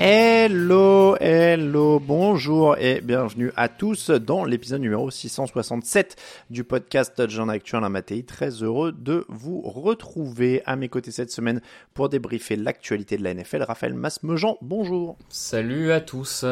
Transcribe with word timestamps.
Hello, 0.00 1.16
hello, 1.20 1.98
bonjour 1.98 2.78
et 2.78 3.00
bienvenue 3.00 3.50
à 3.56 3.68
tous 3.68 4.10
dans 4.10 4.44
l'épisode 4.44 4.80
numéro 4.80 5.10
667 5.10 6.14
du 6.50 6.62
podcast 6.62 7.16
Touchdown 7.16 7.50
Actuel 7.50 7.82
à 7.82 7.88
Matéi. 7.88 8.22
Très 8.22 8.62
heureux 8.62 8.92
de 8.92 9.24
vous 9.28 9.60
retrouver 9.60 10.62
à 10.66 10.76
mes 10.76 10.88
côtés 10.88 11.10
cette 11.10 11.32
semaine 11.32 11.60
pour 11.94 12.08
débriefer 12.10 12.54
l'actualité 12.54 13.16
de 13.16 13.24
la 13.24 13.34
NFL. 13.34 13.64
Raphaël 13.64 13.94
Masmejean, 13.94 14.56
bonjour. 14.62 15.18
Salut 15.30 15.90
à 15.90 16.00
tous. 16.00 16.44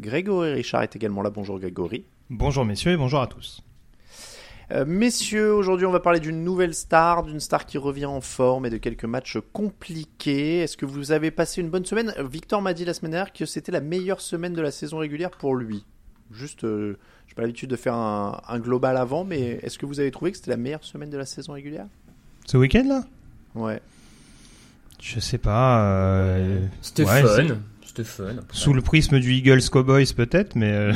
Grégory 0.00 0.54
Richard 0.54 0.84
est 0.84 0.96
également 0.96 1.20
là. 1.20 1.28
Bonjour 1.28 1.58
Grégory. 1.60 2.06
Bonjour 2.30 2.64
messieurs 2.64 2.92
et 2.92 2.96
bonjour 2.96 3.20
à 3.20 3.26
tous. 3.26 3.60
Euh, 4.70 4.84
messieurs, 4.86 5.52
aujourd'hui 5.54 5.86
on 5.86 5.90
va 5.90 6.00
parler 6.00 6.20
d'une 6.20 6.42
nouvelle 6.42 6.74
star, 6.74 7.22
d'une 7.22 7.40
star 7.40 7.66
qui 7.66 7.76
revient 7.76 8.06
en 8.06 8.20
forme 8.22 8.64
et 8.66 8.70
de 8.70 8.78
quelques 8.78 9.04
matchs 9.04 9.38
compliqués. 9.52 10.60
Est-ce 10.60 10.76
que 10.76 10.86
vous 10.86 11.12
avez 11.12 11.30
passé 11.30 11.60
une 11.60 11.68
bonne 11.68 11.84
semaine? 11.84 12.14
Victor 12.30 12.62
m'a 12.62 12.72
dit 12.72 12.84
la 12.84 12.94
semaine 12.94 13.12
dernière 13.12 13.32
que 13.32 13.44
c'était 13.44 13.72
la 13.72 13.80
meilleure 13.80 14.20
semaine 14.20 14.54
de 14.54 14.62
la 14.62 14.70
saison 14.70 14.98
régulière 14.98 15.30
pour 15.30 15.54
lui. 15.54 15.84
Juste, 16.32 16.64
euh, 16.64 16.96
j'ai 17.28 17.34
pas 17.34 17.42
l'habitude 17.42 17.68
de 17.68 17.76
faire 17.76 17.94
un, 17.94 18.40
un 18.48 18.58
global 18.58 18.96
avant, 18.96 19.24
mais 19.24 19.58
est-ce 19.62 19.78
que 19.78 19.84
vous 19.86 20.00
avez 20.00 20.10
trouvé 20.10 20.30
que 20.30 20.38
c'était 20.38 20.50
la 20.50 20.56
meilleure 20.56 20.84
semaine 20.84 21.10
de 21.10 21.18
la 21.18 21.26
saison 21.26 21.52
régulière? 21.52 21.86
Ce 22.46 22.56
week-end 22.56 22.84
là? 22.88 23.04
Ouais. 23.54 23.80
Je 25.00 25.20
sais 25.20 25.38
pas. 25.38 25.84
euh, 25.84 26.66
C'était 26.80 27.04
ouais, 27.04 27.22
fun. 27.22 27.58
C'est- 27.96 28.02
C'était 28.02 28.24
fun. 28.32 28.38
après. 28.38 28.56
Sous 28.56 28.72
le 28.72 28.82
prisme 28.82 29.20
du 29.20 29.32
Eagles 29.34 29.62
Cowboys 29.70 30.12
peut-être, 30.16 30.56
mais 30.56 30.72
euh, 30.72 30.92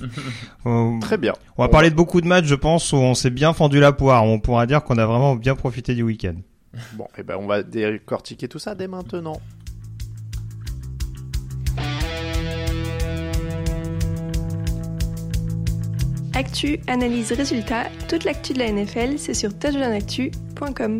on, 0.64 0.98
Très 1.00 1.18
bien. 1.18 1.32
on 1.56 1.62
va 1.62 1.68
parler 1.68 1.90
de 1.90 1.94
beaucoup 1.94 2.20
de 2.20 2.26
matchs, 2.26 2.46
je 2.46 2.54
pense, 2.54 2.92
où 2.92 2.96
on 2.96 3.14
s'est 3.14 3.30
bien 3.30 3.52
fendu 3.52 3.80
la 3.80 3.92
poire. 3.92 4.24
On 4.24 4.38
pourra 4.40 4.66
dire 4.66 4.82
qu'on 4.84 4.98
a 4.98 5.06
vraiment 5.06 5.34
bien 5.36 5.54
profité 5.54 5.94
du 5.94 6.02
week-end. 6.02 6.34
Bon, 6.94 7.06
et 7.16 7.22
ben 7.22 7.36
on 7.40 7.46
va 7.46 7.62
décortiquer 7.62 8.46
tout 8.48 8.58
ça 8.58 8.74
dès 8.74 8.88
maintenant. 8.88 9.40
Actu, 16.34 16.78
analyse, 16.86 17.32
résultat, 17.32 17.86
toute 18.08 18.24
l'actu 18.24 18.52
de 18.52 18.60
la 18.60 18.70
NFL, 18.70 19.18
c'est 19.18 19.34
sur 19.34 19.52
touchdownactu.com. 19.58 20.98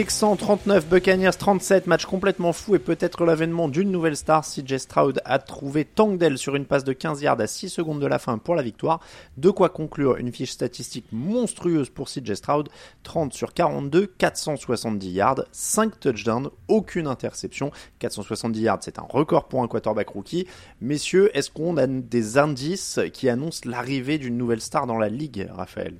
Texans 0.00 0.34
39, 0.34 0.88
Buccaneers 0.88 1.36
37, 1.38 1.86
match 1.86 2.06
complètement 2.06 2.54
fou 2.54 2.74
et 2.74 2.78
peut-être 2.78 3.26
l'avènement 3.26 3.68
d'une 3.68 3.90
nouvelle 3.90 4.16
star. 4.16 4.46
CJ 4.46 4.78
Stroud 4.78 5.20
a 5.26 5.38
trouvé 5.38 5.84
Tangdell 5.84 6.38
sur 6.38 6.56
une 6.56 6.64
passe 6.64 6.84
de 6.84 6.94
15 6.94 7.20
yards 7.20 7.38
à 7.38 7.46
6 7.46 7.68
secondes 7.68 8.00
de 8.00 8.06
la 8.06 8.18
fin 8.18 8.38
pour 8.38 8.54
la 8.54 8.62
victoire. 8.62 9.00
De 9.36 9.50
quoi 9.50 9.68
conclure 9.68 10.16
une 10.16 10.32
fiche 10.32 10.52
statistique 10.52 11.04
monstrueuse 11.12 11.90
pour 11.90 12.08
CJ 12.08 12.32
Stroud. 12.32 12.70
30 13.02 13.34
sur 13.34 13.52
42, 13.52 14.06
470 14.06 15.10
yards, 15.10 15.44
5 15.52 16.00
touchdowns, 16.00 16.48
aucune 16.68 17.06
interception. 17.06 17.70
470 17.98 18.58
yards, 18.58 18.78
c'est 18.80 18.98
un 18.98 19.06
record 19.06 19.48
pour 19.48 19.62
un 19.62 19.68
quarterback 19.68 20.08
rookie. 20.08 20.46
Messieurs, 20.80 21.30
est-ce 21.36 21.50
qu'on 21.50 21.76
a 21.76 21.86
des 21.86 22.38
indices 22.38 23.00
qui 23.12 23.28
annoncent 23.28 23.68
l'arrivée 23.68 24.16
d'une 24.16 24.38
nouvelle 24.38 24.62
star 24.62 24.86
dans 24.86 24.96
la 24.96 25.10
ligue, 25.10 25.46
Raphaël? 25.54 25.92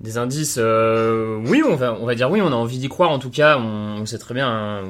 Des 0.00 0.18
indices, 0.18 0.58
euh, 0.60 1.40
oui, 1.46 1.62
on 1.66 1.74
va, 1.74 1.94
on 1.98 2.04
va 2.04 2.14
dire 2.14 2.30
oui, 2.30 2.42
on 2.42 2.48
a 2.48 2.54
envie 2.54 2.78
d'y 2.78 2.88
croire 2.88 3.08
en 3.10 3.18
tout 3.18 3.30
cas. 3.30 3.56
On, 3.58 4.00
on 4.02 4.04
sait 4.06 4.18
très 4.18 4.34
bien, 4.34 4.46
hein, 4.46 4.82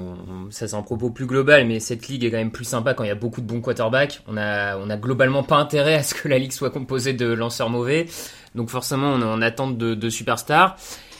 ça 0.50 0.66
c'est 0.66 0.74
un 0.74 0.82
propos 0.82 1.10
plus 1.10 1.26
global, 1.26 1.64
mais 1.64 1.78
cette 1.78 2.08
ligue 2.08 2.24
est 2.24 2.30
quand 2.32 2.38
même 2.38 2.50
plus 2.50 2.64
sympa 2.64 2.92
quand 2.92 3.04
il 3.04 3.08
y 3.08 3.10
a 3.12 3.14
beaucoup 3.14 3.40
de 3.40 3.46
bons 3.46 3.60
quarterbacks. 3.60 4.20
On 4.26 4.36
a, 4.36 4.76
on 4.78 4.90
a 4.90 4.96
globalement 4.96 5.44
pas 5.44 5.56
intérêt 5.58 5.94
à 5.94 6.02
ce 6.02 6.12
que 6.14 6.26
la 6.26 6.38
ligue 6.38 6.50
soit 6.50 6.70
composée 6.70 7.12
de 7.12 7.26
lanceurs 7.32 7.70
mauvais, 7.70 8.06
donc 8.56 8.68
forcément 8.68 9.12
on 9.12 9.20
est 9.20 9.24
en 9.24 9.42
attente 9.42 9.78
de, 9.78 9.94
de 9.94 10.10
superstars. 10.10 10.76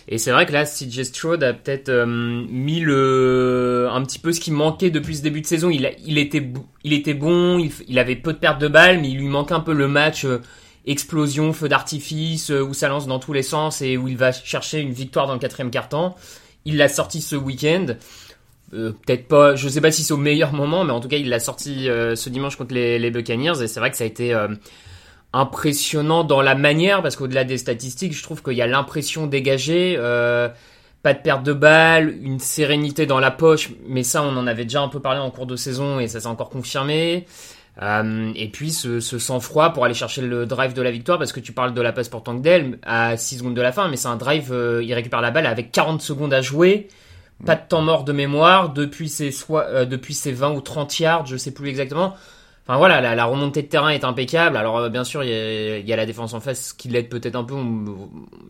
Et 0.08 0.19
c'est 0.19 0.32
vrai 0.32 0.46
que 0.46 0.52
là, 0.52 0.64
CJ 0.64 1.04
Stroud 1.04 1.42
a 1.44 1.52
peut-être 1.52 1.88
euh, 1.88 2.06
mis 2.06 2.80
le 2.80 3.88
un 3.92 4.02
petit 4.02 4.19
peu 4.19 4.32
ce 4.32 4.41
qui 4.41 4.50
manquait 4.52 4.91
depuis 4.91 5.16
ce 5.16 5.22
début 5.22 5.41
de 5.42 5.46
saison. 5.46 5.70
Il, 5.70 5.86
a- 5.86 5.91
il 6.04 6.19
était, 6.19 6.48
il 6.84 6.92
était 6.92 7.14
bon, 7.14 7.58
il, 7.88 7.98
avait 7.98 8.14
peu 8.16 8.32
de 8.32 8.38
pertes 8.38 8.60
de 8.60 8.69
balles, 8.69 9.00
mais 9.00 9.10
il 9.10 9.19
lui 9.19 9.26
manque 9.28 9.52
un 9.52 9.60
peu 9.60 9.72
le 9.72 9.86
match. 9.88 10.25
euh, 10.25 10.38
explosion, 10.86 11.52
feu 11.52 11.69
d'artifice, 11.69 12.50
euh, 12.50 12.62
où 12.62 12.72
ça 12.72 12.88
lance 12.88 13.06
dans 13.06 13.19
tous 13.19 13.32
les 13.32 13.42
sens 13.42 13.82
et 13.82 13.97
où 13.97 14.08
il 14.08 14.16
va 14.16 14.32
chercher 14.32 14.80
une 14.80 14.92
victoire 14.92 15.26
dans 15.26 15.34
le 15.34 15.38
quatrième 15.38 15.70
quart-temps. 15.70 16.16
Il 16.64 16.76
l'a 16.76 16.88
sorti 16.88 17.20
ce 17.20 17.36
week-end. 17.36 17.86
Euh, 18.72 18.92
Peut-être 19.06 19.28
pas, 19.28 19.54
je 19.56 19.69
sais 19.69 19.80
pas 19.80 19.91
si 19.91 20.04
c'est 20.04 20.12
au 20.12 20.19
meilleur 20.19 20.52
moment, 20.54 20.84
mais 20.84 20.92
en 20.92 21.00
tout 21.00 21.08
cas, 21.08 21.16
il 21.16 21.28
l'a 21.28 21.41
sorti 21.41 21.88
euh, 21.88 22.14
ce 22.14 22.30
dimanche 22.30 22.56
contre 22.56 22.75
les, 22.75 23.10
Buccaneers 23.10 23.62
et 23.62 23.69
c'est 23.69 23.80
vrai 23.80 23.91
que 23.91 23.96
ça 23.96 24.04
a 24.04 24.06
été 24.06 24.36
impressionnant 25.32 26.25
dans 26.25 26.41
la 26.41 26.54
manière 26.54 27.02
parce 27.02 27.16
qu'au-delà 27.16 27.44
des 27.44 27.58
statistiques, 27.58 28.16
je 28.16 28.22
trouve 28.22 28.42
qu'il 28.42 28.54
y 28.54 28.62
a 28.62 28.66
l'impression 28.66 29.26
dégagée. 29.26 29.96
pas 31.02 31.14
de 31.14 31.19
perte 31.19 31.42
de 31.42 31.52
balles, 31.52 32.16
une 32.22 32.41
sérénité 32.41 33.06
dans 33.06 33.20
la 33.20 33.30
poche, 33.30 33.70
mais 33.86 34.02
ça 34.02 34.22
on 34.22 34.36
en 34.36 34.46
avait 34.46 34.64
déjà 34.64 34.82
un 34.82 34.88
peu 34.88 35.00
parlé 35.00 35.20
en 35.20 35.30
cours 35.30 35.46
de 35.46 35.56
saison 35.56 36.00
et 36.00 36.08
ça 36.08 36.20
s'est 36.20 36.26
encore 36.26 36.48
confirmé. 36.48 37.26
Euh, 37.82 38.32
et 38.34 38.48
puis 38.48 38.70
ce, 38.72 39.00
sang-froid 39.00 39.75
pour 39.75 39.84
aller 39.84 39.94
chercher 39.94 40.22
le 40.22 40.47
drive 40.47 40.72
de 40.72 40.81
la 40.81 40.91
victoire 40.91 41.19
parce 41.19 41.32
que 41.32 41.41
tu 41.41 41.53
parles 41.53 41.75
de 41.75 41.82
la 41.82 41.92
passe 41.92 42.09
pour 42.09 42.22
Tankdale 42.22 42.78
à 42.82 43.19
6 43.19 43.38
secondes 43.38 43.54
de 43.54 43.60
la 43.60 43.70
fin 43.70 43.88
mais 43.88 43.98
c'est 43.98 44.09
un 44.09 44.16
drive 44.16 44.50
euh, 44.50 44.82
il 44.82 44.94
récupère 44.94 45.20
la 45.20 45.31
balle 45.31 45.44
avec 45.44 45.72
40 45.72 46.00
secondes 46.00 46.32
à 46.32 46.41
jouer. 46.41 46.88
Pas 47.44 47.54
de 47.54 47.60
temps 47.69 47.82
mort 47.82 48.04
de 48.04 48.12
mémoire. 48.12 48.72
Depuis 48.72 49.11
ses, 49.11 49.31
euh, 49.50 49.84
depuis 49.84 50.14
ses 50.14 50.32
20 50.32 50.52
ou 50.52 50.62
30 50.62 50.99
yards 51.00 51.26
je 51.26 51.37
sais 51.37 51.52
plus 51.52 51.69
exactement. 51.69 52.14
Enfin 52.67 52.78
voilà 52.78 53.14
la, 53.14 53.25
remontée 53.26 53.62
de 53.62 53.69
terrain 53.69 53.90
est 53.90 54.05
impeccable. 54.05 54.56
Alors 54.56 54.88
bien 54.88 55.05
sûr 55.05 55.23
il 55.23 55.28
y 55.28 55.87
y 55.87 55.93
a 55.93 55.96
la 55.96 56.06
défense 56.06 56.32
en 56.32 56.40
face 56.40 56.73
qui 56.73 56.88
l'aide 56.88 57.11
peut-être 57.11 57.37
un 57.37 57.44
peu 57.44 57.56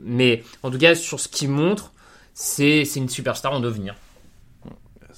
mais 0.05 0.45
en 0.63 0.71
tout 0.71 0.79
cas 0.79 0.95
sur 0.95 1.19
ce 1.19 1.29
qu'il 1.29 1.51
montre 1.51 1.93
c'est 2.33 2.85
une 2.95 3.09
superstar 3.09 3.53
en 3.53 3.61
devenir 3.61 3.97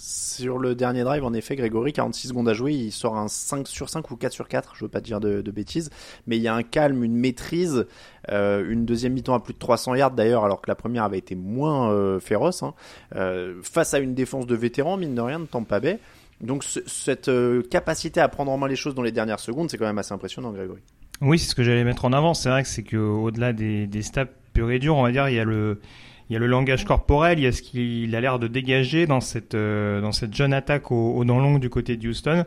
Sur 0.00 0.58
le 0.58 0.76
dernier 0.76 1.02
drive, 1.02 1.24
en 1.24 1.32
effet, 1.32 1.56
Grégory, 1.56 1.92
46 1.92 2.28
secondes 2.28 2.48
à 2.48 2.54
jouer, 2.54 2.72
il 2.72 2.92
sort 2.92 3.16
un 3.16 3.26
5 3.26 3.66
sur 3.66 3.88
5 3.88 4.08
ou 4.12 4.16
4 4.16 4.32
sur 4.32 4.46
4, 4.46 4.74
je 4.76 4.84
veux 4.84 4.88
pas 4.88 5.00
dire 5.00 5.18
de, 5.18 5.42
bêtises, 5.50 5.90
mais 6.28 6.36
il 6.36 6.42
y 6.42 6.46
a 6.46 6.54
un 6.54 6.62
calme, 6.62 7.02
une 7.02 7.16
maîtrise, 7.16 7.84
euh, 8.30 8.64
une 8.70 8.84
deuxième 8.86 9.14
mi-temps 9.14 9.34
à 9.34 9.40
plus 9.40 9.54
de 9.54 9.58
300 9.58 9.96
yards 9.96 10.12
d'ailleurs, 10.12 10.44
alors 10.44 10.60
que 10.60 10.70
la 10.70 10.76
première 10.76 11.02
avait 11.02 11.18
été 11.18 11.34
moins 11.34 11.90
euh, 11.90 12.20
féroce, 12.20 12.62
hein, 12.62 12.74
euh, 13.16 13.56
face 13.64 13.92
à 13.92 13.98
une 13.98 14.14
défense 14.14 14.46
de 14.46 14.54
vétérans, 14.54 14.96
mine 14.96 15.16
de 15.16 15.20
rien, 15.20 15.40
de 15.40 15.46
Tampa 15.46 15.80
Bay. 15.80 15.98
Donc 16.40 16.62
ce- 16.62 16.78
cette 16.86 17.30
capacité 17.68 18.20
à 18.20 18.28
prendre 18.28 18.52
en 18.52 18.56
main 18.56 18.68
les 18.68 18.76
choses 18.76 18.94
dans 18.94 19.02
les 19.02 19.10
dernières 19.10 19.40
secondes, 19.40 19.68
c'est 19.68 19.78
quand 19.78 19.86
même 19.86 19.98
assez 19.98 20.12
impressionnant, 20.14 20.52
Grégory. 20.52 20.80
Oui, 21.20 21.40
c'est 21.40 21.50
ce 21.50 21.54
que 21.56 21.64
j'allais 21.64 21.82
mettre 21.82 22.04
en 22.04 22.12
avant. 22.12 22.32
C'est 22.34 22.48
vrai 22.48 22.62
que 22.62 22.68
c'est 22.68 22.84
que 22.84 22.96
au-delà 22.96 23.52
des, 23.52 23.88
des 23.88 24.02
stats 24.02 24.26
purs 24.52 24.70
et 24.70 24.78
durs, 24.78 24.96
on 24.96 25.02
va 25.02 25.10
dire, 25.10 25.28
il 25.28 25.34
y 25.34 25.40
a 25.40 25.44
le 25.44 25.80
il 26.28 26.34
y 26.34 26.36
a 26.36 26.38
le 26.38 26.46
langage 26.46 26.84
corporel, 26.84 27.38
il 27.38 27.44
y 27.44 27.46
a 27.46 27.52
ce 27.52 27.62
qu'il 27.62 28.14
a 28.14 28.20
l'air 28.20 28.38
de 28.38 28.48
dégager 28.48 29.06
dans 29.06 29.20
cette 29.20 29.56
dans 29.56 30.12
cette 30.12 30.34
jeune 30.34 30.52
attaque 30.52 30.90
au, 30.90 31.14
au 31.14 31.24
dents 31.24 31.38
longues 31.40 31.60
du 31.60 31.70
côté 31.70 31.96
de 31.96 32.08
Houston. 32.08 32.44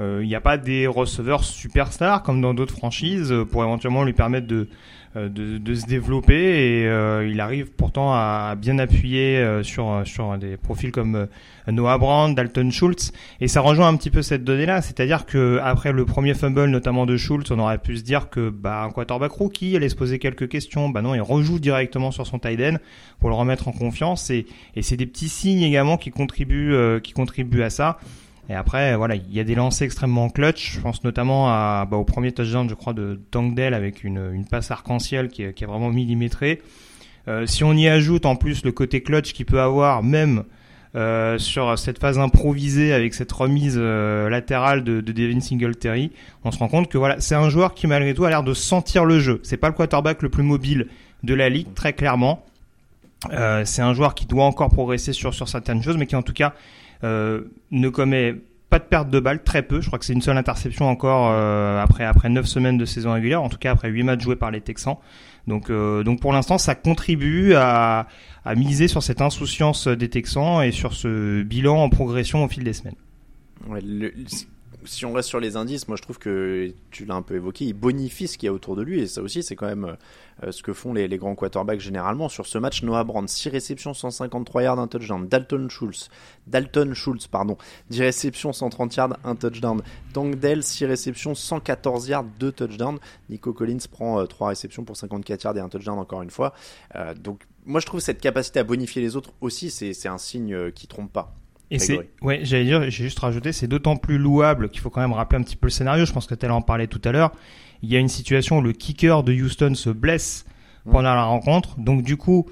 Il 0.00 0.26
n'y 0.26 0.34
a 0.34 0.40
pas 0.40 0.56
des 0.56 0.88
receveurs 0.88 1.44
superstars 1.44 2.24
comme 2.24 2.40
dans 2.40 2.54
d'autres 2.54 2.74
franchises 2.74 3.32
pour 3.52 3.62
éventuellement 3.62 4.02
lui 4.02 4.14
permettre 4.14 4.48
de 4.48 4.56
euh, 4.62 4.66
de, 5.14 5.58
de, 5.58 5.74
se 5.74 5.84
développer 5.84 6.34
et 6.34 6.86
euh, 6.86 7.28
il 7.28 7.40
arrive 7.40 7.70
pourtant 7.70 8.12
à 8.14 8.54
bien 8.56 8.78
appuyer 8.78 9.36
euh, 9.36 9.62
sur 9.62 10.02
sur 10.06 10.38
des 10.38 10.56
profils 10.56 10.90
comme 10.90 11.28
Noah 11.68 11.98
Brand, 11.98 12.34
Dalton 12.34 12.70
Schultz. 12.70 13.12
Et 13.40 13.48
ça 13.48 13.60
rejoint 13.60 13.88
un 13.88 13.96
petit 13.96 14.10
peu 14.10 14.22
cette 14.22 14.42
donnée-là, 14.42 14.80
c'est-à-dire 14.80 15.26
que 15.26 15.60
après 15.62 15.92
le 15.92 16.06
premier 16.06 16.32
fumble 16.32 16.64
notamment 16.66 17.04
de 17.04 17.16
Schultz, 17.16 17.50
on 17.50 17.58
aurait 17.58 17.78
pu 17.78 17.98
se 17.98 18.02
dire 18.02 18.30
que 18.30 18.48
bah 18.48 18.84
un 18.84 18.90
quarterback 18.90 19.32
rookie 19.32 19.76
allait 19.76 19.90
se 19.90 19.96
poser 19.96 20.18
quelques 20.18 20.48
questions, 20.48 20.88
bah 20.88 21.02
non, 21.02 21.14
il 21.14 21.20
rejoue 21.20 21.58
directement 21.58 22.10
sur 22.10 22.26
son 22.26 22.38
tight 22.38 22.78
pour 23.18 23.28
le 23.28 23.34
remettre 23.34 23.68
en 23.68 23.72
confiance. 23.72 24.30
Et 24.30 24.46
et 24.76 24.82
c'est 24.82 24.96
des 24.96 25.06
petits 25.06 25.28
signes 25.28 25.62
également 25.62 25.98
qui 25.98 26.10
contribuent 26.10 27.00
qui 27.02 27.12
contribuent 27.12 27.62
à 27.62 27.70
ça. 27.70 27.98
Et 28.48 28.54
après, 28.54 28.96
voilà, 28.96 29.14
il 29.14 29.32
y 29.32 29.40
a 29.40 29.44
des 29.44 29.54
lancers 29.54 29.84
extrêmement 29.84 30.28
clutch. 30.28 30.74
Je 30.74 30.80
pense 30.80 31.04
notamment 31.04 31.46
bah, 31.84 31.96
au 31.96 32.04
premier 32.04 32.32
touchdown, 32.32 32.68
je 32.68 32.74
crois, 32.74 32.92
de 32.92 33.20
Tangdell 33.30 33.72
avec 33.72 34.04
une, 34.04 34.44
passe 34.50 34.70
arc-en-ciel 34.70 35.28
qui, 35.28 35.42
est 35.42 35.64
vraiment 35.64 35.90
millimétrée. 35.90 36.60
Euh, 37.28 37.46
si 37.46 37.62
on 37.62 37.72
y 37.72 37.88
ajoute 37.88 38.26
en 38.26 38.36
plus 38.36 38.64
le 38.64 38.72
côté 38.72 39.02
clutch 39.02 39.32
qu'il 39.32 39.46
peut 39.46 39.60
avoir, 39.60 40.02
même 40.02 40.42
euh, 40.96 41.38
sur 41.38 41.78
cette 41.78 41.98
phase 41.98 42.18
improvisée 42.18 42.92
avec 42.92 43.14
cette 43.14 43.30
remise 43.30 43.76
euh, 43.78 44.28
latérale 44.28 44.82
de, 44.82 45.00
de, 45.00 45.12
Devin 45.12 45.40
Singletary, 45.40 46.10
on 46.44 46.50
se 46.50 46.58
rend 46.58 46.68
compte 46.68 46.90
que 46.90 46.98
voilà, 46.98 47.20
c'est 47.20 47.36
un 47.36 47.48
joueur 47.48 47.74
qui 47.74 47.86
malgré 47.86 48.12
tout 48.12 48.24
a 48.24 48.28
l'air 48.28 48.42
de 48.42 48.54
sentir 48.54 49.04
le 49.04 49.20
jeu. 49.20 49.40
C'est 49.44 49.56
pas 49.56 49.68
le 49.68 49.74
quarterback 49.74 50.20
le 50.22 50.28
plus 50.30 50.42
mobile 50.42 50.88
de 51.22 51.34
la 51.34 51.48
ligue, 51.48 51.72
très 51.74 51.92
clairement. 51.92 52.44
C'est 53.64 53.82
un 53.82 53.94
joueur 53.94 54.16
qui 54.16 54.26
doit 54.26 54.44
encore 54.44 54.68
progresser 54.70 55.12
sur 55.12 55.32
sur 55.32 55.48
certaines 55.48 55.80
choses, 55.80 55.96
mais 55.96 56.06
qui 56.06 56.16
en 56.16 56.22
tout 56.22 56.32
cas 56.32 56.54
ne 57.02 57.88
commet 57.88 58.36
pas 58.72 58.78
de 58.78 58.84
perte 58.84 59.10
de 59.10 59.20
balles, 59.20 59.42
très 59.42 59.62
peu. 59.62 59.82
Je 59.82 59.86
crois 59.88 59.98
que 59.98 60.04
c'est 60.06 60.14
une 60.14 60.22
seule 60.22 60.38
interception 60.38 60.88
encore 60.88 61.30
euh, 61.30 61.78
après 61.78 62.04
après 62.04 62.30
neuf 62.30 62.46
semaines 62.46 62.78
de 62.78 62.86
saison 62.86 63.12
régulière, 63.12 63.42
en 63.42 63.50
tout 63.50 63.58
cas 63.58 63.70
après 63.70 63.90
huit 63.90 64.02
matchs 64.02 64.22
joués 64.22 64.36
par 64.36 64.50
les 64.50 64.62
Texans. 64.62 64.96
Donc 65.46 65.68
euh, 65.68 66.02
donc 66.04 66.20
pour 66.20 66.32
l'instant, 66.32 66.56
ça 66.56 66.74
contribue 66.74 67.52
à, 67.54 68.06
miser 68.56 68.88
sur 68.88 69.02
cette 69.02 69.20
insouciance 69.20 69.88
des 69.88 70.08
Texans 70.08 70.62
et 70.62 70.70
sur 70.70 70.94
ce 70.94 71.42
bilan 71.42 71.82
en 71.82 71.90
progression 71.90 72.42
au 72.44 72.48
fil 72.48 72.64
des 72.64 72.72
semaines. 72.72 72.96
Si 74.84 75.06
on 75.06 75.12
reste 75.12 75.28
sur 75.28 75.40
les 75.40 75.56
indices, 75.56 75.88
moi 75.88 75.96
je 75.96 76.02
trouve 76.02 76.18
que 76.18 76.72
tu 76.90 77.04
l'as 77.04 77.14
un 77.14 77.22
peu 77.22 77.34
évoqué, 77.34 77.64
il 77.64 77.72
bonifie 77.72 78.28
ce 78.28 78.36
qu'il 78.36 78.46
y 78.46 78.48
a 78.48 78.52
autour 78.52 78.76
de 78.76 78.82
lui 78.82 79.00
et 79.00 79.06
ça 79.06 79.22
aussi 79.22 79.42
c'est 79.42 79.56
quand 79.56 79.66
même 79.66 79.96
euh, 80.42 80.52
ce 80.52 80.62
que 80.62 80.72
font 80.72 80.92
les, 80.92 81.08
grands 81.18 81.34
quarterbacks 81.34 81.80
généralement. 81.80 82.28
Sur 82.28 82.46
ce 82.46 82.58
match, 82.58 82.82
Noah 82.82 83.04
Brand, 83.04 83.28
6 83.28 83.48
réceptions, 83.50 83.94
153 83.94 84.62
yards, 84.62 84.78
un 84.78 84.88
touchdown. 84.88 85.26
Dalton 85.28 85.68
Schultz, 85.68 86.08
Dalton 86.46 86.94
Schultz, 86.94 87.26
pardon, 87.26 87.56
10 87.90 88.00
réceptions, 88.00 88.52
130 88.52 88.96
yards, 88.96 89.16
un 89.24 89.36
touchdown. 89.36 89.82
Dell 90.14 90.62
6 90.62 90.86
réceptions, 90.86 91.34
114 91.34 92.08
yards, 92.08 92.24
2 92.38 92.52
touchdowns. 92.52 92.98
Nico 93.30 93.52
Collins 93.52 93.86
prend 93.90 94.20
euh, 94.20 94.26
3 94.26 94.48
réceptions 94.48 94.84
pour 94.84 94.96
54 94.96 95.44
yards 95.44 95.56
et 95.56 95.60
un 95.60 95.68
touchdown 95.68 95.98
encore 95.98 96.22
une 96.22 96.30
fois. 96.30 96.54
Euh, 96.96 97.14
donc 97.14 97.46
moi 97.64 97.80
je 97.80 97.86
trouve 97.86 98.00
cette 98.00 98.20
capacité 98.20 98.60
à 98.60 98.64
bonifier 98.64 99.02
les 99.02 99.16
autres 99.16 99.30
aussi, 99.40 99.70
c'est 99.70 100.08
un 100.08 100.18
signe 100.18 100.54
euh, 100.54 100.70
qui 100.70 100.86
trompe 100.86 101.12
pas. 101.12 101.34
Et 101.72 101.78
c'est, 101.78 102.10
ouais, 102.20 102.40
j'allais 102.42 102.64
dire, 102.64 102.82
j'ai 102.82 103.04
juste 103.04 103.18
rajouté, 103.18 103.50
c'est 103.50 103.66
d'autant 103.66 103.96
plus 103.96 104.18
louable 104.18 104.68
qu'il 104.68 104.82
faut 104.82 104.90
quand 104.90 105.00
même 105.00 105.14
rappeler 105.14 105.40
un 105.40 105.42
petit 105.42 105.56
peu 105.56 105.68
le 105.68 105.70
scénario. 105.70 106.04
Je 106.04 106.12
pense 106.12 106.26
que 106.26 106.34
tu 106.34 106.46
en 106.46 106.60
parler 106.60 106.86
tout 106.86 107.00
à 107.02 107.12
l'heure. 107.12 107.32
Il 107.82 107.90
y 107.90 107.96
a 107.96 107.98
une 107.98 108.10
situation 108.10 108.58
où 108.58 108.60
le 108.60 108.72
kicker 108.72 109.22
de 109.22 109.32
Houston 109.32 109.74
se 109.74 109.88
blesse 109.88 110.44
pendant 110.84 111.14
la 111.14 111.24
rencontre. 111.24 111.80
Donc 111.80 112.02
du 112.02 112.18
coup, 112.18 112.46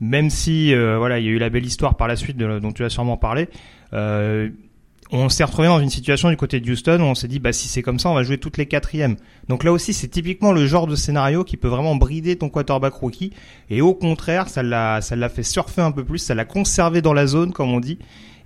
même 0.00 0.28
si 0.28 0.74
euh, 0.74 0.98
voilà, 0.98 1.18
il 1.18 1.24
y 1.24 1.28
a 1.28 1.30
eu 1.30 1.38
la 1.38 1.48
belle 1.48 1.64
histoire 1.64 1.96
par 1.96 2.08
la 2.08 2.16
suite 2.16 2.36
de, 2.36 2.58
dont 2.58 2.72
tu 2.72 2.84
as 2.84 2.90
sûrement 2.90 3.16
parlé, 3.16 3.48
euh, 3.94 4.50
on 5.10 5.30
s'est 5.30 5.44
retrouvé 5.44 5.68
dans 5.68 5.80
une 5.80 5.88
situation 5.88 6.28
du 6.28 6.36
côté 6.36 6.60
de 6.60 6.70
Houston 6.70 7.00
où 7.00 7.04
on 7.04 7.14
s'est 7.14 7.28
dit 7.28 7.38
bah 7.38 7.54
si 7.54 7.68
c'est 7.68 7.80
comme 7.80 7.98
ça, 7.98 8.10
on 8.10 8.14
va 8.14 8.22
jouer 8.22 8.36
toutes 8.36 8.58
les 8.58 8.66
quatrièmes. 8.66 9.16
Donc 9.48 9.64
là 9.64 9.72
aussi, 9.72 9.94
c'est 9.94 10.08
typiquement 10.08 10.52
le 10.52 10.66
genre 10.66 10.86
de 10.86 10.94
scénario 10.94 11.42
qui 11.42 11.56
peut 11.56 11.68
vraiment 11.68 11.96
brider 11.96 12.36
ton 12.36 12.50
quarterback 12.50 12.92
rookie. 12.92 13.32
Et 13.70 13.80
au 13.80 13.94
contraire, 13.94 14.50
ça 14.50 14.62
l'a 14.62 15.00
ça 15.00 15.16
l'a 15.16 15.30
fait 15.30 15.42
surfer 15.42 15.80
un 15.80 15.92
peu 15.92 16.04
plus, 16.04 16.18
ça 16.18 16.34
l'a 16.34 16.44
conservé 16.44 17.00
dans 17.00 17.14
la 17.14 17.26
zone 17.26 17.54
comme 17.54 17.70
on 17.70 17.80
dit. 17.80 17.98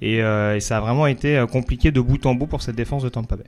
Et, 0.03 0.21
euh, 0.21 0.57
et, 0.57 0.61
ça 0.61 0.79
a 0.79 0.81
vraiment 0.81 1.07
été 1.07 1.39
euh, 1.39 1.47
compliqué 1.47 1.93
de 1.93 2.01
bout 2.01 2.27
en 2.27 2.35
bout 2.35 2.49
pour 2.49 2.61
cette 2.61 2.75
défense 2.75 3.05
de 3.05 3.09
Tampa 3.09 3.37
Bay. 3.37 3.45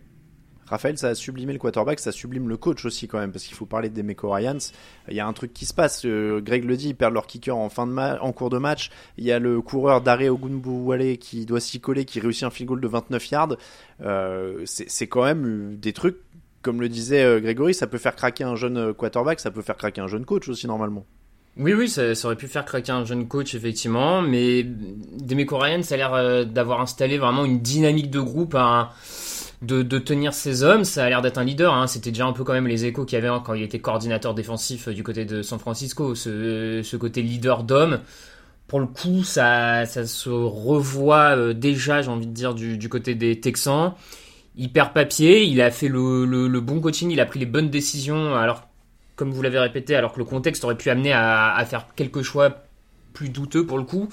Raphaël, 0.67 0.97
ça 0.97 1.09
a 1.09 1.15
sublimé 1.17 1.53
le 1.53 1.59
quarterback, 1.59 1.99
ça 1.99 2.13
sublime 2.13 2.49
le 2.49 2.57
coach 2.57 2.85
aussi 2.85 3.09
quand 3.09 3.19
même, 3.19 3.33
parce 3.33 3.45
qu'il 3.45 3.57
faut 3.57 3.67
parler 3.67 3.91
des 3.91 4.03
Demeco 4.03 4.31
Ryans. 4.31 4.71
Il 5.09 5.15
y 5.15 5.21
a 5.21 5.27
un 5.27 5.33
truc 5.33 5.53
qui 5.53 5.67
se 5.67 5.75
passe. 5.75 6.07
Euh, 6.07 6.41
Greg 6.41 6.65
le 6.65 6.77
dit, 6.77 6.91
ils 6.91 6.95
perdent 6.95 7.13
leur 7.13 7.27
kicker 7.27 7.55
en 7.55 7.69
fin 7.69 7.89
de 7.89 7.93
en 7.93 8.33
cours 8.33 8.51
de 8.51 8.59
match. 8.59 8.91
Il 9.19 9.25
y 9.25 9.33
a 9.33 9.41
le 9.41 9.61
coureur 9.61 10.01
d'arrêt 10.01 10.29
Ogunbowale 10.29 11.19
qui 11.19 11.45
doit 11.45 11.61
s'y 11.61 11.81
coller, 11.81 12.05
qui 12.05 12.21
réussit 12.21 12.45
un 12.45 12.51
field 12.51 12.69
goal 12.69 12.81
de 12.81 12.89
29 12.89 13.31
yards. 13.31 13.57
C'est 14.65 15.09
quand 15.09 15.25
même 15.25 15.77
des 15.77 15.93
trucs, 15.93 16.19
comme 16.63 16.81
le 16.81 16.89
disait 16.89 17.41
Grégory, 17.41 17.75
ça 17.75 17.89
peut 17.89 17.99
faire 17.99 18.15
craquer 18.15 18.45
un 18.45 18.55
jeune 18.55 18.95
quarterback, 18.95 19.41
ça 19.41 19.51
peut 19.51 19.63
faire 19.63 19.77
craquer 19.77 20.01
un 20.01 20.09
jeune 20.09 20.25
coach 20.25 20.49
aussi 20.49 20.69
normalement. 20.69 21.05
Oui, 21.57 21.73
oui, 21.73 21.89
ça, 21.89 22.03
aurait 22.25 22.35
pu 22.35 22.49
faire 22.49 22.65
craquer 22.65 22.91
un 22.91 23.05
jeune 23.05 23.29
coach, 23.29 23.55
effectivement, 23.55 24.23
mais 24.23 24.65
Demeco 24.65 25.57
Ryan, 25.57 25.83
ça 25.83 25.95
a 25.95 25.99
l'air 25.99 26.15
euh, 26.15 26.45
d'avoir 26.45 26.81
installé 26.81 27.17
vraiment 27.17 27.45
une 27.45 27.61
dynamique 27.61 28.11
de 28.11 28.19
groupe, 28.19 28.57
hein, 28.57 28.89
de, 29.63 29.83
tenir 29.99 30.35
ses 30.35 30.65
hommes, 30.65 30.83
ça 30.85 31.05
a 31.05 31.09
l'air 31.09 31.23
d'être 31.23 31.39
un 31.39 31.45
leader, 31.45 31.73
hein. 31.73 31.87
c'était 31.87 32.11
déjà 32.11 32.27
un 32.27 32.33
peu 32.33 32.43
quand 32.43 32.55
même 32.55 32.67
les 32.67 32.87
échos 32.87 33.05
qu'il 33.05 33.17
y 33.17 33.19
avait 33.19 33.29
hein, 33.29 33.41
quand 33.45 33.55
il 33.55 33.63
était 33.63 33.79
coordinateur 33.79 34.35
défensif 34.35 34.89
euh, 34.89 34.95
du 34.95 35.05
côté 35.05 35.25
de 35.25 35.43
San 35.43 35.61
Francisco, 35.61 36.17
ce, 36.17 36.81
ce 36.83 36.97
côté 36.97 37.23
leader 37.23 37.63
d'homme. 37.63 38.01
Pour 38.67 38.81
le 38.81 38.87
coup, 38.87 39.23
ça, 39.23 39.87
se 39.87 40.31
revoit 40.31 41.37
euh, 41.37 41.53
déjà, 41.53 42.03
j'ai 42.03 42.11
envie 42.11 42.27
de 42.27 42.33
dire, 42.33 42.55
du, 42.55 42.89
côté 42.89 43.15
des 43.15 43.39
Texans. 43.39 43.95
Il 44.57 44.73
perd 44.73 44.93
papier, 44.93 45.45
il 45.45 45.61
a 45.61 45.71
fait 45.71 45.89
le, 45.89 46.25
le, 46.25 46.49
le 46.49 46.61
bon 46.61 46.81
coaching, 46.81 47.13
il 47.13 47.21
a 47.21 47.27
pris 47.27 47.39
les 47.39 47.47
bonnes 47.47 47.71
décisions, 47.71 48.35
alors 48.35 48.69
comme 49.17 49.31
vous 49.31 49.43
l'avez 49.43 49.59
répété, 49.59 49.95
alors 49.95 50.13
que 50.13 50.19
le 50.19 50.25
contexte 50.25 50.65
aurait 50.65 50.77
pu 50.77 50.91
amener 50.91 51.13
à, 51.13 51.65
faire 51.69 51.87
quelques 51.95 52.23
choix 52.23 52.65
plus 53.13 53.29
douteux 53.29 53.65
pour 53.65 53.79
le 53.79 53.85
coup. 53.85 54.09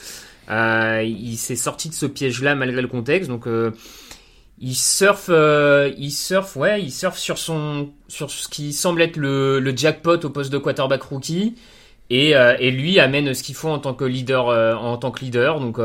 Euh, 0.50 1.04
il 1.04 1.38
s'est 1.38 1.56
sorti 1.56 1.90
de 1.90 1.94
ce 1.94 2.06
piège-là 2.06 2.56
malgré 2.56 2.82
le 2.82 2.88
contexte, 2.88 3.30
donc 3.30 3.48
euh, 3.48 3.72
il 4.60 4.76
surfe, 4.76 5.30
euh, 5.30 5.92
il 5.98 6.12
surfe, 6.12 6.56
ouais, 6.56 6.82
il 6.82 6.92
surfe 6.92 7.18
sur 7.18 7.38
son, 7.38 7.90
sur 8.08 8.30
ce 8.30 8.48
qui 8.48 8.74
semble 8.74 9.02
être 9.02 9.18
le, 9.18 9.74
jackpot 9.76 10.24
au 10.24 10.30
poste 10.30 10.52
de 10.52 10.58
quarterback 10.58 11.02
rookie, 11.04 11.56
et, 12.10 12.32
et 12.32 12.72
lui 12.72 13.00
amène 13.00 13.34
ce 13.34 13.42
qu'il 13.42 13.56
faut 13.56 13.70
en 13.70 13.80
tant 13.80 13.94
que 13.94 14.04
leader, 14.04 14.48
en 14.48 14.98
tant 14.98 15.12
que 15.12 15.24
leader. 15.24 15.62
Donc 15.62 15.80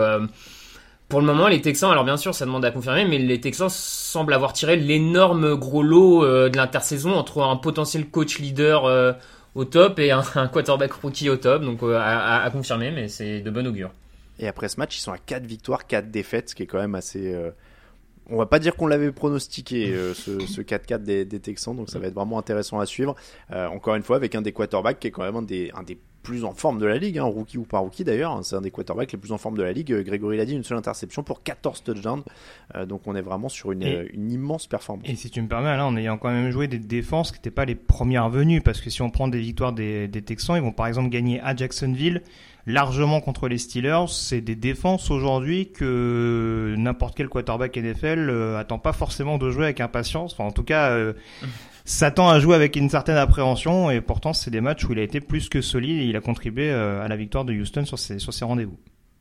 pour 1.08 1.20
le 1.20 1.26
moment, 1.26 1.46
les 1.46 1.60
Texans, 1.60 1.90
alors 1.90 2.04
bien 2.04 2.16
sûr, 2.16 2.34
ça 2.34 2.46
demande 2.46 2.64
à 2.64 2.72
confirmer, 2.72 3.04
mais 3.04 3.18
les 3.18 3.40
Texans 3.40 3.70
semblent 3.70 4.34
avoir 4.34 4.52
tiré 4.52 4.76
l'énorme 4.76 5.54
gros 5.54 5.82
lot 5.82 6.24
euh, 6.24 6.48
de 6.48 6.56
l'intersaison 6.56 7.14
entre 7.14 7.42
un 7.42 7.56
potentiel 7.56 8.08
coach 8.08 8.40
leader 8.40 8.86
euh, 8.86 9.12
au 9.54 9.64
top 9.64 10.00
et 10.00 10.10
un, 10.10 10.22
quarterback 10.52 10.92
rookie 10.92 11.30
au 11.30 11.36
top. 11.36 11.62
Donc 11.62 11.82
euh, 11.84 11.96
à, 11.96 12.48
confirmer, 12.50 12.90
mais 12.90 13.06
c'est 13.08 13.40
de 13.40 13.50
bon 13.50 13.66
augure. 13.68 13.92
Et 14.40 14.48
après 14.48 14.68
ce 14.68 14.80
match, 14.80 14.98
ils 14.98 15.00
sont 15.00 15.12
à 15.12 15.18
4 15.18 15.44
victoires, 15.46 15.86
4 15.86 16.10
défaites, 16.10 16.50
ce 16.50 16.54
qui 16.56 16.64
est 16.64 16.66
quand 16.66 16.80
même 16.80 16.96
assez. 16.96 17.34
On 18.28 18.36
va 18.36 18.46
pas 18.46 18.58
dire 18.58 18.74
qu'on 18.74 18.88
l'avait 18.88 19.12
pronostiqué, 19.12 19.94
ce, 20.14 20.40
ce 20.40 20.60
4-4 20.60 21.04
des, 21.04 21.40
Texans, 21.40 21.76
donc 21.76 21.88
ça 21.88 22.00
va 22.00 22.08
être 22.08 22.14
vraiment 22.14 22.38
intéressant 22.38 22.80
à 22.80 22.84
suivre. 22.84 23.14
encore 23.50 23.94
une 23.94 24.02
fois, 24.02 24.16
avec 24.16 24.34
un 24.34 24.42
des 24.42 24.52
quarterbacks 24.52 24.98
qui 24.98 25.06
est 25.06 25.10
quand 25.12 25.22
même 25.22 25.36
un 25.36 25.42
des 25.42 25.98
plus 26.26 26.44
en 26.44 26.52
forme 26.52 26.80
de 26.80 26.86
la 26.86 26.98
ligue, 26.98 27.18
hein, 27.18 27.24
rookie 27.24 27.56
ou 27.56 27.62
pas 27.62 27.78
rookie 27.78 28.02
d'ailleurs. 28.02 28.32
Hein, 28.32 28.40
c'est 28.42 28.56
un 28.56 28.60
des 28.60 28.72
quarterbacks 28.72 29.12
les 29.12 29.18
plus 29.18 29.30
en 29.30 29.38
forme 29.38 29.56
de 29.56 29.62
la 29.62 29.72
ligue. 29.72 29.92
Euh, 29.92 30.02
Grégory 30.02 30.36
l'a 30.36 30.44
dit, 30.44 30.54
une 30.54 30.64
seule 30.64 30.76
interception 30.76 31.22
pour 31.22 31.44
14 31.44 31.84
touchdowns. 31.84 32.24
Euh, 32.74 32.84
donc 32.84 33.02
on 33.06 33.14
est 33.14 33.22
vraiment 33.22 33.48
sur 33.48 33.70
une, 33.70 33.84
et, 33.84 34.10
une, 34.12 34.32
immense 34.32 34.66
performance. 34.66 35.06
Et 35.08 35.14
si 35.14 35.30
tu 35.30 35.40
me 35.40 35.46
permets, 35.46 35.76
là, 35.76 35.86
en 35.86 35.96
ayant 35.96 36.18
quand 36.18 36.30
même 36.30 36.50
joué 36.50 36.66
des 36.66 36.80
défenses 36.80 37.30
qui 37.30 37.38
n'étaient 37.38 37.52
pas 37.52 37.64
les 37.64 37.76
premières 37.76 38.28
venues, 38.28 38.60
parce 38.60 38.80
que 38.80 38.90
si 38.90 39.02
on 39.02 39.10
prend 39.10 39.28
des 39.28 39.38
victoires 39.38 39.72
des, 39.72 40.08
des 40.08 40.22
Texans, 40.22 40.56
ils 40.56 40.62
vont 40.62 40.72
par 40.72 40.88
exemple 40.88 41.10
gagner 41.10 41.40
à 41.42 41.54
Jacksonville 41.54 42.22
largement 42.66 43.20
contre 43.20 43.48
les 43.48 43.58
Steelers. 43.58 44.06
C'est 44.08 44.40
des 44.40 44.56
défenses 44.56 45.10
aujourd'hui 45.10 45.70
que 45.70 46.74
n'importe 46.76 47.16
quel 47.16 47.28
quarterback 47.28 47.76
NFL 47.76 48.28
euh, 48.28 48.58
attend 48.58 48.78
pas 48.78 48.92
forcément 48.92 49.38
de 49.38 49.50
jouer 49.50 49.64
avec 49.64 49.80
impatience. 49.80 50.32
Enfin, 50.32 50.44
en 50.44 50.52
tout 50.52 50.64
cas, 50.64 50.90
euh, 50.90 51.12
s'attend 51.86 52.28
à 52.28 52.38
jouer 52.40 52.54
avec 52.54 52.76
une 52.76 52.90
certaine 52.90 53.16
appréhension 53.16 53.90
et 53.90 54.00
pourtant 54.00 54.32
c'est 54.32 54.50
des 54.50 54.60
matchs 54.60 54.84
où 54.84 54.92
il 54.92 54.98
a 54.98 55.02
été 55.02 55.20
plus 55.20 55.48
que 55.48 55.62
solide 55.62 56.02
et 56.02 56.04
il 56.04 56.16
a 56.16 56.20
contribué 56.20 56.70
euh, 56.70 57.02
à 57.02 57.08
la 57.08 57.16
victoire 57.16 57.44
de 57.44 57.54
Houston 57.54 57.86
sur 57.86 57.98
ses, 57.98 58.44
rendez-vous. 58.44 58.76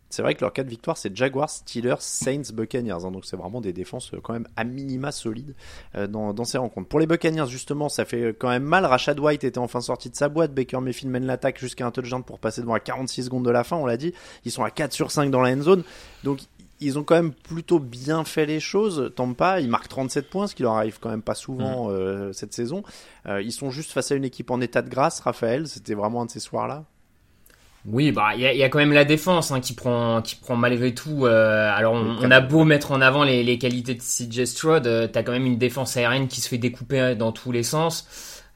C'est 0.09 0.21
vrai 0.21 0.33
que 0.33 0.41
leurs 0.41 0.53
quatre 0.53 0.67
victoires, 0.67 0.97
c'est 0.97 1.15
Jaguars, 1.15 1.49
Steelers, 1.49 1.95
Saints, 1.99 2.53
Buccaneers. 2.53 3.03
Hein, 3.05 3.11
donc 3.11 3.25
c'est 3.25 3.35
vraiment 3.35 3.59
des 3.59 3.73
défenses 3.73 4.11
quand 4.23 4.33
même 4.33 4.47
à 4.55 4.63
minima 4.63 5.11
solides 5.11 5.55
euh, 5.95 6.07
dans, 6.07 6.33
dans, 6.33 6.45
ces 6.45 6.57
rencontres. 6.57 6.87
Pour 6.87 6.99
les 6.99 7.07
Buccaneers, 7.07 7.47
justement, 7.47 7.89
ça 7.89 8.05
fait 8.05 8.35
quand 8.37 8.49
même 8.49 8.63
mal. 8.63 8.85
Rashad 8.85 9.19
White 9.19 9.43
était 9.43 9.57
enfin 9.57 9.81
sorti 9.81 10.09
de 10.09 10.15
sa 10.15 10.29
boîte. 10.29 10.53
Baker 10.53 10.79
Mayfield 10.79 11.11
mène 11.11 11.25
l'attaque 11.25 11.59
jusqu'à 11.59 11.85
un 11.85 11.91
touchdown 11.91 12.23
pour 12.23 12.39
passer 12.39 12.61
devant 12.61 12.75
à 12.75 12.79
46 12.79 13.23
secondes 13.25 13.45
de 13.45 13.51
la 13.51 13.63
fin, 13.63 13.75
on 13.75 13.85
l'a 13.85 13.97
dit. 13.97 14.13
Ils 14.45 14.51
sont 14.51 14.63
à 14.63 14.71
4 14.71 14.93
sur 14.93 15.11
5 15.11 15.29
dans 15.31 15.41
la 15.41 15.51
end 15.51 15.61
zone. 15.61 15.83
Donc 16.23 16.39
ils 16.81 16.99
ont 16.99 17.03
quand 17.03 17.15
même 17.15 17.31
plutôt 17.31 17.79
bien 17.79 18.23
fait 18.23 18.45
les 18.45 18.59
choses. 18.59 19.11
Tampa, 19.15 19.59
ils 19.61 19.69
marquent 19.69 19.87
37 19.87 20.29
points, 20.29 20.47
ce 20.47 20.55
qui 20.55 20.63
leur 20.63 20.73
arrive 20.73 20.99
quand 20.99 21.09
même 21.09 21.21
pas 21.21 21.35
souvent 21.35 21.87
mmh. 21.87 21.91
euh, 21.91 22.33
cette 22.33 22.53
saison. 22.53 22.83
Euh, 23.27 23.41
ils 23.41 23.51
sont 23.51 23.71
juste 23.71 23.91
face 23.91 24.11
à 24.11 24.15
une 24.15 24.25
équipe 24.25 24.51
en 24.51 24.59
état 24.61 24.81
de 24.81 24.89
grâce, 24.89 25.19
Raphaël. 25.21 25.67
C'était 25.67 25.93
vraiment 25.93 26.23
un 26.23 26.25
de 26.25 26.31
ces 26.31 26.39
soirs-là. 26.39 26.83
Oui, 27.87 28.11
bah 28.11 28.29
il 28.35 28.41
y, 28.41 28.63
a 28.63 28.69
quand 28.69 28.79
même 28.79 28.93
la 28.93 29.05
défense 29.05 29.51
hein, 29.51 29.59
qui 29.59 29.73
prend 29.73 30.19
qui 30.23 30.35
prend 30.37 30.55
malgré 30.55 30.95
tout. 30.95 31.27
Euh, 31.27 31.71
alors 31.71 31.93
on, 31.93 32.31
a 32.31 32.41
beau 32.41 32.63
mettre 32.63 32.91
en 32.91 32.99
avant 32.99 33.23
les, 33.23 33.43
les 33.43 33.59
qualités 33.59 33.93
de 33.93 34.01
CJ 34.01 34.45
Stroud, 34.45 35.11
t'as 35.13 35.21
quand 35.21 35.31
même 35.31 35.45
une 35.45 35.59
défense 35.59 35.95
aérienne 35.95 36.27
qui 36.27 36.41
se 36.41 36.49
fait 36.49 36.57
découper 36.57 37.13
dans 37.13 37.31
tous 37.31 37.51
les 37.51 37.61
sens 37.61 38.07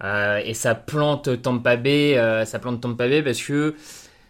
et 0.03 0.55
ça 0.55 0.73
plante 0.73 1.43
Tampa 1.43 1.75
Bay, 1.75 2.15
ça 2.47 2.57
plante 2.57 2.81
Tampa 2.81 3.07
Bay 3.07 3.21
parce 3.21 3.39
que 3.39 3.75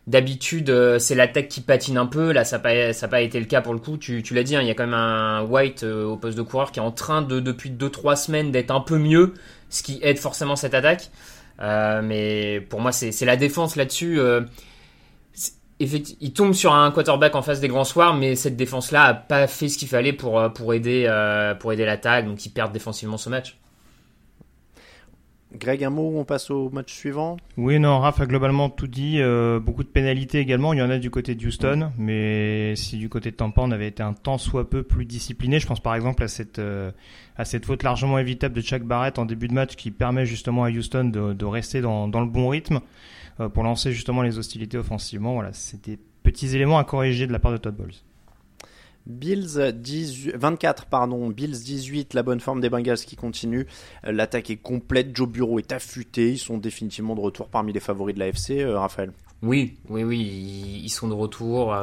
d'habitude 0.10 0.98
c'est 1.00 1.16
l'attaque 1.16 1.48
qui 1.48 1.62
patine 1.62 1.98
un 1.98 2.06
peu. 2.06 2.32
Là 2.32 2.44
ça 2.44 2.58
n'a 2.58 3.08
pas 3.08 3.22
été 3.22 3.40
le 3.40 3.46
cas 3.46 3.62
pour 3.62 3.74
le 3.74 3.80
coup. 3.80 3.98
Tu, 3.98 4.22
l'as 4.32 4.44
dit, 4.44 4.56
hein, 4.56 4.62
il 4.62 4.68
y 4.68 4.72
a 4.72 4.74
quand 4.74 4.86
même 4.86 4.94
un 4.94 5.44
White 5.44 5.84
au 5.84 6.18
poste 6.18 6.38
de 6.38 6.44
coureur 6.44 6.72
qui 6.72 6.80
est 6.80 6.84
en 6.84 6.92
train 6.92 7.22
de 7.22 7.40
depuis 7.40 7.72
2-3 7.72 8.16
semaines 8.16 8.52
d'être 8.52 8.72
un 8.72 8.82
peu 8.82 8.98
mieux, 8.98 9.34
ce 9.70 9.84
qui 9.84 10.00
aide 10.02 10.18
forcément 10.18 10.56
cette 10.56 10.74
attaque. 10.74 11.10
mais 11.60 12.62
pour 12.70 12.82
moi 12.82 12.92
c'est 12.92 13.26
la 13.26 13.38
défense 13.38 13.76
là-dessus 13.76 14.20
il 15.80 16.34
tombe 16.34 16.54
sur 16.54 16.74
un 16.74 16.92
quarterback 16.92 17.36
en 17.36 17.42
face 17.42 17.60
des 17.60 17.70
grands 17.70 17.86
soirs, 17.86 18.14
mais 18.14 18.36
cette 18.36 18.58
défense-là 18.58 19.04
a 19.04 19.14
pas 19.14 19.48
fait 19.48 19.70
ce 19.70 19.78
qu'il 19.78 19.88
fallait 19.88 20.14
pour, 20.14 20.40
euh, 20.40 20.50
aider, 20.74 21.06
euh, 21.08 21.56
aider 21.72 21.86
l'attaque, 21.86 22.26
donc 22.26 22.46
ils 22.46 22.50
perdent 22.50 22.74
défensivement 22.74 23.18
ce 23.18 23.30
match. 23.30 23.58
Greg, 25.56 25.84
un 25.84 25.90
mot, 25.90 26.14
on 26.16 26.26
passe 26.26 26.52
au 26.52 26.70
match 26.70 26.94
suivant? 26.94 27.38
Oui, 27.58 27.80
non, 27.80 28.00
Raph 28.00 28.22
a 28.22 28.26
globalement 28.26 28.70
tout 28.70 28.88
dit. 28.88 29.20
Euh, 29.20 29.60
beaucoup 29.60 29.84
de 29.84 29.90
pénalités 29.90 30.40
également. 30.40 30.74
Il 30.74 30.80
y 30.80 30.82
en 30.82 30.90
a 30.90 31.00
du 31.00 31.10
côté 31.10 31.36
de 31.36 31.46
Houston, 31.46 31.92
mais 31.98 32.76
si 32.76 32.98
du 32.98 33.10
côté 33.10 33.32
de 33.32 33.36
Tampa, 33.36 33.62
on 33.62 33.72
avait 33.72 33.88
été 33.88 34.04
un 34.04 34.14
tant 34.14 34.38
soit 34.38 34.70
peu 34.70 34.84
plus 34.84 35.06
discipliné, 35.06 35.60
je 35.60 35.68
pense 35.68 35.80
par 35.80 35.96
exemple 35.96 36.24
à 36.24 36.28
cette, 36.28 36.62
à 37.36 37.46
cette 37.46 37.66
faute 37.66 37.84
largement 37.84 38.20
évitable 38.20 38.54
de 38.54 38.62
Chuck 38.62 38.84
Barrett 38.84 39.18
en 39.18 39.26
début 39.26 39.48
de 39.48 39.54
match 39.54 39.76
qui 39.76 39.92
permet 39.92 40.26
justement 40.26 40.64
à 40.66 40.70
Houston 40.70 41.06
de, 41.06 41.34
de 41.34 41.46
rester 41.46 41.82
dans, 41.82 42.08
dans 42.08 42.22
le 42.22 42.28
bon 42.28 42.50
rythme. 42.50 42.80
Euh, 43.40 43.48
pour 43.48 43.64
lancer 43.64 43.94
justement 43.94 44.22
les 44.22 44.38
hostilités 44.38 44.78
offensivement. 44.78 45.34
Voilà, 45.34 45.54
c'était 45.54 45.98
petits 46.24 46.56
éléments 46.56 46.78
à 46.78 46.84
corriger 46.84 47.26
de 47.26 47.32
la 47.32 47.40
part 47.40 47.54
de 47.54 47.58
Todd 47.58 47.76
Bowles. 47.76 47.94
Bills 49.10 49.74
18, 49.74 50.36
24, 50.36 50.86
pardon, 50.86 51.30
Bills 51.30 51.64
18, 51.64 52.14
la 52.14 52.24
bonne 52.24 52.40
forme 52.40 52.62
des 52.62 52.70
Bengals 52.70 53.00
qui 53.00 53.16
continue. 53.16 53.68
Euh, 54.06 54.12
l'attaque 54.12 54.50
est 54.50 54.58
complète, 54.58 55.16
Joe 55.16 55.28
Bureau 55.28 55.60
est 55.60 55.72
affûté, 55.72 56.32
ils 56.32 56.38
sont 56.38 56.58
définitivement 56.58 57.16
de 57.16 57.22
retour 57.22 57.50
parmi 57.50 57.74
les 57.74 57.80
favoris 57.80 58.16
de 58.16 58.20
la 58.20 58.28
FC, 58.28 58.62
euh, 58.62 58.80
Raphaël. 58.80 59.12
Oui, 59.42 59.78
oui, 59.90 60.04
oui, 60.04 60.82
ils 60.84 60.90
sont 60.90 61.08
de 61.08 61.14
retour. 61.14 61.74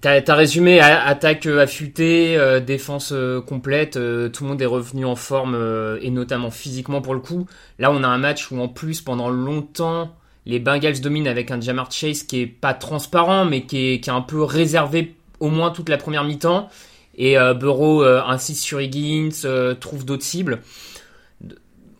T'as 0.00 0.20
as 0.26 0.34
résumé 0.34 0.80
attaque 0.80 1.46
affûtée, 1.46 2.36
euh, 2.36 2.58
défense 2.58 3.12
euh, 3.12 3.40
complète, 3.40 3.96
euh, 3.96 4.28
tout 4.28 4.42
le 4.42 4.50
monde 4.50 4.60
est 4.60 4.66
revenu 4.66 5.04
en 5.04 5.14
forme 5.14 5.56
et 6.00 6.10
notamment 6.10 6.50
physiquement 6.50 7.00
pour 7.00 7.14
le 7.14 7.20
coup. 7.20 7.46
Là, 7.78 7.92
on 7.92 8.02
a 8.02 8.08
un 8.08 8.18
match 8.18 8.50
où 8.50 8.60
en 8.60 8.68
plus 8.68 9.00
pendant 9.00 9.30
longtemps 9.30 10.14
les 10.44 10.58
Bengals 10.58 11.00
dominent 11.00 11.28
avec 11.28 11.52
un 11.52 11.60
Jamar 11.60 11.92
Chase 11.92 12.24
qui 12.24 12.40
est 12.40 12.46
pas 12.48 12.74
transparent 12.74 13.44
mais 13.44 13.62
qui 13.62 13.92
est, 13.92 14.00
qui 14.00 14.10
est 14.10 14.12
un 14.12 14.22
peu 14.22 14.42
réservé 14.42 15.14
au 15.42 15.48
moins 15.48 15.70
toute 15.70 15.88
la 15.88 15.98
première 15.98 16.24
mi-temps 16.24 16.68
et 17.16 17.36
Burrow 17.58 18.02
insiste 18.02 18.62
sur 18.62 18.80
Higgins, 18.80 19.30
trouve 19.78 20.06
d'autres 20.06 20.22
cibles. 20.22 20.60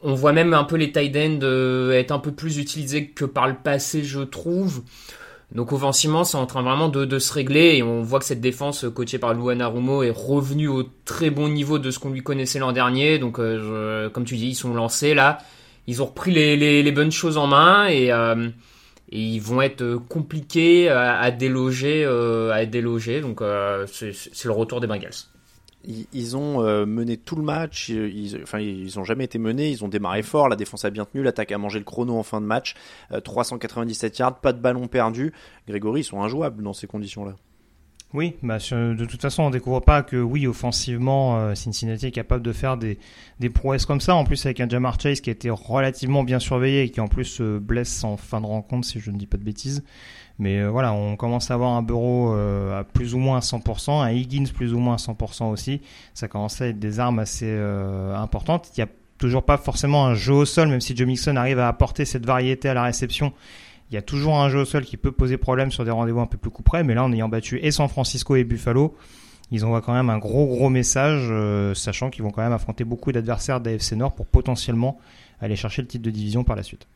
On 0.03 0.15
voit 0.15 0.33
même 0.33 0.55
un 0.55 0.65
peu 0.65 0.77
les 0.77 0.91
tight 0.91 1.15
ends 1.17 1.91
être 1.93 2.13
un 2.13 2.19
peu 2.19 2.33
plus 2.33 2.59
utilisés 2.59 3.09
que 3.09 3.27
par 3.27 3.47
le 3.47 3.55
passé, 3.55 4.05
je 4.05 4.21
trouve. 4.21 4.83
Donc 5.55 5.73
offensivement, 5.73 6.25
c'est 6.25 6.39
en 6.39 6.47
train 6.47 6.63
vraiment 6.63 6.89
de, 6.89 7.19
se 7.19 7.33
régler 7.33 7.77
et 7.77 7.83
on 7.83 8.03
voit 8.03 8.19
que 8.21 8.25
cette 8.25 8.41
défense 8.41 8.87
coachée 8.95 9.19
par 9.19 9.35
Luan 9.35 9.61
Arumo 9.61 10.03
est 10.03 10.13
revenue 10.15 10.69
au 10.69 10.83
très 11.05 11.29
bon 11.29 11.49
niveau 11.49 11.79
de 11.79 11.91
ce 11.91 11.99
qu'on 11.99 12.11
lui 12.11 12.23
connaissait 12.23 12.59
l'an 12.59 12.73
dernier. 12.73 13.19
Donc 13.19 13.39
euh, 13.39 14.09
comme 14.09 14.25
tu 14.25 14.37
dis, 14.37 14.49
ils 14.49 14.55
sont 14.55 14.73
lancés 14.73 15.13
là, 15.13 15.39
ils 15.87 16.01
ont 16.01 16.07
repris 16.07 16.31
les, 16.31 16.93
bonnes 16.93 17.13
choses 17.13 17.37
en 17.37 17.47
main 17.47 17.87
et, 17.87 18.11
euh, 18.11 18.49
ils 19.21 19.41
vont 19.41 19.61
être 19.61 19.97
compliqués 20.09 20.89
à, 20.89 21.31
déloger, 21.31 22.05
euh, 22.05 22.53
à 22.53 22.65
déloger. 22.67 23.21
Donc 23.21 23.43
c'est 23.87 24.45
le 24.45 24.53
retour 24.53 24.81
des 24.81 24.87
Bengals. 24.87 25.29
Ils, 25.85 26.37
ont 26.37 26.63
euh, 26.63 26.87
mené 26.87 27.17
tout 27.17 27.35
le 27.35 27.43
match, 27.43 27.89
ils, 27.89 28.39
enfin 28.43 28.61
ils 28.61 29.01
ont 29.01 29.05
jamais 29.05 29.25
été 29.25 29.41
menés, 29.41 29.69
ils 29.69 29.85
ont 29.85 29.89
démarré 29.89 30.23
fort, 30.23 30.49
la 30.49 30.55
défense 30.55 30.85
a 30.85 30.91
bien 30.91 31.05
tenu, 31.05 31.25
l'attaque 31.25 31.51
a 31.51 31.59
mangé 31.59 31.81
le 31.81 31.85
chrono 31.85 32.17
en 32.17 32.23
fin 32.23 32.41
de 32.41 32.47
match, 32.47 32.77
397 33.25 34.13
euh, 34.13 34.17
yards, 34.23 34.41
pas 34.41 34.53
de 34.53 34.61
ballon 34.61 34.87
perdu. 34.87 35.33
Grégory, 35.67 36.03
ils 36.03 36.05
sont 36.05 36.23
injouables 36.23 36.63
dans 36.63 36.73
ces 36.73 36.87
conditions-là. 36.87 37.35
Oui, 38.15 38.35
bah 38.43 38.59
de 38.59 39.05
toute 39.07 39.23
façon, 39.23 39.45
on 39.45 39.51
découvre 39.51 39.81
pas 39.81 40.03
que 40.03 40.17
oui, 40.17 40.47
offensivement, 40.47 41.39
euh, 41.39 41.55
Cincinnati 41.55 42.07
est 42.07 42.11
capable 42.11 42.43
de 42.43 42.53
faire 42.53 42.77
des, 42.77 42.99
des 43.41 43.49
prouesses 43.49 43.87
comme 43.87 44.03
ça. 44.03 44.15
En 44.15 44.25
plus, 44.25 44.45
avec 44.45 44.61
un 44.61 44.69
Jamar 44.69 45.01
Chase 45.01 45.23
qui 45.23 45.31
a 45.31 45.33
été 45.33 45.49
relativement 45.49 46.23
bien 46.23 46.39
surveillé 46.39 46.83
et 46.83 46.91
qui 46.91 47.01
en 47.01 47.09
plus 47.09 47.25
se 47.25 47.59
blesse 47.59 48.05
en 48.05 48.19
fin 48.19 48.41
de 48.41 48.47
rencontre, 48.47 48.87
si 48.87 49.01
je 49.01 49.11
ne 49.11 49.17
dis 49.17 49.27
pas 49.27 49.39
de 49.39 49.45
bêtises. 49.45 49.83
Mais 50.39 50.61
euh, 50.61 50.71
voilà, 50.71 50.93
on 50.93 51.17
commence 51.17 51.51
à 51.51 51.55
avoir 51.55 51.71
un 51.73 51.83
Bureau 51.83 52.35
euh, 52.35 52.81
à 52.81 52.85
plus 52.85 53.15
ou 53.15 53.19
moins 53.19 53.37
à 53.39 53.41
100%, 53.41 54.03
un 54.03 54.11
Higgins 54.11 54.49
plus 54.53 54.75
ou 54.75 54.79
moins 54.79 54.95
à 54.95 54.99
100% 54.99 55.45
aussi. 55.51 55.83
Ça 56.15 56.29
commence 56.29 56.61
à 56.61 56.69
être 56.69 56.79
des 56.79 57.01
armes 57.01 57.19
assez 57.19 57.49
euh, 57.49 58.17
importantes. 58.17 58.71
Il 58.77 58.81
n'y 58.81 58.85
a 58.85 58.93
toujours 59.19 59.45
pas 59.45 59.57
forcément 59.57 60.07
un 60.07 60.15
jeu 60.15 60.33
au 60.33 60.45
sol, 60.45 60.69
même 60.69 60.81
si 60.81 60.97
Joe 60.97 61.07
Mixon 61.07 61.37
arrive 61.37 61.59
à 61.59 61.69
apporter 61.69 62.05
cette 62.05 62.27
variété 62.27 62.69
à 62.69 62.75
la 62.75 62.83
réception. 62.83 63.33
Il 63.93 63.95
y 63.95 63.99
a 63.99 64.03
toujours 64.03 64.41
un 64.41 64.49
jeu 64.49 64.61
au 64.61 64.65
sol 64.65 64.85
qui 64.85 64.97
peut 64.97 65.13
poser 65.13 65.37
problème 65.37 65.71
sur 65.71 65.85
des 65.85 65.91
rendez-vous 65.91 66.21
un 66.21 66.27
peu 66.27 66.39
plus 66.39 66.51
coup 66.51 66.63
près, 66.63 66.83
mais 66.83 66.95
là, 66.95 67.05
en 67.05 67.13
ayant 67.13 67.29
battu 67.29 67.61
et 67.63 67.71
San 67.71 67.89
Francisco 67.89 68.35
et 68.37 68.45
Buffalo, 68.45 68.97
ils 69.51 69.65
envoient 69.65 69.83
quand 69.83 69.93
même 69.93 70.09
un 70.09 70.19
gros 70.19 70.47
gros 70.47 70.71
message, 70.71 71.31
sachant 71.77 72.09
qu'ils 72.09 72.23
vont 72.23 72.31
quand 72.31 72.43
même 72.43 72.53
affronter 72.53 72.85
beaucoup 72.85 73.13
d'adversaires 73.13 73.61
d'AFC 73.61 73.93
Nord 73.93 74.15
pour 74.15 74.25
potentiellement 74.25 74.99
aller 75.41 75.57
chercher 75.57 75.83
le 75.83 75.89
titre 75.89 76.05
de 76.05 76.11
division 76.11 76.43
par 76.43 76.57
la 76.57 76.63
suite. 76.63 76.87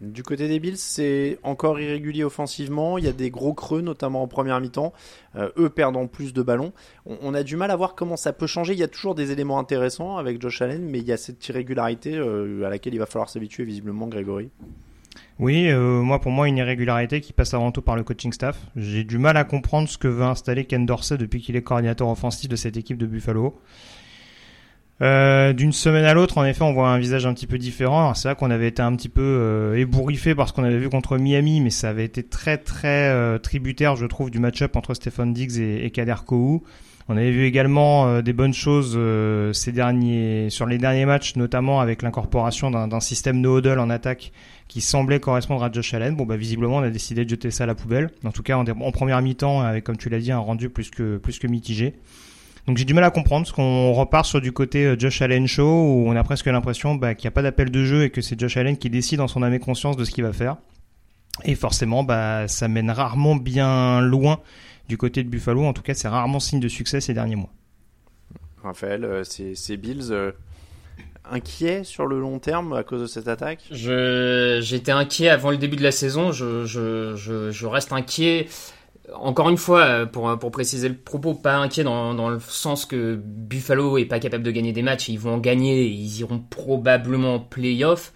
Du 0.00 0.22
côté 0.22 0.48
des 0.48 0.58
Bills, 0.58 0.78
c'est 0.78 1.38
encore 1.42 1.78
irrégulier 1.78 2.24
offensivement. 2.24 2.96
Il 2.96 3.04
y 3.04 3.08
a 3.08 3.12
des 3.12 3.30
gros 3.30 3.52
creux, 3.52 3.82
notamment 3.82 4.22
en 4.22 4.26
première 4.26 4.58
mi-temps. 4.60 4.92
Euh, 5.36 5.50
eux 5.58 5.68
perdant 5.68 6.06
plus 6.06 6.32
de 6.32 6.40
ballons. 6.40 6.72
On, 7.04 7.34
a 7.34 7.42
du 7.42 7.56
mal 7.56 7.70
à 7.70 7.76
voir 7.76 7.94
comment 7.94 8.16
ça 8.16 8.32
peut 8.32 8.46
changer. 8.46 8.72
Il 8.72 8.78
y 8.78 8.84
a 8.84 8.88
toujours 8.88 9.14
des 9.14 9.32
éléments 9.32 9.58
intéressants 9.58 10.16
avec 10.16 10.40
Josh 10.40 10.62
Allen, 10.62 10.82
mais 10.82 10.98
il 10.98 11.04
y 11.04 11.12
a 11.12 11.18
cette 11.18 11.46
irrégularité 11.46 12.16
euh, 12.16 12.64
à 12.64 12.70
laquelle 12.70 12.94
il 12.94 12.98
va 12.98 13.06
falloir 13.06 13.28
s'habituer 13.28 13.64
visiblement, 13.64 14.06
Grégory. 14.06 14.48
Oui, 15.38 15.68
euh, 15.68 16.02
moi 16.02 16.20
pour 16.20 16.30
moi 16.30 16.48
une 16.48 16.58
irrégularité 16.58 17.20
qui 17.20 17.32
passe 17.32 17.52
avant 17.54 17.72
tout 17.72 17.82
par 17.82 17.96
le 17.96 18.04
coaching 18.04 18.32
staff. 18.32 18.58
J'ai 18.76 19.02
du 19.02 19.18
mal 19.18 19.36
à 19.36 19.44
comprendre 19.44 19.88
ce 19.88 19.98
que 19.98 20.08
veut 20.08 20.22
installer 20.22 20.64
Ken 20.64 20.86
Dorsey 20.86 21.16
depuis 21.18 21.40
qu'il 21.40 21.56
est 21.56 21.62
coordinateur 21.62 22.08
offensif 22.08 22.48
de 22.48 22.56
cette 22.56 22.76
équipe 22.76 22.98
de 22.98 23.06
Buffalo. 23.06 23.58
Euh, 25.00 25.52
d'une 25.52 25.72
semaine 25.72 26.04
à 26.04 26.14
l'autre, 26.14 26.38
en 26.38 26.44
effet, 26.44 26.62
on 26.62 26.72
voit 26.72 26.90
un 26.90 26.98
visage 26.98 27.26
un 27.26 27.34
petit 27.34 27.48
peu 27.48 27.58
différent. 27.58 28.14
C'est 28.14 28.28
vrai 28.28 28.36
qu'on 28.36 28.52
avait 28.52 28.68
été 28.68 28.82
un 28.82 28.94
petit 28.94 29.08
peu 29.08 29.20
euh, 29.20 29.74
ébouriffé 29.74 30.36
parce 30.36 30.52
qu'on 30.52 30.62
avait 30.62 30.78
vu 30.78 30.88
contre 30.88 31.18
Miami, 31.18 31.60
mais 31.60 31.70
ça 31.70 31.88
avait 31.88 32.04
été 32.04 32.22
très 32.22 32.56
très 32.58 33.38
tributaire, 33.40 33.96
je 33.96 34.06
trouve, 34.06 34.30
du 34.30 34.38
match-up 34.38 34.76
entre 34.76 34.94
Stephen 34.94 35.32
Diggs 35.32 35.58
et, 35.58 35.90
Kader 35.90 36.24
Kohu. 36.24 36.60
On 37.08 37.16
avait 37.16 37.32
vu 37.32 37.46
également 37.46 38.22
des 38.22 38.32
bonnes 38.32 38.54
choses 38.54 38.96
ces 39.56 39.72
derniers, 39.72 40.50
sur 40.50 40.66
les 40.66 40.78
derniers 40.78 41.04
matchs, 41.04 41.34
notamment 41.34 41.80
avec 41.80 42.02
l'incorporation 42.02 42.70
d'un 42.70 43.00
système 43.00 43.40
no 43.40 43.58
huddle 43.58 43.80
en 43.80 43.90
attaque 43.90 44.30
qui 44.72 44.80
semblait 44.80 45.20
correspondre 45.20 45.62
à 45.62 45.70
Josh 45.70 45.92
Allen. 45.92 46.16
Bon, 46.16 46.24
bah 46.24 46.38
visiblement, 46.38 46.76
on 46.76 46.82
a 46.82 46.88
décidé 46.88 47.26
de 47.26 47.28
jeter 47.28 47.50
ça 47.50 47.64
à 47.64 47.66
la 47.66 47.74
poubelle. 47.74 48.08
En 48.24 48.30
tout 48.30 48.42
cas, 48.42 48.56
en, 48.56 48.64
première 48.90 49.20
mi-temps, 49.20 49.60
avec 49.60 49.84
comme 49.84 49.98
tu 49.98 50.08
l'as 50.08 50.18
dit, 50.18 50.32
un 50.32 50.38
rendu 50.38 50.70
plus 50.70 50.90
que 50.90 51.18
plus 51.18 51.38
que 51.38 51.46
mitigé. 51.46 51.92
Donc 52.66 52.78
j'ai 52.78 52.86
du 52.86 52.94
mal 52.94 53.04
à 53.04 53.10
comprendre 53.10 53.44
parce 53.44 53.54
qu'on 53.54 53.92
repart 53.92 54.24
sur 54.24 54.40
du 54.40 54.50
côté 54.50 54.86
euh, 54.86 54.96
Josh 54.98 55.20
Allen 55.20 55.46
show 55.46 55.66
où 55.66 56.08
on 56.08 56.16
a 56.16 56.24
presque 56.24 56.46
l'impression 56.46 56.94
bah, 56.94 57.14
qu'il 57.14 57.26
n'y 57.26 57.28
a 57.28 57.32
pas 57.32 57.42
d'appel 57.42 57.70
de 57.70 57.84
jeu 57.84 58.04
et 58.04 58.10
que 58.10 58.22
c'est 58.22 58.40
Josh 58.40 58.56
Allen 58.56 58.78
qui 58.78 58.88
décide 58.88 59.20
en 59.20 59.28
son 59.28 59.42
âme 59.42 59.52
et 59.52 59.58
conscience 59.58 59.98
de 59.98 60.06
ce 60.06 60.10
qu'il 60.10 60.24
va 60.24 60.32
faire. 60.32 60.56
Et 61.44 61.54
forcément, 61.54 62.02
bah, 62.02 62.48
ça 62.48 62.66
mène 62.66 62.90
rarement 62.90 63.36
bien 63.36 64.00
loin 64.00 64.40
du 64.88 64.96
côté 64.96 65.22
de 65.22 65.28
Buffalo. 65.28 65.64
En 65.64 65.74
tout 65.74 65.82
cas, 65.82 65.92
c'est 65.92 66.08
rarement 66.08 66.40
signe 66.40 66.60
de 66.60 66.68
succès 66.68 67.02
ces 67.02 67.12
derniers 67.12 67.36
mois. 67.36 67.50
Raphaël, 68.62 69.04
euh, 69.04 69.22
c'est 69.24 69.76
Bills 69.76 70.32
inquiets 71.30 71.84
sur 71.84 72.06
le 72.06 72.20
long 72.20 72.38
terme 72.38 72.72
à 72.72 72.82
cause 72.82 73.02
de 73.02 73.06
cette 73.06 73.28
attaque 73.28 73.60
J'étais 73.70 74.92
inquiet 74.92 75.28
avant 75.28 75.50
le 75.50 75.56
début 75.56 75.76
de 75.76 75.82
la 75.82 75.92
saison. 75.92 76.32
Je, 76.32 77.66
reste 77.66 77.92
inquiet 77.92 78.48
encore 79.14 79.50
une 79.50 79.56
fois, 79.56 79.80
euh, 79.80 80.06
pour, 80.06 80.50
préciser 80.50 80.88
le 80.88 80.96
propos, 80.96 81.34
pas 81.34 81.56
inquiet 81.56 81.84
dans, 81.84 82.14
dans 82.14 82.30
le 82.30 82.38
sens 82.40 82.86
que 82.86 83.16
Buffalo 83.22 83.98
est 83.98 84.04
pas 84.04 84.20
capable 84.20 84.44
de 84.44 84.50
gagner 84.50 84.72
des 84.72 84.82
matchs, 84.82 85.08
ils 85.08 85.18
vont 85.18 85.34
en 85.34 85.38
gagner, 85.38 85.84
ils 85.86 86.20
iront 86.20 86.38
probablement 86.38 87.34
en 87.34 87.40
playoff. 87.40 88.12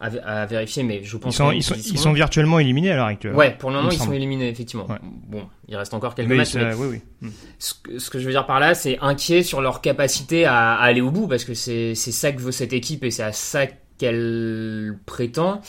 À, 0.00 0.46
vérifier, 0.46 0.84
mais 0.84 1.02
je 1.02 1.16
pense 1.16 1.34
qu'ils 1.36 1.62
sont, 1.64 1.74
ils, 1.74 1.98
sont, 1.98 2.12
virtuellement 2.12 2.60
éliminés 2.60 2.92
à 2.92 2.96
l'heure 2.96 3.06
actuelle. 3.06 3.34
Ouais, 3.34 3.50
pour 3.58 3.70
le 3.70 3.76
moment, 3.76 3.90
ils 3.90 3.98
sont 3.98 4.12
éliminés, 4.12 4.48
effectivement. 4.48 4.86
Bon, 5.26 5.48
il 5.66 5.76
reste 5.76 5.92
encore 5.92 6.14
quelques 6.14 6.30
matchs. 6.30 6.54
Mais 6.54 6.72
oui, 6.74 6.86
oui. 6.88 7.00
Hmm. 7.20 7.30
Ce, 7.58 7.74
que, 7.74 7.98
ce, 7.98 8.08
que 8.08 8.20
je 8.20 8.24
veux 8.24 8.30
dire 8.30 8.46
par 8.46 8.60
là, 8.60 8.74
c'est 8.74 8.98
inquiet 9.00 9.42
sur 9.42 9.60
leur 9.60 9.80
capacité 9.80 10.44
à, 10.44 10.74
à 10.74 10.84
aller 10.84 11.00
au 11.00 11.10
bout, 11.10 11.26
parce 11.26 11.44
que 11.44 11.54
c'est 11.54 11.94
ça 11.96 12.30
que 12.30 12.40
veut 12.40 12.52
cette 12.52 12.72
équipe 12.72 13.02
et 13.02 13.10
c'est 13.10 13.24
à 13.24 13.32
ça 13.32 13.66
qu'elle 13.98 14.96
prétend. 15.04 15.60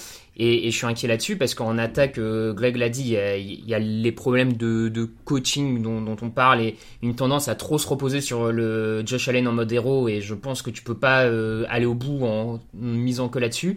Et, 0.41 0.71
je 0.71 0.77
suis 0.77 0.88
inquiet 0.88 1.09
là-dessus 1.09 1.36
parce 1.36 1.53
qu'en 1.53 1.77
attaque, 1.77 2.17
euh, 2.17 2.53
Greg 2.53 2.77
l'a 2.77 2.88
dit, 2.88 3.17
il 3.38 3.69
y, 3.69 3.74
a, 3.74 3.79
les 3.79 4.12
problèmes 4.13 4.53
de, 4.53 5.09
coaching 5.25 5.81
dont, 5.81 6.15
on 6.21 6.29
parle 6.29 6.62
et 6.62 6.77
une 7.03 7.13
tendance 7.13 7.50
à 7.50 7.55
trop 7.55 7.77
se 7.77 7.86
reposer 7.86 8.21
sur 8.21 8.53
le 8.53 9.03
Josh 9.05 9.27
Allen 9.27 9.50
en 9.50 9.51
mode 9.51 9.69
héros. 9.69 10.07
Et 10.07 10.21
je 10.21 10.33
pense 10.33 10.62
que 10.62 10.69
tu 10.69 10.81
peux 10.81 10.95
pas 10.95 11.25
euh, 11.25 11.65
aller 11.67 11.86
au 11.86 11.93
bout 11.93 12.25
en 12.25 12.62
misant 12.74 13.27
que 13.27 13.38
là-dessus. 13.38 13.75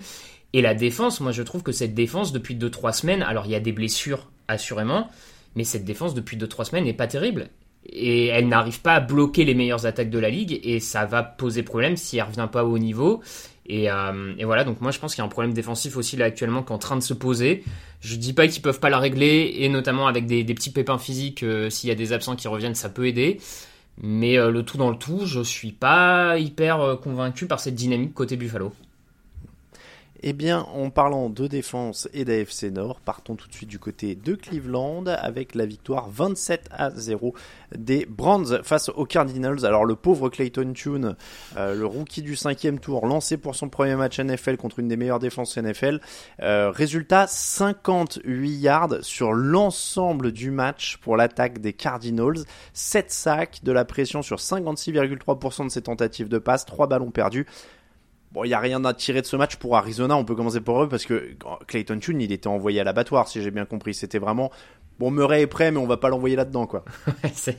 Et 0.52 0.60
la 0.60 0.74
défense, 0.74 1.20
moi 1.20 1.32
je 1.32 1.42
trouve 1.42 1.62
que 1.62 1.72
cette 1.72 1.94
défense 1.94 2.32
depuis 2.32 2.54
2-3 2.56 2.92
semaines, 2.92 3.22
alors 3.22 3.46
il 3.46 3.52
y 3.52 3.54
a 3.54 3.60
des 3.60 3.72
blessures 3.72 4.30
assurément, 4.48 5.08
mais 5.56 5.64
cette 5.64 5.84
défense 5.84 6.14
depuis 6.14 6.36
2-3 6.36 6.66
semaines 6.66 6.84
n'est 6.84 6.92
pas 6.92 7.06
terrible. 7.06 7.48
Et 7.86 8.26
elle 8.26 8.48
n'arrive 8.48 8.80
pas 8.80 8.94
à 8.94 9.00
bloquer 9.00 9.44
les 9.44 9.54
meilleures 9.54 9.86
attaques 9.86 10.10
de 10.10 10.18
la 10.18 10.30
ligue 10.30 10.60
et 10.62 10.78
ça 10.78 11.04
va 11.04 11.22
poser 11.22 11.62
problème 11.62 11.96
si 11.96 12.18
elle 12.18 12.24
revient 12.24 12.48
pas 12.50 12.64
au 12.64 12.78
niveau. 12.78 13.22
Et, 13.66 13.90
euh, 13.90 14.34
et 14.38 14.44
voilà, 14.44 14.64
donc 14.64 14.80
moi 14.80 14.90
je 14.90 14.98
pense 14.98 15.14
qu'il 15.14 15.22
y 15.22 15.22
a 15.22 15.24
un 15.24 15.30
problème 15.30 15.54
défensif 15.54 15.96
aussi 15.96 16.16
là 16.16 16.26
actuellement 16.26 16.62
qui 16.62 16.70
est 16.70 16.74
en 16.74 16.78
train 16.78 16.96
de 16.96 17.02
se 17.02 17.14
poser. 17.14 17.64
Je 18.00 18.16
dis 18.16 18.34
pas 18.34 18.46
qu'ils 18.46 18.62
peuvent 18.62 18.80
pas 18.80 18.90
la 18.90 18.98
régler 18.98 19.54
et 19.58 19.68
notamment 19.68 20.06
avec 20.06 20.26
des, 20.26 20.44
petits 20.44 20.70
pépins 20.70 20.98
physiques, 20.98 21.42
euh, 21.42 21.70
s'il 21.70 21.88
y 21.88 21.92
a 21.92 21.96
des 21.96 22.12
absents 22.12 22.36
qui 22.36 22.46
reviennent, 22.46 22.74
ça 22.74 22.88
peut 22.88 23.06
aider. 23.06 23.40
Mais 24.00 24.38
euh, 24.38 24.50
le 24.50 24.62
tout 24.62 24.78
dans 24.78 24.90
le 24.90 24.96
tout, 24.96 25.26
je 25.26 25.40
suis 25.40 25.72
pas 25.72 26.38
hyper 26.38 26.98
convaincu 27.02 27.46
par 27.46 27.58
cette 27.58 27.74
dynamique 27.74 28.14
côté 28.14 28.36
Buffalo. 28.36 28.72
Eh 30.24 30.32
bien, 30.32 30.60
en 30.72 30.90
parlant 30.90 31.28
de 31.30 31.48
défense 31.48 32.08
et 32.14 32.24
d'AFC 32.24 32.70
Nord, 32.70 33.00
partons 33.00 33.34
tout 33.34 33.48
de 33.48 33.52
suite 33.52 33.68
du 33.68 33.80
côté 33.80 34.14
de 34.14 34.36
Cleveland 34.36 35.06
avec 35.06 35.56
la 35.56 35.66
victoire 35.66 36.08
27 36.10 36.68
à 36.70 36.90
0 36.90 37.34
des 37.74 38.06
Browns 38.06 38.60
face 38.62 38.88
aux 38.90 39.04
Cardinals. 39.04 39.66
Alors 39.66 39.84
le 39.84 39.96
pauvre 39.96 40.28
Clayton 40.28 40.74
Tune, 40.74 41.16
euh, 41.56 41.74
le 41.74 41.86
rookie 41.86 42.22
du 42.22 42.36
cinquième 42.36 42.78
tour, 42.78 43.04
lancé 43.04 43.36
pour 43.36 43.56
son 43.56 43.68
premier 43.68 43.96
match 43.96 44.20
NFL 44.20 44.58
contre 44.58 44.78
une 44.78 44.86
des 44.86 44.96
meilleures 44.96 45.18
défenses 45.18 45.56
NFL. 45.56 45.98
Euh, 46.40 46.70
résultat 46.70 47.26
58 47.26 48.52
yards 48.58 48.94
sur 49.02 49.32
l'ensemble 49.32 50.30
du 50.30 50.52
match 50.52 50.98
pour 50.98 51.16
l'attaque 51.16 51.58
des 51.58 51.72
Cardinals. 51.72 52.44
7 52.74 53.10
sacs, 53.10 53.60
de 53.64 53.72
la 53.72 53.84
pression 53.84 54.22
sur 54.22 54.36
56,3% 54.36 55.64
de 55.64 55.68
ses 55.68 55.82
tentatives 55.82 56.28
de 56.28 56.38
passe, 56.38 56.64
3 56.64 56.86
ballons 56.86 57.10
perdus. 57.10 57.46
Bon, 58.32 58.44
il 58.44 58.48
n'y 58.48 58.54
a 58.54 58.60
rien 58.60 58.82
à 58.86 58.94
tirer 58.94 59.20
de 59.20 59.26
ce 59.26 59.36
match 59.36 59.56
pour 59.56 59.76
Arizona. 59.76 60.16
On 60.16 60.24
peut 60.24 60.34
commencer 60.34 60.62
pour 60.62 60.82
eux 60.82 60.88
parce 60.88 61.04
que 61.04 61.36
Clayton 61.66 61.98
Tune, 61.98 62.20
il 62.22 62.32
était 62.32 62.46
envoyé 62.46 62.80
à 62.80 62.84
l'abattoir, 62.84 63.28
si 63.28 63.42
j'ai 63.42 63.50
bien 63.50 63.66
compris. 63.66 63.92
C'était 63.92 64.18
vraiment, 64.18 64.50
bon, 64.98 65.10
Murray 65.10 65.42
est 65.42 65.46
prêt, 65.46 65.70
mais 65.70 65.76
on 65.76 65.86
va 65.86 65.98
pas 65.98 66.08
l'envoyer 66.08 66.34
là-dedans, 66.34 66.66
quoi. 66.66 66.82
ça 67.34 67.52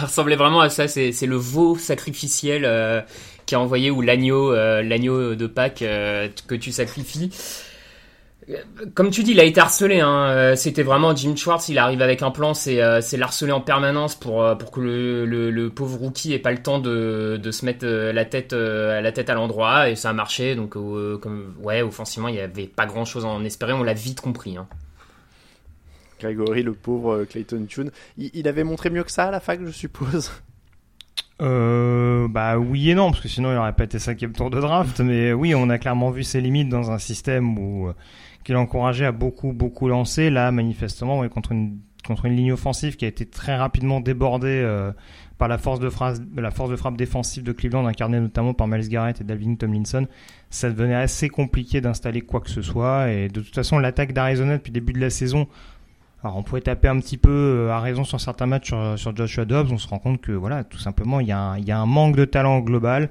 ressemblait 0.00 0.36
vraiment 0.36 0.60
à 0.60 0.70
ça. 0.70 0.88
C'est 0.88 1.26
le 1.26 1.36
veau 1.36 1.76
sacrificiel 1.76 2.64
euh, 2.64 3.02
qui 3.44 3.54
a 3.54 3.60
envoyé 3.60 3.90
ou 3.90 4.00
l'agneau, 4.00 4.50
euh, 4.52 4.82
l'agneau 4.82 5.34
de 5.34 5.46
Pâques 5.46 5.82
euh, 5.82 6.28
que 6.46 6.54
tu 6.54 6.72
sacrifies. 6.72 7.30
Comme 8.94 9.10
tu 9.10 9.22
dis, 9.22 9.32
il 9.32 9.40
a 9.40 9.44
été 9.44 9.60
harcelé. 9.60 10.00
Hein. 10.00 10.26
Euh, 10.28 10.56
c'était 10.56 10.82
vraiment 10.82 11.14
Jim 11.14 11.34
Schwartz. 11.34 11.68
Il 11.68 11.78
arrive 11.78 12.02
avec 12.02 12.22
un 12.22 12.30
plan, 12.30 12.52
c'est 12.52 12.82
euh, 12.82 13.00
l'harceler 13.16 13.52
en 13.52 13.60
permanence 13.60 14.14
pour 14.14 14.42
euh, 14.42 14.54
pour 14.54 14.70
que 14.70 14.80
le, 14.80 15.24
le, 15.24 15.50
le, 15.50 15.70
pauvre 15.70 15.98
rookie 15.98 16.34
ait 16.34 16.38
pas 16.38 16.52
le 16.52 16.62
temps 16.62 16.78
de, 16.78 17.40
de 17.42 17.50
se 17.50 17.64
mettre 17.64 17.86
la 17.86 18.24
tête 18.24 18.52
la 18.52 19.12
tête 19.12 19.30
à 19.30 19.34
l'endroit 19.34 19.88
et 19.88 19.96
ça 19.96 20.10
a 20.10 20.12
marché. 20.12 20.56
Donc 20.56 20.70
comme 20.72 21.54
ouais, 21.62 21.82
offensivement, 21.82 22.28
il 22.28 22.34
y 22.34 22.40
avait 22.40 22.66
pas 22.66 22.86
grand 22.86 23.04
chose 23.04 23.24
à 23.24 23.28
en 23.28 23.44
espérer. 23.44 23.72
On 23.72 23.82
l'a 23.82 23.94
vite 23.94 24.20
compris. 24.20 24.56
Hein. 24.56 24.66
Gregory, 26.20 26.62
le 26.62 26.72
pauvre 26.72 27.24
Clayton 27.24 27.66
Tune, 27.68 27.90
il, 28.16 28.30
il, 28.34 28.48
avait 28.48 28.64
montré 28.64 28.88
mieux 28.88 29.04
que 29.04 29.10
ça 29.10 29.24
à 29.24 29.30
la 29.30 29.40
fac, 29.40 29.60
je 29.64 29.70
suppose? 29.70 30.30
Euh, 31.42 32.28
bah 32.28 32.58
oui 32.58 32.90
et 32.90 32.94
non, 32.94 33.10
parce 33.10 33.20
que 33.20 33.28
sinon 33.28 33.50
il 33.50 33.56
aurait 33.56 33.72
pas 33.72 33.84
été 33.84 33.98
cinquième 33.98 34.32
tour 34.32 34.50
de 34.50 34.60
draft. 34.60 35.00
Mais 35.00 35.32
oui, 35.32 35.54
on 35.54 35.68
a 35.70 35.78
clairement 35.78 36.10
vu 36.10 36.22
ses 36.22 36.40
limites 36.40 36.68
dans 36.68 36.90
un 36.90 36.98
système 36.98 37.58
où 37.58 37.92
qu'il 38.44 38.56
encourageait 38.56 39.06
à 39.06 39.12
beaucoup, 39.12 39.52
beaucoup 39.52 39.88
lancer. 39.88 40.30
Là, 40.30 40.52
manifestement, 40.52 41.26
contre 41.28 41.52
une 41.52 41.78
contre 42.06 42.26
une 42.26 42.36
ligne 42.36 42.52
offensive 42.52 42.96
qui 42.96 43.04
a 43.04 43.08
été 43.08 43.26
très 43.26 43.56
rapidement 43.56 44.00
débordée 44.00 44.48
euh, 44.62 44.92
par 45.38 45.48
la 45.48 45.58
force 45.58 45.80
de 45.80 45.88
frappe, 45.88 46.18
la 46.36 46.50
force 46.50 46.70
de 46.70 46.76
frappe 46.76 46.96
défensive 46.96 47.42
de 47.42 47.52
Cleveland, 47.52 47.86
incarnée 47.86 48.20
notamment 48.20 48.54
par 48.54 48.68
Miles 48.68 48.88
Garrett 48.88 49.20
et 49.20 49.24
Dalvin 49.24 49.56
Tomlinson, 49.56 50.06
ça 50.50 50.70
devenait 50.70 50.94
assez 50.94 51.28
compliqué 51.28 51.80
d'installer 51.80 52.20
quoi 52.20 52.40
que 52.40 52.50
ce 52.50 52.62
soit. 52.62 53.10
Et 53.10 53.28
de 53.28 53.40
toute 53.40 53.54
façon, 53.54 53.78
l'attaque 53.78 54.12
d'Arizona 54.12 54.58
depuis 54.58 54.70
le 54.70 54.74
début 54.74 54.92
de 54.92 55.00
la 55.00 55.10
saison, 55.10 55.48
alors 56.22 56.36
on 56.36 56.42
pouvait 56.42 56.60
taper 56.60 56.88
un 56.88 57.00
petit 57.00 57.18
peu 57.18 57.30
euh, 57.30 57.72
à 57.72 57.80
raison 57.80 58.04
sur 58.04 58.20
certains 58.20 58.46
matchs 58.46 58.72
sur, 58.96 59.16
Joshua 59.16 59.44
Dobbs, 59.44 59.72
on 59.72 59.78
se 59.78 59.88
rend 59.88 59.98
compte 59.98 60.20
que 60.20 60.32
voilà, 60.32 60.64
tout 60.64 60.78
simplement, 60.78 61.20
il 61.20 61.28
y, 61.28 61.32
a 61.32 61.38
un, 61.38 61.58
y 61.58 61.72
a 61.72 61.78
un 61.78 61.86
manque 61.86 62.16
de 62.16 62.24
talent 62.24 62.60
global 62.60 63.08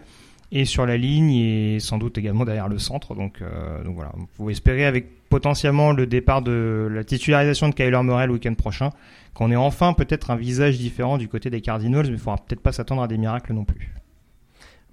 et 0.51 0.65
sur 0.65 0.85
la 0.85 0.97
ligne 0.97 1.31
et 1.31 1.79
sans 1.79 1.97
doute 1.97 2.19
également 2.19 2.45
derrière 2.45 2.69
le 2.69 2.77
centre. 2.77 3.15
Donc, 3.15 3.41
euh, 3.41 3.83
donc 3.83 3.95
voilà, 3.95 4.11
vous 4.37 4.49
espérer 4.51 4.85
avec 4.85 5.07
potentiellement 5.33 5.93
le 5.93 6.05
départ 6.05 6.43
de 6.43 6.87
la 6.91 7.03
titularisation 7.03 7.67
de 7.67 7.73
Kyler 7.73 8.03
Murray 8.03 8.27
le 8.27 8.33
week-end 8.33 8.53
prochain, 8.53 8.91
qu'on 9.33 9.49
ait 9.49 9.55
enfin 9.55 9.93
peut-être 9.93 10.29
un 10.29 10.35
visage 10.35 10.77
différent 10.77 11.17
du 11.17 11.27
côté 11.27 11.49
des 11.49 11.59
Cardinals, 11.59 12.05
mais 12.05 12.11
il 12.11 12.19
faudra 12.19 12.37
peut-être 12.37 12.61
pas 12.61 12.71
s'attendre 12.71 13.01
à 13.01 13.07
des 13.07 13.17
miracles 13.17 13.51
non 13.53 13.65
plus. 13.65 13.95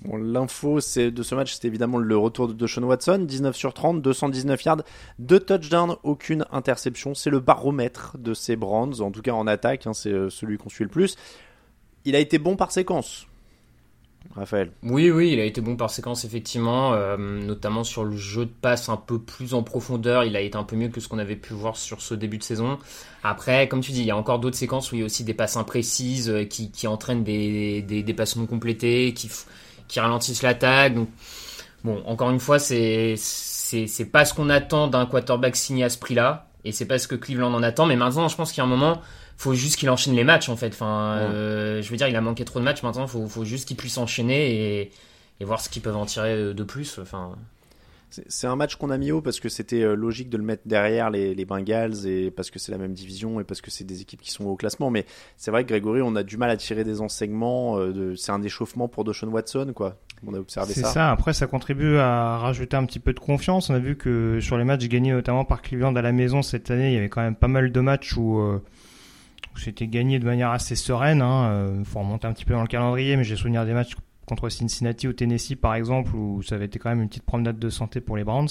Bon, 0.01 0.17
l'info 0.17 0.81
c'est 0.81 1.11
de 1.11 1.23
ce 1.23 1.35
match, 1.35 1.53
c'est 1.53 1.69
évidemment 1.69 1.99
le 1.99 2.17
retour 2.17 2.49
de 2.49 2.55
Deshaun 2.55 2.85
Watson, 2.85 3.19
19 3.29 3.55
sur 3.55 3.75
30, 3.75 4.01
219 4.01 4.65
yards, 4.65 4.83
2 5.19 5.41
touchdowns, 5.41 5.97
aucune 6.05 6.47
interception. 6.53 7.15
C'est 7.15 7.29
le 7.29 7.41
baromètre 7.41 8.17
de 8.17 8.33
ces 8.33 8.57
Browns, 8.57 9.03
en 9.03 9.11
tout 9.11 9.21
cas 9.21 9.33
en 9.33 9.47
attaque, 9.47 9.87
hein, 9.87 9.93
c'est 9.93 10.09
euh, 10.09 10.31
celui 10.31 10.57
qu'on 10.57 10.71
suit 10.71 10.85
le 10.85 10.91
plus. 10.91 11.17
Il 12.07 12.17
a 12.17 12.19
été 12.19 12.39
bon 12.39 12.57
par 12.57 12.73
séquence. 12.73 13.27
Raphaël. 14.35 14.71
Oui, 14.83 15.11
oui, 15.11 15.33
il 15.33 15.41
a 15.41 15.45
été 15.45 15.61
bon 15.61 15.77
par 15.77 15.91
séquence, 15.91 16.25
effectivement, 16.25 16.93
euh, 16.93 17.17
notamment 17.17 17.83
sur 17.83 18.05
le 18.05 18.17
jeu 18.17 18.47
de 18.47 18.51
passe 18.51 18.89
un 18.89 18.97
peu 18.97 19.19
plus 19.19 19.55
en 19.55 19.63
profondeur. 19.63 20.25
Il 20.25 20.37
a 20.37 20.41
été 20.41 20.57
un 20.57 20.63
peu 20.63 20.77
mieux 20.77 20.89
que 20.89 21.01
ce 21.01 21.09
qu'on 21.09 21.19
avait 21.19 21.37
pu 21.37 21.53
voir 21.53 21.77
sur 21.77 22.01
ce 22.01 22.15
début 22.15 22.39
de 22.39 22.45
saison. 22.45 22.79
Après, 23.25 23.67
comme 23.67 23.81
tu 23.81 23.91
dis, 23.93 24.01
il 24.01 24.07
y 24.07 24.11
a 24.11 24.17
encore 24.17 24.39
d'autres 24.39 24.57
séquences 24.57 24.93
où 24.93 24.95
il 24.95 25.01
y 25.01 25.03
a 25.03 25.07
aussi 25.07 25.25
des 25.25 25.35
passes 25.35 25.57
imprécises 25.57 26.31
euh, 26.31 26.45
qui, 26.45 26.87
entraînent 26.87 27.25
des, 27.25 27.83
des, 27.83 28.15
passes 28.15 28.37
non 28.37 28.47
complétées, 28.47 29.15
qui, 29.15 29.31
qui 29.89 29.99
ralentissent 29.99 30.43
l'attaque. 30.43 30.95
Bon, 31.83 32.03
encore 32.07 32.31
une 32.31 32.41
fois, 32.41 32.59
c'est 32.59 33.17
pas 34.13 34.25
ce 34.25 34.35
qu'on 34.35 34.49
attend 34.49 34.87
d'un 34.87 35.07
quarterback 35.07 35.57
signé 35.57 35.85
à 35.85 35.89
ce 35.89 35.99
prix-là, 35.99 36.47
et 36.65 36.73
c'est 36.73 36.87
pas 36.87 36.99
ce 36.99 37.09
que 37.09 37.17
Cleveland 37.17 37.53
en 37.53 37.63
attend. 37.63 37.87
Mais 37.87 37.97
maintenant, 37.97 38.29
je 38.29 38.37
pense 38.37 38.53
qu'il 38.53 38.59
y 38.59 38.61
a 38.61 38.65
un 38.65 38.69
moment 38.69 39.01
faut 39.41 39.55
juste 39.55 39.77
qu'il 39.77 39.89
enchaîne 39.89 40.15
les 40.15 40.25
matchs 40.25 40.51
en 40.51 40.57
fait. 40.57 40.69
Enfin, 40.69 41.17
ouais. 41.17 41.35
euh, 41.35 41.83
je 41.83 41.91
veux 41.91 41.97
dire, 41.97 42.09
il 42.09 42.15
a 42.17 42.21
manqué 42.21 42.45
trop 42.45 42.59
de 42.59 42.65
matchs 42.65 42.83
maintenant. 42.83 43.07
Faut, 43.07 43.27
faut 43.27 43.45
juste 43.47 43.67
qu'il 43.67 43.77
puisse 43.77 43.97
enchaîner 43.97 44.81
et, 44.83 44.91
et 45.41 45.45
voir 45.45 45.63
ce 45.63 45.71
qu'ils 45.71 45.81
peuvent 45.81 45.97
en 45.97 46.05
tirer 46.05 46.53
de 46.53 46.63
plus. 46.63 46.99
Enfin. 46.99 47.37
C'est 48.29 48.49
un 48.49 48.57
match 48.57 48.75
qu'on 48.75 48.91
a 48.91 48.99
mis 48.99 49.13
haut 49.13 49.23
parce 49.23 49.39
que 49.39 49.49
c'était 49.49 49.83
euh, 49.83 49.95
logique 49.95 50.31
de 50.31 50.37
le 50.37 50.43
mettre 50.43 50.65
derrière 50.67 51.11
les, 51.11 51.33
les 51.33 51.45
Bengals 51.45 52.07
et 52.07 52.33
parce 52.33 52.51
que 52.51 52.59
c'est 52.59 52.73
la 52.73 52.77
même 52.77 52.93
division 52.93 53.41
et 53.41 53.45
parce 53.45 53.61
que 53.61 53.71
c'est 53.71 53.85
des 53.85 54.03
équipes 54.03 54.21
qui 54.21 54.33
sont 54.33 54.45
au 54.47 54.57
classement. 54.57 54.91
Mais 54.91 55.07
c'est 55.37 55.53
vrai 55.53 55.63
que 55.63 55.69
Grégory, 55.69 56.03
on 56.03 56.17
a 56.17 56.23
du 56.23 56.37
mal 56.37 56.51
à 56.51 56.57
tirer 56.57 56.83
des 56.83 57.01
enseignements. 57.01 57.79
Euh, 57.79 57.93
de, 57.93 58.15
c'est 58.17 58.33
un 58.33 58.43
échauffement 58.43 58.89
pour 58.89 59.05
Deshaun 59.05 59.29
Watson, 59.29 59.73
quoi. 59.75 59.97
On 60.27 60.35
a 60.35 60.39
observé 60.39 60.75
ça. 60.75 60.81
C'est 60.83 60.93
ça. 60.93 61.11
Après, 61.13 61.33
ça 61.33 61.47
contribue 61.47 61.97
à 61.97 62.37
rajouter 62.37 62.77
un 62.77 62.85
petit 62.85 62.99
peu 62.99 63.15
de 63.15 63.21
confiance. 63.21 63.71
On 63.71 63.75
a 63.75 63.79
vu 63.79 63.97
que 63.97 64.39
sur 64.41 64.59
les 64.59 64.65
matchs 64.65 64.87
gagnés 64.89 65.13
notamment 65.13 65.45
par 65.47 65.63
Cleveland 65.63 65.95
à 65.95 66.03
la 66.03 66.13
maison 66.13 66.43
cette 66.43 66.71
année, 66.71 66.91
il 66.91 66.95
y 66.95 66.99
avait 66.99 67.09
quand 67.09 67.23
même 67.23 67.37
pas 67.37 67.49
mal 67.49 67.73
de 67.73 67.81
matchs 67.81 68.17
où 68.17 68.41
euh, 68.41 68.61
c'était 69.57 69.87
gagné 69.87 70.19
de 70.19 70.25
manière 70.25 70.51
assez 70.51 70.77
sereine. 70.77 71.19
Il 71.19 71.23
hein. 71.23 71.51
euh, 71.51 71.85
faut 71.85 71.99
remonter 71.99 72.27
un 72.27 72.33
petit 72.33 72.45
peu 72.45 72.55
dans 72.55 72.63
le 72.63 72.69
calendrier, 72.69 73.17
mais 73.17 73.25
j'ai 73.25 73.37
souvenir 73.37 73.67
des 73.67 73.73
matchs 73.73 73.97
contre 74.27 74.49
Cincinnati 74.49 75.09
ou 75.09 75.13
Tennessee 75.13 75.57
par 75.57 75.75
exemple, 75.75 76.15
où 76.15 76.43
ça 76.43 76.55
avait 76.55 76.67
été 76.67 76.79
quand 76.79 76.91
même 76.91 77.03
une 77.03 77.09
petite 77.09 77.25
promenade 77.25 77.59
de 77.59 77.71
santé 77.71 78.01
pour 78.01 78.17
les 78.17 78.25
Browns. 78.25 78.49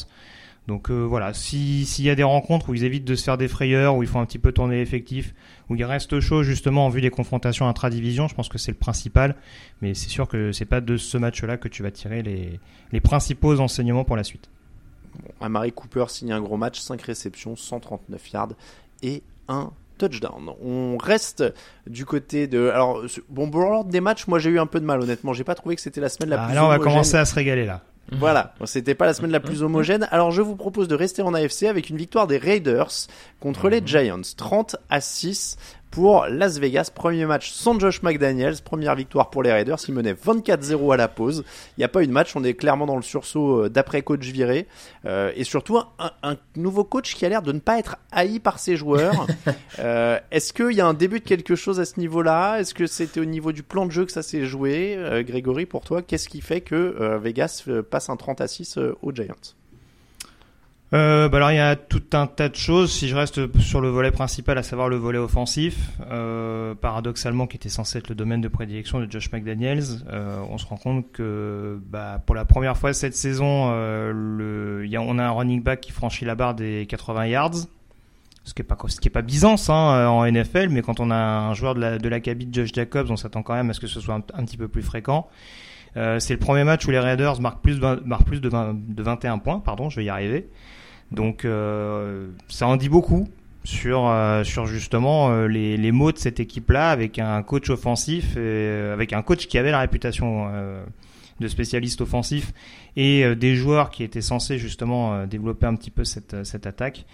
Donc 0.67 0.91
euh, 0.91 1.01
voilà, 1.01 1.33
s'il 1.33 1.87
si 1.87 2.03
y 2.03 2.09
a 2.11 2.15
des 2.15 2.23
rencontres 2.23 2.69
où 2.69 2.75
ils 2.75 2.83
évitent 2.83 3.05
de 3.05 3.15
se 3.15 3.23
faire 3.23 3.37
des 3.37 3.47
frayeurs, 3.47 3.95
où 3.95 4.03
ils 4.03 4.09
font 4.09 4.19
un 4.19 4.25
petit 4.25 4.37
peu 4.37 4.51
tourner 4.51 4.75
l'effectif, 4.75 5.33
où 5.67 5.75
ils 5.75 5.83
restent 5.83 6.19
chauds 6.19 6.43
justement 6.43 6.85
en 6.85 6.89
vue 6.89 7.01
des 7.01 7.09
confrontations 7.09 7.67
intra-division, 7.67 8.27
je 8.27 8.35
pense 8.35 8.49
que 8.49 8.59
c'est 8.59 8.71
le 8.71 8.77
principal. 8.77 9.35
Mais 9.81 9.95
c'est 9.95 10.09
sûr 10.09 10.27
que 10.27 10.51
c'est 10.51 10.65
pas 10.65 10.79
de 10.79 10.95
ce 10.95 11.17
match-là 11.17 11.57
que 11.57 11.67
tu 11.67 11.81
vas 11.81 11.89
tirer 11.89 12.21
les, 12.21 12.59
les 12.91 12.99
principaux 12.99 13.59
enseignements 13.59 14.03
pour 14.03 14.15
la 14.15 14.23
suite. 14.23 14.49
Bon, 15.23 15.31
Amari 15.41 15.71
Cooper 15.71 16.05
signe 16.09 16.33
un 16.33 16.41
gros 16.41 16.57
match, 16.57 16.79
5 16.79 17.01
réceptions, 17.01 17.55
139 17.55 18.31
yards 18.31 18.53
et 19.01 19.23
un 19.47 19.71
touchdown. 19.99 20.51
On 20.63 20.97
reste 20.97 21.43
du 21.87 22.05
côté 22.05 22.47
de. 22.47 22.69
Alors, 22.69 23.03
bon, 23.29 23.49
pour 23.49 23.61
l'ordre 23.61 23.91
des 23.91 24.01
matchs, 24.01 24.27
moi 24.27 24.39
j'ai 24.39 24.49
eu 24.49 24.59
un 24.59 24.65
peu 24.65 24.79
de 24.79 24.85
mal, 24.85 25.01
honnêtement. 25.01 25.33
J'ai 25.33 25.43
pas 25.43 25.55
trouvé 25.55 25.75
que 25.75 25.81
c'était 25.81 26.01
la 26.01 26.09
semaine 26.09 26.29
la 26.29 26.43
ah, 26.43 26.45
plus 26.47 26.55
Là, 26.55 26.65
on 26.65 26.67
va 26.67 26.75
homogène. 26.75 26.91
commencer 26.91 27.17
à 27.17 27.25
se 27.25 27.35
régaler 27.35 27.65
là. 27.65 27.81
Voilà, 28.11 28.53
c'était 28.65 28.95
pas 28.95 29.05
la 29.05 29.13
semaine 29.13 29.31
la 29.31 29.39
plus 29.39 29.61
homogène. 29.61 30.07
Alors 30.11 30.31
je 30.31 30.41
vous 30.41 30.55
propose 30.55 30.87
de 30.87 30.95
rester 30.95 31.21
en 31.21 31.33
AFC 31.33 31.63
avec 31.63 31.89
une 31.89 31.97
victoire 31.97 32.27
des 32.27 32.37
Raiders 32.37 32.91
contre 33.39 33.69
les 33.69 33.81
Giants, 33.85 34.21
30 34.35 34.77
à 34.89 34.99
6 34.99 35.57
pour 35.91 36.25
Las 36.27 36.59
Vegas. 36.59 36.91
Premier 36.93 37.25
match 37.25 37.51
sans 37.51 37.79
Josh 37.79 38.01
McDaniels, 38.03 38.61
première 38.63 38.95
victoire 38.95 39.29
pour 39.29 39.43
les 39.43 39.51
Raiders. 39.51 39.79
Ils 39.87 39.93
menaient 39.93 40.13
24-0 40.13 40.93
à 40.93 40.97
la 40.97 41.07
pause. 41.07 41.43
Il 41.77 41.81
n'y 41.81 41.85
a 41.85 41.89
pas 41.89 42.03
eu 42.03 42.07
de 42.07 42.11
match, 42.11 42.35
on 42.35 42.43
est 42.43 42.53
clairement 42.53 42.85
dans 42.85 42.95
le 42.95 43.01
sursaut 43.01 43.69
d'après 43.69 44.01
coach 44.01 44.25
viré. 44.25 44.67
Euh, 45.05 45.31
et 45.35 45.43
surtout 45.43 45.77
un, 45.77 46.11
un, 46.23 46.35
nouveau 46.55 46.83
coach 46.83 47.15
qui 47.15 47.25
a 47.25 47.29
l'air 47.29 47.41
de 47.41 47.51
ne 47.51 47.59
pas 47.59 47.79
être 47.79 47.97
haï 48.11 48.39
par 48.39 48.59
ses 48.59 48.75
joueurs. 48.75 49.27
euh, 49.79 50.19
Est-ce 50.31 50.53
qu'il 50.53 50.71
y 50.71 50.81
a 50.81 50.87
un 50.87 50.93
début 50.93 51.19
de 51.19 51.25
quelque 51.25 51.55
chose 51.55 51.79
à 51.79 51.85
ce 51.85 51.99
niveau-là? 51.99 52.59
Est-ce 52.59 52.73
que 52.73 52.87
c'était 52.87 53.19
au 53.19 53.25
niveau 53.25 53.51
du 53.51 53.63
plan 53.63 53.85
de 53.85 53.91
jeu 53.91 54.05
que 54.05 54.11
ça 54.11 54.23
s'est 54.23 54.45
joué? 54.45 54.95
Euh, 54.97 55.23
Grégory, 55.23 55.65
pour 55.65 55.83
toi, 55.83 56.01
qu'est-ce 56.01 56.29
qui 56.29 56.41
fait 56.41 56.61
que 56.61 56.75
euh, 56.75 57.17
Vegas 57.17 57.65
passe 57.89 58.09
un 58.09 58.15
30 58.15 58.41
à 58.41 58.47
6 58.47 58.79
aux 59.01 59.11
Giants? 59.11 59.35
Euh, 60.91 61.29
bah 61.29 61.37
alors 61.37 61.51
il 61.51 61.57
y 61.57 61.59
a 61.59 61.75
tout 61.75 62.01
un 62.13 62.25
tas 62.25 62.49
de 62.49 62.55
choses. 62.55 62.91
Si 62.91 63.07
je 63.07 63.15
reste 63.15 63.59
sur 63.59 63.79
le 63.79 63.89
volet 63.89 64.11
principal, 64.11 64.57
à 64.57 64.63
savoir 64.63 64.89
le 64.89 64.95
volet 64.95 65.19
offensif, 65.19 65.77
euh, 66.09 66.73
paradoxalement 66.73 67.45
qui 67.45 67.57
était 67.57 67.69
censé 67.69 67.99
être 67.99 68.09
le 68.09 68.15
domaine 68.15 68.41
de 68.41 68.47
prédilection 68.47 68.99
de 68.99 69.09
Josh 69.09 69.31
McDaniels, 69.31 69.83
euh, 70.11 70.41
on 70.49 70.57
se 70.57 70.65
rend 70.65 70.77
compte 70.77 71.11
que 71.11 71.79
bah, 71.85 72.21
pour 72.25 72.35
la 72.35 72.45
première 72.45 72.75
fois 72.75 72.93
cette 72.93 73.15
saison, 73.15 73.69
euh, 73.71 74.11
le, 74.13 74.87
y 74.87 74.95
a, 74.95 75.01
on 75.01 75.19
a 75.19 75.23
un 75.23 75.31
running 75.31 75.61
back 75.61 75.81
qui 75.81 75.91
franchit 75.91 76.25
la 76.25 76.35
barre 76.35 76.55
des 76.55 76.87
80 76.87 77.27
yards. 77.27 77.67
Ce 78.45 78.55
qui 78.55 78.63
est 78.63 78.65
pas 78.65 78.77
ce 78.87 78.99
qui 78.99 79.09
est 79.09 79.11
pas 79.11 79.21
hein, 79.21 80.07
en 80.07 80.25
NFL, 80.25 80.69
mais 80.69 80.81
quand 80.81 80.99
on 80.99 81.11
a 81.11 81.15
un 81.15 81.53
joueur 81.53 81.75
de 81.75 81.81
la 81.81 81.97
de 81.99 82.09
l'acabit 82.09 82.47
de 82.47 82.53
Josh 82.53 82.73
Jacobs, 82.73 83.11
on 83.11 83.15
s'attend 83.15 83.43
quand 83.43 83.53
même 83.53 83.69
à 83.69 83.73
ce 83.73 83.79
que 83.79 83.85
ce 83.85 83.99
soit 83.99 84.15
un, 84.15 84.21
petit 84.21 84.57
peu 84.57 84.67
plus 84.67 84.81
fréquent. 84.81 85.27
Euh, 85.97 86.19
c'est 86.19 86.33
le 86.33 86.39
premier 86.39 86.63
match 86.63 86.87
où 86.87 86.91
les 86.91 86.99
Raiders 86.99 87.39
marquent 87.41 87.61
plus 87.61 87.79
de, 87.79 88.01
marquent 88.05 88.25
plus 88.25 88.41
de, 88.41 88.49
20, 88.49 88.75
de 88.75 89.03
21 89.03 89.39
points, 89.39 89.59
pardon, 89.59 89.89
je 89.89 89.97
vais 89.97 90.05
y 90.05 90.09
arriver. 90.09 90.49
Donc 91.11 91.45
euh, 91.45 92.27
ça 92.47 92.67
en 92.67 92.75
dit 92.75 92.89
beaucoup 92.89 93.27
sur 93.63 94.07
euh, 94.07 94.43
sur 94.43 94.65
justement 94.65 95.31
euh, 95.31 95.47
les, 95.47 95.75
les 95.77 95.91
mots 95.91 96.11
de 96.11 96.17
cette 96.17 96.39
équipe-là 96.39 96.91
avec 96.91 97.19
un 97.19 97.41
coach 97.43 97.69
offensif, 97.69 98.35
et, 98.35 98.39
euh, 98.39 98.93
avec 98.93 99.13
un 99.13 99.21
coach 99.21 99.47
qui 99.47 99.57
avait 99.57 99.71
la 99.71 99.79
réputation 99.79 100.49
euh, 100.51 100.83
de 101.39 101.47
spécialiste 101.47 102.01
offensif 102.01 102.53
et 102.95 103.25
euh, 103.25 103.35
des 103.35 103.55
joueurs 103.55 103.89
qui 103.89 104.03
étaient 104.03 104.21
censés 104.21 104.57
justement 104.57 105.13
euh, 105.13 105.25
développer 105.25 105.65
un 105.65 105.75
petit 105.75 105.91
peu 105.91 106.03
cette 106.03 106.45
cette 106.45 106.67
attaque. 106.67 107.05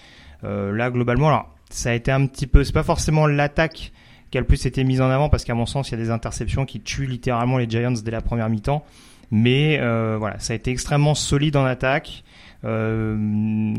là 0.43 0.91
globalement, 0.91 1.29
alors 1.29 1.55
ça 1.69 1.89
a 1.89 1.93
été 1.93 2.11
un 2.11 2.27
petit 2.27 2.47
peu, 2.47 2.63
c'est 2.63 2.73
pas 2.73 2.83
forcément 2.83 3.25
l'attaque 3.25 3.91
qui 4.29 4.37
a 4.37 4.41
le 4.41 4.47
plus 4.47 4.65
été 4.65 4.83
mise 4.83 5.01
en 5.01 5.09
avant 5.09 5.29
parce 5.29 5.43
qu'à 5.43 5.55
mon 5.55 5.65
sens 5.65 5.89
il 5.89 5.91
y 5.91 5.95
a 5.95 6.03
des 6.03 6.11
interceptions 6.11 6.65
qui 6.65 6.81
tuent 6.81 7.07
littéralement 7.07 7.57
les 7.57 7.69
Giants 7.69 7.93
dès 8.03 8.11
la 8.11 8.21
première 8.21 8.49
mi-temps. 8.49 8.83
Mais 9.31 9.79
euh, 9.79 10.17
voilà, 10.19 10.37
ça 10.39 10.53
a 10.53 10.55
été 10.55 10.71
extrêmement 10.71 11.15
solide 11.15 11.55
en 11.55 11.65
attaque. 11.65 12.23
Euh, 12.63 13.15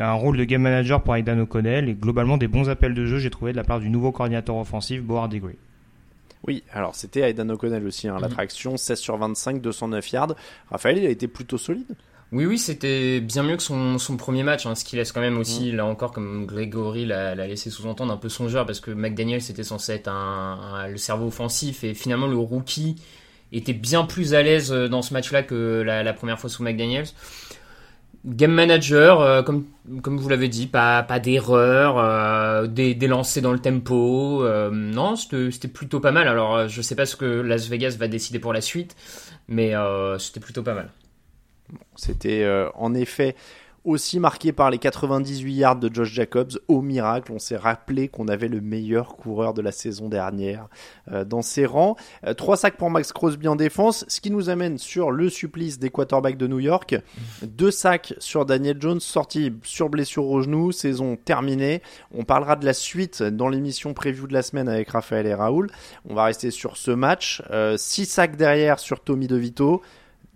un 0.01 0.13
rôle 0.13 0.37
de 0.37 0.45
game 0.45 0.63
manager 0.63 1.03
pour 1.03 1.17
Aidan 1.17 1.39
O'Connell 1.41 1.89
et 1.89 1.95
globalement 1.95 2.37
des 2.37 2.47
bons 2.47 2.69
appels 2.69 2.95
de 2.95 3.05
jeu 3.07 3.19
j'ai 3.19 3.31
trouvé 3.31 3.51
de 3.53 3.57
la 3.57 3.65
part 3.65 3.81
du 3.81 3.91
nouveau 3.91 4.13
coordinateur 4.13 4.57
offensif 4.57 5.03
Board 5.03 5.33
Degree. 5.33 5.57
Oui, 6.47 6.63
alors 6.73 6.95
c'était 6.95 7.29
Aidan 7.29 7.49
O'Connell 7.49 7.85
aussi, 7.87 8.07
hein, 8.07 8.15
Mhm. 8.17 8.23
l'attraction, 8.23 8.77
16 8.77 8.99
sur 9.01 9.17
25, 9.17 9.61
209 9.61 10.11
yards. 10.13 10.35
Raphaël, 10.71 10.99
il 10.99 11.07
a 11.07 11.11
été 11.11 11.27
plutôt 11.27 11.59
solide? 11.59 11.97
Oui, 12.33 12.45
oui, 12.45 12.59
c'était 12.59 13.21
bien 13.21 13.43
mieux 13.45 13.57
que 13.57 13.63
son, 13.63 13.99
son 13.99 14.17
premier 14.17 14.43
match, 14.43 14.67
hein, 14.67 14.75
ce 14.75 14.85
qui 14.85 14.97
laisse 14.97 15.13
quand 15.13 15.21
même 15.21 15.39
aussi, 15.39 15.71
là 15.73 15.87
encore, 15.87 16.13
comme 16.13 16.45
Grégory 16.45 17.07
l'a 17.07 17.35
l'a 17.35 17.47
laissé 17.47 17.71
sous-entendre, 17.71 18.13
un 18.13 18.17
peu 18.17 18.29
songeur, 18.29 18.67
parce 18.67 18.81
que 18.81 18.91
McDaniel 18.91 19.41
c'était 19.41 19.63
censé 19.65 19.93
être 19.93 20.09
un, 20.09 20.59
un- 20.75 20.89
le 20.89 20.97
cerveau 20.97 21.27
offensif, 21.29 21.83
et 21.85 21.95
finalement 21.95 22.27
le 22.27 22.37
rookie 22.37 22.97
était 23.53 23.73
bien 23.75 24.05
plus 24.05 24.35
à 24.35 24.43
l'aise 24.43 24.73
euh, 24.73 24.89
dans 24.89 25.03
ce 25.03 25.13
match-là 25.15 25.45
que 25.45 25.83
la, 25.87 26.03
la 26.03 26.13
première 26.13 26.39
fois 26.41 26.51
sous 26.51 26.63
McDaniels. 26.65 27.07
Game 28.27 28.51
manager, 28.53 29.21
euh, 29.21 29.43
comme, 29.43 29.67
comme 30.03 30.19
vous 30.19 30.29
l'avez 30.29 30.49
dit, 30.49 30.67
pas, 30.67 31.05
pas 31.05 31.21
d'erreur, 31.21 31.99
euh, 31.99 32.67
des, 32.67 32.95
des 32.95 33.07
lancers 33.07 33.41
dans 33.43 33.53
le 33.53 33.61
tempo. 33.61 34.43
euh, 34.45 34.71
non, 34.73 35.15
c'était 35.15 35.69
plutôt 35.69 36.01
pas 36.01 36.11
mal. 36.11 36.27
Alors, 36.27 36.57
euh, 36.57 36.69
je 36.69 36.83
sais 36.83 36.97
pas 36.97 37.07
ce 37.07 37.15
que 37.15 37.25
Las 37.25 37.69
Vegas 37.69 37.97
va 37.99 38.09
décider 38.09 38.41
pour 38.41 38.53
la 38.53 38.61
suite, 38.61 38.97
mais 39.47 39.77
euh, 39.77 40.19
c'était 40.19 40.41
plutôt 40.41 40.65
pas 40.65 40.75
mal. 40.75 40.91
C'était 41.95 42.43
euh, 42.43 42.69
en 42.75 42.95
effet 42.95 43.37
aussi 43.87 44.19
marqué 44.19 44.53
par 44.53 44.71
les 44.71 44.79
98 44.79 45.55
yards 45.55 45.77
de 45.77 45.93
Josh 45.93 46.13
Jacobs. 46.13 46.59
Au 46.69 46.83
miracle, 46.83 47.33
on 47.33 47.39
s'est 47.39 47.57
rappelé 47.57 48.09
qu'on 48.09 48.29
avait 48.29 48.49
le 48.49 48.61
meilleur 48.61 49.17
coureur 49.17 49.55
de 49.55 49.63
la 49.63 49.73
saison 49.73 50.09
dernière 50.09 50.69
euh, 51.13 51.25
dans 51.25 51.41
ses 51.41 51.65
rangs. 51.65 51.97
Euh, 52.27 52.35
Trois 52.35 52.57
sacs 52.57 52.77
pour 52.77 52.91
Max 52.91 53.13
Crosby 53.13 53.47
en 53.49 53.57
défense, 53.57 54.05
ce 54.09 54.21
qui 54.21 54.31
nous 54.31 54.51
amène 54.51 54.77
sur 54.77 55.13
le 55.13 55.31
supplice 55.31 55.79
des 55.79 55.91
quarterbacks 55.91 56.37
de 56.37 56.49
New 56.49 56.59
York. 56.59 56.97
Deux 57.43 57.71
sacs 57.71 58.15
sur 58.19 58.45
Daniel 58.45 58.77
Jones, 58.81 59.01
sorti 59.01 59.53
sur 59.63 59.89
blessure 59.89 60.27
au 60.27 60.43
genou, 60.43 60.73
saison 60.73 61.17
terminée. 61.17 61.81
On 62.13 62.25
parlera 62.25 62.57
de 62.57 62.65
la 62.65 62.75
suite 62.75 63.23
dans 63.23 63.49
l'émission 63.49 63.95
preview 63.95 64.27
de 64.27 64.33
la 64.33 64.43
semaine 64.43 64.69
avec 64.69 64.91
Raphaël 64.91 65.27
et 65.27 65.35
Raoul. 65.35 65.71
On 66.09 66.15
va 66.15 66.25
rester 66.25 66.51
sur 66.51 66.77
ce 66.77 66.91
match. 66.91 67.41
Euh, 67.51 67.77
six 67.77 68.07
sacs 68.07 68.37
derrière 68.37 68.81
sur 68.81 69.01
Tommy 69.01 69.29
DeVito. 69.29 69.83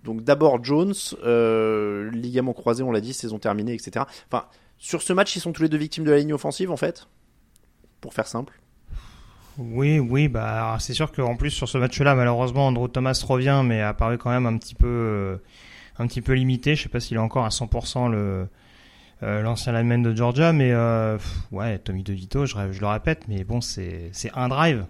Donc 0.04 0.22
d'abord 0.22 0.62
Jones, 0.64 0.94
euh, 1.24 2.10
ligament 2.12 2.52
croisé, 2.52 2.82
on 2.82 2.90
l'a 2.90 3.00
dit, 3.00 3.12
saison 3.12 3.38
terminée, 3.38 3.74
etc. 3.74 4.04
Enfin, 4.30 4.46
sur 4.78 5.02
ce 5.02 5.12
match, 5.12 5.36
ils 5.36 5.40
sont 5.40 5.52
tous 5.52 5.62
les 5.62 5.68
deux 5.68 5.78
victimes 5.78 6.04
de 6.04 6.10
la 6.10 6.18
ligne 6.18 6.32
offensive, 6.32 6.70
en 6.70 6.76
fait, 6.76 7.08
pour 8.00 8.14
faire 8.14 8.26
simple. 8.26 8.60
Oui, 9.58 9.98
oui, 9.98 10.28
bah 10.28 10.76
c'est 10.80 10.94
sûr 10.94 11.12
qu'en 11.12 11.36
plus 11.36 11.50
sur 11.50 11.68
ce 11.68 11.76
match-là, 11.76 12.14
malheureusement, 12.14 12.68
Andrew 12.68 12.88
Thomas 12.88 13.22
revient, 13.26 13.62
mais 13.64 13.82
a 13.82 13.92
paru 13.92 14.16
quand 14.16 14.30
même 14.30 14.46
un 14.46 14.56
petit 14.56 14.74
peu, 14.74 14.86
euh, 14.86 15.36
un 15.98 16.06
petit 16.06 16.22
peu 16.22 16.32
limité. 16.32 16.76
Je 16.76 16.84
sais 16.84 16.88
pas 16.88 17.00
s'il 17.00 17.16
est 17.16 17.20
encore 17.20 17.44
à 17.44 17.50
100% 17.50 18.10
le 18.10 18.48
euh, 19.22 19.42
l'ancien 19.42 19.74
lineman 19.74 20.02
de 20.02 20.16
Georgia, 20.16 20.54
mais 20.54 20.72
ouais, 21.52 21.78
Tommy 21.78 22.02
DeVito, 22.02 22.46
je, 22.46 22.54
je 22.70 22.80
le 22.80 22.86
répète, 22.86 23.28
mais 23.28 23.44
bon, 23.44 23.60
c'est 23.60 24.08
c'est 24.12 24.30
un 24.34 24.48
drive. 24.48 24.86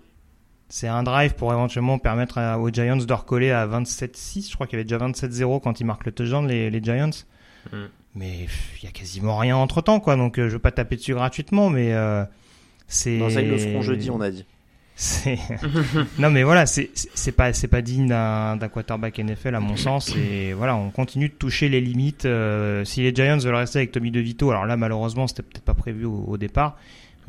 C'est 0.71 0.89
un 0.89 1.03
drive 1.03 1.35
pour 1.35 1.53
éventuellement 1.53 1.99
permettre 1.99 2.39
à- 2.39 2.59
aux 2.59 2.71
Giants 2.71 2.97
de 2.97 3.13
recoller 3.13 3.51
à 3.51 3.67
27-6. 3.67 4.49
Je 4.51 4.55
crois 4.55 4.67
qu'il 4.67 4.79
y 4.79 4.81
avait 4.81 4.85
déjà 4.85 4.99
27-0 4.99 5.61
quand 5.61 5.81
ils 5.81 5.85
marquent 5.85 6.07
le 6.07 6.13
touchdown, 6.13 6.47
les, 6.47 6.71
les 6.71 6.83
Giants. 6.83 7.11
Mm. 7.73 7.77
Mais 8.15 8.47
il 8.81 8.85
y 8.85 8.89
a 8.89 8.93
quasiment 8.93 9.37
rien 9.37 9.57
entre 9.57 9.83
temps, 9.83 10.01
quoi. 10.01 10.17
Donc 10.17 10.39
euh, 10.39 10.49
je 10.49 10.55
veux 10.55 10.59
pas 10.59 10.71
taper 10.73 10.97
dessus 10.97 11.13
gratuitement, 11.15 11.71
mais 11.71 11.93
euh, 11.93 12.25
c'est. 12.89 13.19
Non, 13.19 13.29
ça, 13.31 13.43
ils 13.43 13.51
le 13.51 13.59
feront 13.59 13.83
jeudi, 13.83 14.11
on 14.11 14.21
a 14.21 14.31
dit. 14.31 14.47
C'est 14.97 15.39
non 16.19 16.29
mais 16.31 16.43
voilà, 16.43 16.67
c'est 16.67 16.91
pas 17.35 17.55
c'est 17.55 17.69
pas 17.69 17.81
digne 17.81 18.07
d'un 18.09 18.57
d'un 18.57 18.69
quarterback 18.69 19.19
NFL 19.19 19.55
à 19.55 19.61
mon 19.61 19.77
sens 19.77 20.15
et 20.15 20.53
voilà, 20.53 20.77
on 20.77 20.91
continue 20.91 21.31
de 21.31 21.35
toucher 21.35 21.71
les 21.71 21.81
limites. 21.81 22.27
euh, 22.27 22.85
si 22.85 23.01
les 23.01 23.15
Giants 23.15 23.39
veulent 23.39 23.55
rester 23.55 23.79
avec 23.79 23.93
Tommy 23.93 24.11
DeVito, 24.11 24.51
alors 24.51 24.67
là 24.67 24.77
malheureusement 24.77 25.27
c'était 25.27 25.43
peut-être 25.43 25.65
pas 25.65 25.73
prévu 25.73 26.05
au, 26.05 26.25
au 26.27 26.37
départ, 26.37 26.77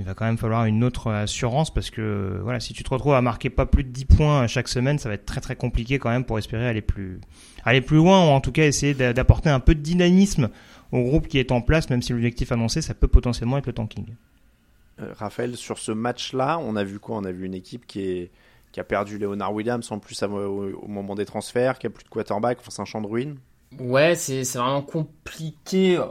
il 0.01 0.05
va 0.05 0.15
quand 0.15 0.25
même 0.25 0.37
falloir 0.39 0.65
une 0.65 0.83
autre 0.83 1.11
assurance 1.11 1.71
parce 1.71 1.91
que 1.91 2.39
voilà, 2.43 2.59
si 2.59 2.73
tu 2.73 2.83
te 2.83 2.89
retrouves 2.89 3.13
à 3.13 3.21
marquer 3.21 3.51
pas 3.51 3.67
plus 3.67 3.83
de 3.83 3.89
10 3.89 4.05
points 4.05 4.47
chaque 4.47 4.67
semaine, 4.67 4.97
ça 4.97 5.09
va 5.09 5.15
être 5.15 5.25
très 5.27 5.41
très 5.41 5.55
compliqué 5.55 5.99
quand 5.99 6.09
même 6.09 6.25
pour 6.25 6.39
espérer 6.39 6.67
aller 6.67 6.81
plus 6.81 7.21
aller 7.63 7.81
plus 7.81 7.97
loin 7.97 8.25
ou 8.25 8.29
en 8.29 8.41
tout 8.41 8.51
cas 8.51 8.63
essayer 8.65 8.95
d'a- 8.95 9.13
d'apporter 9.13 9.49
un 9.49 9.59
peu 9.59 9.75
de 9.75 9.79
dynamisme 9.81 10.49
au 10.91 11.03
groupe 11.03 11.27
qui 11.27 11.37
est 11.37 11.51
en 11.51 11.61
place, 11.61 11.89
même 11.91 12.01
si 12.01 12.13
l'objectif 12.13 12.51
annoncé 12.51 12.81
ça 12.81 12.93
peut 12.95 13.07
potentiellement 13.07 13.57
être 13.59 13.67
le 13.67 13.73
tanking. 13.73 14.05
Euh, 14.99 15.13
Raphaël, 15.17 15.55
sur 15.55 15.77
ce 15.77 15.91
match-là, 15.91 16.57
on 16.59 16.75
a 16.75 16.83
vu 16.83 16.99
quoi? 16.99 17.17
On 17.17 17.23
a 17.25 17.31
vu 17.31 17.45
une 17.45 17.53
équipe 17.53 17.85
qui, 17.85 18.01
est, 18.01 18.31
qui 18.71 18.79
a 18.79 18.83
perdu 18.83 19.17
Leonard 19.19 19.53
Williams 19.53 19.89
en 19.91 19.99
plus 19.99 20.21
au, 20.23 20.27
au 20.27 20.87
moment 20.87 21.15
des 21.15 21.25
transferts, 21.25 21.77
qui 21.79 21.87
a 21.87 21.89
plus 21.89 22.03
de 22.03 22.09
quarterback, 22.09 22.57
enfin 22.59 22.71
c'est 22.71 22.81
un 22.81 22.85
champ 22.85 23.01
de 23.01 23.07
ruines. 23.07 23.37
Ouais, 23.79 24.15
c'est 24.15 24.43
c'est 24.43 24.57
vraiment 24.59 24.81
compliqué. 24.81 25.17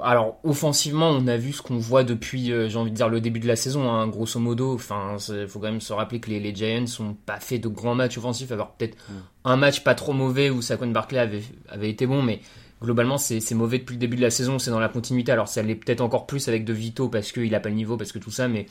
Alors 0.03 0.39
offensivement, 0.45 1.11
on 1.11 1.27
a 1.27 1.37
vu 1.37 1.53
ce 1.53 1.63
qu'on 1.63 1.79
voit 1.79 2.05
depuis, 2.05 2.53
euh, 2.53 2.69
j'ai 2.69 2.79
envie 2.79 2.91
de 2.91 2.97
dire 2.97 3.09
le 3.09 3.21
début 3.21 3.41
de 3.41 3.47
la 3.47 3.57
saison, 3.57 3.91
hein, 3.91 4.07
grosso 4.09 4.41
modo. 4.41 4.75
Enfin, 4.75 5.17
il 5.29 5.47
faut 5.47 5.59
quand 5.59 5.71
même 5.71 5.81
se 5.81 5.93
rappeler 5.93 6.21
que 6.21 6.31
les, 6.31 6.41
les 6.41 6.55
Giants 6.55 6.87
sont 6.87 7.15
pas 7.27 7.39
fait 7.39 7.59
de 7.59 7.69
grands 7.69 7.95
matchs 7.95 8.19
offensifs. 8.19 8.51
Alors 8.53 8.73
peut-être 8.73 8.97
un 9.45 9.57
match 9.57 9.85
pas 9.85 9.95
trop 9.95 10.13
mauvais 10.13 10.51
où 10.51 10.63
Saquon 10.63 10.89
Barkley 10.89 11.19
avait 11.19 11.43
avait 11.69 11.91
été 11.91 12.07
bon, 12.07 12.23
mais 12.23 12.41
globalement 12.83 13.19
c'est 13.19 13.53
mauvais 13.53 13.79
depuis 13.79 13.95
le 13.95 14.01
début 14.01 14.17
de 14.17 14.23
la 14.23 14.31
saison. 14.31 14.59
C'est 14.59 14.71
dans 14.71 14.81
la 14.81 14.89
continuité. 14.89 15.33
Alors 15.33 15.49
ça 15.49 15.63
l'est 15.63 15.75
peut-être 15.75 16.01
encore 16.01 16.27
plus 16.27 16.49
avec 16.49 16.65
De 16.65 16.73
Vito 16.73 17.09
parce 17.09 17.33
qu'il 17.33 17.55
a 17.55 17.61
pas 17.61 17.69
le 17.69 17.75
niveau, 17.75 17.97
parce 17.97 18.13
que 18.13 18.19
tout 18.19 18.31
ça, 18.31 18.49
mais 18.49 18.67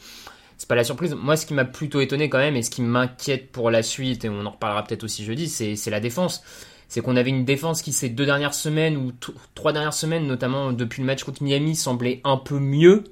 c'est 0.58 0.68
pas 0.68 0.76
la 0.76 0.84
surprise. 0.84 1.16
Moi, 1.16 1.38
ce 1.38 1.46
qui 1.46 1.54
m'a 1.54 1.64
plutôt 1.64 2.02
étonné 2.02 2.28
quand 2.28 2.38
même 2.38 2.58
et 2.58 2.64
ce 2.64 2.70
qui 2.70 2.82
m'inquiète 2.82 3.52
pour 3.52 3.72
la 3.72 3.82
suite, 3.82 4.26
et 4.26 4.30
on 4.30 4.46
en 4.46 4.52
reparlera 4.52 4.84
peut-être 4.84 5.06
aussi 5.06 5.24
jeudi, 5.24 5.48
c'est 5.48 5.90
la 5.90 6.02
défense 6.02 6.44
c'est 6.90 7.02
qu'on 7.02 7.16
avait 7.16 7.30
une 7.30 7.46
défense 7.46 7.84
qui 7.84 7.94
ces 7.94 8.10
deux 8.10 8.26
dernières 8.26 8.56
semaines 8.56 8.98
ou 8.98 9.14
trois 9.54 9.72
dernières 9.72 9.94
semaines, 9.94 10.26
notamment 10.26 10.74
depuis 10.74 11.02
le 11.02 11.06
match 11.06 11.24
contre 11.24 11.44
Miami, 11.44 11.76
semblait 11.76 12.20
un 12.24 12.36
peu 12.36 12.60
mieux 12.60 13.04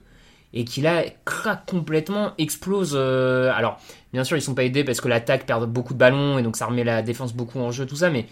et 0.54 0.66
qui 0.66 0.82
là 0.82 1.04
craque 1.26 1.68
complètement, 1.68 2.32
explose. 2.40 2.94
euh, 2.96 3.52
alors 3.54 3.80
bien 4.14 4.24
sûr 4.24 4.36
ils 4.36 4.42
sont 4.42 4.56
pas 4.56 4.64
aidés 4.64 4.84
parce 4.84 5.00
que 5.00 5.08
l'attaque 5.08 5.46
perd 5.46 5.72
beaucoup 5.72 5.94
de 5.94 6.00
ballons 6.00 6.40
et 6.40 6.44
donc 6.44 6.58
ça 6.58 6.66
remet 6.66 6.84
la 6.84 7.04
défense 7.04 7.34
beaucoup 7.34 7.60
en 7.60 7.70
jeu, 7.72 7.86
tout 7.86 7.96
ça, 7.96 8.10
mais 8.10 8.26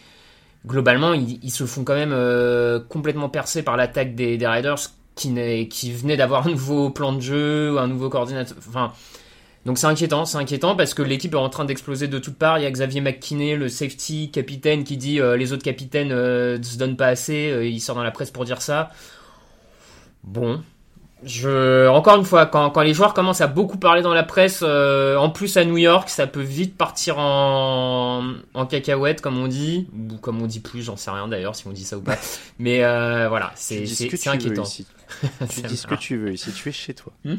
globalement 0.66 1.14
ils, 1.14 1.52
se 1.52 1.66
font 1.66 1.84
quand 1.84 1.94
même 1.94 2.14
euh, 2.14 2.80
complètement 2.80 3.30
percer 3.30 3.62
par 3.62 3.78
l'attaque 3.78 4.16
des, 4.16 4.40
Riders 4.48 4.80
qui, 5.14 5.70
qui 5.70 5.92
venait 5.94 6.18
d'avoir 6.18 6.48
un 6.48 6.50
nouveau 6.50 6.90
plan 6.90 7.14
de 7.14 7.22
jeu, 7.22 7.78
un 7.78 7.88
nouveau 7.88 8.10
coordinateur, 8.10 8.58
enfin 8.68 8.94
donc 9.66 9.80
c'est 9.80 9.88
inquiétant, 9.88 10.26
c'est 10.26 10.38
inquiétant 10.38 10.76
parce 10.76 10.94
que 10.94 11.02
l'équipe 11.02 11.34
est 11.34 11.38
en 11.38 11.50
train 11.50 11.66
d'exploser 11.66 12.08
de 12.08 12.20
toutes 12.20 12.38
parts. 12.38 12.60
Il 12.60 12.64
y 12.64 12.68
a 12.68 12.72
Xavier 12.72 13.02
McKinney, 13.02 13.56
le 13.56 13.68
safety 13.68 14.30
capitaine, 14.30 14.84
qui 14.84 14.96
dit 14.96 15.20
euh, 15.20 15.38
les 15.38 15.54
autres 15.54 15.64
capitaines 15.64 16.12
euh, 16.12 16.60
ne 16.60 16.64
se 16.64 16.78
donnent 16.78 16.98
pas 16.98 17.08
assez. 17.08 17.50
Euh, 17.50 17.66
il 17.66 17.80
sort 17.80 17.96
dans 17.96 18.04
la 18.04 18.12
presse 18.12 18.30
pour 18.30 18.46
dire 18.46 18.62
ça. 18.62 18.92
Bon, 20.24 20.62
je 21.26 21.88
encore 21.88 22.18
une 22.18 22.26
fois, 22.26 22.46
quand, 22.46 22.70
quand 22.70 22.82
les 22.82 22.94
joueurs 22.94 23.14
commencent 23.14 23.42
à 23.42 23.48
beaucoup 23.48 23.78
parler 23.78 24.04
dans 24.04 24.14
la 24.14 24.24
presse, 24.24 24.60
euh, 24.62 25.16
en 25.18 25.30
plus 25.30 25.58
à 25.58 25.66
New 25.66 25.78
York, 25.78 26.10
ça 26.10 26.28
peut 26.28 26.42
vite 26.42 26.78
partir 26.78 27.18
en, 27.18 28.24
en 28.54 28.66
cacahuète, 28.68 29.22
comme 29.22 29.38
on 29.40 29.48
dit, 29.48 29.88
ou 30.12 30.18
comme 30.18 30.42
on 30.42 30.46
dit 30.46 30.60
plus, 30.60 30.84
j'en 30.84 30.98
sais 30.98 31.10
rien 31.10 31.28
d'ailleurs 31.28 31.56
si 31.56 31.68
on 31.68 31.72
dit 31.72 31.84
ça 31.84 31.98
ou 31.98 32.02
pas. 32.02 32.18
Mais 32.60 32.84
euh, 32.84 33.28
voilà, 33.30 33.52
c'est 33.56 33.86
inquiétant. 34.28 34.64
ici. 34.64 34.86
tu 35.50 35.62
dis 35.62 35.78
ce 35.78 35.88
que 35.88 35.96
tu 35.96 36.18
veux 36.18 36.34
ici, 36.34 36.52
tu 36.52 36.70
es 36.70 36.72
chez 36.72 36.94
toi. 36.94 37.14
Hmm. 37.24 37.36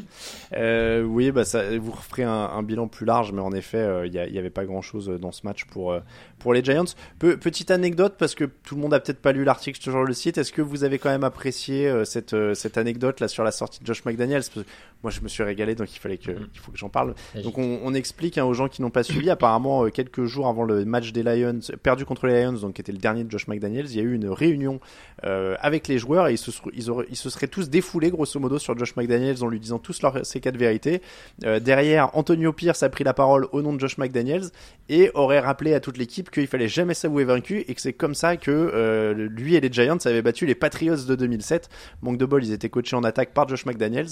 Euh, 0.53 1.03
oui, 1.03 1.31
bah 1.31 1.45
ça, 1.45 1.77
vous 1.77 1.91
referez 1.91 2.23
un, 2.23 2.31
un 2.31 2.63
bilan 2.63 2.87
plus 2.87 3.05
large, 3.05 3.31
mais 3.31 3.41
en 3.41 3.51
effet, 3.51 3.77
euh, 3.77 4.05
il 4.05 4.11
n'y 4.11 4.17
y 4.35 4.39
avait 4.39 4.49
pas 4.49 4.65
grand-chose 4.65 5.07
dans 5.19 5.31
ce 5.31 5.45
match 5.45 5.65
pour 5.65 5.91
euh, 5.91 5.99
pour 6.39 6.53
les 6.53 6.63
Giants. 6.63 6.85
Pe- 7.19 7.35
petite 7.37 7.71
anecdote, 7.71 8.15
parce 8.17 8.35
que 8.35 8.45
tout 8.45 8.75
le 8.75 8.81
monde 8.81 8.93
a 8.93 8.99
peut-être 8.99 9.21
pas 9.21 9.31
lu 9.31 9.43
l'article 9.43 9.81
sur 9.81 10.03
le 10.03 10.13
site. 10.13 10.37
Est-ce 10.37 10.51
que 10.53 10.61
vous 10.61 10.83
avez 10.83 10.99
quand 10.99 11.09
même 11.09 11.23
apprécié 11.23 11.87
euh, 11.87 12.05
cette 12.05 12.33
euh, 12.33 12.53
cette 12.53 12.77
anecdote 12.77 13.19
là 13.19 13.27
sur 13.27 13.43
la 13.43 13.51
sortie 13.51 13.79
de 13.81 13.85
Josh 13.85 14.05
McDaniels? 14.05 14.41
Parce 14.41 14.49
que 14.65 14.71
Moi, 15.03 15.11
je 15.11 15.21
me 15.21 15.27
suis 15.27 15.43
régalé, 15.43 15.75
donc 15.75 15.93
il 15.95 15.99
fallait 15.99 16.17
que 16.17 16.31
Mhm. 16.31 16.47
il 16.53 16.59
faut 16.59 16.71
que 16.71 16.77
j'en 16.77 16.89
parle. 16.89 17.13
Donc 17.43 17.57
on, 17.57 17.79
on 17.83 17.93
explique 17.93 18.37
hein, 18.37 18.45
aux 18.45 18.53
gens 18.53 18.67
qui 18.67 18.81
n'ont 18.81 18.89
pas 18.89 19.03
suivi. 19.03 19.29
Apparemment, 19.29 19.85
euh, 19.85 19.89
quelques 19.89 20.25
jours 20.25 20.47
avant 20.47 20.63
le 20.63 20.85
match 20.85 21.11
des 21.11 21.23
Lions, 21.23 21.59
perdu 21.83 22.05
contre 22.05 22.27
les 22.27 22.43
Lions, 22.43 22.53
donc 22.53 22.73
qui 22.75 22.81
était 22.81 22.91
le 22.91 22.97
dernier 22.97 23.23
de 23.23 23.31
Josh 23.31 23.47
McDaniels, 23.47 23.87
il 23.89 23.95
y 23.95 23.99
a 23.99 24.03
eu 24.03 24.13
une 24.13 24.29
réunion 24.29 24.79
euh, 25.23 25.55
avec 25.59 25.87
les 25.87 25.97
joueurs 25.97 26.27
et 26.27 26.33
ils 26.33 26.37
se, 26.37 26.51
ils, 26.73 26.89
auraient- 26.91 27.07
ils 27.09 27.15
se 27.15 27.29
seraient 27.29 27.47
tous 27.47 27.56
défoulés 27.65 28.09
grosso 28.09 28.39
modo 28.39 28.59
sur 28.59 28.77
Josh 28.77 28.95
McDaniels 28.95 29.43
en 29.43 29.47
lui 29.47 29.59
disant 29.59 29.79
tous 29.79 30.01
leurs 30.01 30.25
ces 30.25 30.39
quatre 30.39 30.57
vérités. 30.57 31.01
Euh, 31.45 31.59
derrière, 31.59 32.15
Antonio 32.17 32.53
Pierce 32.53 32.83
a 32.83 32.89
pris 32.89 33.03
la 33.03 33.13
parole 33.13 33.47
au 33.51 33.61
nom 33.61 33.73
de 33.73 33.79
Josh 33.79 33.97
McDaniels 33.97 34.49
et 34.89 35.11
aurait 35.13 35.39
rappelé 35.39 35.73
à 35.73 35.79
toute 35.79 35.97
l'équipe 35.97 36.29
qu'il 36.29 36.47
fallait 36.47 36.67
jamais 36.67 36.93
s'avouer 36.93 37.23
vaincu 37.23 37.65
et 37.67 37.73
que 37.73 37.81
c'est 37.81 37.93
comme 37.93 38.15
ça 38.15 38.37
que 38.37 38.51
euh, 38.51 39.13
lui 39.13 39.55
et 39.55 39.61
les 39.61 39.71
Giants 39.71 39.97
avaient 40.05 40.21
battu 40.21 40.45
les 40.45 40.55
Patriots 40.55 41.05
de 41.07 41.15
2007. 41.15 41.69
Manque 42.01 42.17
de 42.17 42.25
bol, 42.25 42.43
ils 42.43 42.53
étaient 42.53 42.69
coachés 42.69 42.95
en 42.95 43.03
attaque 43.03 43.33
par 43.33 43.47
Josh 43.47 43.65
McDaniels 43.65 44.09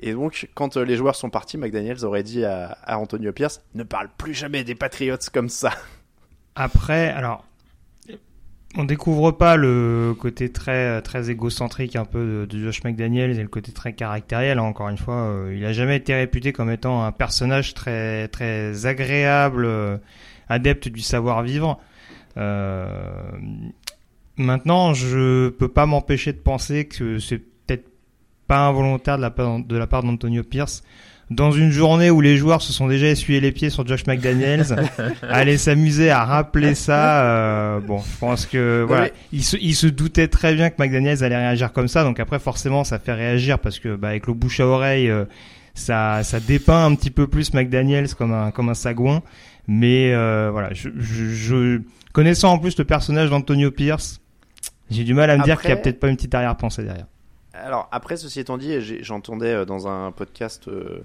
et 0.00 0.12
donc 0.12 0.48
quand 0.54 0.76
euh, 0.76 0.84
les 0.84 0.96
joueurs 0.96 1.16
sont 1.16 1.30
partis, 1.30 1.58
McDaniels 1.58 2.04
aurait 2.04 2.22
dit 2.22 2.44
à, 2.44 2.76
à 2.84 2.98
Antonio 2.98 3.32
Pierce 3.32 3.62
ne 3.74 3.82
parle 3.82 4.08
plus 4.16 4.34
jamais 4.34 4.64
des 4.64 4.74
Patriots 4.74 5.16
comme 5.32 5.48
ça. 5.48 5.72
Après, 6.54 7.08
alors, 7.10 7.44
on 8.76 8.84
découvre 8.84 9.30
pas 9.30 9.56
le 9.56 10.14
côté 10.18 10.52
très 10.52 11.00
très 11.02 11.30
égocentrique 11.30 11.96
un 11.96 12.04
peu 12.04 12.46
de, 12.46 12.58
Josh 12.58 12.84
McDaniels 12.84 13.38
et 13.38 13.42
le 13.42 13.48
côté 13.48 13.72
très 13.72 13.94
caractériel. 13.94 14.58
hein, 14.58 14.62
Encore 14.62 14.88
une 14.90 14.98
fois, 14.98 15.14
euh, 15.14 15.54
il 15.56 15.64
a 15.64 15.72
jamais 15.72 15.96
été 15.96 16.14
réputé 16.14 16.52
comme 16.52 16.70
étant 16.70 17.02
un 17.04 17.12
personnage 17.12 17.74
très 17.74 18.28
très 18.28 18.84
agréable, 18.86 19.64
euh, 19.64 19.96
adepte 20.48 20.88
du 20.88 21.00
savoir 21.00 21.42
vivre. 21.42 21.80
Euh, 22.36 22.86
maintenant, 24.36 24.92
je 24.92 25.48
peux 25.48 25.68
pas 25.68 25.86
m'empêcher 25.86 26.32
de 26.32 26.38
penser 26.38 26.86
que 26.86 27.18
c'est 27.18 27.38
peut-être 27.38 27.88
pas 28.46 28.66
involontaire 28.66 29.16
de 29.16 29.22
la 29.22 29.30
part 29.30 29.60
de 29.60 29.76
la 29.76 29.86
part 29.86 30.02
d'Antonio 30.02 30.42
Pierce. 30.44 30.84
Dans 31.30 31.50
une 31.52 31.70
journée 31.70 32.10
où 32.10 32.22
les 32.22 32.38
joueurs 32.38 32.62
se 32.62 32.72
sont 32.72 32.88
déjà 32.88 33.06
essuyés 33.08 33.40
les 33.40 33.52
pieds 33.52 33.68
sur 33.68 33.86
Josh 33.86 34.06
McDaniels, 34.06 34.64
aller 35.28 35.58
s'amuser 35.58 36.10
à 36.10 36.24
rappeler 36.24 36.74
ça, 36.74 37.22
euh, 37.24 37.80
bon, 37.80 37.98
je 37.98 38.18
pense 38.18 38.46
que 38.46 38.84
voilà, 38.88 39.02
mais- 39.04 39.12
il 39.32 39.44
se, 39.44 39.56
il 39.60 39.74
se 39.74 39.86
doutait 39.86 40.28
très 40.28 40.54
bien 40.54 40.70
que 40.70 40.82
McDaniels 40.82 41.22
allait 41.22 41.36
réagir 41.36 41.72
comme 41.74 41.86
ça, 41.88 42.02
donc 42.02 42.18
après 42.18 42.38
forcément 42.38 42.82
ça 42.82 42.98
fait 42.98 43.12
réagir 43.12 43.58
parce 43.58 43.78
que 43.78 43.94
bah, 43.94 44.08
avec 44.08 44.26
le 44.26 44.32
bouche 44.32 44.60
à 44.60 44.66
oreille, 44.66 45.10
euh, 45.10 45.26
ça, 45.74 46.22
ça 46.24 46.40
dépeint 46.40 46.86
un 46.86 46.94
petit 46.94 47.10
peu 47.10 47.26
plus 47.26 47.52
McDaniels 47.52 48.14
comme 48.14 48.32
un, 48.32 48.50
comme 48.50 48.70
un 48.70 48.74
sagouin, 48.74 49.22
mais 49.66 50.14
euh, 50.14 50.48
voilà, 50.50 50.70
je, 50.72 50.88
je, 50.98 51.26
je- 51.26 51.80
connaissant 52.14 52.52
en 52.54 52.58
plus 52.58 52.78
le 52.78 52.84
personnage 52.84 53.28
d'Antonio 53.28 53.70
Pierce, 53.70 54.22
j'ai 54.90 55.04
du 55.04 55.12
mal 55.12 55.28
à 55.28 55.36
me 55.36 55.44
dire 55.44 55.60
qu'il 55.60 55.68
y 55.68 55.72
a 55.72 55.76
peut-être 55.82 56.00
pas 56.00 56.08
une 56.08 56.16
petite 56.16 56.34
arrière-pensée 56.34 56.84
derrière. 56.84 57.06
Alors 57.64 57.88
après, 57.92 58.16
ceci 58.16 58.40
étant 58.40 58.58
dit, 58.58 58.80
j'entendais 59.02 59.52
euh, 59.54 59.64
dans 59.64 59.88
un 59.88 60.12
podcast 60.12 60.68
euh, 60.68 61.00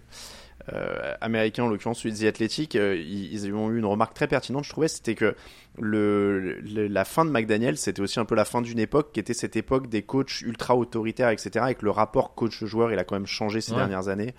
euh, 0.72 1.14
américain, 1.22 1.64
en 1.64 1.68
l'occurrence 1.68 2.00
celui 2.00 2.14
de 2.14 2.20
The 2.20 2.24
Athletic, 2.24 2.76
euh, 2.76 2.96
ils, 2.96 3.34
ils 3.34 3.54
ont 3.54 3.70
eu 3.72 3.78
une 3.80 3.86
remarque 3.86 4.14
très 4.14 4.28
pertinente, 4.28 4.64
je 4.64 4.70
trouvais, 4.70 4.88
c'était 4.88 5.16
que 5.16 5.36
le, 5.80 6.60
le- 6.62 6.88
la 6.88 7.04
fin 7.06 7.26
de 7.26 7.32
McDaniel, 7.32 7.78
c'était 7.78 8.02
aussi 8.02 8.20
un 8.20 8.26
peu 8.26 8.36
la 8.36 8.46
fin 8.46 8.62
d'une 8.62 8.80
époque 8.80 9.12
qui 9.12 9.20
était 9.20 9.34
cette 9.34 9.56
époque 9.56 9.88
des 9.90 10.04
coachs 10.04 10.42
ultra 10.42 10.76
autoritaires, 10.78 11.30
etc. 11.30 11.66
Et 11.70 11.76
que 11.76 11.84
le 11.84 11.92
rapport 11.92 12.36
coach-joueur, 12.36 12.92
il 12.94 13.00
a 13.00 13.04
quand 13.04 13.16
même 13.16 13.26
changé 13.28 13.60
ces 13.60 13.72
Ouais. 13.72 13.80
dernières 13.80 14.08
années. 14.08 14.34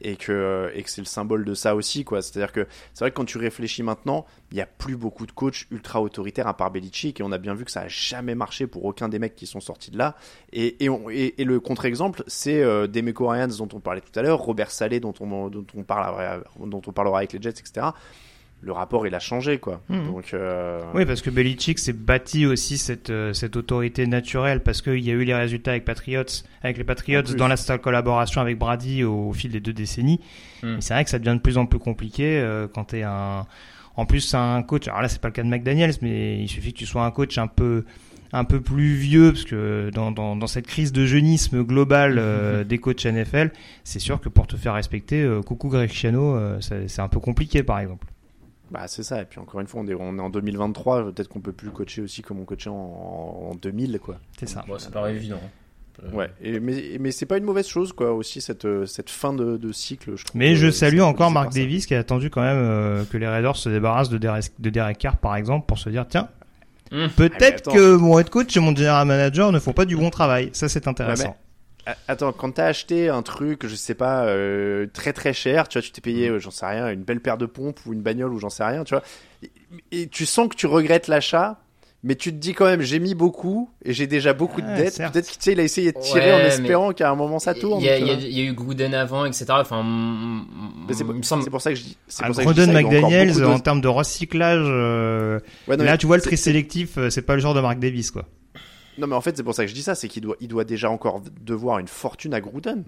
Et 0.00 0.16
que, 0.16 0.70
et 0.74 0.82
que 0.82 0.90
c'est 0.90 1.00
le 1.00 1.06
symbole 1.06 1.44
de 1.44 1.54
ça 1.54 1.74
aussi, 1.74 2.04
quoi. 2.04 2.22
C'est-à-dire 2.22 2.52
que 2.52 2.66
c'est 2.94 3.04
vrai 3.04 3.10
que 3.10 3.16
quand 3.16 3.24
tu 3.24 3.38
réfléchis 3.38 3.82
maintenant, 3.82 4.26
il 4.52 4.54
n'y 4.54 4.60
a 4.60 4.66
plus 4.66 4.96
beaucoup 4.96 5.26
de 5.26 5.32
coachs 5.32 5.66
ultra 5.70 6.00
autoritaires 6.00 6.46
à 6.46 6.56
part 6.56 6.70
Belichick. 6.70 7.20
Et 7.20 7.22
on 7.22 7.32
a 7.32 7.38
bien 7.38 7.54
vu 7.54 7.64
que 7.64 7.70
ça 7.70 7.82
a 7.82 7.88
jamais 7.88 8.34
marché 8.34 8.66
pour 8.66 8.84
aucun 8.84 9.08
des 9.08 9.18
mecs 9.18 9.34
qui 9.34 9.46
sont 9.46 9.60
sortis 9.60 9.90
de 9.90 9.98
là. 9.98 10.16
Et, 10.52 10.76
et, 10.84 11.44
le 11.44 11.60
contre-exemple, 11.60 12.22
c'est 12.26 12.62
euh, 12.62 12.86
Demeco 12.86 13.28
Ryans 13.28 13.48
dont 13.58 13.68
on 13.72 13.80
parlait 13.80 14.00
tout 14.00 14.16
à 14.18 14.22
l'heure, 14.22 14.38
Robert 14.38 14.70
Saleh 14.70 15.00
dont 15.00 15.14
on, 15.20 15.48
dont, 15.48 15.66
on 15.76 15.82
parlera, 15.82 16.38
dont 16.58 16.82
on 16.86 16.92
parlera 16.92 17.18
avec 17.18 17.32
les 17.32 17.42
Jets, 17.42 17.50
etc. 17.50 17.88
Le 18.60 18.72
rapport, 18.72 19.06
il 19.06 19.14
a 19.14 19.20
changé, 19.20 19.58
quoi. 19.58 19.80
Mhm. 19.88 20.06
Donc, 20.06 20.34
euh, 20.34 20.82
Oui, 20.94 21.06
parce 21.06 21.22
que 21.22 21.30
Belichick 21.30 21.78
s'est 21.78 21.92
bâti 21.92 22.44
aussi 22.44 22.76
cette, 22.76 23.10
euh, 23.10 23.32
cette 23.32 23.56
autorité 23.56 24.06
naturelle 24.06 24.62
parce 24.62 24.82
qu'il 24.82 25.04
y 25.04 25.10
a 25.10 25.14
eu 25.14 25.22
les 25.24 25.34
résultats 25.34 25.72
avec 25.72 25.84
Patriots, 25.84 26.24
avec 26.62 26.76
les 26.76 26.84
Patriots 26.84 27.22
dans 27.22 27.46
la 27.46 27.56
seule 27.56 27.80
collaboration 27.80 28.40
avec 28.40 28.58
Brady 28.58 29.04
au, 29.04 29.28
au 29.28 29.32
fil 29.32 29.52
des 29.52 29.60
deux 29.60 29.72
décennies. 29.72 30.20
Hmm. 30.62 30.80
C'est 30.80 30.92
vrai 30.92 31.04
que 31.04 31.10
ça 31.10 31.18
devient 31.20 31.36
de 31.36 31.42
plus 31.42 31.56
en 31.56 31.66
plus 31.66 31.78
compliqué 31.78 32.40
euh, 32.40 32.66
quand 32.66 32.84
t'es 32.84 33.04
un, 33.04 33.46
en 33.96 34.06
plus 34.06 34.34
un 34.34 34.62
coach. 34.62 34.88
Alors 34.88 35.02
là, 35.02 35.08
c'est 35.08 35.20
pas 35.20 35.28
le 35.28 35.34
cas 35.34 35.44
de 35.44 35.48
McDaniels, 35.48 35.94
mais 36.02 36.40
il 36.40 36.48
suffit 36.48 36.72
que 36.72 36.78
tu 36.78 36.86
sois 36.86 37.04
un 37.04 37.10
coach 37.12 37.38
un 37.38 37.46
peu 37.46 37.84
un 38.32 38.44
peu 38.44 38.60
plus 38.60 38.94
vieux 38.94 39.32
parce 39.32 39.44
que 39.44 39.90
dans, 39.92 40.10
dans, 40.10 40.36
dans 40.36 40.46
cette 40.46 40.66
crise 40.66 40.92
de 40.92 41.06
jeunisme 41.06 41.62
globale 41.62 42.16
euh, 42.18 42.64
des 42.64 42.78
coachs 42.78 43.04
NFL, 43.04 43.50
c'est 43.84 43.98
sûr 43.98 44.20
que 44.20 44.28
pour 44.28 44.46
te 44.46 44.56
faire 44.56 44.74
respecter, 44.74 45.22
euh, 45.22 45.42
coucou 45.42 45.68
Greg 45.68 45.90
euh, 46.04 46.58
c'est 46.60 46.88
c'est 46.88 47.00
un 47.00 47.08
peu 47.08 47.20
compliqué 47.20 47.62
par 47.62 47.78
exemple. 47.80 48.06
Bah, 48.70 48.86
c'est 48.86 49.02
ça. 49.02 49.22
Et 49.22 49.24
puis 49.24 49.38
encore 49.40 49.60
une 49.60 49.66
fois, 49.66 49.80
on 49.82 49.86
est, 49.86 49.94
on 49.94 50.18
est 50.18 50.20
en 50.20 50.30
2023. 50.30 51.12
Peut-être 51.12 51.28
qu'on 51.28 51.40
peut 51.40 51.52
plus 51.52 51.70
coacher 51.70 52.02
aussi 52.02 52.22
comme 52.22 52.40
on 52.40 52.44
coachait 52.44 52.70
en, 52.70 52.74
en 52.74 53.54
2000, 53.54 53.98
quoi. 54.00 54.16
C'est 54.38 54.48
ça. 54.48 54.64
Bon, 54.68 54.78
ça 54.78 54.90
paraît 54.90 55.14
évident. 55.14 55.36
Euh, 56.04 56.10
Ouais. 56.12 56.30
Et, 56.40 56.60
mais 56.60 56.96
mais 57.00 57.10
c'est 57.10 57.26
pas 57.26 57.38
une 57.38 57.44
mauvaise 57.44 57.66
chose, 57.66 57.92
quoi. 57.92 58.12
Aussi 58.12 58.40
cette 58.40 58.66
euh, 58.66 58.86
cette 58.86 59.10
fin 59.10 59.32
de, 59.32 59.56
de 59.56 59.72
cycle. 59.72 60.14
Je 60.16 60.24
trouve, 60.24 60.38
Mais 60.38 60.54
je 60.54 60.68
euh, 60.68 60.70
salue 60.70 61.00
encore 61.00 61.32
ça. 61.32 61.48
Davis 61.52 61.86
qui 61.86 61.94
a 61.96 61.98
attendu 61.98 62.30
quand 62.30 62.40
même 62.40 62.56
euh, 62.56 63.04
que 63.10 63.16
les 63.16 63.26
Raiders 63.26 63.56
se 63.56 63.68
débarrassent 63.68 64.08
de 64.08 64.16
Derek, 64.18 64.44
de 64.60 64.70
Derek 64.70 64.96
Carr 64.96 65.16
par 65.16 65.34
exemple 65.34 65.66
pour 65.66 65.76
se 65.78 65.90
dire 65.90 66.06
tiens 66.08 66.28
Hum. 66.92 67.00
Ah, 67.04 67.12
peut-être 67.16 67.68
attends. 67.68 67.72
que 67.72 67.96
mon 67.96 68.16
head 68.18 68.30
coach 68.30 68.56
et 68.56 68.60
mon 68.60 68.74
general 68.76 69.06
manager 69.08 69.50
ne 69.50 69.58
font 69.58 69.72
pas 69.72 69.86
du 69.86 69.96
bon 69.96 70.08
travail. 70.10 70.50
Ça 70.52 70.68
c'est 70.68 70.86
intéressant. 70.86 71.36
Ah, 71.36 71.42
Attends, 72.06 72.32
quand 72.32 72.52
t'as 72.52 72.66
acheté 72.66 73.08
un 73.08 73.22
truc, 73.22 73.66
je 73.66 73.74
sais 73.74 73.94
pas, 73.94 74.24
euh, 74.26 74.86
très 74.92 75.12
très 75.12 75.32
cher, 75.32 75.68
tu 75.68 75.78
vois, 75.78 75.82
tu 75.82 75.90
t'es 75.92 76.00
Mm. 76.00 76.02
payé, 76.02 76.28
euh, 76.28 76.38
j'en 76.38 76.50
sais 76.50 76.66
rien, 76.66 76.88
une 76.90 77.02
belle 77.02 77.20
paire 77.20 77.38
de 77.38 77.46
pompes 77.46 77.80
ou 77.86 77.92
une 77.92 78.02
bagnole 78.02 78.32
ou 78.32 78.38
j'en 78.38 78.50
sais 78.50 78.64
rien, 78.64 78.84
tu 78.84 78.94
vois, 78.94 79.02
et, 79.42 79.50
et 80.02 80.06
tu 80.08 80.26
sens 80.26 80.48
que 80.48 80.54
tu 80.56 80.66
regrettes 80.66 81.08
l'achat, 81.08 81.60
mais 82.04 82.14
tu 82.14 82.30
te 82.30 82.36
dis 82.36 82.54
quand 82.54 82.66
même, 82.66 82.80
j'ai 82.80 83.00
mis 83.00 83.14
beaucoup 83.14 83.70
et 83.84 83.92
j'ai 83.92 84.06
déjà 84.06 84.32
beaucoup 84.32 84.60
de 84.60 84.66
Ouais, 84.68 84.76
dettes. 84.84 84.98
Peut-être 85.12 85.26
qu'il 85.28 85.38
tu 85.38 85.44
sais, 85.44 85.52
il 85.52 85.60
a 85.60 85.64
essayé 85.64 85.90
de 85.92 85.98
tirer 85.98 86.32
Ouais, 86.32 86.40
en 86.40 86.44
espérant 86.44 86.92
qu'à 86.92 87.10
un 87.10 87.16
moment 87.16 87.38
ça 87.40 87.54
tourne. 87.54 87.80
Il 87.80 87.86
y, 87.86 87.88
a, 87.90 87.98
y 87.98 88.32
y 88.34 88.42
eu 88.46 88.52
Gruden 88.52 88.94
avant, 88.94 89.24
etc. 89.24 89.46
Enfin, 89.50 89.82
mm, 89.82 90.46
c'est 90.92 91.02
pour, 91.04 91.14
semble. 91.24 91.42
c'est 91.42 91.50
pour 91.50 91.60
ça 91.60 91.70
que 91.70 91.76
je 91.76 91.82
dis. 91.82 91.96
c'est 92.06 92.22
Un 92.22 92.26
pour 92.26 92.36
ça 92.36 92.44
que 92.44 92.48
je 92.50 92.54
dis 92.54 92.60
Gruden 92.66 92.72
McDaniels 92.82 93.34
de- 93.34 93.44
en 93.46 93.58
termes 93.58 93.80
de 93.80 93.88
recyclage, 93.88 94.64
euh, 94.64 95.40
Ouais, 95.66 95.76
non, 95.76 95.84
là 95.84 95.98
tu 95.98 96.06
vois 96.06 96.16
le 96.16 96.22
tri 96.22 96.36
sélectif, 96.36 96.98
euh, 96.98 97.10
c'est 97.10 97.22
pas 97.22 97.34
le 97.34 97.40
genre 97.40 97.54
de 97.54 97.60
Mark 97.60 97.78
Davis 97.80 98.10
quoi. 98.12 98.26
Non, 98.98 99.06
mais 99.06 99.14
en 99.14 99.20
fait, 99.20 99.36
c'est 99.36 99.42
pour 99.42 99.54
ça 99.54 99.64
que 99.64 99.68
je 99.70 99.74
dis 99.74 99.82
ça, 99.82 99.94
c'est 99.94 100.08
qu'il 100.08 100.22
doit, 100.22 100.36
il 100.40 100.48
doit 100.48 100.64
déjà 100.64 100.90
encore 100.90 101.22
devoir 101.40 101.78
une 101.78 101.88
fortune 101.88 102.34
à 102.34 102.40
Gruden. 102.40 102.84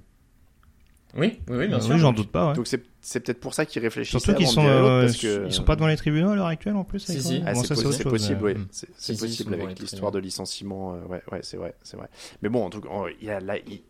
Oui, 1.16 1.40
oui, 1.48 1.56
oui, 1.56 1.68
bien 1.68 1.80
sûr. 1.80 1.94
oui, 1.94 1.98
j'en 2.00 2.12
doute 2.12 2.30
pas. 2.30 2.50
Ouais. 2.50 2.54
Donc 2.54 2.68
c'est, 2.68 2.82
c'est 3.00 3.18
peut-être 3.20 3.40
pour 3.40 3.52
ça 3.52 3.66
qu'il 3.66 3.82
réfléchit. 3.82 4.10
Surtout 4.10 4.34
qu'ils 4.34 4.46
sont, 4.46 4.64
euh, 4.64 5.08
ils 5.46 5.52
sont 5.52 5.64
pas 5.64 5.74
devant 5.74 5.88
les 5.88 5.96
tribunaux 5.96 6.30
à 6.30 6.36
l'heure 6.36 6.46
actuelle 6.46 6.76
en 6.76 6.84
plus. 6.84 7.00
Si, 7.00 7.12
avec 7.12 7.22
si. 7.22 7.42
Ah, 7.44 7.52
Bon, 7.52 7.64
c'est, 7.64 8.04
possible, 8.04 8.44
oui. 8.44 8.54
C'est, 8.70 8.88
Si, 8.96 9.16
possible 9.16 9.54
avec 9.54 9.78
l'histoire 9.80 10.12
de 10.12 10.20
licenciement. 10.20 10.94
euh, 10.94 11.00
ouais, 11.06 11.22
ouais, 11.32 11.40
c'est 11.42 11.56
vrai, 11.56 11.74
c'est 11.82 11.96
vrai. 11.96 12.08
Mais 12.42 12.48
bon, 12.48 12.64
en 12.64 12.70
tout 12.70 12.80
cas, 12.80 12.88
oh, 12.92 13.08
il, 13.20 13.28
a 13.28 13.40
là, 13.40 13.56
il, 13.58 13.82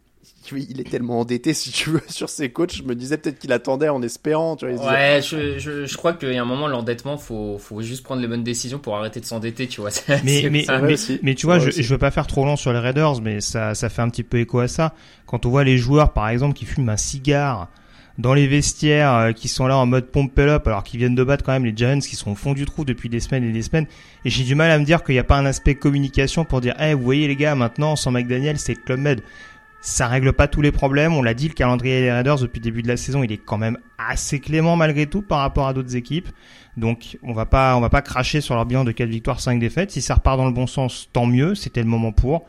il- 0.52 0.70
il 0.70 0.80
est 0.80 0.90
tellement 0.90 1.20
endetté, 1.20 1.54
si 1.54 1.70
tu 1.70 1.90
veux, 1.90 2.02
sur 2.08 2.28
ses 2.28 2.50
coachs. 2.50 2.74
Je 2.76 2.82
me 2.82 2.94
disais 2.94 3.16
peut-être 3.18 3.38
qu'il 3.38 3.52
attendait 3.52 3.88
en 3.88 4.02
espérant. 4.02 4.56
Tu 4.56 4.66
vois, 4.66 4.74
disait, 4.76 4.90
Ouais, 4.90 5.20
je, 5.22 5.58
je, 5.58 5.86
je 5.86 5.96
crois 5.96 6.12
qu'il 6.14 6.32
y 6.32 6.36
a 6.36 6.42
un 6.42 6.44
moment, 6.46 6.66
l'endettement, 6.68 7.16
faut, 7.18 7.58
faut 7.58 7.80
juste 7.82 8.02
prendre 8.02 8.20
les 8.22 8.28
bonnes 8.28 8.42
décisions 8.44 8.78
pour 8.78 8.96
arrêter 8.96 9.20
de 9.20 9.24
s'endetter, 9.26 9.66
tu 9.68 9.80
vois. 9.80 9.90
Mais, 10.24 10.48
mais, 10.50 10.64
mais, 11.22 11.34
tu 11.34 11.46
vois, 11.46 11.58
je, 11.58 11.70
je 11.70 11.88
veux 11.88 11.98
pas 11.98 12.10
faire 12.10 12.26
trop 12.26 12.44
long 12.44 12.56
sur 12.56 12.72
les 12.72 12.78
Raiders, 12.80 13.20
mais 13.20 13.40
ça, 13.40 13.74
ça 13.74 13.88
fait 13.88 14.02
un 14.02 14.08
petit 14.10 14.22
peu 14.24 14.38
écho 14.38 14.58
à 14.60 14.68
ça. 14.68 14.94
Quand 15.26 15.46
on 15.46 15.50
voit 15.50 15.64
les 15.64 15.78
joueurs, 15.78 16.12
par 16.12 16.28
exemple, 16.28 16.54
qui 16.54 16.64
fument 16.66 16.88
un 16.90 16.96
cigare 16.96 17.68
dans 18.18 18.34
les 18.34 18.46
vestiaires, 18.46 19.14
euh, 19.14 19.32
qui 19.32 19.48
sont 19.48 19.66
là 19.66 19.78
en 19.78 19.86
mode 19.86 20.06
pump 20.10 20.32
it 20.32 20.40
up, 20.40 20.66
alors 20.66 20.82
qu'ils 20.84 20.98
viennent 20.98 21.14
de 21.14 21.24
battre 21.24 21.42
quand 21.42 21.52
même 21.52 21.64
les 21.64 21.72
Giants, 21.74 22.00
qui 22.00 22.16
sont 22.16 22.32
au 22.32 22.34
fond 22.34 22.52
du 22.52 22.66
trou 22.66 22.84
depuis 22.84 23.08
des 23.08 23.20
semaines 23.20 23.44
et 23.44 23.52
des 23.52 23.62
semaines. 23.62 23.86
Et 24.26 24.30
j'ai 24.30 24.44
du 24.44 24.54
mal 24.54 24.70
à 24.70 24.78
me 24.78 24.84
dire 24.84 25.02
qu'il 25.04 25.14
n'y 25.14 25.18
a 25.20 25.24
pas 25.24 25.38
un 25.38 25.46
aspect 25.46 25.74
communication 25.74 26.44
pour 26.44 26.60
dire, 26.60 26.74
eh, 26.80 26.92
vous 26.92 27.02
voyez 27.02 27.28
les 27.28 27.36
gars, 27.36 27.54
maintenant, 27.54 27.96
sans 27.96 28.10
McDaniel, 28.10 28.58
c'est 28.58 28.74
Club 28.74 29.00
Med. 29.00 29.22
Ça 29.82 30.08
règle 30.08 30.32
pas 30.34 30.46
tous 30.46 30.60
les 30.60 30.72
problèmes. 30.72 31.14
On 31.14 31.22
l'a 31.22 31.32
dit, 31.32 31.48
le 31.48 31.54
calendrier 31.54 32.00
des 32.02 32.12
Raiders 32.12 32.38
depuis 32.38 32.58
le 32.58 32.64
début 32.64 32.82
de 32.82 32.88
la 32.88 32.98
saison, 32.98 33.22
il 33.22 33.32
est 33.32 33.38
quand 33.38 33.56
même 33.56 33.78
assez 33.98 34.38
clément 34.38 34.76
malgré 34.76 35.06
tout 35.06 35.22
par 35.22 35.38
rapport 35.38 35.66
à 35.66 35.72
d'autres 35.72 35.96
équipes. 35.96 36.28
Donc, 36.76 37.18
on 37.22 37.32
va 37.32 37.46
pas, 37.46 37.76
on 37.76 37.80
va 37.80 37.88
pas 37.88 38.02
cracher 38.02 38.40
sur 38.42 38.54
leur 38.54 38.66
bilan 38.66 38.84
de 38.84 38.92
4 38.92 39.08
victoires, 39.08 39.40
5 39.40 39.58
défaites. 39.58 39.90
Si 39.90 40.02
ça 40.02 40.14
repart 40.14 40.36
dans 40.36 40.46
le 40.46 40.52
bon 40.52 40.66
sens, 40.66 41.08
tant 41.12 41.26
mieux. 41.26 41.54
C'était 41.54 41.82
le 41.82 41.88
moment 41.88 42.12
pour. 42.12 42.44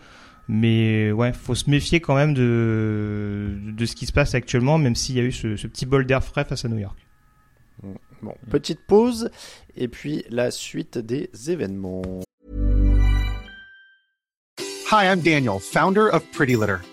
Mais 0.50 1.13
ouais, 1.13 1.32
faut 1.32 1.56
se 1.56 1.70
méfier 1.70 2.02
quand 2.02 2.15
même 2.15 2.34
de, 2.34 3.58
de 3.62 3.86
ce 3.86 3.96
qui 3.96 4.06
se 4.06 4.12
passe 4.12 4.36
actuellement, 4.36 4.78
même 4.78 4.96
s'il 4.96 5.15
y 5.15 5.20
a 5.20 5.24
eu 5.24 5.32
ce, 5.32 5.56
ce 5.56 5.67
petit 5.67 5.86
bol 5.86 6.06
d'air 6.06 6.24
frais 6.24 6.44
face 6.44 6.65
à 6.65 6.67
New 6.67 6.80
York. 6.80 6.98
Bon, 8.22 8.36
petite 8.50 8.82
pause, 8.86 9.32
et 9.76 9.88
puis 9.88 10.24
la 10.30 10.52
suite 10.52 10.98
des 10.98 11.30
événements. 11.48 12.02
Hi, 14.91 15.06
I'm 15.06 15.22
Daniel, 15.22 15.60
founder 15.60 16.10
of 16.12 16.24
Pretty 16.32 16.56
Litter. 16.56 16.78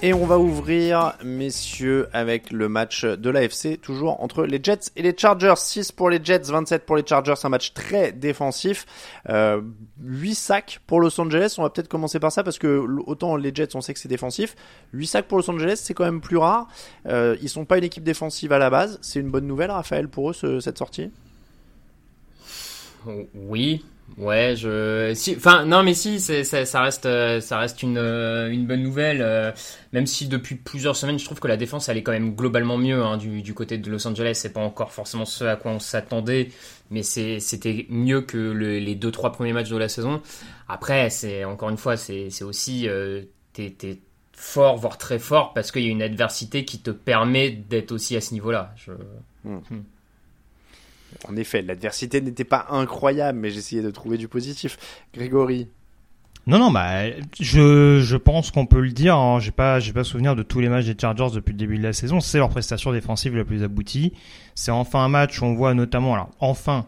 Et 0.00 0.14
on 0.14 0.26
va 0.26 0.38
ouvrir, 0.38 1.14
messieurs, 1.24 2.08
avec 2.12 2.52
le 2.52 2.68
match 2.68 3.04
de 3.04 3.30
l'AFC, 3.30 3.80
toujours 3.80 4.22
entre 4.22 4.44
les 4.44 4.60
Jets 4.62 4.92
et 4.94 5.02
les 5.02 5.12
Chargers. 5.16 5.54
6 5.56 5.90
pour 5.90 6.08
les 6.08 6.20
Jets, 6.22 6.42
27 6.42 6.86
pour 6.86 6.94
les 6.94 7.04
Chargers, 7.04 7.34
un 7.42 7.48
match 7.48 7.74
très 7.74 8.12
défensif. 8.12 8.86
Euh, 9.28 9.60
8 10.00 10.34
sacs 10.36 10.80
pour 10.86 11.00
Los 11.00 11.20
Angeles, 11.20 11.56
on 11.58 11.62
va 11.62 11.70
peut-être 11.70 11.88
commencer 11.88 12.20
par 12.20 12.30
ça 12.30 12.44
parce 12.44 12.60
que 12.60 12.86
autant 13.06 13.34
les 13.34 13.52
Jets, 13.52 13.74
on 13.74 13.80
sait 13.80 13.92
que 13.92 13.98
c'est 13.98 14.08
défensif. 14.08 14.54
8 14.92 15.06
sacs 15.08 15.26
pour 15.26 15.38
Los 15.38 15.50
Angeles, 15.50 15.80
c'est 15.82 15.94
quand 15.94 16.04
même 16.04 16.20
plus 16.20 16.36
rare. 16.36 16.68
Euh, 17.06 17.36
ils 17.42 17.48
sont 17.48 17.64
pas 17.64 17.76
une 17.78 17.84
équipe 17.84 18.04
défensive 18.04 18.52
à 18.52 18.58
la 18.58 18.70
base. 18.70 19.00
C'est 19.02 19.18
une 19.18 19.30
bonne 19.30 19.48
nouvelle, 19.48 19.72
Raphaël, 19.72 20.08
pour 20.08 20.30
eux, 20.30 20.32
ce, 20.32 20.60
cette 20.60 20.78
sortie? 20.78 21.10
Oui, 23.34 23.84
Ouais, 24.16 24.54
je, 24.56 25.12
si, 25.14 25.36
enfin, 25.36 25.64
non, 25.64 25.84
mais 25.84 25.94
si, 25.94 26.18
c'est, 26.18 26.42
ça 26.42 26.80
reste, 26.82 27.06
ça 27.40 27.58
reste 27.58 27.82
une, 27.82 27.98
une 27.98 28.66
bonne 28.66 28.82
nouvelle. 28.82 29.20
euh, 29.22 29.52
même 29.92 30.06
si 30.06 30.26
depuis 30.26 30.56
plusieurs 30.56 30.96
semaines, 30.96 31.18
je 31.20 31.24
trouve 31.24 31.38
que 31.38 31.46
la 31.46 31.56
défense, 31.56 31.88
elle 31.88 31.98
est 31.98 32.02
quand 32.02 32.12
même 32.12 32.34
globalement 32.34 32.76
mieux 32.78 33.00
hein, 33.00 33.16
du, 33.16 33.42
du 33.42 33.54
côté 33.54 33.78
de 33.78 33.88
Los 33.90 34.06
Angeles. 34.08 34.32
C'est 34.34 34.52
pas 34.52 34.60
encore 34.60 34.92
forcément 34.92 35.24
ce 35.24 35.44
à 35.44 35.54
quoi 35.56 35.70
on 35.72 35.78
s'attendait, 35.78 36.48
mais 36.90 37.04
c'est, 37.04 37.38
c'était 37.38 37.86
mieux 37.90 38.20
que 38.22 38.38
le- 38.38 38.78
les 38.80 38.94
deux, 38.96 39.12
trois 39.12 39.30
premiers 39.30 39.52
matchs 39.52 39.70
de 39.70 39.76
la 39.76 39.88
saison. 39.88 40.20
Après, 40.68 41.10
c'est 41.10 41.44
encore 41.44 41.68
une 41.70 41.76
fois, 41.76 41.96
c'est, 41.96 42.30
c'est 42.30 42.44
aussi, 42.44 42.88
euh, 42.88 43.22
t'es, 43.52 43.70
t'es 43.70 44.00
fort, 44.32 44.78
voire 44.78 44.98
très 44.98 45.18
fort, 45.20 45.52
parce 45.52 45.70
qu'il 45.70 45.82
y 45.82 45.88
a 45.88 45.90
une 45.90 46.02
adversité 46.02 46.64
qui 46.64 46.80
te 46.80 46.90
permet 46.90 47.50
d'être 47.50 47.92
aussi 47.92 48.16
à 48.16 48.20
ce 48.20 48.32
niveau-là. 48.34 48.74
Je... 48.76 48.92
En 51.28 51.36
effet, 51.36 51.62
l'adversité 51.62 52.20
n'était 52.20 52.44
pas 52.44 52.66
incroyable, 52.70 53.38
mais 53.38 53.50
j'essayais 53.50 53.82
de 53.82 53.90
trouver 53.90 54.18
du 54.18 54.28
positif. 54.28 54.78
Grégory, 55.14 55.68
Non, 56.46 56.58
non, 56.58 56.70
bah, 56.70 57.10
je, 57.40 58.00
je 58.02 58.16
pense 58.16 58.50
qu'on 58.50 58.66
peut 58.66 58.80
le 58.80 58.90
dire. 58.90 59.16
Hein, 59.16 59.38
j'ai 59.40 59.50
pas, 59.50 59.80
j'ai 59.80 59.92
pas 59.92 60.04
souvenir 60.04 60.36
de 60.36 60.42
tous 60.42 60.60
les 60.60 60.68
matchs 60.68 60.86
des 60.86 60.96
Chargers 60.98 61.28
depuis 61.34 61.52
le 61.52 61.58
début 61.58 61.78
de 61.78 61.82
la 61.82 61.92
saison. 61.92 62.20
C'est 62.20 62.38
leur 62.38 62.48
prestation 62.48 62.92
défensive 62.92 63.36
la 63.36 63.44
plus 63.44 63.62
aboutie. 63.62 64.12
C'est 64.54 64.70
enfin 64.70 65.00
un 65.00 65.08
match 65.08 65.40
où 65.40 65.44
on 65.44 65.54
voit 65.54 65.74
notamment, 65.74 66.14
alors 66.14 66.30
enfin, 66.40 66.86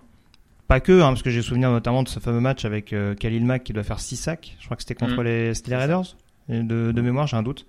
pas 0.69 0.81
que, 0.81 0.93
hein, 1.03 1.09
parce 1.09 1.23
que 1.23 1.31
j'ai 1.31 1.43
souvenir 1.43 1.71
notamment 1.71 2.03
de 2.03 2.09
ce 2.09 2.21
fameux 2.21 2.41
match 2.41 2.65
avec 2.65 2.93
euh, 2.93 3.15
Khalil 3.15 3.45
Mack 3.45 3.65
qui 3.65 3.73
doit 3.73 3.83
faire 3.83 4.01
6 4.01 4.17
sacs. 4.17 4.57
Je 4.61 4.65
crois 4.67 4.77
que 4.77 4.83
c'était 4.83 4.95
contre 4.95 5.23
Mm. 5.23 5.25
les, 5.25 5.53
les 5.67 5.77
Raiders. 5.77 6.17
De, 6.51 7.01
mémoire, 7.01 7.27
j'ai 7.27 7.37
un 7.37 7.43
doute. 7.43 7.65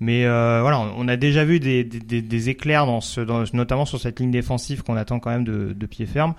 Mais 0.00 0.26
euh, 0.26 0.60
voilà, 0.60 0.80
on 0.80 1.08
a 1.08 1.16
déjà 1.16 1.44
vu 1.44 1.60
des, 1.60 1.82
des, 1.82 2.20
des- 2.22 2.48
éclairs 2.50 2.86
dans 2.86 3.00
ce, 3.00 3.20
dans, 3.20 3.42
notamment 3.54 3.84
sur 3.86 3.98
cette 3.98 4.20
ligne 4.20 4.30
défensive 4.30 4.82
qu'on 4.82 4.96
attend 4.96 5.18
quand 5.18 5.30
même 5.30 5.44
de, 5.44 5.72
de 5.72 5.86
pied 5.86 6.06
ferme. 6.06 6.34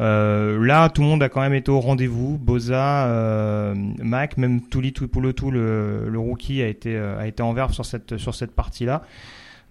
Euh, 0.00 0.64
là, 0.64 0.88
tout 0.88 1.02
le 1.02 1.08
monde 1.08 1.22
a 1.22 1.28
quand 1.28 1.40
même 1.40 1.54
été 1.54 1.70
au 1.70 1.80
rendez-vous. 1.80 2.38
Boza, 2.38 3.06
euh, 3.06 3.74
Mac, 4.02 4.36
même 4.36 4.62
Tuli 4.68 4.92
Tuipulotu, 4.92 5.50
le, 5.50 6.08
le 6.08 6.18
rookie, 6.18 6.62
a 6.62 6.66
été, 6.66 6.96
euh, 6.96 7.18
a 7.20 7.26
été 7.26 7.42
en 7.42 7.52
verve 7.52 7.72
sur 7.72 7.84
cette, 7.84 8.16
sur 8.16 8.34
cette 8.34 8.54
partie-là. 8.54 9.02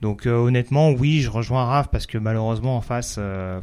Donc 0.02 0.28
euh, 0.28 0.36
honnêtement, 0.36 0.92
oui, 0.92 1.22
je 1.22 1.30
rejoins 1.32 1.66
Raph 1.66 1.90
parce 1.92 2.06
que 2.06 2.20
malheureusement 2.20 2.78
en 2.78 2.82
face, 2.82 3.16
euh, 3.18 3.60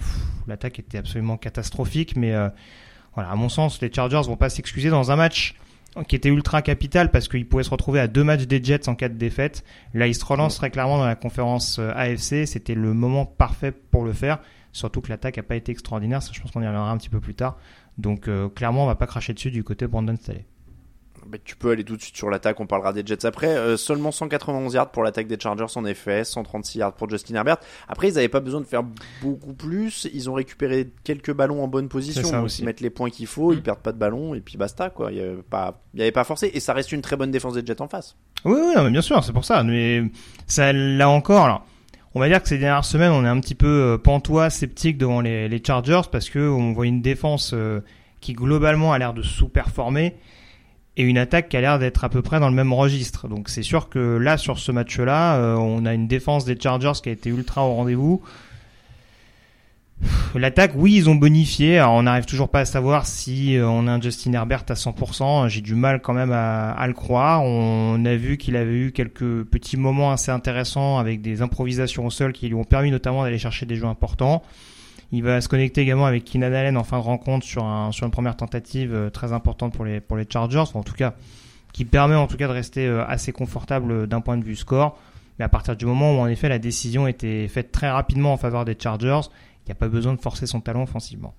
l'attaque 0.48 0.78
était 0.80 0.98
absolument 0.98 1.36
catastrophique. 1.36 2.16
Mais 2.16 2.32
euh, 2.34 2.48
voilà, 3.14 3.30
à 3.30 3.36
mon 3.36 3.48
sens, 3.48 3.80
les 3.80 3.92
Chargers 3.92 4.22
vont 4.26 4.36
pas 4.36 4.48
s'excuser 4.50 4.90
dans 4.90 5.12
un 5.12 5.16
match 5.16 5.54
qui 6.02 6.16
était 6.16 6.28
ultra 6.28 6.62
capital 6.62 7.10
parce 7.10 7.28
qu'ils 7.28 7.48
pouvaient 7.48 7.62
se 7.62 7.70
retrouver 7.70 8.00
à 8.00 8.08
deux 8.08 8.24
matchs 8.24 8.46
des 8.46 8.62
Jets 8.62 8.88
en 8.88 8.94
cas 8.94 9.08
de 9.08 9.14
défaite. 9.14 9.64
Là, 9.92 10.06
ils 10.06 10.14
se 10.14 10.24
relancent 10.24 10.56
très 10.56 10.70
clairement 10.70 10.98
dans 10.98 11.06
la 11.06 11.14
conférence 11.14 11.78
euh, 11.78 11.92
AFC. 11.94 12.46
C'était 12.46 12.74
le 12.74 12.92
moment 12.94 13.26
parfait 13.26 13.72
pour 13.72 14.04
le 14.04 14.12
faire. 14.12 14.40
Surtout 14.72 15.00
que 15.00 15.08
l'attaque 15.08 15.36
n'a 15.36 15.44
pas 15.44 15.54
été 15.54 15.70
extraordinaire. 15.70 16.22
Ça, 16.22 16.32
je 16.32 16.40
pense 16.40 16.50
qu'on 16.50 16.62
y 16.62 16.66
reviendra 16.66 16.90
un 16.90 16.96
petit 16.96 17.10
peu 17.10 17.20
plus 17.20 17.34
tard. 17.34 17.56
Donc, 17.96 18.26
euh, 18.26 18.48
clairement, 18.48 18.84
on 18.84 18.86
va 18.86 18.96
pas 18.96 19.06
cracher 19.06 19.32
dessus 19.34 19.52
du 19.52 19.62
côté 19.62 19.86
Brandon 19.86 20.16
Staley. 20.16 20.44
Bah, 21.26 21.38
tu 21.44 21.56
peux 21.56 21.70
aller 21.70 21.84
tout 21.84 21.96
de 21.96 22.02
suite 22.02 22.16
sur 22.16 22.30
l'attaque, 22.30 22.60
on 22.60 22.66
parlera 22.66 22.92
des 22.92 23.02
Jets 23.04 23.26
après. 23.26 23.48
Euh, 23.48 23.76
seulement 23.76 24.10
191 24.12 24.74
yards 24.74 24.90
pour 24.90 25.02
l'attaque 25.02 25.26
des 25.26 25.38
Chargers 25.40 25.66
en 25.76 25.84
effet, 25.84 26.24
136 26.24 26.78
yards 26.78 26.92
pour 26.94 27.08
Justin 27.10 27.34
Herbert. 27.36 27.58
Après, 27.88 28.08
ils 28.08 28.14
n'avaient 28.14 28.28
pas 28.28 28.40
besoin 28.40 28.60
de 28.60 28.66
faire 28.66 28.82
beaucoup 29.22 29.52
plus. 29.54 30.08
Ils 30.12 30.28
ont 30.30 30.34
récupéré 30.34 30.90
quelques 31.04 31.32
ballons 31.32 31.62
en 31.62 31.68
bonne 31.68 31.88
position. 31.88 32.22
Donc, 32.30 32.44
aussi. 32.44 32.62
ils 32.62 32.64
mettent 32.64 32.80
les 32.80 32.90
points 32.90 33.10
qu'il 33.10 33.26
faut, 33.26 33.52
ils 33.52 33.58
Mm. 33.58 33.62
perdent 33.62 33.80
pas 33.82 33.92
de 33.92 33.98
ballon 33.98 34.34
et 34.34 34.40
puis 34.40 34.56
basta 34.56 34.90
quoi. 34.90 35.10
Il 35.12 35.16
n'y 35.18 35.22
avait 35.24 35.42
pas, 35.42 35.82
avait 35.98 36.12
forcé 36.24 36.50
et 36.52 36.60
ça 36.60 36.72
reste 36.72 36.92
une 36.92 37.02
très 37.02 37.16
bonne 37.16 37.30
défense 37.30 37.54
des 37.54 37.64
Jets 37.64 37.80
en 37.80 37.88
face. 37.88 38.16
Oui, 38.44 38.58
oui, 38.60 38.74
non, 38.76 38.84
mais 38.84 38.90
bien 38.90 39.02
sûr, 39.02 39.22
c'est 39.24 39.32
pour 39.32 39.44
ça. 39.44 39.62
Mais 39.62 40.02
ça, 40.46 40.72
là 40.72 41.08
encore, 41.08 41.44
alors, 41.44 41.66
on 42.14 42.20
va 42.20 42.28
dire 42.28 42.42
que 42.42 42.48
ces 42.48 42.58
dernières 42.58 42.84
semaines, 42.84 43.10
on 43.12 43.24
est 43.24 43.28
un 43.28 43.40
petit 43.40 43.54
peu 43.54 43.66
euh, 43.66 43.98
pantois, 43.98 44.50
sceptique 44.50 44.98
devant 44.98 45.20
les, 45.20 45.48
les 45.48 45.62
Chargers 45.64 46.02
parce 46.12 46.30
que 46.30 46.38
on 46.48 46.72
voit 46.72 46.86
une 46.86 47.02
défense 47.02 47.52
euh, 47.54 47.80
qui 48.20 48.34
globalement 48.34 48.92
a 48.92 48.98
l'air 48.98 49.14
de 49.14 49.22
sous-performer 49.22 50.14
et 50.96 51.02
une 51.02 51.18
attaque 51.18 51.48
qui 51.48 51.56
a 51.56 51.60
l'air 51.60 51.78
d'être 51.78 52.04
à 52.04 52.08
peu 52.08 52.22
près 52.22 52.40
dans 52.40 52.48
le 52.48 52.54
même 52.54 52.72
registre. 52.72 53.28
Donc 53.28 53.48
c'est 53.48 53.62
sûr 53.62 53.88
que 53.88 54.16
là, 54.16 54.36
sur 54.36 54.58
ce 54.58 54.70
match-là, 54.72 55.36
euh, 55.36 55.56
on 55.56 55.86
a 55.86 55.94
une 55.94 56.06
défense 56.06 56.44
des 56.44 56.58
Chargers 56.60 56.92
qui 57.02 57.08
a 57.08 57.12
été 57.12 57.30
ultra 57.30 57.64
au 57.64 57.74
rendez-vous. 57.74 58.22
L'attaque, 60.34 60.72
oui, 60.74 60.94
ils 60.96 61.08
ont 61.08 61.14
bonifié. 61.14 61.78
Alors, 61.78 61.94
on 61.94 62.02
n'arrive 62.02 62.26
toujours 62.26 62.48
pas 62.48 62.60
à 62.60 62.64
savoir 62.64 63.06
si 63.06 63.56
euh, 63.56 63.68
on 63.68 63.86
a 63.86 63.92
un 63.92 64.00
Justin 64.00 64.32
Herbert 64.32 64.64
à 64.68 64.74
100%. 64.74 65.48
J'ai 65.48 65.60
du 65.60 65.74
mal 65.74 66.00
quand 66.00 66.12
même 66.12 66.32
à, 66.32 66.72
à 66.72 66.86
le 66.86 66.92
croire. 66.92 67.42
On 67.44 68.04
a 68.04 68.14
vu 68.16 68.36
qu'il 68.36 68.56
avait 68.56 68.76
eu 68.76 68.92
quelques 68.92 69.44
petits 69.44 69.76
moments 69.76 70.10
assez 70.10 70.30
intéressants 70.30 70.98
avec 70.98 71.22
des 71.22 71.42
improvisations 71.42 72.06
au 72.06 72.10
sol 72.10 72.32
qui 72.32 72.48
lui 72.48 72.54
ont 72.54 72.64
permis 72.64 72.90
notamment 72.90 73.22
d'aller 73.22 73.38
chercher 73.38 73.66
des 73.66 73.76
jeux 73.76 73.86
importants. 73.86 74.42
Il 75.14 75.22
va 75.22 75.40
se 75.40 75.48
connecter 75.48 75.80
également 75.80 76.06
avec 76.06 76.24
Keenan 76.24 76.52
Allen 76.52 76.76
en 76.76 76.82
fin 76.82 76.98
de 76.98 77.04
rencontre 77.04 77.46
sur, 77.46 77.62
un, 77.64 77.92
sur 77.92 78.04
une 78.04 78.10
première 78.10 78.36
tentative 78.36 78.92
euh, 78.92 79.10
très 79.10 79.32
importante 79.32 79.72
pour 79.72 79.84
les, 79.84 80.02
Chargers. 80.28 80.64
En 80.74 80.82
tout 80.82 80.94
cas, 80.94 81.14
qui 81.72 81.84
permet 81.84 82.16
en 82.16 82.26
tout 82.26 82.36
cas 82.36 82.48
de 82.48 82.52
rester 82.52 82.88
euh, 82.88 83.06
assez 83.06 83.30
confortable 83.30 83.92
euh, 83.92 84.06
d'un 84.08 84.20
point 84.20 84.36
de 84.36 84.42
vue 84.42 84.56
score. 84.56 84.98
Mais 85.38 85.44
à 85.44 85.48
partir 85.48 85.76
du 85.76 85.86
moment 85.86 86.16
où 86.16 86.18
en 86.18 86.26
effet 86.26 86.48
la 86.48 86.58
décision 86.58 87.06
était 87.06 87.46
faite 87.46 87.70
très 87.70 87.88
rapidement 87.88 88.32
en 88.32 88.36
faveur 88.36 88.64
des 88.64 88.76
Chargers, 88.76 89.20
il 89.62 89.68
n'y 89.68 89.72
a 89.72 89.76
pas 89.76 89.86
besoin 89.86 90.14
de 90.14 90.20
forcer 90.20 90.48
son 90.48 90.60
talon 90.60 90.82
offensivement. 90.82 91.32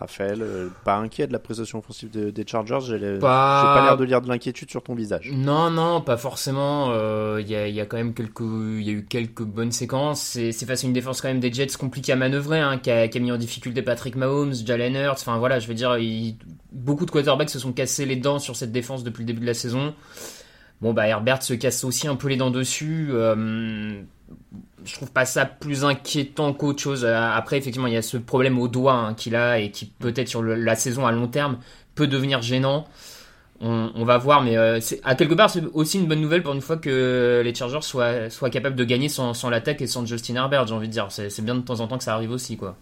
Raphaël, 0.00 0.38
euh, 0.42 0.68
pas 0.84 0.96
inquiet 0.96 1.26
de 1.26 1.32
la 1.32 1.38
prestation 1.38 1.78
offensive 1.78 2.10
de- 2.10 2.30
des 2.30 2.44
Chargers. 2.46 2.78
J'ai 2.80 3.18
Pas- 3.18 3.82
l'air 3.84 3.96
de 3.96 4.04
lire 4.04 4.20
de 4.22 4.28
l'inquiétude 4.28 4.70
sur 4.70 4.82
ton 4.82 4.94
visage. 4.94 5.30
Non, 5.32 5.70
non, 5.70 6.00
pas 6.00 6.16
forcément. 6.16 6.88
euh, 6.90 7.38
Il 7.40 7.48
y, 7.50 7.54
a, 7.54 7.68
il 7.68 7.74
y 7.74 7.80
a 7.80 7.86
quand 7.86 7.96
même 7.98 8.14
quelques, 8.14 8.40
il 8.40 8.82
y 8.82 8.88
a 8.88 8.92
eu 8.92 9.04
quelques 9.04 9.42
bonnes 9.42 9.72
séquences. 9.72 10.20
C'est 10.22 10.52
c'est 10.52 10.66
face 10.66 10.82
à 10.84 10.86
une 10.86 10.92
défense 10.92 11.20
quand 11.20 11.28
même 11.28 11.40
des 11.40 11.52
Jets 11.52 11.76
compliquée 11.78 12.12
à 12.12 12.16
manœuvrer, 12.16 12.60
hein, 12.60 12.78
qui, 12.78 12.90
a, 12.90 13.06
qui 13.08 13.18
a 13.18 13.20
mis 13.20 13.30
en 13.32 13.36
difficulté 13.36 13.82
Patrick 13.82 14.16
Mahomes, 14.16 14.54
Jalen 14.54 14.94
Hurts. 14.96 15.18
Enfin 15.20 15.38
voilà, 15.38 15.58
je 15.58 15.68
veux 15.68 15.74
dire, 15.74 15.96
il- 15.98 16.36
beaucoup 16.72 17.04
de 17.06 17.10
quarterbacks 17.10 17.50
se 17.50 17.58
sont 17.58 17.72
cassés 17.72 18.06
les 18.06 18.16
dents 18.16 18.38
sur 18.38 18.56
cette 18.56 18.72
défense 18.72 19.04
depuis 19.04 19.20
le 19.22 19.26
début 19.26 19.40
de 19.42 19.46
la 19.46 19.54
saison. 19.54 19.94
Bon 20.80 20.94
bah 20.94 21.06
Herbert 21.06 21.42
se 21.42 21.52
casse 21.52 21.84
aussi 21.84 22.08
un 22.08 22.16
peu 22.16 22.28
les 22.28 22.36
dents 22.38 22.50
dessus. 22.50 23.08
euh, 23.10 24.00
je 24.84 24.94
trouve 24.94 25.10
pas 25.12 25.26
ça 25.26 25.44
plus 25.46 25.84
inquiétant 25.84 26.52
qu'autre 26.52 26.80
chose. 26.80 27.04
Euh, 27.04 27.14
Après, 27.14 27.58
effectivement, 27.58 27.86
il 27.86 27.94
y 27.94 27.96
a 27.96 28.02
ce 28.02 28.16
problème 28.16 28.58
au 28.58 28.68
doigt 28.68 28.94
hein, 28.94 29.14
qu'il 29.14 29.36
a 29.36 29.58
et 29.58 29.70
qui 29.70 29.86
peut-être 29.86 30.28
sur 30.28 30.42
la 30.42 30.74
saison 30.74 31.06
à 31.06 31.12
long 31.12 31.28
terme 31.28 31.58
peut 31.94 32.06
devenir 32.06 32.42
gênant. 32.42 32.86
on, 33.60 34.04
va 34.04 34.16
voir, 34.16 34.42
mais 34.42 34.56
euh, 34.56 34.80
à 35.04 35.14
quelque 35.14 35.34
part, 35.34 35.50
c'est 35.50 35.62
aussi 35.74 35.98
une 35.98 36.06
bonne 36.06 36.20
nouvelle 36.20 36.42
pour 36.42 36.54
une 36.54 36.62
fois 36.62 36.78
que 36.78 37.42
les 37.44 37.54
Chargers 37.54 37.82
soient, 37.82 38.30
soient 38.30 38.48
capables 38.48 38.76
de 38.76 38.84
gagner 38.84 39.10
sans, 39.10 39.34
sans 39.34 39.50
l'attaque 39.50 39.82
et 39.82 39.86
sans 39.86 40.06
Justin 40.06 40.36
Herbert, 40.36 40.66
j'ai 40.66 40.74
envie 40.74 40.88
de 40.88 40.92
dire. 40.92 41.08
C'est 41.10 41.44
bien 41.44 41.54
de 41.54 41.60
temps 41.60 41.80
en 41.80 41.86
temps 41.86 41.98
que 41.98 42.04
ça 42.04 42.14
arrive 42.14 42.30
aussi, 42.30 42.56
quoi. 42.56 42.76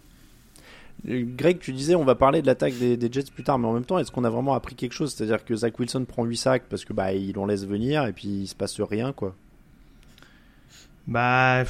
Greg, 1.05 1.59
tu 1.59 1.71
disais 1.71 1.95
on 1.95 2.03
va 2.03 2.15
parler 2.15 2.41
de 2.41 2.47
l'attaque 2.47 2.77
des, 2.77 3.11
Jets 3.11 3.31
plus 3.33 3.43
tard, 3.43 3.57
mais 3.57 3.67
en 3.67 3.73
même 3.73 3.85
temps, 3.85 3.99
est-ce 3.99 4.11
qu'on 4.11 4.25
a 4.25 4.29
vraiment 4.29 4.53
appris 4.53 4.75
quelque 4.75 4.93
chose? 4.93 5.13
C'est-à-dire 5.13 5.43
que 5.45 5.55
Zach 5.55 5.77
Wilson 5.79 6.05
prend 6.05 6.25
8 6.25 6.37
sacs 6.37 6.63
parce 6.69 6.83
que 6.83 6.93
bah 6.93 7.13
il 7.13 7.37
en 7.39 7.45
laisse 7.45 7.65
venir 7.65 8.05
et 8.05 8.13
puis 8.13 8.27
il 8.27 8.47
se 8.47 8.55
passe 8.55 8.79
rien, 8.81 9.13
quoi. 9.13 9.33
Bah 11.09 11.63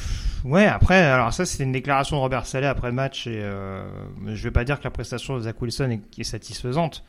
ouais, 0.43 0.65
après, 0.65 0.97
alors 0.97 1.31
ça 1.31 1.45
c'était 1.45 1.63
une 1.63 1.71
déclaration 1.71 2.17
de 2.17 2.21
Robert 2.21 2.45
Saleh 2.45 2.67
après 2.67 2.89
le 2.89 2.93
match 2.93 3.25
et 3.25 3.39
euh, 3.41 3.89
je 4.27 4.43
vais 4.43 4.51
pas 4.51 4.65
dire 4.65 4.79
que 4.79 4.83
la 4.83 4.89
prestation 4.89 5.37
de 5.37 5.43
Zach 5.43 5.61
Wilson 5.61 5.97
est, 6.17 6.23
satisfaisante, 6.23 7.05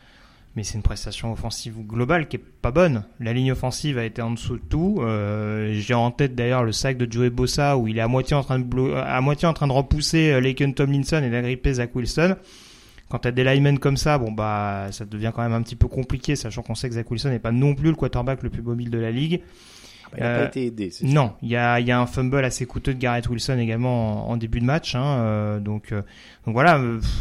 mais 0.54 0.62
c'est 0.62 0.74
une 0.74 0.84
prestation 0.84 1.32
offensive 1.32 1.74
globale 1.84 2.28
qui 2.28 2.36
est 2.36 2.44
pas 2.62 2.70
bonne. 2.70 3.02
La 3.18 3.32
ligne 3.32 3.50
offensive 3.50 3.98
a 3.98 4.04
été 4.04 4.22
en 4.22 4.30
dessous 4.30 4.58
de 4.58 4.62
tout. 4.62 4.98
Euh, 5.00 5.72
J'ai 5.74 5.94
en 5.94 6.12
tête 6.12 6.36
d'ailleurs 6.36 6.62
le 6.62 6.70
sac 6.70 6.96
de 6.96 7.10
Joey 7.10 7.30
Bossa 7.30 7.76
où 7.76 7.88
il 7.88 7.98
est 7.98 8.00
à 8.00 8.06
moitié 8.06 8.36
en 8.36 8.44
train 8.44 8.60
de 8.60 8.94
à 8.94 9.20
moitié 9.20 9.48
en 9.48 9.52
train 9.52 9.66
de 9.66 9.72
repousser 9.72 10.30
euh, 10.30 10.40
Laken 10.40 10.72
Tomlinson 10.72 11.24
et 11.24 11.30
d'agripper 11.30 11.74
Zach 11.74 11.96
Wilson. 11.96 12.36
Quand 13.08 13.18
t'as 13.18 13.32
des 13.32 13.42
linemen 13.42 13.80
comme 13.80 13.96
ça, 13.96 14.18
bon 14.18 14.30
bah 14.30 14.86
ça 14.92 15.04
devient 15.04 15.32
quand 15.34 15.42
même 15.42 15.52
un 15.52 15.62
petit 15.62 15.74
peu 15.74 15.88
compliqué, 15.88 16.36
sachant 16.36 16.62
qu'on 16.62 16.76
sait 16.76 16.88
que 16.88 16.94
Zach 16.94 17.10
Wilson 17.10 17.30
n'est 17.30 17.40
pas 17.40 17.50
non 17.50 17.74
plus 17.74 17.88
le 17.88 17.96
quarterback 17.96 18.44
le 18.44 18.50
plus 18.50 18.62
mobile 18.62 18.88
de 18.88 18.98
la 18.98 19.10
ligue. 19.10 19.42
Bah, 20.12 20.18
il 20.18 20.22
n'a 20.24 20.34
pas 20.34 20.40
euh, 20.40 20.48
été 20.48 20.66
aidé. 20.66 20.90
Non, 21.02 21.32
il 21.42 21.50
y 21.50 21.56
a, 21.56 21.78
y 21.78 21.90
a 21.90 22.00
un 22.00 22.06
fumble 22.06 22.44
assez 22.44 22.66
coûteux 22.66 22.94
de 22.94 22.98
Garrett 22.98 23.28
Wilson 23.28 23.58
également 23.58 24.28
en, 24.28 24.36
début 24.36 24.60
de 24.60 24.64
match. 24.64 24.94
Hein, 24.94 25.04
euh, 25.04 25.60
donc, 25.60 25.92
euh, 25.92 26.02
donc 26.46 26.54
voilà, 26.54 26.80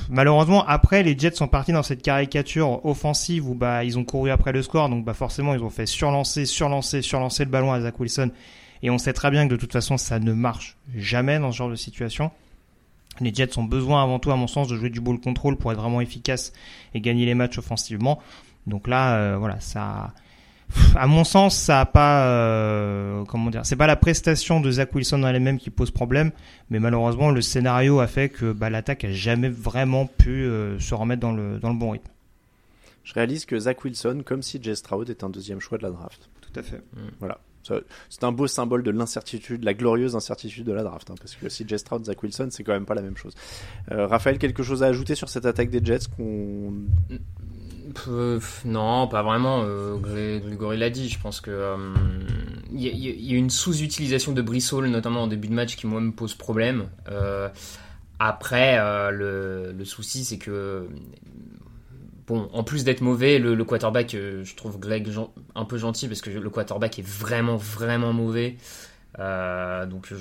malheureusement, 0.09 0.65
après, 0.65 1.03
les 1.03 1.17
Jets 1.17 1.35
sont 1.35 1.47
partis 1.47 1.71
dans 1.71 1.83
cette 1.83 2.01
caricature 2.01 2.83
offensive 2.85 3.47
où 3.47 3.53
bah, 3.53 3.83
ils 3.83 3.99
ont 3.99 4.03
couru 4.03 4.31
après 4.31 4.51
le 4.51 4.61
score. 4.61 4.89
Donc 4.89 5.05
bah, 5.05 5.13
forcément, 5.13 5.53
ils 5.53 5.63
ont 5.63 5.69
fait 5.69 5.85
surlancer, 5.85 6.45
surlancer, 6.45 7.01
surlancer 7.01 7.45
le 7.45 7.51
ballon 7.51 7.71
à 7.71 7.81
Zach 7.81 7.99
Wilson. 7.99 8.31
Et 8.81 8.89
on 8.89 8.97
sait 8.97 9.13
très 9.13 9.29
bien 9.29 9.45
que 9.47 9.51
de 9.51 9.57
toute 9.57 9.73
façon, 9.73 9.97
ça 9.97 10.19
ne 10.19 10.33
marche 10.33 10.77
jamais 10.95 11.37
dans 11.37 11.51
ce 11.51 11.57
genre 11.57 11.69
de 11.69 11.75
situation. 11.75 12.31
Les 13.19 13.33
Jets 13.33 13.59
ont 13.59 13.63
besoin 13.63 14.01
avant 14.01 14.17
tout, 14.17 14.31
à 14.31 14.35
mon 14.35 14.47
sens, 14.47 14.69
de 14.69 14.77
jouer 14.77 14.89
du 14.89 15.01
ball 15.01 15.19
control 15.19 15.57
pour 15.57 15.71
être 15.73 15.79
vraiment 15.81 15.99
efficace 15.99 16.53
et 16.93 17.01
gagner 17.01 17.25
les 17.25 17.35
matchs 17.35 17.57
offensivement. 17.57 18.19
Donc 18.65 18.87
là, 18.87 19.35
voilà, 19.37 19.59
ça 19.59 20.13
à 20.95 21.07
mon 21.07 21.23
sens, 21.23 21.55
ça 21.57 21.81
a 21.81 21.85
pas, 21.85 22.27
euh, 22.27 23.23
comment 23.25 23.49
dire, 23.49 23.65
c'est 23.65 23.75
pas 23.75 23.87
la 23.87 23.95
prestation 23.95 24.59
de 24.59 24.71
Zach 24.71 24.93
Wilson 24.93 25.19
dans 25.19 25.27
elle-même 25.27 25.57
qui 25.57 25.69
pose 25.69 25.91
problème, 25.91 26.31
mais 26.69 26.79
malheureusement 26.79 27.31
le 27.31 27.41
scénario 27.41 27.99
a 27.99 28.07
fait 28.07 28.29
que 28.29 28.51
bah, 28.51 28.69
l'attaque 28.69 29.03
a 29.03 29.11
jamais 29.11 29.49
vraiment 29.49 30.05
pu 30.05 30.45
euh, 30.45 30.79
se 30.79 30.93
remettre 30.93 31.21
dans 31.21 31.33
le 31.33 31.59
dans 31.59 31.69
le 31.69 31.77
bon 31.77 31.91
rythme. 31.91 32.11
Je 33.03 33.13
réalise 33.13 33.45
que 33.45 33.57
Zach 33.57 33.83
Wilson, 33.83 34.21
comme 34.23 34.43
si 34.43 34.61
Jay 34.61 34.75
Stroud, 34.75 35.09
est 35.09 35.23
un 35.23 35.29
deuxième 35.29 35.59
choix 35.59 35.77
de 35.77 35.83
la 35.83 35.89
draft. 35.89 36.29
Tout 36.41 36.59
à 36.59 36.63
fait. 36.63 36.77
Mm. 36.77 37.09
Voilà. 37.19 37.39
C'est 38.09 38.23
un 38.23 38.31
beau 38.31 38.47
symbole 38.47 38.83
de 38.83 38.91
l'incertitude, 38.91 39.63
la 39.63 39.73
glorieuse 39.73 40.15
incertitude 40.15 40.65
de 40.65 40.71
la 40.71 40.83
draft, 40.83 41.11
hein, 41.11 41.15
parce 41.19 41.35
que 41.35 41.49
si 41.49 41.65
Jay 41.67 41.77
Stroud, 41.77 42.05
Zach 42.05 42.21
Wilson, 42.23 42.47
c'est 42.51 42.63
quand 42.63 42.73
même 42.73 42.85
pas 42.85 42.95
la 42.95 43.01
même 43.01 43.17
chose. 43.17 43.33
Euh, 43.91 44.07
Raphaël, 44.07 44.39
quelque 44.39 44.63
chose 44.63 44.81
à 44.81 44.87
ajouter 44.87 45.15
sur 45.15 45.29
cette 45.29 45.45
attaque 45.45 45.69
des 45.69 45.83
Jets 45.83 46.07
qu'on 46.15 46.73
non, 48.65 49.07
pas 49.07 49.23
vraiment. 49.23 49.63
Euh, 49.63 49.97
Grégory 49.97 50.77
l'a 50.77 50.89
dit. 50.89 51.09
Je 51.09 51.19
pense 51.19 51.41
que 51.41 51.75
il 52.71 52.87
euh, 52.87 52.91
y, 52.91 53.33
a 53.33 53.37
une 53.37 53.49
sous-utilisation 53.49 54.31
de 54.31 54.41
Brissol, 54.41 54.87
notamment 54.87 55.23
en 55.23 55.27
début 55.27 55.47
de 55.47 55.53
match, 55.53 55.75
qui 55.75 55.87
moi 55.87 56.01
me 56.01 56.11
pose 56.11 56.33
problème. 56.33 56.89
Euh, 57.09 57.49
après, 58.19 58.77
le, 59.11 59.73
souci, 59.85 60.25
c'est 60.25 60.37
que 60.37 60.87
bon, 62.27 62.49
en 62.53 62.63
plus 62.63 62.83
d'être 62.83 63.01
mauvais, 63.01 63.39
le, 63.39 63.63
quarterback, 63.63 64.11
je 64.11 64.55
trouve 64.55 64.79
Greg 64.79 65.09
un 65.55 65.65
peu 65.65 65.77
gentil 65.77 66.07
parce 66.07 66.21
que 66.21 66.29
le 66.29 66.49
quarterback 66.49 66.99
est 66.99 67.07
vraiment, 67.07 67.55
vraiment 67.55 68.13
mauvais. 68.13 68.57
donc, 69.17 70.11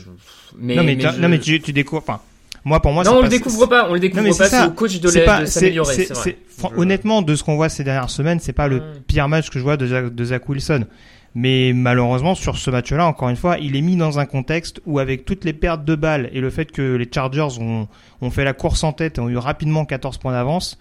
mais, 0.57 0.77
non, 0.77 0.85
mais, 0.85 0.97
non, 0.97 1.29
mais 1.29 1.41
tu, 1.41 1.61
tu 1.61 1.73
découvres. 1.73 2.03
Enfin, 2.03 2.21
moi, 2.65 2.81
pour 2.81 2.93
moi, 2.93 3.05
non, 3.05 3.19
on 3.19 3.23
le 3.23 3.29
découvre 3.29 3.67
pas. 3.67 3.89
On 3.89 3.95
le 3.95 4.01
découvre 4.01 4.37
pas. 4.37 4.49
C'est 4.49 4.67
au 4.67 4.71
coach 4.71 5.01
de 5.01 5.09
s'améliorer. 5.09 6.09
Honnêtement, 6.77 7.23
de 7.23 7.35
ce 7.35 7.43
qu'on 7.43 7.57
voit 7.57 7.69
ces 7.69 7.85
dernières 7.85 8.11
semaines, 8.11 8.41
c'est 8.41 8.53
pas 8.53 8.69
le 8.69 8.83
pire 9.07 9.29
match 9.29 9.51
que 9.51 9.59
je 9.59 9.65
vois 9.65 9.77
de 9.77 9.87
Zach, 9.87 10.15
de 10.15 10.25
Zach 10.25 10.49
Wilson. 10.49 10.85
Mais 11.35 11.73
malheureusement, 11.75 12.35
sur 12.35 12.57
ce 12.57 12.71
match-là, 12.71 13.07
encore 13.07 13.29
une 13.29 13.37
fois, 13.37 13.59
il 13.59 13.77
est 13.77 13.81
mis 13.81 13.97
dans 13.97 14.19
un 14.19 14.27
contexte 14.27 14.81
où, 14.87 14.99
avec 14.99 15.25
toutes 15.25 15.45
les 15.45 15.53
pertes 15.53 15.85
de 15.85 15.95
balles 15.95 16.31
et 16.33 16.41
le 16.41 16.51
fait 16.51 16.73
que 16.73 16.97
les 16.97 17.09
Chargers 17.13 17.61
ont, 17.61 17.87
ont 18.23 18.31
fait 18.31 18.45
la 18.45 18.55
course 18.55 18.83
en 18.83 18.93
tête 18.93 19.19
et 19.19 19.21
ont 19.21 19.29
eu 19.29 19.37
rapidement 19.37 19.85
14 19.85 20.19
points 20.19 20.33
d'avance, 20.33 20.79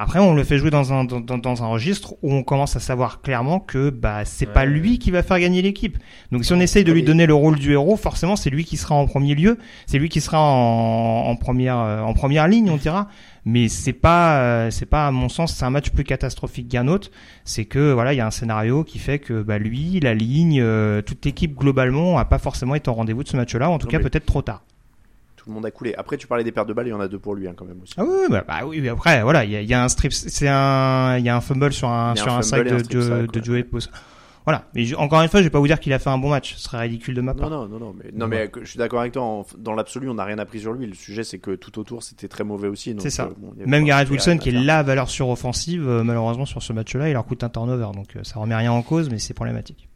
après, 0.00 0.20
on 0.20 0.32
le 0.32 0.44
fait 0.44 0.58
jouer 0.58 0.70
dans 0.70 0.92
un, 0.92 1.02
dans, 1.02 1.38
dans, 1.38 1.64
un 1.64 1.66
registre 1.66 2.14
où 2.22 2.32
on 2.32 2.44
commence 2.44 2.76
à 2.76 2.80
savoir 2.80 3.20
clairement 3.20 3.58
que 3.58 3.90
bah 3.90 4.24
c'est 4.24 4.46
pas 4.46 4.64
lui 4.64 5.00
qui 5.00 5.10
va 5.10 5.24
faire 5.24 5.40
gagner 5.40 5.60
l'équipe. 5.60 5.98
Donc 6.30 6.44
si 6.44 6.52
on 6.52 6.60
essaye 6.60 6.84
de 6.84 6.92
lui 6.92 7.02
donner 7.02 7.26
le 7.26 7.34
rôle 7.34 7.58
du 7.58 7.72
héros, 7.72 7.96
forcément 7.96 8.36
c'est 8.36 8.48
lui 8.48 8.64
qui 8.64 8.76
sera 8.76 8.94
en 8.94 9.08
premier 9.08 9.34
lieu, 9.34 9.58
c'est 9.86 9.98
lui 9.98 10.08
qui 10.08 10.20
sera 10.20 10.40
en, 10.40 11.28
en 11.28 11.34
première 11.34 11.78
euh, 11.78 12.00
en 12.00 12.14
première 12.14 12.46
ligne, 12.46 12.70
on 12.70 12.76
dira. 12.76 13.08
Mais 13.44 13.66
c'est 13.66 13.92
pas 13.92 14.38
euh, 14.38 14.70
c'est 14.70 14.86
pas 14.86 15.08
à 15.08 15.10
mon 15.10 15.28
sens 15.28 15.52
c'est 15.52 15.64
un 15.64 15.70
match 15.70 15.90
plus 15.90 16.04
catastrophique 16.04 16.68
qu'un 16.68 16.86
autre. 16.86 17.10
C'est 17.42 17.64
que 17.64 17.90
voilà 17.90 18.14
il 18.14 18.18
y 18.18 18.20
a 18.20 18.26
un 18.26 18.30
scénario 18.30 18.84
qui 18.84 19.00
fait 19.00 19.18
que 19.18 19.42
bah 19.42 19.58
lui 19.58 19.98
la 19.98 20.14
ligne 20.14 20.60
euh, 20.62 21.02
toute 21.02 21.24
l'équipe 21.24 21.56
globalement 21.56 22.18
a 22.18 22.24
pas 22.24 22.38
forcément 22.38 22.76
été 22.76 22.88
au 22.88 22.94
rendez-vous 22.94 23.24
de 23.24 23.28
ce 23.28 23.36
match-là, 23.36 23.68
en 23.68 23.78
tout 23.78 23.88
cas 23.88 23.98
peut-être 23.98 24.26
trop 24.26 24.42
tard 24.42 24.62
le 25.48 25.54
monde 25.54 25.66
a 25.66 25.70
coulé. 25.70 25.94
Après, 25.96 26.16
tu 26.16 26.26
parlais 26.26 26.44
des 26.44 26.52
paires 26.52 26.66
de 26.66 26.72
balles, 26.72 26.86
il 26.86 26.90
y 26.90 26.94
en 26.94 27.00
a 27.00 27.08
deux 27.08 27.18
pour 27.18 27.34
lui 27.34 27.48
hein, 27.48 27.54
quand 27.56 27.64
même 27.64 27.80
aussi. 27.82 27.94
Ah 27.96 28.04
oui, 28.04 28.26
bah, 28.30 28.44
bah 28.46 28.60
oui, 28.64 28.80
mais 28.80 28.88
après, 28.88 29.22
voilà, 29.22 29.44
il 29.44 29.50
y 29.50 29.74
a, 29.74 29.82
un 29.82 29.88
strip, 29.88 30.12
c'est 30.12 30.48
un, 30.48 31.16
il 31.18 31.24
y 31.24 31.28
a 31.28 31.36
un 31.36 31.40
fumble 31.40 31.72
sur 31.72 31.88
un, 31.88 32.14
sur 32.14 32.32
un, 32.32 32.42
sac 32.42 32.64
de, 32.64 32.80
de, 32.82 33.26
de 33.26 33.44
Joey 33.44 33.66
Voilà, 34.44 34.68
mais 34.74 34.94
encore 34.94 35.22
une 35.22 35.28
fois, 35.28 35.40
je 35.40 35.44
vais 35.44 35.50
pas 35.50 35.58
vous 35.58 35.66
dire 35.66 35.80
qu'il 35.80 35.92
a 35.92 35.98
fait 35.98 36.10
un 36.10 36.18
bon 36.18 36.30
match, 36.30 36.54
ce 36.54 36.60
serait 36.60 36.78
ridicule 36.78 37.14
de 37.14 37.20
ma 37.20 37.34
part. 37.34 37.50
Non, 37.50 37.66
non, 37.66 37.78
non, 37.78 37.94
mais, 37.96 38.10
non, 38.12 38.28
mais 38.28 38.50
je 38.60 38.68
suis 38.68 38.78
d'accord 38.78 39.00
avec 39.00 39.12
toi. 39.12 39.44
dans 39.58 39.74
l'absolu, 39.74 40.08
on 40.08 40.14
n'a 40.14 40.24
rien 40.24 40.38
appris 40.38 40.60
sur 40.60 40.72
lui. 40.72 40.86
Le 40.86 40.94
sujet, 40.94 41.24
c'est 41.24 41.38
que 41.38 41.54
tout 41.54 41.78
autour, 41.78 42.02
c'était 42.02 42.28
très 42.28 42.44
mauvais 42.44 42.68
aussi. 42.68 42.94
C'est 42.98 43.10
ça. 43.10 43.24
Euh, 43.24 43.66
Même 43.66 43.84
Garrett 43.84 44.08
Wilson, 44.10 44.38
qui 44.38 44.50
est 44.50 44.52
la 44.52 44.82
valeur 44.82 45.08
sur 45.08 45.28
offensive, 45.28 45.88
euh, 45.88 46.04
malheureusement 46.04 46.46
sur 46.46 46.62
ce 46.62 46.72
match-là, 46.72 47.08
il 47.08 47.12
leur 47.14 47.24
coûte 47.24 47.42
un 47.42 47.48
turnover, 47.48 47.88
donc 47.94 48.16
euh, 48.16 48.20
ça 48.22 48.38
remet 48.38 48.54
rien 48.54 48.72
en 48.72 48.82
cause, 48.82 49.10
mais 49.10 49.18
c'est 49.18 49.34
problématique. 49.34 49.88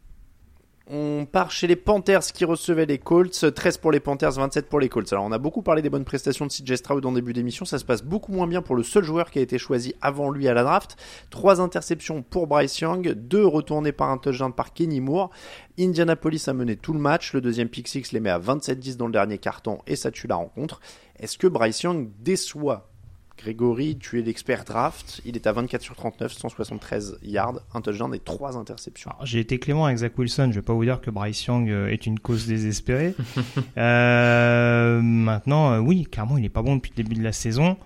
On 0.95 1.25
part 1.25 1.49
chez 1.49 1.65
les 1.65 1.75
Panthers 1.75 2.21
qui 2.21 2.45
recevaient 2.45 2.85
les 2.85 2.99
Colts. 2.99 3.51
13 3.55 3.79
pour 3.79 3.91
les 3.91 3.99
Panthers, 3.99 4.33
27 4.33 4.69
pour 4.69 4.79
les 4.79 4.89
Colts. 4.89 5.11
Alors 5.11 5.25
on 5.25 5.31
a 5.31 5.39
beaucoup 5.39 5.63
parlé 5.63 5.81
des 5.81 5.89
bonnes 5.89 6.05
prestations 6.05 6.45
de 6.45 6.51
CJ 6.51 6.75
Stroud 6.75 7.03
en 7.03 7.13
début 7.13 7.33
d'émission. 7.33 7.65
Ça 7.65 7.79
se 7.79 7.83
passe 7.83 8.03
beaucoup 8.03 8.31
moins 8.31 8.45
bien 8.45 8.61
pour 8.61 8.75
le 8.75 8.83
seul 8.83 9.03
joueur 9.03 9.31
qui 9.31 9.39
a 9.39 9.41
été 9.41 9.57
choisi 9.57 9.95
avant 10.01 10.29
lui 10.29 10.47
à 10.47 10.53
la 10.53 10.61
draft. 10.61 10.95
Trois 11.31 11.61
interceptions 11.61 12.21
pour 12.21 12.45
Bryce 12.45 12.79
Young, 12.79 13.11
deux 13.13 13.43
retournées 13.43 13.91
par 13.91 14.11
un 14.11 14.19
touchdown 14.19 14.53
par 14.53 14.71
Kenny 14.71 15.01
Moore. 15.01 15.31
Indianapolis 15.79 16.43
a 16.45 16.53
mené 16.53 16.75
tout 16.75 16.93
le 16.93 16.99
match. 16.99 17.33
Le 17.33 17.41
deuxième 17.41 17.69
pick 17.69 17.87
six 17.87 18.11
les 18.11 18.19
met 18.19 18.29
à 18.29 18.37
27-10 18.37 18.95
dans 18.95 19.07
le 19.07 19.13
dernier 19.13 19.39
carton 19.39 19.79
et 19.87 19.95
ça 19.95 20.11
tue 20.11 20.27
la 20.27 20.35
rencontre. 20.35 20.79
Est-ce 21.17 21.39
que 21.39 21.47
Bryce 21.47 21.81
Young 21.81 22.11
déçoit 22.19 22.92
Grégory, 23.37 23.97
tu 23.97 24.19
es 24.19 24.21
l'expert 24.21 24.63
draft. 24.63 25.21
Il 25.25 25.35
est 25.35 25.47
à 25.47 25.51
24 25.51 25.81
sur 25.81 25.95
39, 25.95 26.31
173 26.31 27.17
yards, 27.23 27.59
un 27.73 27.81
touchdown 27.81 28.13
et 28.13 28.19
trois 28.19 28.57
interceptions. 28.57 29.11
J'ai 29.23 29.39
été 29.39 29.59
clément 29.59 29.85
avec 29.85 29.97
Zach 29.97 30.17
Wilson. 30.17 30.49
Je 30.51 30.55
vais 30.55 30.61
pas 30.61 30.73
vous 30.73 30.85
dire 30.85 31.01
que 31.01 31.11
Bryce 31.11 31.45
Young 31.45 31.69
euh, 31.69 31.87
est 31.87 32.05
une 32.05 32.19
cause 32.19 32.47
désespérée. 32.47 33.15
euh, 33.77 35.01
maintenant, 35.01 35.73
euh, 35.73 35.79
oui, 35.79 36.03
clairement, 36.03 36.37
il 36.37 36.45
est 36.45 36.49
pas 36.49 36.61
bon 36.61 36.75
depuis 36.75 36.91
le 36.95 37.03
début 37.03 37.15
de 37.15 37.23
la 37.23 37.33
saison. 37.33 37.77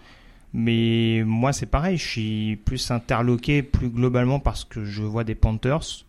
Mais 0.53 1.23
moi, 1.25 1.53
c'est 1.53 1.65
pareil. 1.65 1.97
Je 1.97 2.07
suis 2.07 2.55
plus 2.57 2.91
interloqué 2.91 3.63
plus 3.63 3.89
globalement 3.89 4.39
parce 4.39 4.63
que 4.63 4.85
je 4.85 5.01
vois 5.01 5.23
des 5.23 5.35
Panthers. 5.35 6.05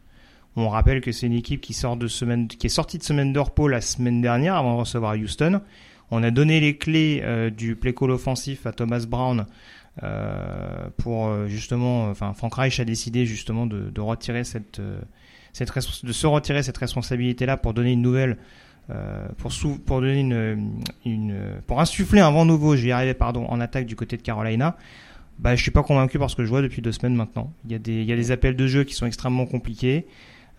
On 0.56 0.68
rappelle 0.68 1.00
que 1.00 1.12
c'est 1.12 1.26
une 1.26 1.34
équipe 1.34 1.60
qui 1.60 1.72
sort 1.72 1.96
de 1.96 2.08
semaine, 2.08 2.48
qui 2.48 2.66
est 2.66 2.70
sortie 2.70 2.98
de 2.98 3.04
semaine 3.04 3.32
de 3.32 3.38
repos 3.38 3.68
la 3.68 3.80
semaine 3.80 4.20
dernière 4.20 4.56
avant 4.56 4.74
de 4.74 4.80
recevoir 4.80 5.14
Houston. 5.14 5.60
On 6.10 6.22
a 6.22 6.30
donné 6.30 6.60
les 6.60 6.76
clés 6.76 7.20
euh, 7.22 7.50
du 7.50 7.76
play 7.76 7.92
call 7.94 8.10
offensif 8.10 8.66
à 8.66 8.72
Thomas 8.72 9.04
Brown 9.08 9.46
euh, 10.02 10.88
pour 10.96 11.26
euh, 11.26 11.46
justement, 11.48 12.08
enfin 12.08 12.32
Frank 12.34 12.54
Reich 12.54 12.80
a 12.80 12.84
décidé 12.84 13.26
justement 13.26 13.66
de, 13.66 13.90
de 13.90 14.00
retirer 14.00 14.44
cette, 14.44 14.80
cette 15.52 15.72
de 16.04 16.12
se 16.12 16.26
retirer 16.26 16.62
cette 16.62 16.78
responsabilité 16.78 17.46
là 17.46 17.56
pour 17.56 17.74
donner 17.74 17.92
une 17.92 18.02
nouvelle 18.02 18.38
pour, 19.36 19.52
sou 19.52 19.78
pour 19.84 20.00
donner 20.00 20.20
une, 20.20 20.80
une, 21.04 21.36
pour 21.66 21.78
insuffler 21.78 22.20
un 22.20 22.30
vent 22.30 22.46
nouveau, 22.46 22.74
je 22.74 22.84
vais 22.84 22.88
y 22.88 22.92
arriver 22.92 23.12
pardon, 23.12 23.44
en 23.44 23.60
attaque 23.60 23.84
du 23.84 23.96
côté 23.96 24.16
de 24.16 24.22
Carolina. 24.22 24.78
Bah, 25.38 25.54
je 25.54 25.62
suis 25.62 25.70
pas 25.70 25.82
convaincu 25.82 26.18
parce 26.18 26.34
que 26.34 26.42
je 26.42 26.48
vois 26.48 26.62
depuis 26.62 26.80
deux 26.80 26.92
semaines 26.92 27.14
maintenant. 27.14 27.52
Il 27.66 27.72
y 27.72 27.74
a 27.74 27.78
des, 27.78 28.00
il 28.00 28.04
y 28.04 28.12
a 28.12 28.16
des 28.16 28.30
appels 28.32 28.56
de 28.56 28.66
jeu 28.66 28.84
qui 28.84 28.94
sont 28.94 29.04
extrêmement 29.04 29.44
compliqués. 29.44 30.06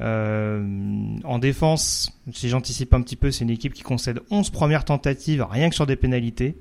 Euh, 0.01 1.17
en 1.23 1.39
défense, 1.39 2.11
si 2.31 2.49
j'anticipe 2.49 2.93
un 2.93 3.01
petit 3.01 3.15
peu, 3.15 3.31
c'est 3.31 3.43
une 3.43 3.49
équipe 3.49 3.73
qui 3.73 3.83
concède 3.83 4.21
11 4.31 4.49
premières 4.49 4.85
tentatives 4.85 5.45
rien 5.49 5.69
que 5.69 5.75
sur 5.75 5.85
des 5.85 5.95
pénalités. 5.95 6.57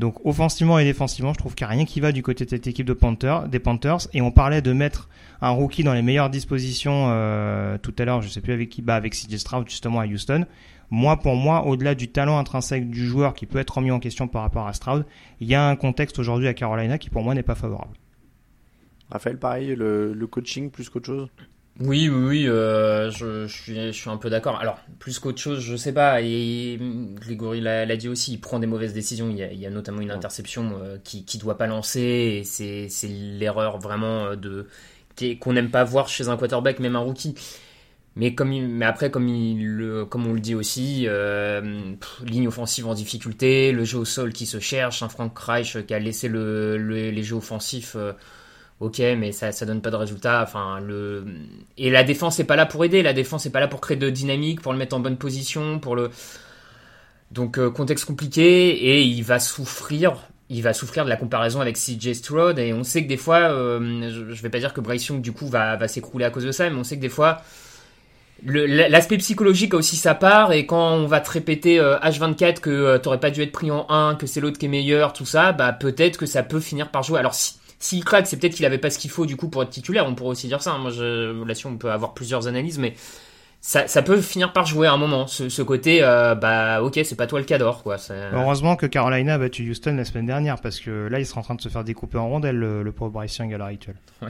Donc 0.00 0.24
offensivement 0.26 0.78
et 0.80 0.84
défensivement, 0.84 1.32
je 1.32 1.38
trouve 1.38 1.54
qu'il 1.54 1.66
n'y 1.66 1.72
a 1.72 1.76
rien 1.76 1.84
qui 1.84 2.00
va 2.00 2.10
du 2.10 2.22
côté 2.22 2.44
de 2.44 2.50
cette 2.50 2.66
équipe 2.66 2.86
de 2.86 2.94
Panthers, 2.94 3.48
des 3.48 3.60
Panthers. 3.60 4.08
Et 4.12 4.20
on 4.22 4.32
parlait 4.32 4.60
de 4.60 4.72
mettre 4.72 5.08
un 5.40 5.50
rookie 5.50 5.84
dans 5.84 5.94
les 5.94 6.02
meilleures 6.02 6.30
dispositions 6.30 7.06
euh, 7.10 7.78
tout 7.78 7.94
à 7.98 8.04
l'heure, 8.04 8.20
je 8.20 8.28
sais 8.28 8.40
plus 8.40 8.52
avec 8.52 8.70
qui, 8.70 8.82
bah 8.82 8.96
avec 8.96 9.14
CJ 9.14 9.36
Stroud 9.36 9.68
justement 9.68 10.00
à 10.00 10.06
Houston. 10.06 10.46
Moi, 10.90 11.16
pour 11.18 11.36
moi, 11.36 11.66
au-delà 11.66 11.94
du 11.94 12.08
talent 12.08 12.38
intrinsèque 12.38 12.90
du 12.90 13.06
joueur 13.06 13.34
qui 13.34 13.46
peut 13.46 13.58
être 13.58 13.76
remis 13.76 13.90
en 13.90 14.00
question 14.00 14.28
par 14.28 14.42
rapport 14.42 14.66
à 14.66 14.72
Stroud, 14.72 15.06
il 15.40 15.48
y 15.48 15.54
a 15.54 15.66
un 15.66 15.76
contexte 15.76 16.18
aujourd'hui 16.18 16.48
à 16.48 16.54
Carolina 16.54 16.98
qui 16.98 17.08
pour 17.08 17.22
moi 17.22 17.34
n'est 17.34 17.42
pas 17.42 17.54
favorable. 17.54 17.96
Raphaël, 19.10 19.38
pareil, 19.38 19.76
le, 19.76 20.12
le 20.12 20.26
coaching 20.26 20.70
plus 20.70 20.88
qu'autre 20.88 21.06
chose? 21.06 21.28
Oui, 21.80 22.08
oui, 22.08 22.24
oui, 22.24 22.48
euh, 22.48 23.10
je, 23.10 23.48
je, 23.48 23.62
suis, 23.62 23.74
je 23.74 23.90
suis 23.90 24.08
un 24.08 24.16
peu 24.16 24.30
d'accord. 24.30 24.60
Alors, 24.60 24.78
plus 25.00 25.18
qu'autre 25.18 25.40
chose, 25.40 25.58
je 25.58 25.74
sais 25.74 25.92
pas. 25.92 26.20
Et 26.22 26.78
Grégory 27.16 27.60
l'a 27.60 27.96
dit 27.96 28.08
aussi, 28.08 28.32
il 28.34 28.40
prend 28.40 28.60
des 28.60 28.68
mauvaises 28.68 28.92
décisions. 28.92 29.28
Il 29.28 29.36
y 29.38 29.42
a, 29.42 29.52
il 29.52 29.58
y 29.58 29.66
a 29.66 29.70
notamment 29.70 30.00
une 30.00 30.12
interception 30.12 30.78
euh, 30.80 30.98
qui 31.02 31.24
qui 31.24 31.36
doit 31.36 31.58
pas 31.58 31.66
lancer. 31.66 32.00
Et 32.00 32.44
c'est 32.44 33.08
l'erreur 33.08 33.78
vraiment 33.78 34.26
euh, 34.26 34.36
de 34.36 34.68
qu'on 35.40 35.52
n'aime 35.52 35.70
pas 35.70 35.82
voir 35.82 36.08
chez 36.08 36.28
un 36.28 36.36
quarterback, 36.36 36.78
même 36.78 36.94
un 36.94 37.00
rookie. 37.00 37.34
Mais 38.16 38.34
comme 38.36 38.52
il, 38.52 38.68
mais 38.68 38.86
après 38.86 39.10
comme 39.10 39.28
il 39.28 40.06
comme 40.10 40.26
on 40.26 40.32
le 40.34 40.40
dit 40.40 40.54
aussi, 40.54 41.06
euh, 41.08 41.92
ligne 42.24 42.46
offensive 42.48 42.86
en 42.86 42.94
difficulté, 42.94 43.72
le 43.72 43.84
jeu 43.84 43.98
au 43.98 44.04
sol 44.04 44.32
qui 44.32 44.46
se 44.46 44.60
cherche, 44.60 45.02
un 45.02 45.08
Frank 45.08 45.36
Reich 45.36 45.84
qui 45.86 45.94
a 45.94 45.98
laissé 45.98 46.28
le, 46.28 46.76
le 46.78 47.10
les 47.10 47.22
jeux 47.24 47.36
offensifs. 47.36 47.96
Ok, 48.80 48.98
mais 48.98 49.32
ça, 49.32 49.52
ça 49.52 49.66
donne 49.66 49.80
pas 49.80 49.90
de 49.90 49.96
résultat. 49.96 50.42
Enfin, 50.42 50.80
le 50.80 51.24
et 51.78 51.90
la 51.90 52.04
défense 52.04 52.38
n'est 52.38 52.44
pas 52.44 52.56
là 52.56 52.66
pour 52.66 52.84
aider. 52.84 53.02
La 53.02 53.12
défense 53.12 53.44
n'est 53.44 53.50
pas 53.50 53.60
là 53.60 53.68
pour 53.68 53.80
créer 53.80 53.96
de 53.96 54.10
dynamique, 54.10 54.60
pour 54.60 54.72
le 54.72 54.78
mettre 54.78 54.96
en 54.96 55.00
bonne 55.00 55.16
position, 55.16 55.78
pour 55.78 55.96
le. 55.96 56.10
Donc 57.30 57.58
euh, 57.58 57.70
contexte 57.70 58.04
compliqué 58.04 58.70
et 58.70 59.02
il 59.02 59.22
va 59.22 59.38
souffrir. 59.38 60.16
Il 60.50 60.62
va 60.62 60.74
souffrir 60.74 61.04
de 61.04 61.08
la 61.08 61.16
comparaison 61.16 61.60
avec 61.60 61.76
CJ 61.76 62.12
Stroud 62.12 62.58
et 62.58 62.72
on 62.74 62.84
sait 62.84 63.02
que 63.02 63.08
des 63.08 63.16
fois, 63.16 63.38
euh, 63.38 64.10
je, 64.10 64.34
je 64.34 64.42
vais 64.42 64.50
pas 64.50 64.58
dire 64.58 64.74
que 64.74 64.80
Bryce 64.80 65.06
Young 65.06 65.22
du 65.22 65.32
coup 65.32 65.46
va, 65.46 65.76
va 65.76 65.88
s'écrouler 65.88 66.26
à 66.26 66.30
cause 66.30 66.44
de 66.44 66.52
ça, 66.52 66.68
mais 66.68 66.76
on 66.76 66.84
sait 66.84 66.96
que 66.96 67.00
des 67.00 67.08
fois, 67.08 67.42
l'aspect 68.44 69.18
psychologique 69.18 69.74
a 69.74 69.76
aussi 69.76 69.96
sa 69.96 70.14
part 70.14 70.52
et 70.52 70.66
quand 70.66 70.92
on 70.92 71.06
va 71.06 71.20
te 71.20 71.30
répéter 71.30 71.78
H24 71.78 72.44
euh, 72.44 72.52
que 72.52 72.70
euh, 72.70 72.98
t'aurais 72.98 73.20
pas 73.20 73.30
dû 73.30 73.42
être 73.42 73.52
pris 73.52 73.70
en 73.70 73.86
1, 73.88 74.16
que 74.16 74.26
c'est 74.26 74.40
l'autre 74.40 74.58
qui 74.58 74.66
est 74.66 74.68
meilleur, 74.68 75.12
tout 75.12 75.24
ça, 75.24 75.52
bah 75.52 75.72
peut-être 75.72 76.18
que 76.18 76.26
ça 76.26 76.42
peut 76.42 76.60
finir 76.60 76.90
par 76.90 77.02
jouer. 77.02 77.18
Alors 77.18 77.34
si 77.34 77.54
s'il 77.78 78.04
craque, 78.04 78.26
c'est 78.26 78.38
peut-être 78.38 78.54
qu'il 78.54 78.66
avait 78.66 78.78
pas 78.78 78.90
ce 78.90 78.98
qu'il 78.98 79.10
faut 79.10 79.26
du 79.26 79.36
coup 79.36 79.48
pour 79.48 79.62
être 79.62 79.70
titulaire. 79.70 80.06
On 80.06 80.14
pourrait 80.14 80.30
aussi 80.30 80.48
dire 80.48 80.62
ça. 80.62 80.72
Hein. 80.72 80.78
Moi, 80.78 80.90
je, 80.90 81.44
là-dessus, 81.44 81.66
on 81.66 81.76
peut 81.76 81.90
avoir 81.90 82.14
plusieurs 82.14 82.46
analyses, 82.46 82.78
mais 82.78 82.94
ça, 83.60 83.86
ça, 83.86 84.02
peut 84.02 84.20
finir 84.20 84.52
par 84.52 84.66
jouer 84.66 84.86
à 84.86 84.92
un 84.92 84.96
moment. 84.96 85.26
Ce, 85.26 85.48
ce 85.48 85.62
côté, 85.62 86.02
euh, 86.02 86.34
bah 86.34 86.82
ok, 86.82 87.00
c'est 87.04 87.16
pas 87.16 87.26
toi 87.26 87.38
le 87.38 87.46
cador, 87.46 87.82
quoi. 87.82 87.96
Heureusement 88.32 88.76
que 88.76 88.86
Carolina 88.86 89.34
a 89.34 89.38
battu 89.38 89.68
Houston 89.68 89.96
la 89.96 90.04
semaine 90.04 90.26
dernière, 90.26 90.60
parce 90.60 90.80
que 90.80 91.08
là, 91.08 91.18
il 91.18 91.26
sera 91.26 91.40
en 91.40 91.44
train 91.44 91.54
de 91.54 91.62
se 91.62 91.68
faire 91.68 91.84
découper 91.84 92.18
en 92.18 92.28
rondelles, 92.28 92.56
le, 92.56 92.82
le 92.82 92.92
pauvre 92.92 93.10
Bryce 93.10 93.36
Young 93.38 93.54
à 93.54 93.58
l'heure 93.58 93.68
actuelle. 93.68 93.96
Ouais. 94.20 94.28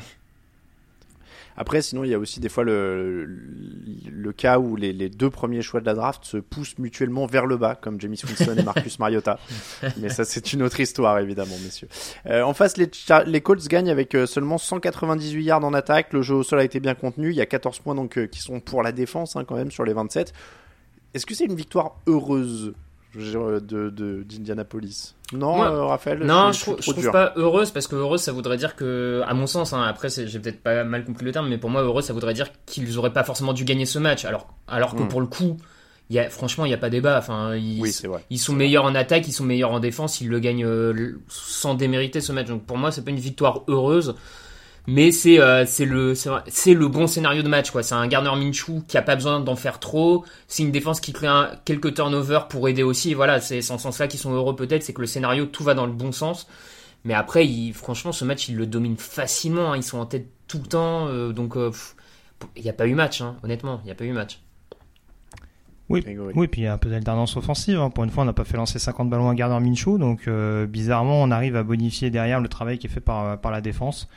Après, 1.57 1.83
sinon, 1.83 2.05
il 2.05 2.11
y 2.11 2.15
a 2.15 2.19
aussi 2.19 2.41
des 2.41 2.49
fois 2.49 2.65
le, 2.65 3.25
le 3.25 4.33
cas 4.33 4.59
où 4.59 4.75
les, 4.77 4.93
les, 4.93 5.09
deux 5.09 5.31
premiers 5.31 5.63
choix 5.63 5.81
de 5.81 5.87
la 5.87 5.95
draft 5.95 6.25
se 6.25 6.37
poussent 6.37 6.79
mutuellement 6.79 7.27
vers 7.27 7.47
le 7.47 7.57
bas, 7.57 7.77
comme 7.77 8.01
Jamie 8.01 8.21
Wilson 8.25 8.57
et 8.59 8.63
Marcus 8.63 8.99
Mariota. 8.99 9.39
Mais 9.99 10.09
ça, 10.09 10.25
c'est 10.25 10.53
une 10.53 10.63
autre 10.63 10.81
histoire, 10.81 11.19
évidemment, 11.19 11.57
messieurs. 11.63 11.89
Euh, 12.27 12.43
en 12.43 12.55
face, 12.55 12.77
les, 12.77 12.91
les 13.27 13.41
Colts 13.41 13.67
gagnent 13.69 13.91
avec 13.91 14.15
euh, 14.15 14.27
seulement 14.27 14.59
198 14.59 15.45
yards 15.45 15.65
en 15.65 15.75
attaque. 15.75 16.13
Le 16.13 16.23
jeu 16.23 16.35
au 16.35 16.43
sol 16.43 16.59
a 16.59 16.65
été 16.65 16.81
bien 16.81 16.95
contenu. 16.95 17.31
Il 17.31 17.37
y 17.37 17.41
a 17.41 17.47
14 17.47 17.79
points 17.79 17.95
donc 17.95 18.19
euh, 18.19 18.27
qui 18.27 18.41
sont 18.41 18.61
pour 18.61 18.83
la 18.83 18.93
défense, 18.93 19.37
hein, 19.37 19.45
quand 19.45 19.57
même, 19.57 19.71
sur 19.71 19.85
les 19.85 19.93
27. 19.93 20.33
Est-ce 21.15 21.27
que 21.27 21.35
c'est 21.35 21.45
une 21.45 21.55
victoire 21.55 21.97
heureuse? 22.09 22.75
De 23.17 24.25
d'Indianapolis. 24.29 25.15
Non, 25.33 25.57
Moi, 25.57 25.71
euh, 25.71 25.85
Raphaël 25.85 26.19
Non, 26.25 26.53
je, 26.53 26.61
trouve, 26.61 26.77
je 26.81 26.91
trouve 26.91 27.11
pas 27.11 27.33
heureuse 27.37 27.71
parce 27.71 27.87
que 27.87 27.97
heureuse, 27.97 28.21
ça 28.21 28.33
voudrait 28.33 28.57
dire 28.57 28.77
que, 28.77 29.23
à 29.27 29.35
mon 29.35 29.47
sens, 29.47 29.73
hein, 29.73 29.83
après 29.83 30.09
j'ai 30.11 30.39
peut-être 30.39 30.63
pas 30.63 30.85
mal 30.85 31.05
compris 31.05 31.25
le 31.25 31.33
terme, 31.33 31.49
mais 31.49 31.59
pour 31.59 31.71
moi 31.71 31.83
heureuse, 31.83 32.05
ça 32.05 32.13
voudrait 32.13 32.35
dire 32.35 32.49
qu'ils 32.67 32.99
auraient 32.99 33.13
pas 33.13 33.25
forcément 33.25 33.53
dû 33.53 33.65
gagner 33.65 33.87
ce 33.87 33.99
match. 33.99 34.25
Alors, 34.25 34.49
alors 34.69 34.95
que 34.95 35.03
Mm. 35.03 35.09
pour 35.09 35.21
le 35.21 35.27
coup, 35.27 35.57
y 36.11 36.19
a, 36.19 36.29
franchement, 36.29 36.65
il 36.65 36.71
y 36.71 36.75
a 36.75 36.79
pas 36.79 36.91
débat. 36.91 37.19
Enfin, 37.19 37.55
ils, 37.57 37.81
Oui, 37.81 37.95
ils 38.31 38.39
sont 38.39 38.53
meilleurs 38.53 38.85
en 38.85 38.95
attaque, 38.95 39.27
ils 39.27 39.33
sont 39.33 39.45
meilleurs 39.45 39.73
en 39.73 39.81
défense, 39.81 40.21
ils 40.21 40.29
le 40.29 40.39
gagnent 40.39 40.65
euh, 40.65 41.19
sans 41.29 41.75
démériter 41.75 42.21
ce 42.21 42.33
match. 42.33 42.49
Donc 42.49 42.65
pour 42.65 42.77
moi, 42.77 42.91
c'est 42.93 43.05
pas 43.05 43.11
une 43.11 43.19
victoire 43.19 43.63
heureuse. 43.69 44.15
Mais 44.87 45.13
c'est 45.13 45.41
euh, 45.41 45.65
c'est 45.65 45.87
le 45.87 46.15
c'est 46.15 46.75
le 46.75 46.89
bon 46.89 47.07
scénario 47.07 47.43
de 47.43 47.49
match 47.49 47.71
quoi. 47.71 47.83
C'est 47.83 47.95
un 47.95 48.07
Garner 48.07 48.33
Minshew 48.37 48.83
qui 48.87 48.99
a 48.99 49.03
pas 49.03 49.15
besoin 49.15 49.41
d'en 49.41 49.57
faire 49.57 49.81
trop. 49.81 50.27
C'est 50.47 50.63
une 50.63 50.73
défense 50.73 51.01
qui 51.01 51.13
crée 51.15 51.27
un, 51.27 51.53
quelques 51.65 51.95
turnovers 51.95 52.49
pour 52.49 52.69
aider 52.69 52.83
aussi. 52.83 53.13
Et 53.13 53.15
voilà, 53.15 53.41
c'est 53.41 53.59
en 53.71 53.79
ce 53.79 53.83
sens-là 53.85 54.09
qu'ils 54.09 54.21
sont 54.21 54.33
heureux 54.33 54.55
peut-être. 54.57 54.83
C'est 54.83 54.93
que 54.93 55.01
le 55.01 55.07
scénario 55.07 55.47
tout 55.47 55.65
va 55.65 55.73
dans 55.73 55.87
le 55.87 55.93
bon 55.93 56.13
sens. 56.13 56.47
Mais 57.05 57.15
après, 57.15 57.47
il, 57.47 57.73
franchement, 57.73 58.13
ce 58.13 58.25
match 58.27 58.49
ils 58.49 58.57
le 58.57 58.67
dominent 58.67 58.97
facilement. 58.99 59.73
hein. 59.73 59.77
Ils 59.79 59.83
sont 59.83 59.99
en 59.99 60.07
tête 60.07 60.27
tout 60.49 60.59
le 60.59 60.67
temps. 60.69 61.09
euh, 61.09 61.33
donc 61.33 61.57
euh, 61.57 61.71
il 62.57 62.63
n'y 62.63 62.69
a 62.71 62.75
pas 62.75 62.87
eu 62.87 62.95
match. 62.95 63.23
Hein, 63.23 63.37
honnêtement, 63.43 63.81
il 63.85 63.87
n'y 63.87 63.93
a 63.93 63.95
pas 63.95 64.05
eu 64.05 64.13
match. 64.13 64.41
Oui, 65.91 66.03
oui, 66.35 66.49
puis 66.49 66.63
il 66.63 66.65
y 66.65 66.67
a 66.67 66.73
un 66.73 66.79
peu 66.79 66.89
d'alternance 66.89 67.37
offensive. 67.37 67.79
hein. 67.79 67.91
Pour 67.91 68.05
une 68.05 68.11
fois, 68.11 68.23
on 68.23 68.27
n'a 68.27 68.33
pas 68.33 68.45
fait 68.45 68.57
lancer 68.57 68.79
50 68.79 69.11
ballons 69.11 69.29
à 69.29 69.35
Gardner 69.35 69.61
Minshew, 69.69 69.99
donc 69.99 70.29
euh, 70.29 70.67
bizarrement, 70.67 71.23
on 71.23 71.31
arrive 71.31 71.57
à 71.57 71.63
bonifier 71.63 72.09
derrière 72.11 72.41
le 72.41 72.49
travail 72.49 72.79
qui 72.79 72.87
est 72.87 72.91
fait 72.91 73.01
par, 73.01 73.39
par 73.39 73.53
la 73.53 73.61
défense. 73.61 74.09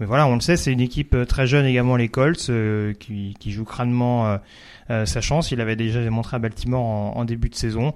Mais 0.00 0.06
voilà, 0.06 0.26
on 0.26 0.34
le 0.34 0.40
sait, 0.40 0.56
c'est 0.56 0.72
une 0.72 0.80
équipe 0.80 1.14
euh, 1.14 1.24
très 1.24 1.46
jeune 1.46 1.66
également, 1.66 1.96
les 1.96 2.08
Colts, 2.08 2.46
euh, 2.48 2.92
qui, 2.94 3.36
qui 3.38 3.52
joue 3.52 3.64
crânement 3.64 4.26
euh, 4.26 4.38
euh, 4.90 5.06
sa 5.06 5.20
chance. 5.20 5.50
Il 5.52 5.60
avait 5.60 5.76
déjà 5.76 6.02
démontré 6.02 6.36
à 6.36 6.38
Baltimore 6.38 6.82
en, 6.84 7.16
en 7.16 7.24
début 7.24 7.48
de 7.48 7.54
saison. 7.54 7.94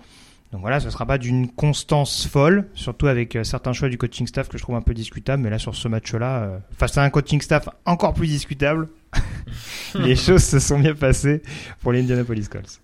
Donc 0.52 0.60
voilà, 0.60 0.78
ce 0.78 0.88
sera 0.90 1.04
pas 1.06 1.18
d'une 1.18 1.48
constance 1.48 2.26
folle, 2.26 2.68
surtout 2.74 3.08
avec 3.08 3.34
euh, 3.34 3.44
certains 3.44 3.72
choix 3.72 3.88
du 3.88 3.98
coaching 3.98 4.26
staff 4.26 4.48
que 4.48 4.56
je 4.58 4.62
trouve 4.62 4.76
un 4.76 4.80
peu 4.80 4.94
discutables. 4.94 5.42
Mais 5.42 5.50
là, 5.50 5.58
sur 5.58 5.74
ce 5.74 5.88
match-là, 5.88 6.36
euh, 6.38 6.58
face 6.78 6.96
à 6.98 7.02
un 7.02 7.10
coaching 7.10 7.40
staff 7.40 7.68
encore 7.84 8.14
plus 8.14 8.28
discutable, 8.28 8.88
les 9.96 10.14
choses 10.16 10.44
se 10.44 10.58
sont 10.60 10.78
bien 10.78 10.94
passées 10.94 11.42
pour 11.80 11.92
les 11.92 12.00
Indianapolis 12.00 12.48
Colts. 12.48 12.80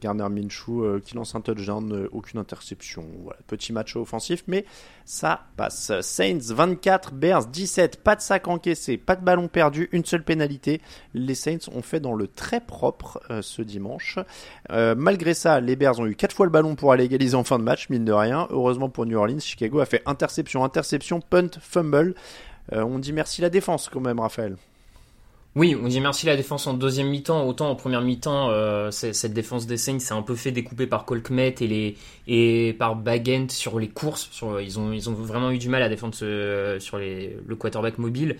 Garner 0.00 0.28
Minshew 0.28 0.82
euh, 0.82 1.00
qui 1.04 1.14
lance 1.14 1.34
un 1.34 1.40
touchdown, 1.40 1.92
euh, 1.92 2.08
aucune 2.12 2.40
interception. 2.40 3.06
Petit 3.46 3.72
match 3.72 3.96
offensif, 3.96 4.44
mais 4.46 4.64
ça 5.04 5.46
passe. 5.56 5.92
Saints 6.00 6.38
24, 6.40 7.12
Bears 7.12 7.46
17, 7.46 8.02
pas 8.02 8.16
de 8.16 8.20
sac 8.20 8.48
encaissé, 8.48 8.96
pas 8.96 9.16
de 9.16 9.24
ballon 9.24 9.48
perdu, 9.48 9.88
une 9.92 10.04
seule 10.04 10.24
pénalité. 10.24 10.80
Les 11.12 11.34
Saints 11.34 11.68
ont 11.72 11.82
fait 11.82 12.00
dans 12.00 12.14
le 12.14 12.26
très 12.28 12.60
propre 12.60 13.20
euh, 13.30 13.42
ce 13.42 13.62
dimanche. 13.62 14.18
Malgré 14.70 15.34
ça, 15.34 15.60
les 15.60 15.76
Bears 15.76 16.00
ont 16.00 16.06
eu 16.06 16.16
quatre 16.16 16.34
fois 16.34 16.46
le 16.46 16.52
ballon 16.52 16.74
pour 16.74 16.92
aller 16.92 17.04
égaliser 17.04 17.36
en 17.36 17.44
fin 17.44 17.58
de 17.58 17.64
match, 17.64 17.88
mine 17.90 18.04
de 18.04 18.12
rien. 18.12 18.46
Heureusement 18.50 18.88
pour 18.88 19.06
New 19.06 19.18
Orleans, 19.18 19.38
Chicago 19.38 19.80
a 19.80 19.86
fait 19.86 20.02
interception, 20.06 20.64
interception, 20.64 21.20
punt, 21.20 21.50
fumble. 21.60 22.14
On 22.72 22.98
dit 22.98 23.12
merci 23.12 23.42
la 23.42 23.50
défense 23.50 23.88
quand 23.88 24.00
même, 24.00 24.20
Raphaël. 24.20 24.56
Oui, 25.56 25.76
on 25.80 25.86
dit 25.86 26.00
merci 26.00 26.26
la 26.26 26.34
défense 26.34 26.66
en 26.66 26.74
deuxième 26.74 27.08
mi-temps. 27.08 27.46
Autant 27.46 27.70
en 27.70 27.76
première 27.76 28.00
mi-temps, 28.00 28.50
euh, 28.50 28.90
cette 28.90 29.32
défense 29.32 29.66
des 29.68 29.76
Saints 29.76 30.00
s'est 30.00 30.12
un 30.12 30.22
peu 30.22 30.34
fait 30.34 30.50
découper 30.50 30.88
par 30.88 31.04
Colkmet 31.04 31.54
et 32.26 32.72
par 32.76 32.96
Bagent 32.96 33.50
sur 33.52 33.78
les 33.78 33.88
courses. 33.88 34.28
Ils 34.60 34.78
ont 34.80 35.12
vraiment 35.12 35.52
eu 35.52 35.58
du 35.58 35.68
mal 35.68 35.82
à 35.84 35.88
défendre 35.88 36.14
ce- 36.16 36.78
sur 36.80 36.98
le 36.98 37.54
quarterback 37.54 37.98
mobile. 37.98 38.36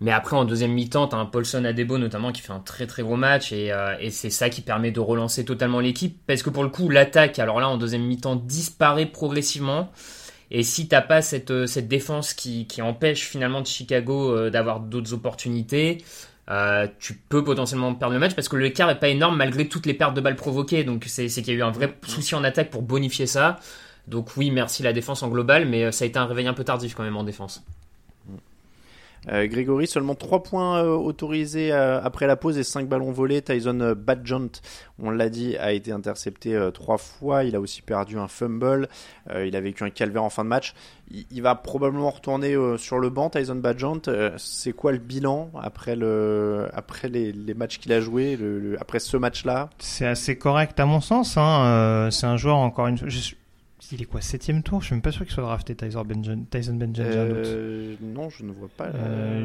Mais 0.00 0.10
après 0.10 0.34
en 0.34 0.46
deuxième 0.46 0.72
mi-temps, 0.72 1.06
t'as 1.08 1.18
un 1.18 1.26
Paulson 1.26 1.64
Adebo 1.64 1.98
notamment 1.98 2.32
qui 2.32 2.40
fait 2.40 2.52
un 2.52 2.58
très 2.60 2.86
très 2.86 3.02
gros 3.02 3.16
match 3.16 3.52
et, 3.52 3.70
euh, 3.70 3.94
et 4.00 4.10
c'est 4.10 4.30
ça 4.30 4.48
qui 4.48 4.62
permet 4.62 4.90
de 4.90 4.98
relancer 5.00 5.44
totalement 5.44 5.78
l'équipe 5.80 6.18
parce 6.26 6.42
que 6.42 6.50
pour 6.50 6.64
le 6.64 6.70
coup 6.70 6.88
l'attaque, 6.88 7.38
alors 7.38 7.60
là 7.60 7.68
en 7.68 7.76
deuxième 7.76 8.02
mi-temps 8.02 8.36
disparaît 8.36 9.06
progressivement. 9.06 9.92
Et 10.54 10.62
si 10.64 10.86
t'as 10.86 11.00
pas 11.00 11.22
cette, 11.22 11.50
euh, 11.50 11.66
cette 11.66 11.88
défense 11.88 12.34
qui, 12.34 12.66
qui 12.66 12.82
empêche 12.82 13.26
finalement 13.26 13.62
de 13.62 13.66
Chicago 13.66 14.36
euh, 14.36 14.50
d'avoir 14.50 14.80
d'autres 14.80 15.14
opportunités, 15.14 16.04
euh, 16.50 16.86
tu 17.00 17.14
peux 17.14 17.42
potentiellement 17.42 17.94
perdre 17.94 18.12
le 18.12 18.20
match 18.20 18.34
parce 18.34 18.50
que 18.50 18.56
l'écart 18.56 18.90
est 18.90 19.00
pas 19.00 19.08
énorme 19.08 19.36
malgré 19.38 19.66
toutes 19.66 19.86
les 19.86 19.94
pertes 19.94 20.12
de 20.12 20.20
balles 20.20 20.36
provoquées. 20.36 20.84
Donc 20.84 21.04
c'est 21.06 21.28
qu'il 21.28 21.48
y 21.48 21.50
a 21.52 21.54
eu 21.54 21.62
un 21.62 21.70
vrai 21.70 21.96
souci 22.06 22.34
en 22.34 22.44
attaque 22.44 22.70
pour 22.70 22.82
bonifier 22.82 23.26
ça. 23.26 23.60
Donc 24.08 24.36
oui, 24.36 24.50
merci 24.50 24.82
la 24.82 24.92
défense 24.92 25.22
en 25.22 25.28
global, 25.28 25.66
mais 25.66 25.90
ça 25.90 26.04
a 26.04 26.08
été 26.08 26.18
un 26.18 26.26
réveil 26.26 26.46
un 26.46 26.54
peu 26.54 26.64
tardif 26.64 26.94
quand 26.94 27.02
même 27.02 27.16
en 27.16 27.24
défense. 27.24 27.64
Euh, 29.30 29.46
Grégory, 29.46 29.86
seulement 29.86 30.16
3 30.16 30.42
points 30.42 30.78
euh, 30.82 30.88
autorisés 30.96 31.70
euh, 31.72 32.00
après 32.02 32.26
la 32.26 32.34
pause 32.34 32.58
et 32.58 32.64
5 32.64 32.88
ballons 32.88 33.12
volés. 33.12 33.40
Tyson 33.40 33.78
euh, 33.80 33.94
Badgent, 33.94 34.48
on 34.98 35.10
l'a 35.10 35.28
dit, 35.28 35.56
a 35.58 35.72
été 35.72 35.92
intercepté 35.92 36.58
3 36.74 36.98
fois. 36.98 37.44
Il 37.44 37.54
a 37.54 37.60
aussi 37.60 37.82
perdu 37.82 38.18
un 38.18 38.26
fumble. 38.26 38.88
Euh, 39.30 39.46
il 39.46 39.54
a 39.54 39.60
vécu 39.60 39.84
un 39.84 39.90
calvaire 39.90 40.24
en 40.24 40.30
fin 40.30 40.42
de 40.42 40.48
match. 40.48 40.74
Il, 41.10 41.24
il 41.30 41.40
va 41.42 41.54
probablement 41.54 42.10
retourner 42.10 42.54
euh, 42.54 42.76
sur 42.78 42.98
le 42.98 43.10
banc, 43.10 43.30
Tyson 43.30 43.54
Badgent. 43.54 44.02
Euh, 44.08 44.32
C'est 44.38 44.72
quoi 44.72 44.90
le 44.90 44.98
bilan 44.98 45.50
après, 45.60 45.94
le, 45.94 46.66
après 46.74 47.08
les, 47.08 47.30
les 47.32 47.54
matchs 47.54 47.78
qu'il 47.78 47.92
a 47.92 48.00
joués, 48.00 48.36
le, 48.36 48.58
le- 48.58 48.80
après 48.80 48.98
ce 48.98 49.16
match-là? 49.16 49.70
C'est 49.78 50.06
assez 50.06 50.36
correct 50.36 50.80
à 50.80 50.84
mon 50.86 51.00
sens. 51.00 51.36
Hein. 51.36 51.64
Euh, 51.64 52.10
c'est 52.10 52.26
un 52.26 52.36
joueur 52.36 52.56
encore 52.56 52.88
une 52.88 52.98
fois. 52.98 53.08
Il 53.90 54.00
est 54.00 54.04
quoi 54.04 54.20
septième 54.20 54.62
tour? 54.62 54.80
Je 54.80 54.86
suis 54.86 54.94
même 54.94 55.02
pas 55.02 55.10
sûr 55.10 55.24
qu'il 55.24 55.34
soit 55.34 55.42
drafté 55.42 55.74
Tyson 55.74 56.04
doute. 56.04 56.98
Euh, 57.00 57.94
Non, 58.00 58.30
je 58.30 58.44
ne 58.44 58.52
vois 58.52 58.68
pas. 58.74 58.86
Euh, 58.86 59.44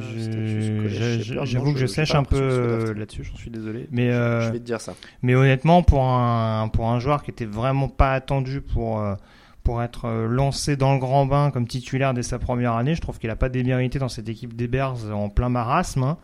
J'avoue 1.45 1.73
que 1.73 1.79
je 1.79 1.85
sèche 1.87 2.13
un 2.15 2.23
peu 2.23 2.93
là-dessus, 2.93 3.23
j'en 3.23 3.35
suis 3.35 3.49
désolé. 3.49 3.87
Mais, 3.91 4.11
euh, 4.11 4.41
Je 4.41 4.51
vais 4.51 4.59
te 4.59 4.63
dire 4.63 4.79
ça. 4.79 4.93
mais 5.21 5.35
honnêtement, 5.35 5.81
pour 5.83 6.03
un, 6.03 6.67
pour 6.69 6.89
un 6.89 6.99
joueur 6.99 7.23
qui 7.23 7.31
était 7.31 7.45
vraiment 7.45 7.89
pas 7.89 8.13
attendu 8.13 8.61
pour, 8.61 9.01
euh, 9.01 9.15
pour 9.63 9.81
être 9.81 10.05
euh, 10.05 10.27
lancé 10.27 10.77
dans 10.77 10.93
le 10.93 10.99
grand 10.99 11.25
bain 11.25 11.51
comme 11.51 11.67
titulaire 11.67 12.13
dès 12.13 12.23
sa 12.23 12.39
première 12.39 12.73
année. 12.73 12.95
Je 12.95 13.01
trouve 13.01 13.19
qu'il 13.19 13.29
n'a 13.29 13.35
pas 13.35 13.49
démérité 13.49 13.99
dans 13.99 14.09
cette 14.09 14.29
équipe 14.29 14.55
des 14.55 14.67
Bears 14.67 15.11
en 15.11 15.29
plein 15.29 15.49
marasme. 15.49 16.03
Hein, 16.03 16.17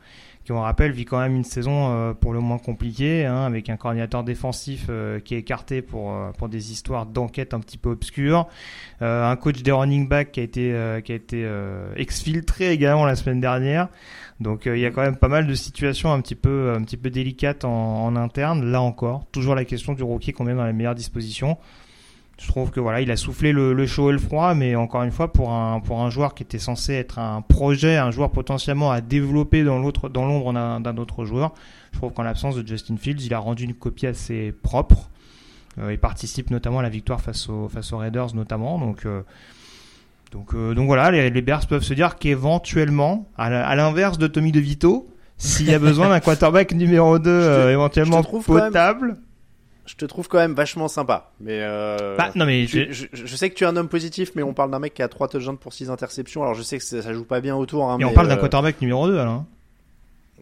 qui, 0.43 0.51
on 0.51 0.61
rappelle, 0.61 0.91
vit 0.91 1.05
quand 1.05 1.19
même 1.19 1.35
une 1.35 1.43
saison 1.43 1.91
euh, 1.91 2.13
pour 2.13 2.33
le 2.33 2.39
moins 2.39 2.57
compliquée, 2.57 3.25
hein, 3.25 3.45
avec 3.45 3.69
un 3.69 3.77
coordinateur 3.77 4.23
défensif 4.23 4.87
euh, 4.89 5.19
qui 5.19 5.35
est 5.35 5.39
écarté 5.39 5.81
pour, 5.81 6.13
pour 6.37 6.49
des 6.49 6.71
histoires 6.71 7.05
d'enquête 7.05 7.53
un 7.53 7.59
petit 7.59 7.77
peu 7.77 7.89
obscures. 7.89 8.47
un 9.01 9.35
coach 9.35 9.61
des 9.61 9.71
running 9.71 10.07
back 10.07 10.31
qui 10.31 10.39
a 10.39 10.43
été, 10.43 10.99
qui 11.03 11.11
a 11.11 11.15
été 11.15 11.49
exfiltré 11.95 12.71
également 12.71 13.05
la 13.05 13.15
semaine 13.15 13.39
dernière. 13.39 13.89
Donc 14.39 14.63
il 14.65 14.79
y 14.79 14.85
a 14.85 14.91
quand 14.91 15.01
même 15.01 15.17
pas 15.17 15.27
mal 15.27 15.47
de 15.47 15.53
situations 15.53 16.11
un 16.11 16.21
petit 16.21 16.35
peu, 16.35 16.73
un 16.75 16.83
petit 16.83 16.97
peu 16.97 17.09
délicates 17.09 17.65
en, 17.65 18.05
en 18.05 18.15
interne. 18.15 18.65
Là 18.71 18.81
encore, 18.81 19.25
toujours 19.31 19.55
la 19.55 19.65
question 19.65 19.93
du 19.93 20.03
rookie 20.03 20.31
qu'on 20.31 20.43
met 20.43 20.53
dans 20.53 20.65
les 20.65 20.73
meilleures 20.73 20.95
dispositions. 20.95 21.57
Je 22.43 22.49
trouve 22.49 22.71
que 22.71 22.81
voilà, 22.81 22.99
il 22.99 23.09
a 23.09 23.15
soufflé 23.15 23.53
le, 23.53 23.87
chaud 23.87 24.09
et 24.09 24.13
le 24.13 24.19
froid, 24.19 24.53
mais 24.53 24.75
encore 24.75 25.03
une 25.03 25.11
fois, 25.11 25.31
pour 25.31 25.53
un 25.53 25.79
pour 25.79 26.01
un 26.01 26.09
joueur 26.09 26.35
qui 26.35 26.43
était 26.43 26.59
censé 26.59 26.93
être 26.93 27.17
un 27.17 27.41
projet, 27.41 27.95
un 27.95 28.11
joueur 28.11 28.31
potentiellement 28.31 28.91
à 28.91 28.99
développer 28.99 29.63
dans 29.63 29.79
l'autre 29.79 30.09
dans 30.09 30.25
l'ombre 30.25 30.51
d'un 30.51 30.97
autre 30.97 31.23
joueur, 31.23 31.53
je 31.93 31.99
trouve 31.99 32.11
qu'en 32.11 32.23
l'absence 32.23 32.57
de 32.57 32.67
Justin 32.67 32.97
Fields, 32.97 33.25
il 33.25 33.33
a 33.33 33.39
rendu 33.39 33.63
une 33.63 33.73
copie 33.73 34.07
assez 34.07 34.53
propre. 34.61 35.09
Euh, 35.79 35.93
il 35.93 35.97
participe 35.97 36.51
notamment 36.51 36.79
à 36.79 36.83
la 36.83 36.89
victoire 36.89 37.21
face 37.21 37.47
aux 37.47 37.69
face 37.69 37.93
aux 37.93 37.97
Raiders 37.97 38.35
notamment, 38.35 38.77
donc. 38.77 39.05
Euh, 39.05 39.21
donc, 40.33 40.55
euh, 40.55 40.73
donc 40.73 40.87
voilà, 40.87 41.11
les, 41.11 41.29
les, 41.29 41.41
Bears 41.43 41.67
peuvent 41.67 41.83
se 41.83 41.93
dire 41.93 42.15
qu'éventuellement, 42.17 43.29
à 43.37 43.75
l'inverse 43.75 44.17
de 44.17 44.25
Tommy 44.25 44.51
DeVito, 44.51 45.07
s'il 45.37 45.69
y 45.69 45.75
a 45.75 45.79
besoin 45.79 46.09
d'un 46.09 46.19
quarterback 46.19 46.73
numéro 46.73 47.19
2 47.19 47.69
éventuellement 47.69 48.23
potable, 48.23 49.17
je 49.85 49.95
te 49.95 50.05
trouve 50.05 50.27
quand 50.27 50.37
même 50.37 50.53
vachement 50.53 50.87
sympa. 50.87 51.31
Mais, 51.39 51.59
euh, 51.61 52.15
bah, 52.17 52.31
non, 52.35 52.45
mais 52.45 52.67
je, 52.67 53.05
je, 53.11 53.35
sais 53.35 53.49
que 53.49 53.55
tu 53.55 53.63
es 53.63 53.67
un 53.67 53.75
homme 53.75 53.89
positif, 53.89 54.31
mais 54.35 54.43
on 54.43 54.53
parle 54.53 54.71
d'un 54.71 54.79
mec 54.79 54.93
qui 54.93 55.01
a 55.01 55.07
3 55.07 55.27
touchdowns 55.27 55.57
pour 55.57 55.73
6 55.73 55.89
interceptions. 55.89 56.41
Alors 56.41 56.53
je 56.53 56.61
sais 56.61 56.77
que 56.77 56.83
ça, 56.83 57.13
joue 57.13 57.25
pas 57.25 57.41
bien 57.41 57.55
autour. 57.55 57.89
Hein, 57.89 57.97
Et 57.99 58.05
on 58.05 58.13
parle 58.13 58.27
d'un 58.27 58.35
euh, 58.35 58.39
quarterback 58.39 58.81
numéro 58.81 59.07
2 59.07 59.17
alors. 59.17 59.33
Hein. 59.33 59.45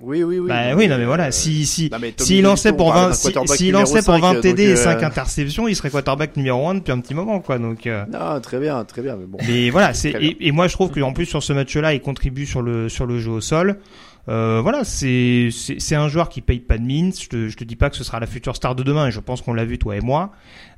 Oui, 0.03 0.23
oui, 0.23 0.39
oui. 0.39 0.47
Bah 0.47 0.75
oui, 0.75 0.87
non, 0.87 0.97
mais 0.97 1.05
voilà. 1.05 1.31
Si, 1.31 1.65
si, 1.65 1.91
s'il 2.17 2.43
lançait 2.43 2.73
pour 2.73 2.91
20, 2.91 3.13
s'il 3.13 3.73
lançait 3.73 4.01
pour 4.01 4.17
20 4.17 4.41
TD 4.41 4.63
et 4.63 4.75
5 4.75 5.01
euh, 5.01 5.05
interceptions, 5.05 5.67
il 5.67 5.75
serait 5.75 5.91
quarterback 5.91 6.35
numéro 6.37 6.67
1 6.67 6.75
depuis 6.75 6.91
un 6.91 6.99
petit 6.99 7.13
moment, 7.13 7.39
quoi. 7.39 7.59
Donc, 7.59 7.85
euh... 7.85 8.03
Non, 8.11 8.39
très 8.41 8.59
bien, 8.59 8.83
très 8.83 9.03
bien, 9.03 9.15
mais 9.15 9.25
bon. 9.25 9.37
Mais 9.47 9.69
voilà, 9.69 9.93
c'est, 9.93 10.09
et, 10.09 10.47
et, 10.47 10.51
moi, 10.51 10.67
je 10.67 10.73
trouve 10.73 10.89
qu'en 10.89 11.13
plus, 11.13 11.25
sur 11.25 11.43
ce 11.43 11.53
match-là, 11.53 11.93
il 11.93 12.01
contribue 12.01 12.47
sur 12.47 12.63
le, 12.63 12.89
sur 12.89 13.05
le 13.05 13.19
jeu 13.19 13.31
au 13.31 13.41
sol. 13.41 13.77
Euh, 14.29 14.61
voilà, 14.61 14.83
c'est 14.83 15.49
un 15.95 16.07
joueur 16.07 16.29
qui 16.29 16.41
paye 16.41 16.59
pas 16.59 16.77
de 16.77 16.83
mine. 16.83 17.11
Je 17.13 17.27
te, 17.27 17.47
je 17.47 17.57
te 17.57 17.63
dis 17.63 17.75
pas 17.75 17.89
que 17.89 17.95
ce 17.95 18.03
sera 18.03 18.19
la 18.19 18.27
future 18.27 18.55
star 18.55 18.75
de 18.75 18.83
demain, 18.83 19.07
et 19.07 19.11
je 19.11 19.19
pense 19.19 19.41
qu'on 19.41 19.53
l'a 19.53 19.65
vu 19.65 19.77
toi 19.77 19.95
et 19.95 20.01
moi. 20.01 20.31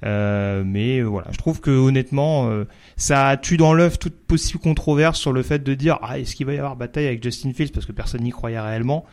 Euh, 0.06 0.64
mais 0.66 1.00
euh, 1.00 1.04
voilà, 1.04 1.28
je 1.32 1.38
trouve 1.38 1.62
que 1.62 1.72
honnêtement, 1.72 2.50
ça 2.96 3.38
tue 3.38 3.58
dans 3.58 3.74
l'œuf 3.74 4.00
toute 4.00 4.16
possible 4.16 4.60
controverse 4.60 5.20
sur 5.20 5.34
le 5.34 5.44
fait 5.44 5.64
de 5.64 5.74
dire 5.74 6.00
ah 6.02 6.20
est-ce 6.20 6.36
qu'il 6.36 6.46
va 6.46 6.54
y 6.54 6.58
avoir 6.58 6.76
bataille 6.76 7.08
avec 7.08 7.24
Justin 7.24 7.54
Fields 7.54 7.72
parce 7.72 7.86
que 7.86 7.92
personne 7.92 8.22
n'y 8.22 8.32
croyait 8.32 8.60
réellement. 8.60 9.06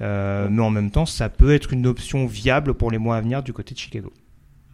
Euh, 0.00 0.48
mais 0.50 0.62
en 0.62 0.70
même 0.70 0.90
temps, 0.90 1.06
ça 1.06 1.28
peut 1.28 1.52
être 1.52 1.72
une 1.72 1.86
option 1.86 2.26
viable 2.26 2.74
pour 2.74 2.90
les 2.90 2.98
mois 2.98 3.16
à 3.16 3.20
venir 3.20 3.42
du 3.42 3.52
côté 3.52 3.74
de 3.74 3.78
Chicago. 3.78 4.12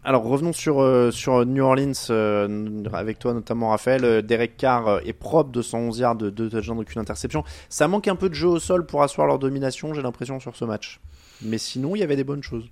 Alors 0.07 0.25
revenons 0.25 0.53
sur, 0.53 0.83
euh, 0.83 1.11
sur 1.11 1.47
New 1.47 1.65
Orleans 1.65 1.93
euh, 2.11 2.85
avec 2.93 3.19
toi 3.19 3.33
notamment 3.33 3.71
Raphaël. 3.71 4.05
Euh, 4.05 4.21
Derek 4.21 4.59
Carr 4.59 5.01
est 5.07 5.15
propre 5.15 5.51
de 5.51 5.63
111 5.63 5.99
yards, 5.99 6.17
de 6.17 6.29
2 6.29 6.51
touchdowns, 6.51 6.77
d'aucune 6.77 7.01
interception. 7.01 7.43
Ça 7.71 7.89
manque 7.89 8.07
un 8.07 8.17
peu 8.17 8.29
de 8.29 8.35
jeu 8.35 8.49
au 8.49 8.59
sol 8.59 8.85
pour 8.85 9.03
asseoir 9.03 9.27
leur 9.27 9.39
domination, 9.39 9.95
j'ai 9.95 10.03
l'impression, 10.03 10.41
sur 10.41 10.57
ce 10.57 10.67
match. 10.67 11.01
Mais 11.41 11.57
sinon, 11.57 11.97
il 11.97 12.01
y 12.01 12.03
avait 12.03 12.17
des 12.17 12.25
bonnes 12.25 12.43
choses. 12.43 12.65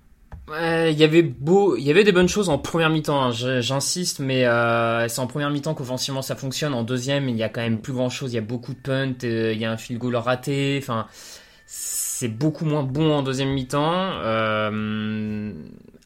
il 0.49 0.95
y 0.95 1.03
avait 1.03 1.33
y 1.79 1.89
avait 1.89 2.03
des 2.03 2.11
bonnes 2.11 2.29
choses 2.29 2.49
en 2.49 2.59
première 2.59 2.91
mi-temps. 2.91 3.19
Hein. 3.19 3.31
J'insiste, 3.31 4.19
mais 4.19 4.43
c'est 5.09 5.19
en 5.19 5.27
première 5.27 5.49
mi-temps 5.49 5.73
qu'offensivement 5.73 6.21
ça 6.21 6.35
fonctionne. 6.35 6.75
En 6.75 6.83
deuxième, 6.83 7.29
il 7.29 7.35
y 7.35 7.43
a 7.43 7.49
quand 7.49 7.61
même 7.61 7.79
plus 7.81 7.93
grand 7.93 8.09
chose. 8.09 8.31
Il 8.31 8.35
y 8.35 8.39
a 8.39 8.41
beaucoup 8.41 8.75
de 8.75 8.79
punts, 8.79 9.15
il 9.23 9.57
y 9.57 9.65
a 9.65 9.71
un 9.71 9.77
field 9.77 9.99
goal 9.99 10.15
raté. 10.17 10.77
Enfin, 10.79 11.07
c'est 11.65 12.27
beaucoup 12.27 12.65
moins 12.65 12.83
bon 12.83 13.11
en 13.11 13.23
deuxième 13.23 13.49
mi-temps. 13.49 14.11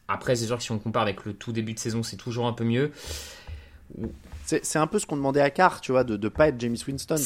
Après, 0.08 0.36
c'est 0.36 0.46
sûr 0.46 0.56
que 0.56 0.62
si 0.62 0.72
on 0.72 0.78
compare 0.78 1.02
avec 1.02 1.24
le 1.24 1.34
tout 1.34 1.52
début 1.52 1.74
de 1.74 1.78
saison, 1.78 2.02
c'est 2.02 2.16
toujours 2.16 2.46
un 2.46 2.54
peu 2.54 2.64
mieux. 2.64 2.90
C'est 4.46 4.78
un 4.78 4.86
peu 4.86 4.98
ce 4.98 5.04
qu'on 5.04 5.16
demandait 5.16 5.42
à 5.42 5.50
Carr, 5.50 5.82
tu 5.82 5.92
vois, 5.92 6.04
de 6.04 6.16
ne 6.16 6.28
pas 6.28 6.48
être 6.48 6.58
James 6.58 6.76
Winston. 6.86 7.16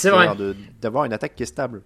D'avoir 0.80 1.05
une 1.05 1.12
attaque 1.12 1.37
qui 1.37 1.45
est 1.45 1.47
stable. 1.47 1.83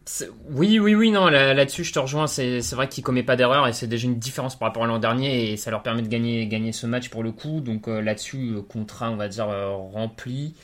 oui, 0.51 0.78
oui, 0.78 0.94
oui, 0.94 1.11
non, 1.11 1.28
là-dessus, 1.28 1.84
je 1.84 1.92
te 1.92 1.99
rejoins. 1.99 2.26
C'est 2.26 2.62
vrai 2.72 2.88
qu'il 2.88 3.05
commet 3.05 3.22
pas 3.22 3.36
d'erreur 3.36 3.68
et 3.68 3.74
c'est 3.74 3.86
déjà 3.86 4.07
une 4.07 4.18
différence 4.18 4.59
par 4.59 4.68
rapport 4.68 4.84
à 4.84 4.86
l'an 4.86 4.99
dernier 4.99 5.53
et 5.53 5.59
ça 5.59 5.70
leur 5.70 5.82
permet 5.82 6.01
de 6.01 6.09
gagner, 6.09 6.47
gagner 6.47 6.72
ce 6.72 6.86
match 6.86 7.11
pour 7.11 7.22
le 7.22 7.32
coup. 7.32 7.61
Donc 7.61 7.88
euh, 7.88 8.01
là-dessus, 8.01 8.57
contrat, 8.68 9.11
on 9.11 9.16
va 9.16 9.28
dire, 9.28 9.51
euh, 9.51 9.68
rempli. 9.68 10.55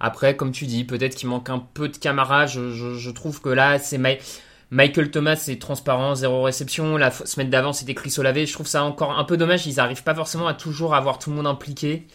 Après, 0.00 0.36
comme 0.36 0.52
tu 0.52 0.64
dis, 0.64 0.84
peut-être 0.84 1.14
qu'il 1.14 1.28
manque 1.28 1.50
un 1.50 1.58
peu 1.58 1.88
de 1.88 1.96
camarade. 1.98 2.48
Je, 2.48 2.70
je, 2.70 3.10
trouve 3.10 3.42
que 3.42 3.50
là, 3.50 3.78
c'est. 3.78 3.98
Michael 4.70 5.10
Thomas, 5.10 5.36
c'est 5.36 5.58
transparent, 5.58 6.14
zéro 6.14 6.42
réception. 6.42 6.96
La 6.96 7.10
semaine 7.10 7.50
d'avant, 7.50 7.72
c'était 7.72 7.94
Chris 7.94 8.14
Olave. 8.18 8.44
Je 8.44 8.52
trouve 8.52 8.66
ça 8.66 8.82
encore 8.84 9.18
un 9.18 9.24
peu 9.24 9.36
dommage. 9.36 9.66
Ils 9.66 9.76
n'arrivent 9.76 10.02
pas 10.02 10.14
forcément 10.14 10.46
à 10.46 10.54
toujours 10.54 10.94
avoir 10.94 11.18
tout 11.18 11.30
le 11.30 11.36
monde 11.36 11.46
impliqué. 11.46 12.06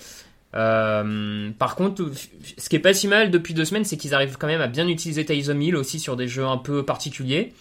Euh, 0.55 1.51
par 1.57 1.75
contre, 1.75 2.11
ce 2.57 2.69
qui 2.69 2.75
est 2.75 2.79
pas 2.79 2.93
si 2.93 3.07
mal 3.07 3.31
depuis 3.31 3.53
deux 3.53 3.65
semaines, 3.65 3.85
c'est 3.85 3.97
qu'ils 3.97 4.13
arrivent 4.13 4.37
quand 4.37 4.47
même 4.47 4.61
à 4.61 4.67
bien 4.67 4.87
utiliser 4.87 5.25
Tyson 5.25 5.59
Hill 5.59 5.75
aussi 5.75 5.99
sur 5.99 6.15
des 6.15 6.27
jeux 6.27 6.45
un 6.45 6.57
peu 6.57 6.83
particuliers. 6.83 7.53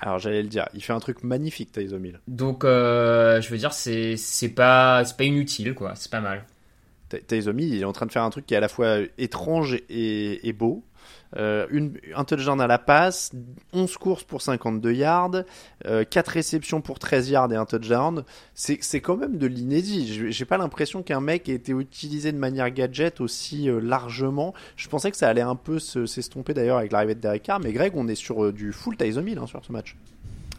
Alors 0.00 0.18
j'allais 0.18 0.42
le 0.42 0.48
dire, 0.48 0.68
il 0.74 0.82
fait 0.82 0.92
un 0.92 1.00
truc 1.00 1.24
magnifique 1.24 1.72
Tyson 1.72 2.02
Hill. 2.04 2.20
Donc 2.28 2.64
euh, 2.64 3.40
je 3.40 3.48
veux 3.48 3.56
dire, 3.56 3.72
c'est 3.72 4.16
pas 4.54 5.04
c'est 5.04 5.16
pas 5.16 5.24
inutile 5.24 5.74
quoi, 5.74 5.94
c'est 5.94 6.10
pas 6.10 6.20
mal. 6.20 6.44
Tyson 7.26 7.56
Hill, 7.56 7.72
il 7.74 7.80
est 7.80 7.84
en 7.84 7.92
train 7.92 8.04
de 8.04 8.12
faire 8.12 8.24
un 8.24 8.30
truc 8.30 8.44
qui 8.44 8.54
est 8.54 8.58
à 8.58 8.60
la 8.60 8.68
fois 8.68 8.98
étrange 9.16 9.78
et, 9.88 10.46
et 10.46 10.52
beau. 10.52 10.84
Euh, 11.36 11.66
une, 11.70 11.98
un 12.14 12.24
touchdown 12.24 12.60
à 12.60 12.66
la 12.66 12.78
passe, 12.78 13.32
11 13.72 13.96
courses 13.96 14.24
pour 14.24 14.42
52 14.42 14.92
yards, 14.92 15.42
euh, 15.86 16.04
4 16.04 16.28
réceptions 16.28 16.80
pour 16.80 16.98
13 16.98 17.30
yards 17.30 17.52
et 17.52 17.56
un 17.56 17.66
touchdown. 17.66 18.24
C'est, 18.54 19.00
quand 19.00 19.16
même 19.16 19.38
de 19.38 19.46
l'inédit. 19.46 20.30
J'ai 20.30 20.44
pas 20.44 20.58
l'impression 20.58 21.02
qu'un 21.02 21.20
mec 21.20 21.48
ait 21.48 21.54
été 21.54 21.72
utilisé 21.72 22.32
de 22.32 22.38
manière 22.38 22.70
gadget 22.70 23.20
aussi 23.20 23.68
euh, 23.68 23.80
largement. 23.80 24.54
Je 24.76 24.88
pensais 24.88 25.10
que 25.10 25.16
ça 25.16 25.28
allait 25.28 25.40
un 25.40 25.56
peu 25.56 25.78
s'estomper 25.78 26.54
d'ailleurs 26.54 26.78
avec 26.78 26.92
l'arrivée 26.92 27.14
de 27.14 27.20
Derek 27.20 27.42
Carr, 27.42 27.60
mais 27.60 27.72
Greg, 27.72 27.92
on 27.96 28.08
est 28.08 28.14
sur 28.14 28.44
euh, 28.44 28.52
du 28.52 28.72
full 28.72 28.96
Tyson 28.96 29.26
Hill 29.26 29.38
hein, 29.38 29.46
sur 29.46 29.64
ce 29.64 29.72
match. 29.72 29.96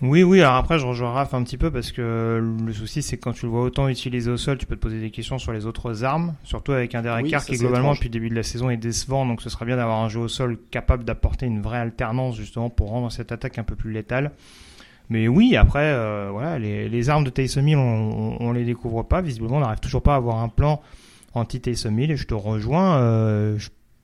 Oui, 0.01 0.21
oui, 0.21 0.41
alors 0.41 0.55
après, 0.55 0.77
je 0.77 0.85
rejoins 0.85 1.11
Raph 1.11 1.33
un 1.33 1.43
petit 1.43 1.57
peu 1.57 1.71
parce 1.71 1.91
que 1.91 2.55
le 2.65 2.73
souci, 2.73 3.01
c'est 3.01 3.17
que 3.17 3.23
quand 3.23 3.31
tu 3.31 3.45
le 3.45 3.51
vois 3.51 3.63
autant 3.63 3.87
utilisé 3.87 4.29
au 4.29 4.37
sol, 4.37 4.57
tu 4.57 4.67
peux 4.67 4.75
te 4.75 4.81
poser 4.81 4.99
des 4.99 5.09
questions 5.09 5.39
sur 5.39 5.53
les 5.53 5.65
autres 5.65 6.03
armes, 6.03 6.35
surtout 6.43 6.71
avec 6.71 6.93
un 6.93 7.01
Derek 7.01 7.27
Carr 7.27 7.43
qui, 7.43 7.57
globalement, 7.57 7.93
depuis 7.93 8.09
le 8.09 8.13
début 8.13 8.29
de 8.29 8.35
la 8.35 8.43
saison, 8.43 8.69
est 8.69 8.77
décevant. 8.77 9.25
Donc, 9.25 9.41
ce 9.41 9.49
serait 9.49 9.65
bien 9.65 9.75
d'avoir 9.75 10.03
un 10.03 10.09
jeu 10.09 10.19
au 10.19 10.27
sol 10.27 10.57
capable 10.69 11.03
d'apporter 11.03 11.47
une 11.47 11.61
vraie 11.61 11.79
alternance, 11.79 12.35
justement, 12.35 12.69
pour 12.69 12.89
rendre 12.89 13.11
cette 13.11 13.31
attaque 13.31 13.57
un 13.57 13.63
peu 13.63 13.75
plus 13.75 13.91
létale. 13.91 14.33
Mais 15.09 15.27
oui, 15.27 15.55
après, 15.55 15.85
euh, 15.85 16.29
voilà, 16.31 16.59
les, 16.59 16.89
les, 16.89 17.09
armes 17.09 17.23
de 17.23 17.29
Taysom 17.29 17.67
Hill, 17.67 17.77
on, 17.77 18.37
on, 18.39 18.51
les 18.51 18.65
découvre 18.65 19.03
pas. 19.03 19.21
Visiblement, 19.21 19.57
on 19.57 19.61
n'arrive 19.61 19.79
toujours 19.79 20.03
pas 20.03 20.13
à 20.13 20.17
avoir 20.17 20.43
un 20.43 20.49
plan 20.49 20.81
anti-Taysom 21.33 21.97
Hill. 21.97 22.11
Et 22.11 22.17
je 22.17 22.27
te 22.27 22.35
rejoins, 22.35 22.97
euh, 22.97 23.57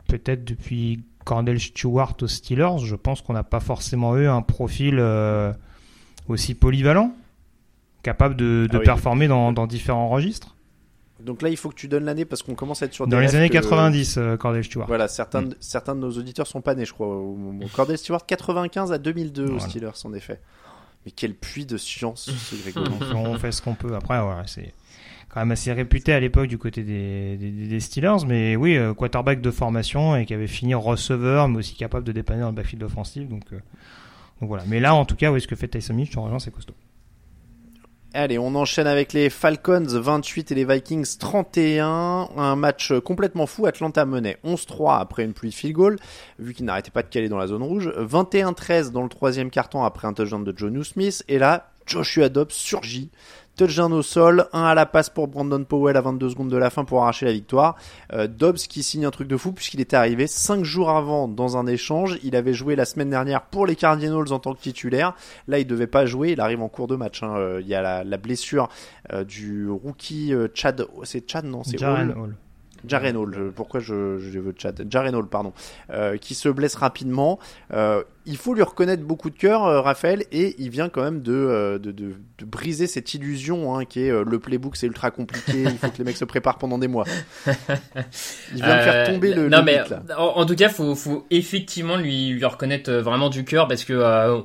peut-être 0.08 0.44
depuis 0.44 1.04
Cordell 1.24 1.60
Stewart 1.60 2.16
aux 2.22 2.28
Steelers, 2.28 2.80
je 2.80 2.96
pense 2.96 3.22
qu'on 3.22 3.34
n'a 3.34 3.44
pas 3.44 3.60
forcément 3.60 4.18
eu 4.18 4.26
un 4.26 4.42
profil... 4.42 4.96
Euh, 4.98 5.54
aussi 6.28 6.54
polyvalent, 6.56 7.16
capable 8.02 8.36
de, 8.36 8.68
de 8.72 8.78
ah 8.78 8.82
performer 8.82 9.28
dans, 9.28 9.52
dans, 9.52 9.68
différents 9.68 10.10
registres. 10.10 10.56
Donc 11.20 11.42
là, 11.42 11.50
il 11.50 11.58
faut 11.58 11.70
que 11.70 11.76
tu 11.76 11.88
donnes 11.88 12.06
l'année 12.06 12.26
parce 12.26 12.44
qu'on 12.44 12.56
commence 12.56 12.82
à 12.82 12.86
être 12.86 12.94
sur 12.94 13.08
des. 13.08 13.12
Dans 13.12 13.20
les 13.20 13.36
années 13.36 13.50
90, 13.50 14.18
euh, 14.18 14.36
Cordell 14.36 14.64
Stewart. 14.64 14.88
Voilà, 14.88 15.08
certains, 15.08 15.44
mm. 15.44 15.56
certains 15.60 15.96
de 15.96 16.02
nos 16.02 16.12
auditeurs 16.12 16.48
sont 16.48 16.62
pas 16.62 16.76
nés, 16.76 16.86
je 16.86 16.94
crois. 16.94 17.22
Cordell 17.74 17.98
Stewart, 17.98 18.26
95 18.26 18.92
à 18.92 18.98
2002 18.98 19.52
aux 19.52 19.60
Steelers, 19.60 19.92
en 20.04 20.14
effet. 20.14 20.40
Mais 21.06 21.12
quel 21.12 21.34
puits 21.34 21.66
de 21.66 21.78
science, 21.78 22.30
ce 22.38 22.56
Grégory. 22.56 22.90
on 23.16 23.38
fait 23.38 23.52
ce 23.52 23.62
qu'on 23.62 23.76
peut. 23.76 23.96
Après, 23.96 24.22
voilà, 24.22 24.44
c'est 24.48 24.74
quand 25.34 25.40
même 25.40 25.52
assez 25.52 25.74
réputé 25.74 26.14
à 26.14 26.20
l'époque 26.20 26.48
du 26.48 26.58
côté 26.58 26.84
des, 26.84 27.38
des, 27.38 27.52
des, 27.52 27.80
Steelers, 27.80 28.26
mais 28.28 28.56
oui, 28.56 28.78
euh, 28.78 28.94
quarterback 28.94 29.42
de 29.42 29.50
formation 29.50 30.16
et 30.16 30.26
qui 30.26 30.34
avait 30.34 30.48
fini 30.48 30.76
receveur, 30.76 31.48
mais 31.48 31.58
aussi 31.58 31.76
capable 31.76 32.06
de 32.06 32.12
dépanner 32.12 32.42
dans 32.42 32.50
le 32.50 32.56
backfield 32.56 32.84
offensif. 32.84 33.28
Donc, 33.28 33.42
euh, 33.52 33.58
voilà. 34.42 34.64
Mais 34.68 34.80
là, 34.80 34.96
en 34.96 35.06
tout 35.06 35.16
cas, 35.16 35.32
où 35.32 35.36
est-ce 35.36 35.48
que 35.48 35.56
fait 35.56 35.68
Tyson 35.68 35.96
te 35.96 36.20
rejoins, 36.20 36.40
c'est 36.40 36.52
costaud. 36.52 36.74
Allez, 38.16 38.38
on 38.38 38.54
enchaîne 38.54 38.86
avec 38.86 39.12
les 39.14 39.32
Falcons 39.32 39.88
28 39.88 40.52
et 40.52 40.56
les 40.56 40.66
Vikings 40.66 41.18
31. 41.18 42.30
Un 42.38 42.56
match 42.56 42.94
complètement 43.00 43.48
fou. 43.48 43.66
Atlanta 43.66 44.06
menait 44.06 44.38
11-3 44.46 45.00
après 45.00 45.24
une 45.24 45.34
pluie 45.34 45.50
de 45.50 45.56
field 45.56 45.76
goal, 45.76 46.00
vu 46.38 46.54
qu'il 46.54 46.66
n'arrêtait 46.66 46.92
pas 46.92 47.02
de 47.02 47.08
caler 47.08 47.28
dans 47.28 47.40
la 47.40 47.48
zone 47.48 47.64
rouge. 47.64 47.92
21-13 47.98 48.92
dans 48.92 49.02
le 49.02 49.10
troisième 49.10 49.50
carton 49.50 49.84
après 49.84 50.08
un 50.08 50.14
touchdown 50.14 50.44
de 50.44 50.54
John 50.56 50.84
Smith. 50.84 51.24
Et 51.28 51.40
là, 51.40 51.72
Joshua 51.86 52.30
Dobbs 52.30 52.52
surgit 52.52 53.10
Touchdown 53.56 53.94
au 53.94 54.02
sol, 54.02 54.48
un 54.52 54.64
à 54.64 54.74
la 54.74 54.88
passe 54.88 55.12
pour 55.12 55.28
Brandon 55.28 55.64
Powell 55.64 55.96
à 55.96 56.02
22 56.02 56.30
secondes 56.30 56.50
de 56.50 56.58
la 56.58 56.72
fin 56.72 56.86
pour 56.86 57.04
arracher 57.04 57.28
la 57.28 57.34
victoire. 57.34 57.76
Euh, 58.12 58.28
Dobbs 58.28 58.58
qui 58.58 58.82
signe 58.82 59.06
un 59.06 59.12
truc 59.12 59.28
de 59.28 59.38
fou 59.38 59.52
puisqu'il 59.52 59.80
était 59.80 59.96
arrivé 59.96 60.26
5 60.26 60.64
jours 60.64 60.90
avant 60.90 61.28
dans 61.28 61.56
un 61.56 61.68
échange. 61.68 62.18
Il 62.24 62.36
avait 62.36 62.56
joué 62.56 62.76
la 62.76 62.86
semaine 62.86 63.12
dernière 63.12 63.44
pour 63.44 63.68
les 63.68 63.76
Cardinals 63.76 64.34
en 64.34 64.40
tant 64.40 64.56
que 64.56 64.62
titulaire. 64.62 65.14
Là, 65.48 65.60
il 65.60 65.68
devait 65.68 65.86
pas 65.86 66.08
jouer. 66.08 66.32
Il 66.32 66.42
arrive 66.42 66.64
en 66.64 66.70
cours 66.70 66.88
de 66.88 66.96
match. 66.96 67.22
Hein. 67.22 67.36
Euh, 67.38 67.62
il 67.62 67.68
y 67.68 67.76
a 67.76 68.04
la, 68.04 68.18
blessure 68.18 68.70
euh, 69.12 69.24
du 69.24 69.70
rookie 69.70 70.34
Chad. 70.56 70.88
C'est 71.04 71.30
Chad 71.30 71.46
non 71.46 71.64
C'est 71.64 71.84
Hall. 71.84 72.36
Jaren 72.88 73.16
Hall, 73.18 73.52
pourquoi 73.56 73.80
je, 73.80 74.18
je 74.20 74.40
veux 74.40 74.54
chat? 74.58 74.74
Jaren 74.90 75.16
Hall, 75.16 75.28
pardon, 75.28 75.54
euh, 75.90 76.18
qui 76.18 76.36
se 76.36 76.50
blesse 76.50 76.76
rapidement. 76.76 77.40
Euh, 77.74 78.04
il 78.26 78.38
faut 78.38 78.54
lui 78.54 78.64
reconnaître 78.64 79.04
beaucoup 79.04 79.30
de 79.30 79.38
cœur, 79.38 79.66
euh, 79.66 79.82
Raphaël, 79.82 80.24
et 80.32 80.56
il 80.58 80.70
vient 80.70 80.90
quand 80.90 81.04
même 81.04 81.22
de, 81.22 81.34
euh, 81.34 81.78
de, 81.80 81.92
de, 81.92 82.16
de 82.38 82.46
briser 82.46 82.88
cette 82.88 83.14
illusion 83.14 83.76
hein, 83.76 83.86
qui 83.86 84.06
est 84.06 84.10
euh, 84.10 84.24
le 84.26 84.40
playbook, 84.40 84.76
c'est 84.76 84.88
ultra 84.88 85.12
compliqué, 85.12 85.64
il 85.64 85.78
faut 85.78 85.90
que 85.90 85.98
les 85.98 86.04
mecs 86.04 86.18
se 86.18 86.26
préparent 86.26 86.58
pendant 86.58 86.78
des 86.78 86.88
mois. 86.88 87.06
Il 87.46 88.64
vient 88.64 88.78
de 88.78 88.82
faire 88.82 89.08
tomber 89.08 89.34
le, 89.34 89.50
non, 89.50 89.60
le 89.60 89.64
mais 89.64 89.76
là. 89.76 90.04
En, 90.18 90.42
en 90.42 90.46
tout 90.46 90.56
cas, 90.56 90.70
faut, 90.70 90.96
faut 90.96 91.26
effectivement 91.32 91.98
lui, 91.98 92.30
lui 92.30 92.46
reconnaître 92.46 92.92
vraiment 92.92 93.30
du 93.30 93.44
cœur 93.46 93.68
parce 93.68 93.84
que. 93.84 94.44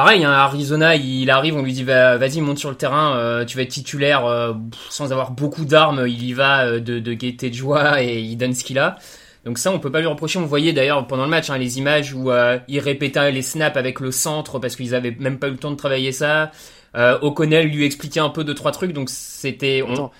Pareil, 0.00 0.24
hein, 0.24 0.30
Arizona, 0.32 0.96
il 0.96 1.30
arrive, 1.30 1.56
on 1.56 1.62
lui 1.62 1.74
dit 1.74 1.84
va- 1.84 2.16
vas-y 2.16 2.40
monte 2.40 2.56
sur 2.56 2.70
le 2.70 2.74
terrain, 2.74 3.18
euh, 3.18 3.44
tu 3.44 3.58
vas 3.58 3.64
être 3.64 3.68
titulaire 3.68 4.24
euh, 4.24 4.54
sans 4.88 5.12
avoir 5.12 5.32
beaucoup 5.32 5.66
d'armes, 5.66 6.06
il 6.08 6.24
y 6.24 6.32
va 6.32 6.64
euh, 6.64 6.80
de, 6.80 7.12
gaieté 7.12 7.50
de 7.50 7.54
joie 7.54 8.02
et 8.02 8.18
il 8.18 8.36
donne 8.36 8.54
ce 8.54 8.64
qu'il 8.64 8.78
a. 8.78 8.96
Donc 9.44 9.58
ça, 9.58 9.70
on 9.70 9.78
peut 9.78 9.92
pas 9.92 10.00
lui 10.00 10.06
reprocher. 10.06 10.38
On 10.38 10.46
voyait 10.46 10.72
d'ailleurs 10.72 11.06
pendant 11.06 11.24
le 11.24 11.28
match 11.28 11.50
hein, 11.50 11.58
les 11.58 11.76
images 11.76 12.14
où 12.14 12.30
il 12.66 12.78
répétait 12.80 13.30
les 13.30 13.42
snaps 13.42 13.76
avec 13.76 14.00
le 14.00 14.10
centre 14.10 14.58
parce 14.58 14.74
qu'ils 14.74 14.94
avaient 14.94 15.14
même 15.20 15.38
pas 15.38 15.48
eu 15.48 15.50
le 15.50 15.56
temps 15.58 15.70
de 15.70 15.76
travailler 15.76 16.12
ça. 16.12 16.50
O'Connell 16.94 17.68
lui 17.68 17.84
expliquait 17.84 18.20
un 18.20 18.30
peu 18.30 18.42
deux 18.42 18.54
trois 18.54 18.72
trucs, 18.72 18.94
donc 18.94 19.10
c'était. 19.10 19.84
on- 19.86 20.10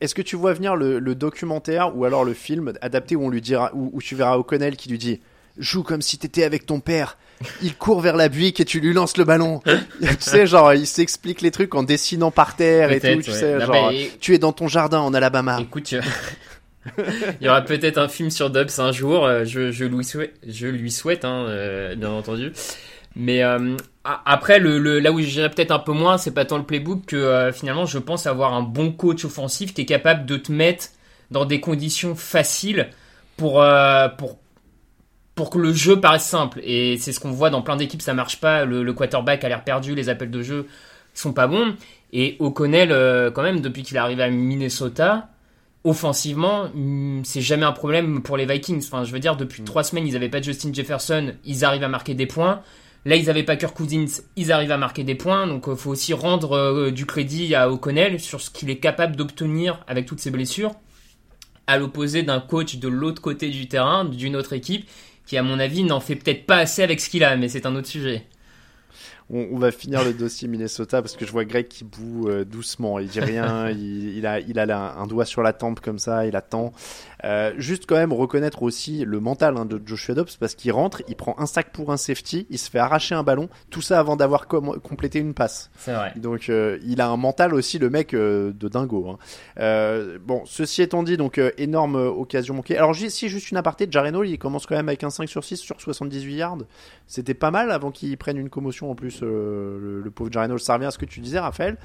Est-ce 0.00 0.14
que 0.14 0.22
tu 0.22 0.36
vois 0.36 0.54
venir 0.54 0.74
le, 0.74 1.14
documentaire 1.14 1.94
ou 1.94 2.06
alors 2.06 2.24
le 2.24 2.32
film 2.32 2.72
adapté 2.80 3.14
où 3.14 3.26
on 3.26 3.28
lui 3.28 3.42
dira 3.42 3.72
où 3.74 4.00
tu 4.00 4.14
verras 4.14 4.38
O'Connell 4.38 4.76
qui 4.76 4.88
lui 4.88 4.98
dit 4.98 5.20
joue 5.58 5.82
comme 5.82 6.00
si 6.00 6.16
t'étais 6.16 6.44
avec 6.44 6.64
ton 6.64 6.80
père. 6.80 7.18
Il 7.62 7.74
court 7.76 8.00
vers 8.00 8.16
la 8.16 8.28
buick 8.28 8.60
et 8.60 8.64
tu 8.64 8.80
lui 8.80 8.94
lances 8.94 9.16
le 9.18 9.24
ballon. 9.24 9.60
tu 10.00 10.06
sais, 10.20 10.46
genre, 10.46 10.72
il 10.72 10.86
s'explique 10.86 11.42
les 11.42 11.50
trucs 11.50 11.74
en 11.74 11.82
dessinant 11.82 12.30
par 12.30 12.56
terre 12.56 12.90
et 12.92 13.00
tout. 13.00 13.22
Tu 13.22 13.30
sais, 13.32 13.58
Non, 13.58 13.66
genre, 13.66 13.92
tu 14.20 14.34
es 14.34 14.38
dans 14.38 14.52
ton 14.52 14.68
jardin 14.68 15.00
en 15.00 15.12
Alabama. 15.12 15.58
Écoute, 15.60 15.92
il 17.40 17.44
y 17.44 17.48
aura 17.48 17.62
peut-être 17.62 17.98
un 17.98 18.08
film 18.08 18.30
sur 18.30 18.48
Dubs 18.50 18.70
un 18.78 18.92
jour. 18.92 19.24
euh, 19.26 19.44
Je, 19.44 19.70
je 19.72 19.84
lui 19.84 20.04
souhaite, 20.04 20.34
je 20.46 20.66
lui 20.66 20.90
souhaite, 20.90 21.24
hein, 21.24 21.44
euh, 21.48 21.94
bien 21.94 22.10
entendu. 22.10 22.52
Mais 23.16 23.42
euh, 23.42 23.76
après, 24.04 24.58
le, 24.58 24.78
le- 24.78 24.98
là 25.00 25.10
où 25.10 25.20
j'irais 25.20 25.50
peut-être 25.50 25.70
un 25.72 25.78
peu 25.78 25.92
moins, 25.92 26.18
c'est 26.18 26.30
pas 26.32 26.44
tant 26.44 26.58
le 26.58 26.64
playbook 26.64 27.06
que 27.06 27.16
euh, 27.16 27.52
finalement, 27.52 27.86
je 27.86 27.98
pense 27.98 28.26
avoir 28.26 28.54
un 28.54 28.62
bon 28.62 28.92
coach 28.92 29.24
offensif 29.24 29.74
qui 29.74 29.82
est 29.82 29.86
capable 29.86 30.26
de 30.26 30.36
te 30.36 30.52
mettre 30.52 30.86
dans 31.30 31.44
des 31.44 31.60
conditions 31.60 32.14
faciles 32.14 32.88
pour 33.36 33.62
pour 34.18 34.38
pour 35.36 35.50
que 35.50 35.58
le 35.58 35.72
jeu 35.72 36.00
paraisse 36.00 36.24
simple. 36.24 36.60
Et 36.64 36.96
c'est 36.98 37.12
ce 37.12 37.20
qu'on 37.20 37.30
voit 37.30 37.50
dans 37.50 37.62
plein 37.62 37.76
d'équipes, 37.76 38.02
ça 38.02 38.14
marche 38.14 38.40
pas. 38.40 38.64
Le, 38.64 38.82
le 38.82 38.92
quarterback 38.92 39.44
a 39.44 39.48
l'air 39.48 39.62
perdu, 39.62 39.94
les 39.94 40.08
appels 40.08 40.30
de 40.30 40.42
jeu 40.42 40.66
sont 41.14 41.32
pas 41.32 41.46
bons. 41.46 41.76
Et 42.12 42.36
O'Connell, 42.40 42.90
euh, 42.90 43.30
quand 43.30 43.42
même, 43.42 43.60
depuis 43.60 43.82
qu'il 43.82 43.96
est 43.96 44.00
arrivé 44.00 44.22
à 44.22 44.30
Minnesota, 44.30 45.28
offensivement, 45.84 46.68
hmm, 46.74 47.22
c'est 47.24 47.42
jamais 47.42 47.64
un 47.64 47.72
problème 47.72 48.22
pour 48.22 48.36
les 48.36 48.46
Vikings. 48.46 48.82
Enfin, 48.86 49.04
je 49.04 49.12
veux 49.12 49.18
dire, 49.18 49.36
depuis 49.36 49.62
trois 49.62 49.84
semaines, 49.84 50.06
ils 50.06 50.16
avaient 50.16 50.28
pas 50.28 50.40
Justin 50.40 50.72
Jefferson, 50.72 51.34
ils 51.44 51.64
arrivent 51.64 51.84
à 51.84 51.88
marquer 51.88 52.14
des 52.14 52.26
points. 52.26 52.62
Là, 53.04 53.14
ils 53.14 53.30
avaient 53.30 53.44
pas 53.44 53.56
Kirk 53.56 53.76
Cousins, 53.76 54.22
ils 54.34 54.50
arrivent 54.50 54.72
à 54.72 54.78
marquer 54.78 55.04
des 55.04 55.14
points. 55.14 55.46
Donc, 55.46 55.66
il 55.68 55.76
faut 55.76 55.90
aussi 55.90 56.14
rendre 56.14 56.52
euh, 56.52 56.90
du 56.90 57.06
crédit 57.06 57.54
à 57.54 57.70
O'Connell 57.70 58.18
sur 58.18 58.40
ce 58.40 58.50
qu'il 58.50 58.70
est 58.70 58.78
capable 58.78 59.16
d'obtenir 59.16 59.84
avec 59.86 60.06
toutes 60.06 60.20
ses 60.20 60.30
blessures, 60.30 60.72
à 61.66 61.78
l'opposé 61.78 62.22
d'un 62.22 62.40
coach 62.40 62.76
de 62.76 62.88
l'autre 62.88 63.22
côté 63.22 63.50
du 63.50 63.68
terrain, 63.68 64.04
d'une 64.04 64.34
autre 64.34 64.54
équipe, 64.54 64.88
qui, 65.26 65.36
à 65.36 65.42
mon 65.42 65.58
avis, 65.58 65.84
n'en 65.84 66.00
fait 66.00 66.16
peut-être 66.16 66.46
pas 66.46 66.58
assez 66.58 66.82
avec 66.82 67.00
ce 67.00 67.10
qu'il 67.10 67.24
a, 67.24 67.36
mais 67.36 67.48
c'est 67.48 67.66
un 67.66 67.74
autre 67.76 67.88
sujet. 67.88 68.24
On, 69.28 69.48
on 69.52 69.58
va 69.58 69.72
finir 69.72 70.04
le 70.04 70.12
dossier 70.12 70.46
Minnesota 70.46 71.02
parce 71.02 71.16
que 71.16 71.26
je 71.26 71.32
vois 71.32 71.44
Greg 71.44 71.66
qui 71.66 71.82
boue 71.82 72.28
euh, 72.28 72.44
doucement. 72.44 73.00
Il 73.00 73.08
dit 73.08 73.18
rien. 73.20 73.68
il, 73.70 74.16
il 74.16 74.24
a, 74.24 74.38
il 74.38 74.56
a 74.58 74.66
la- 74.66 74.94
un 74.94 75.06
doigt 75.08 75.24
sur 75.24 75.42
la 75.42 75.52
tempe 75.52 75.80
comme 75.80 75.98
ça. 75.98 76.26
Il 76.26 76.36
attend. 76.36 76.72
Euh, 77.26 77.52
juste 77.58 77.84
quand 77.86 77.96
même 77.96 78.12
reconnaître 78.12 78.62
aussi 78.62 79.04
le 79.04 79.18
mental 79.20 79.56
hein, 79.56 79.64
de 79.66 79.80
Joshua 79.84 80.14
Dobbs 80.14 80.28
parce 80.38 80.54
qu'il 80.54 80.70
rentre, 80.72 81.02
il 81.08 81.16
prend 81.16 81.34
un 81.38 81.46
sac 81.46 81.72
pour 81.72 81.90
un 81.92 81.96
safety, 81.96 82.46
il 82.50 82.58
se 82.58 82.70
fait 82.70 82.78
arracher 82.78 83.14
un 83.14 83.22
ballon. 83.24 83.48
Tout 83.70 83.82
ça 83.82 83.98
avant 83.98 84.14
d'avoir 84.16 84.46
com- 84.46 84.78
complété 84.82 85.18
une 85.18 85.34
passe. 85.34 85.70
C'est 85.76 85.92
vrai. 85.92 86.12
Donc 86.16 86.48
euh, 86.48 86.78
il 86.86 87.00
a 87.00 87.08
un 87.08 87.16
mental 87.16 87.52
aussi 87.52 87.78
le 87.78 87.90
mec 87.90 88.14
euh, 88.14 88.52
de 88.52 88.68
dingo. 88.68 89.10
hein. 89.10 89.18
Bon, 90.24 90.42
ceci 90.46 90.82
étant 90.82 91.02
dit, 91.02 91.16
donc 91.16 91.40
énorme 91.58 91.96
occasion 91.96 92.54
manquée. 92.54 92.76
Alors 92.78 92.94
si 92.94 93.28
juste 93.28 93.50
une 93.50 93.56
aparté, 93.56 93.88
Jaren 93.90 94.14
Hall, 94.14 94.28
il 94.28 94.38
commence 94.38 94.66
quand 94.66 94.76
même 94.76 94.88
avec 94.88 95.02
un 95.04 95.10
5 95.10 95.28
sur 95.28 95.42
6 95.44 95.56
sur 95.56 95.80
78 95.80 96.34
yards. 96.36 96.58
C'était 97.06 97.34
pas 97.34 97.50
mal 97.50 97.70
avant 97.70 97.90
qu'il 97.90 98.16
prenne 98.18 98.36
une 98.36 98.50
commotion 98.50 98.90
en 98.90 98.94
plus. 98.94 99.20
le, 99.22 100.00
le 100.02 100.10
pauvre 100.10 100.30
Jaren 100.32 100.52
Hall, 100.52 100.60
ça 100.60 100.74
revient 100.74 100.86
à 100.86 100.90
ce 100.90 100.98
que 100.98 101.04
tu 101.06 101.20
disais, 101.20 101.38
Raphaël. 101.38 101.76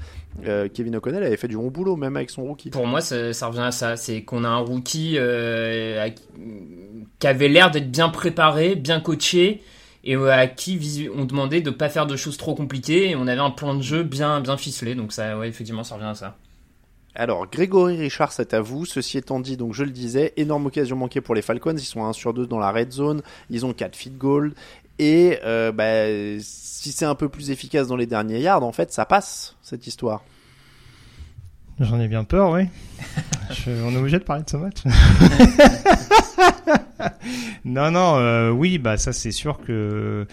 Kevin 0.74 0.96
O'Connell 0.96 1.22
avait 1.24 1.36
fait 1.36 1.48
du 1.48 1.56
bon 1.56 1.68
boulot 1.70 1.96
même 1.96 2.16
avec 2.16 2.30
son 2.30 2.42
rookie. 2.44 2.70
Pour 2.70 2.86
moi, 2.86 3.00
ça, 3.00 3.32
ça 3.32 3.46
revient 3.48 3.60
à 3.60 3.72
ça. 3.72 3.96
C'est 3.96 4.22
qu'on 4.22 4.44
a 4.44 4.48
un 4.48 4.58
rookie 4.58 5.18
euh, 5.32 6.08
qui 7.18 7.26
avait 7.26 7.48
l'air 7.48 7.70
d'être 7.70 7.90
bien 7.90 8.08
préparé, 8.08 8.74
bien 8.74 9.00
coaché, 9.00 9.62
et 10.04 10.16
euh, 10.16 10.32
à 10.32 10.46
qui 10.46 11.08
on 11.16 11.24
demandait 11.24 11.60
de 11.60 11.70
pas 11.70 11.88
faire 11.88 12.06
de 12.06 12.16
choses 12.16 12.36
trop 12.36 12.54
compliquées. 12.54 13.10
Et 13.10 13.16
on 13.16 13.26
avait 13.26 13.40
un 13.40 13.50
plan 13.50 13.74
de 13.74 13.82
jeu 13.82 14.02
bien, 14.02 14.40
bien 14.40 14.56
ficelé. 14.56 14.94
Donc 14.94 15.12
ça, 15.12 15.38
ouais, 15.38 15.48
effectivement, 15.48 15.84
ça 15.84 15.94
revient 15.96 16.06
à 16.06 16.14
ça. 16.14 16.36
Alors, 17.14 17.46
Grégory 17.46 17.98
Richard, 17.98 18.32
c'est 18.32 18.54
à 18.54 18.60
vous. 18.60 18.86
Ceci 18.86 19.18
étant 19.18 19.38
dit, 19.38 19.56
donc 19.56 19.74
je 19.74 19.84
le 19.84 19.90
disais, 19.90 20.32
énorme 20.36 20.66
occasion 20.66 20.96
manquée 20.96 21.20
pour 21.20 21.34
les 21.34 21.42
Falcons. 21.42 21.76
Ils 21.76 21.80
sont 21.80 22.02
à 22.04 22.08
1 22.08 22.12
sur 22.14 22.32
2 22.32 22.46
dans 22.46 22.58
la 22.58 22.72
red 22.72 22.90
zone. 22.90 23.22
Ils 23.50 23.66
ont 23.66 23.74
4 23.74 23.94
feed 23.94 24.16
goal. 24.16 24.54
Et 24.98 25.38
euh, 25.44 25.72
bah, 25.72 26.40
si 26.40 26.92
c'est 26.92 27.04
un 27.04 27.14
peu 27.14 27.28
plus 27.28 27.50
efficace 27.50 27.88
dans 27.88 27.96
les 27.96 28.06
derniers 28.06 28.40
yards, 28.40 28.62
en 28.62 28.72
fait, 28.72 28.92
ça 28.92 29.04
passe, 29.04 29.56
cette 29.62 29.86
histoire. 29.86 30.22
J'en 31.80 32.00
ai 32.00 32.08
bien 32.08 32.24
peur, 32.24 32.50
oui. 32.52 32.64
Je- 33.50 33.82
on 33.84 33.92
est 33.92 33.96
obligé 33.96 34.18
de 34.18 34.24
parler 34.24 34.44
de 34.44 34.50
ce 34.50 34.56
match. 34.56 34.76
non, 37.64 37.90
non, 37.90 38.16
euh, 38.18 38.50
oui, 38.50 38.78
bah 38.78 38.96
ça 38.96 39.12
c'est 39.12 39.32
sûr 39.32 39.58
que 39.60 40.26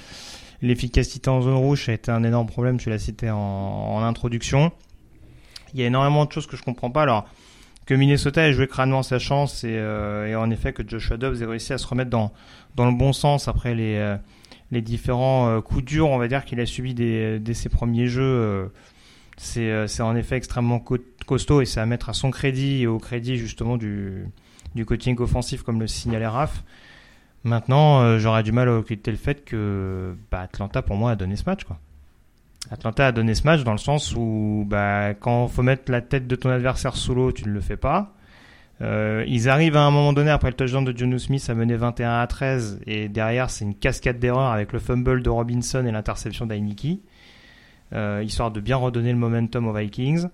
l'efficacité 0.61 1.29
en 1.29 1.41
zone 1.41 1.55
rouge 1.55 1.89
a 1.89 1.93
été 1.93 2.11
un 2.11 2.23
énorme 2.23 2.47
problème. 2.47 2.77
Tu 2.77 2.89
l'as 2.89 2.99
cité 2.99 3.29
en, 3.31 3.37
en 3.37 4.03
introduction. 4.03 4.71
Il 5.73 5.79
y 5.79 5.83
a 5.83 5.87
énormément 5.87 6.25
de 6.25 6.31
choses 6.31 6.47
que 6.47 6.57
je 6.57 6.63
comprends 6.63 6.91
pas. 6.91 7.03
Alors 7.03 7.27
que 7.85 7.93
Minnesota 7.93 8.47
ait 8.47 8.53
joué 8.53 8.67
crânement 8.67 9.03
sa 9.03 9.19
chance 9.19 9.63
et, 9.63 9.69
euh, 9.75 10.27
et 10.27 10.35
en 10.35 10.49
effet 10.51 10.73
que 10.73 10.87
Joshua 10.87 11.17
Dobbs 11.17 11.41
ait 11.41 11.45
réussi 11.45 11.73
à 11.73 11.77
se 11.77 11.87
remettre 11.87 12.09
dans 12.11 12.31
dans 12.75 12.85
le 12.85 12.95
bon 12.95 13.13
sens 13.13 13.47
après 13.47 13.73
les 13.73 13.95
euh, 13.95 14.15
les 14.71 14.81
différents 14.83 15.59
coups 15.61 15.83
durs, 15.83 16.09
on 16.09 16.19
va 16.19 16.27
dire 16.27 16.45
qu'il 16.45 16.59
a 16.59 16.65
subi 16.67 16.93
dès, 16.93 17.39
dès 17.39 17.55
ses 17.55 17.69
premiers 17.69 18.05
jeux. 18.05 18.71
c'est 19.37 20.01
en 20.01 20.15
effet 20.15 20.35
extrêmement 20.35 20.79
co- 20.79 20.99
costaud 21.29 21.61
et 21.61 21.65
c'est 21.65 21.79
à 21.79 21.85
mettre 21.85 22.09
à 22.09 22.13
son 22.13 22.31
crédit 22.31 22.81
et 22.81 22.87
au 22.87 22.97
crédit 22.97 23.37
justement 23.37 23.77
du, 23.77 24.25
du 24.73 24.83
coaching 24.83 25.15
offensif 25.19 25.61
comme 25.61 25.79
le 25.79 25.85
signalait 25.85 26.27
Raph. 26.27 26.63
Maintenant, 27.43 28.01
euh, 28.01 28.17
j'aurais 28.17 28.41
du 28.41 28.51
mal 28.51 28.67
à 28.67 28.75
occulter 28.75 29.11
le 29.11 29.17
fait 29.17 29.45
que 29.45 30.15
bah, 30.31 30.41
Atlanta 30.41 30.81
pour 30.81 30.95
moi 30.95 31.11
a 31.11 31.15
donné 31.15 31.35
ce 31.35 31.43
match. 31.45 31.61
Atlanta 32.71 33.07
a 33.07 33.11
donné 33.11 33.35
ce 33.35 33.43
match 33.43 33.63
dans 33.63 33.71
le 33.71 33.77
sens 33.77 34.15
où 34.15 34.65
bah, 34.67 35.13
quand 35.13 35.47
faut 35.47 35.61
mettre 35.61 35.91
la 35.91 36.01
tête 36.01 36.27
de 36.27 36.35
ton 36.35 36.49
adversaire 36.49 36.95
sous 36.95 37.13
l'eau, 37.13 37.31
tu 37.31 37.47
ne 37.47 37.53
le 37.53 37.61
fais 37.61 37.77
pas. 37.77 38.15
Euh, 38.81 39.23
ils 39.27 39.49
arrivent 39.49 39.77
à 39.77 39.83
un 39.83 39.91
moment 39.91 40.13
donné 40.13 40.31
après 40.31 40.49
le 40.49 40.55
touchdown 40.55 40.83
de 40.83 40.97
Jonu 40.97 41.19
Smith 41.19 41.45
à 41.47 41.53
mener 41.53 41.75
21 41.75 42.21
à 42.21 42.27
13 42.27 42.79
et 42.87 43.07
derrière 43.07 43.49
c'est 43.49 43.65
une 43.65 43.75
cascade 43.75 44.19
d'erreurs 44.19 44.51
avec 44.51 44.71
le 44.73 44.79
fumble 44.79 45.21
de 45.21 45.29
Robinson 45.29 45.85
et 45.85 45.91
l'interception 45.91 46.45
d'Ainiki 46.45 47.01
euh, 47.93 48.23
histoire 48.23 48.51
de 48.51 48.59
bien 48.59 48.77
redonner 48.77 49.11
le 49.11 49.17
momentum 49.17 49.67
aux 49.67 49.73
Vikings. 49.73 50.27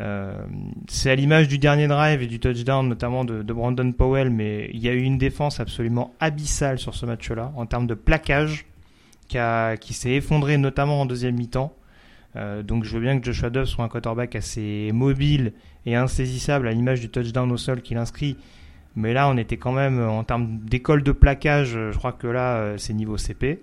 Euh, 0.00 0.32
c'est 0.86 1.10
à 1.10 1.14
l'image 1.16 1.48
du 1.48 1.58
dernier 1.58 1.88
drive 1.88 2.22
et 2.22 2.26
du 2.26 2.38
touchdown 2.38 2.88
notamment 2.88 3.24
de, 3.24 3.42
Brandon 3.42 3.90
Powell, 3.92 4.30
mais 4.30 4.70
il 4.72 4.80
y 4.80 4.88
a 4.88 4.92
eu 4.92 5.02
une 5.02 5.18
défense 5.18 5.58
absolument 5.58 6.14
abyssale 6.20 6.78
sur 6.78 6.94
ce 6.94 7.04
match-là 7.04 7.52
en 7.56 7.66
termes 7.66 7.86
de 7.86 7.94
plaquage 7.94 8.66
qui, 9.28 9.94
s'est 9.94 10.12
effondré 10.12 10.56
notamment 10.56 11.00
en 11.00 11.06
deuxième 11.06 11.36
mi-temps. 11.36 11.74
Euh, 12.36 12.62
donc 12.62 12.84
je 12.84 12.94
veux 12.94 13.00
bien 13.00 13.18
que 13.18 13.26
Joshua 13.26 13.50
Dobbs 13.50 13.66
soit 13.66 13.84
un 13.84 13.88
quarterback 13.88 14.36
assez 14.36 14.90
mobile 14.92 15.52
et 15.86 15.96
insaisissable 15.96 16.68
à 16.68 16.72
l'image 16.72 17.00
du 17.00 17.08
touchdown 17.08 17.50
au 17.50 17.56
sol 17.56 17.82
qu'il 17.82 17.96
inscrit. 17.96 18.36
Mais 18.94 19.12
là, 19.12 19.28
on 19.28 19.36
était 19.36 19.56
quand 19.56 19.72
même 19.72 20.00
en 20.00 20.24
termes 20.24 20.58
d'école 20.60 21.02
de 21.02 21.12
plaquage, 21.12 21.70
je 21.70 21.96
crois 21.96 22.12
que 22.12 22.26
là, 22.26 22.56
euh, 22.56 22.78
c'est 22.78 22.92
niveau 22.94 23.16
CP. 23.16 23.62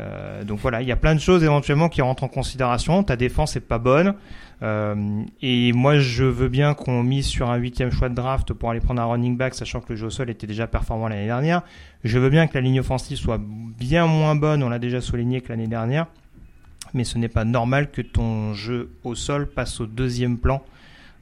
Euh, 0.00 0.44
donc 0.44 0.58
voilà, 0.60 0.82
il 0.82 0.88
y 0.88 0.92
a 0.92 0.96
plein 0.96 1.14
de 1.14 1.20
choses 1.20 1.44
éventuellement 1.44 1.88
qui 1.88 2.02
rentrent 2.02 2.24
en 2.24 2.28
considération. 2.28 3.02
Ta 3.02 3.16
défense 3.16 3.56
est 3.56 3.60
pas 3.60 3.78
bonne. 3.78 4.14
Euh, 4.62 5.22
et 5.40 5.72
moi, 5.72 5.98
je 5.98 6.24
veux 6.24 6.48
bien 6.48 6.74
qu'on 6.74 7.02
mise 7.02 7.26
sur 7.26 7.50
un 7.50 7.56
huitième 7.56 7.90
choix 7.90 8.08
de 8.08 8.14
draft 8.14 8.52
pour 8.52 8.70
aller 8.70 8.80
prendre 8.80 9.00
un 9.00 9.06
running 9.06 9.36
back, 9.36 9.54
sachant 9.54 9.80
que 9.80 9.90
le 9.90 9.96
jeu 9.96 10.06
au 10.06 10.10
sol 10.10 10.30
était 10.30 10.46
déjà 10.46 10.66
performant 10.66 11.08
l'année 11.08 11.26
dernière. 11.26 11.62
Je 12.04 12.18
veux 12.18 12.30
bien 12.30 12.46
que 12.46 12.54
la 12.54 12.60
ligne 12.60 12.80
offensive 12.80 13.18
soit 13.18 13.40
bien 13.40 14.06
moins 14.06 14.34
bonne, 14.34 14.62
on 14.62 14.68
l'a 14.68 14.78
déjà 14.78 15.00
souligné 15.00 15.40
que 15.40 15.48
l'année 15.48 15.66
dernière. 15.66 16.06
Mais 16.94 17.04
ce 17.04 17.18
n'est 17.18 17.28
pas 17.28 17.44
normal 17.44 17.90
que 17.90 18.02
ton 18.02 18.52
jeu 18.54 18.90
au 19.04 19.14
sol 19.14 19.46
passe 19.46 19.80
au 19.80 19.86
deuxième 19.86 20.38
plan 20.38 20.62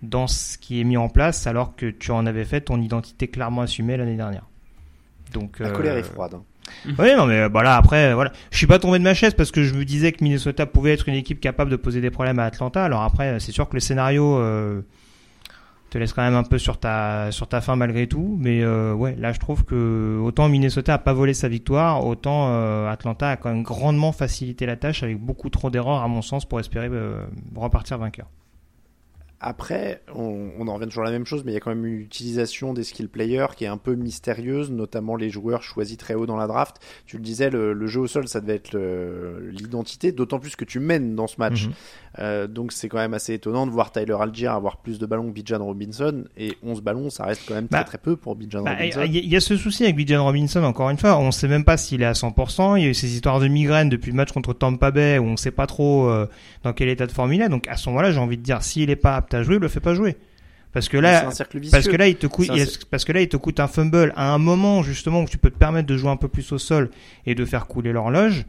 dans 0.02 0.26
ce 0.26 0.56
qui 0.56 0.80
est 0.80 0.84
mis 0.84 0.96
en 0.96 1.08
place, 1.08 1.46
alors 1.46 1.74
que 1.74 1.86
tu 1.86 2.10
en 2.12 2.24
avais 2.26 2.44
fait 2.44 2.62
ton 2.62 2.80
identité 2.80 3.28
clairement 3.28 3.62
assumée 3.62 3.96
l'année 3.96 4.16
dernière. 4.16 4.46
Donc, 5.32 5.58
La 5.58 5.68
euh, 5.68 5.72
colère 5.72 5.96
est 5.96 6.04
froide. 6.04 6.36
Hein. 6.86 6.92
oui, 6.98 7.14
non, 7.16 7.26
mais 7.26 7.48
voilà, 7.48 7.76
après, 7.76 8.14
voilà. 8.14 8.32
Je 8.50 8.56
suis 8.56 8.66
pas 8.66 8.78
tombé 8.78 8.98
de 8.98 9.04
ma 9.04 9.14
chaise 9.14 9.34
parce 9.34 9.50
que 9.50 9.62
je 9.62 9.74
me 9.74 9.84
disais 9.84 10.12
que 10.12 10.22
Minnesota 10.22 10.66
pouvait 10.66 10.92
être 10.92 11.08
une 11.08 11.14
équipe 11.14 11.40
capable 11.40 11.70
de 11.70 11.76
poser 11.76 12.00
des 12.00 12.10
problèmes 12.10 12.38
à 12.38 12.44
Atlanta. 12.44 12.84
Alors 12.84 13.02
après, 13.02 13.40
c'est 13.40 13.52
sûr 13.52 13.68
que 13.68 13.74
le 13.74 13.80
scénario, 13.80 14.38
euh, 14.38 14.82
te 15.90 15.98
laisse 15.98 16.12
quand 16.12 16.22
même 16.22 16.34
un 16.34 16.42
peu 16.42 16.58
sur 16.58 16.78
ta 16.78 17.30
sur 17.32 17.48
ta 17.48 17.60
fin 17.60 17.76
malgré 17.76 18.06
tout. 18.06 18.36
Mais 18.38 18.62
euh, 18.62 18.92
ouais, 18.94 19.14
là 19.16 19.32
je 19.32 19.38
trouve 19.38 19.64
que 19.64 20.18
autant 20.22 20.48
Minnesota 20.48 20.94
a 20.94 20.98
pas 20.98 21.12
volé 21.12 21.34
sa 21.34 21.48
victoire, 21.48 22.06
autant 22.06 22.48
euh, 22.50 22.88
Atlanta 22.88 23.30
a 23.30 23.36
quand 23.36 23.50
même 23.50 23.62
grandement 23.62 24.12
facilité 24.12 24.66
la 24.66 24.76
tâche 24.76 25.02
avec 25.02 25.18
beaucoup 25.18 25.50
trop 25.50 25.70
d'erreurs 25.70 26.02
à 26.02 26.08
mon 26.08 26.22
sens 26.22 26.44
pour 26.44 26.60
espérer 26.60 26.88
euh, 26.90 27.24
repartir 27.54 27.98
vainqueur. 27.98 28.26
Après, 29.40 30.02
on, 30.14 30.50
on, 30.58 30.66
en 30.66 30.74
revient 30.74 30.86
toujours 30.86 31.04
à 31.04 31.06
la 31.06 31.12
même 31.12 31.26
chose, 31.26 31.44
mais 31.44 31.52
il 31.52 31.54
y 31.54 31.56
a 31.56 31.60
quand 31.60 31.70
même 31.70 31.86
une 31.86 32.00
utilisation 32.00 32.74
des 32.74 32.82
skill 32.82 33.08
players 33.08 33.46
qui 33.56 33.64
est 33.64 33.68
un 33.68 33.76
peu 33.76 33.94
mystérieuse, 33.94 34.70
notamment 34.70 35.14
les 35.14 35.30
joueurs 35.30 35.62
choisis 35.62 35.96
très 35.96 36.14
haut 36.14 36.26
dans 36.26 36.36
la 36.36 36.48
draft. 36.48 36.78
Tu 37.06 37.18
le 37.18 37.22
disais, 37.22 37.48
le, 37.48 37.72
le 37.72 37.86
jeu 37.86 38.00
au 38.00 38.06
sol, 38.08 38.26
ça 38.26 38.40
devait 38.40 38.56
être 38.56 38.76
l'identité, 39.50 40.10
d'autant 40.10 40.40
plus 40.40 40.56
que 40.56 40.64
tu 40.64 40.80
mènes 40.80 41.14
dans 41.14 41.28
ce 41.28 41.36
match. 41.38 41.66
Mm 41.66 41.70
-hmm. 41.70 41.74
euh, 42.18 42.46
donc 42.48 42.72
c'est 42.72 42.88
quand 42.88 42.98
même 42.98 43.14
assez 43.14 43.34
étonnant 43.34 43.66
de 43.66 43.70
voir 43.70 43.92
Tyler 43.92 44.16
Algier 44.18 44.48
avoir 44.48 44.78
plus 44.78 44.98
de 44.98 45.06
ballons 45.06 45.28
que 45.28 45.40
Bijan 45.40 45.64
Robinson, 45.64 46.24
et 46.36 46.56
11 46.62 46.82
ballons, 46.82 47.10
ça 47.10 47.24
reste 47.24 47.42
quand 47.46 47.54
même 47.54 47.68
bah, 47.70 47.78
très 47.78 47.90
très 47.90 47.98
peu 47.98 48.16
pour 48.16 48.34
Bijan 48.34 48.62
bah, 48.62 48.74
Robinson. 48.74 49.02
Il 49.04 49.16
y, 49.16 49.28
y, 49.28 49.36
a 49.36 49.40
ce 49.40 49.56
souci 49.56 49.84
avec 49.84 49.96
Bijan 49.96 50.24
Robinson, 50.24 50.62
encore 50.64 50.90
une 50.90 50.98
fois, 50.98 51.16
on 51.18 51.30
sait 51.30 51.48
même 51.48 51.64
pas 51.64 51.76
s'il 51.76 52.02
est 52.02 52.06
à 52.06 52.12
100%, 52.12 52.76
il 52.76 52.82
y 52.82 52.86
a 52.86 52.90
eu 52.90 52.94
ces 52.94 53.14
histoires 53.14 53.40
de 53.40 53.48
migraines 53.48 53.88
depuis 53.88 54.10
le 54.10 54.16
match 54.16 54.32
contre 54.32 54.52
Tampa 54.52 54.90
Bay, 54.90 55.18
où 55.18 55.24
on 55.24 55.36
sait 55.36 55.52
pas 55.52 55.66
trop 55.66 56.08
euh, 56.08 56.26
dans 56.64 56.72
quel 56.72 56.88
état 56.88 57.06
de 57.06 57.12
forme 57.12 57.32
il 57.34 57.40
est, 57.40 57.48
donc 57.48 57.68
à 57.68 57.76
ce 57.76 57.88
moment-là, 57.88 58.10
j'ai 58.10 58.18
envie 58.18 58.36
de 58.36 58.42
dire, 58.42 58.62
s'il 58.62 58.90
est 58.90 58.96
pas 58.96 59.16
apte 59.28 59.34
à 59.34 59.42
jouer, 59.42 59.56
il 59.56 59.60
le 59.60 59.68
fait 59.68 59.80
pas 59.80 59.94
jouer. 59.94 60.16
Parce 60.72 60.88
que 60.88 60.98
là, 60.98 61.30
parce 61.70 61.88
que 61.88 61.96
là, 61.96 62.08
il 62.08 62.16
te 62.16 62.26
coûte, 62.26 62.50
il, 62.54 62.66
parce 62.90 63.04
que 63.04 63.12
là, 63.12 63.22
il 63.22 63.28
te 63.28 63.36
coûte 63.36 63.58
un 63.58 63.68
fumble 63.68 64.12
à 64.16 64.32
un 64.32 64.38
moment 64.38 64.82
justement 64.82 65.22
où 65.22 65.26
tu 65.26 65.38
peux 65.38 65.50
te 65.50 65.56
permettre 65.56 65.88
de 65.88 65.96
jouer 65.96 66.10
un 66.10 66.16
peu 66.16 66.28
plus 66.28 66.52
au 66.52 66.58
sol 66.58 66.90
et 67.26 67.34
de 67.34 67.44
faire 67.44 67.66
couler 67.66 67.92
l'horloge. 67.92 68.44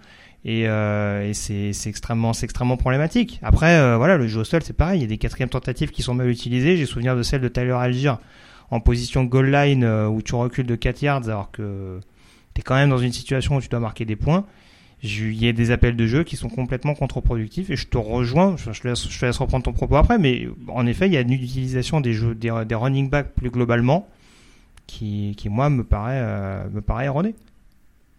Et, 0.45 0.67
euh, 0.67 1.27
et 1.27 1.34
c'est, 1.34 1.73
c'est 1.73 1.89
extrêmement, 1.89 2.34
c'est 2.34 2.45
extrêmement 2.45 2.77
problématique. 2.77 3.39
Après, 3.41 3.77
euh, 3.77 3.97
voilà, 3.97 4.17
le 4.17 4.27
jeu 4.27 4.41
au 4.41 4.43
sol, 4.43 4.61
c'est 4.63 4.75
pareil. 4.75 4.99
Il 4.99 5.01
y 5.01 5.05
a 5.05 5.07
des 5.07 5.17
quatrièmes 5.17 5.49
tentatives 5.49 5.91
qui 5.91 6.01
sont 6.01 6.13
mal 6.13 6.30
utilisées. 6.30 6.77
J'ai 6.77 6.86
souvenir 6.86 7.15
de 7.15 7.23
celle 7.23 7.41
de 7.41 7.47
Tyler 7.47 7.71
Algier 7.71 8.13
en 8.71 8.80
position 8.80 9.23
goal 9.23 9.51
line 9.51 9.84
euh, 9.84 10.07
où 10.07 10.21
tu 10.21 10.36
recules 10.36 10.65
de 10.65 10.75
4 10.75 11.01
yards 11.01 11.30
alors 11.30 11.51
que 11.51 11.99
t'es 12.53 12.61
quand 12.61 12.75
même 12.75 12.89
dans 12.89 12.97
une 12.97 13.11
situation 13.11 13.55
où 13.55 13.61
tu 13.61 13.69
dois 13.69 13.80
marquer 13.80 14.05
des 14.05 14.15
points. 14.15 14.45
Il 15.02 15.41
y 15.41 15.47
a 15.47 15.54
des 15.54 15.72
appels 15.72 15.95
de 15.95 16.06
jeu 16.06 16.24
qui 16.24 16.36
sont 16.36 16.50
complètement 16.50 16.93
contre-productifs 16.93 17.70
et 17.70 17.78
je 17.78 17.88
te 17.88 17.97
rejoins, 17.97 18.58
je 18.58 18.70
te, 18.72 18.88
laisse, 18.88 19.10
je 19.10 19.20
te 19.20 19.26
laisse 19.26 19.38
reprendre 19.38 19.64
ton 19.64 19.72
propos 19.72 19.95
après, 19.95 20.18
mais 20.18 20.47
en 20.68 20.86
effet, 20.86 21.08
il 21.08 21.14
y 21.14 21.18
a 21.18 21.22
une 21.22 21.32
utilisation 21.32 22.02
des 22.02 22.14
jeux, 22.14 22.36
des, 22.36 22.52
des 22.68 22.76
running 22.76 23.10
backs 23.10 23.34
plus 23.34 23.50
globalement 23.50 24.10
qui, 24.88 25.36
qui 25.38 25.50
moi, 25.50 25.70
me 25.70 25.84
paraît, 25.84 26.20
euh, 26.22 26.70
me 26.70 26.82
paraît 26.82 27.06
erronée. 27.06 27.36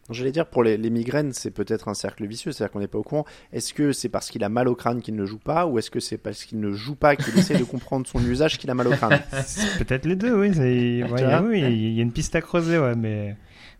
J'allais 0.08 0.32
dire 0.32 0.46
pour 0.46 0.64
les, 0.64 0.76
les 0.76 0.90
migraines, 0.90 1.32
c'est 1.32 1.52
peut-être 1.52 1.88
un 1.88 1.94
cercle 1.94 2.26
vicieux, 2.26 2.50
c'est-à-dire 2.50 2.72
qu'on 2.72 2.80
n'est 2.80 2.88
pas 2.88 2.98
au 2.98 3.02
courant. 3.02 3.24
Est-ce 3.52 3.72
que 3.72 3.92
c'est 3.92 4.08
parce 4.08 4.30
qu'il 4.30 4.42
a 4.42 4.48
mal 4.48 4.66
au 4.66 4.74
crâne 4.74 5.02
qu'il 5.02 5.14
ne 5.14 5.24
joue 5.24 5.38
pas, 5.38 5.66
ou 5.66 5.78
est-ce 5.78 5.90
que 5.90 6.00
c'est 6.00 6.18
parce 6.18 6.44
qu'il 6.44 6.58
ne 6.60 6.72
joue 6.72 6.96
pas 6.96 7.14
qu'il 7.14 7.38
essaie 7.38 7.56
de 7.56 7.64
comprendre 7.64 8.06
son 8.06 8.18
usage 8.24 8.58
qu'il 8.58 8.70
a 8.70 8.74
mal 8.74 8.88
au 8.88 8.92
crâne? 8.92 9.20
Peut-être 9.78 10.06
les 10.06 10.16
deux, 10.16 10.34
oui. 10.34 10.50
Ouais, 10.50 11.38
oui, 11.44 11.60
il 11.60 11.92
y 11.92 12.00
a 12.00 12.02
une 12.02 12.12
piste 12.12 12.34
à 12.34 12.40
creuser, 12.40 12.78
ouais, 12.78 12.96
mais. 12.96 13.36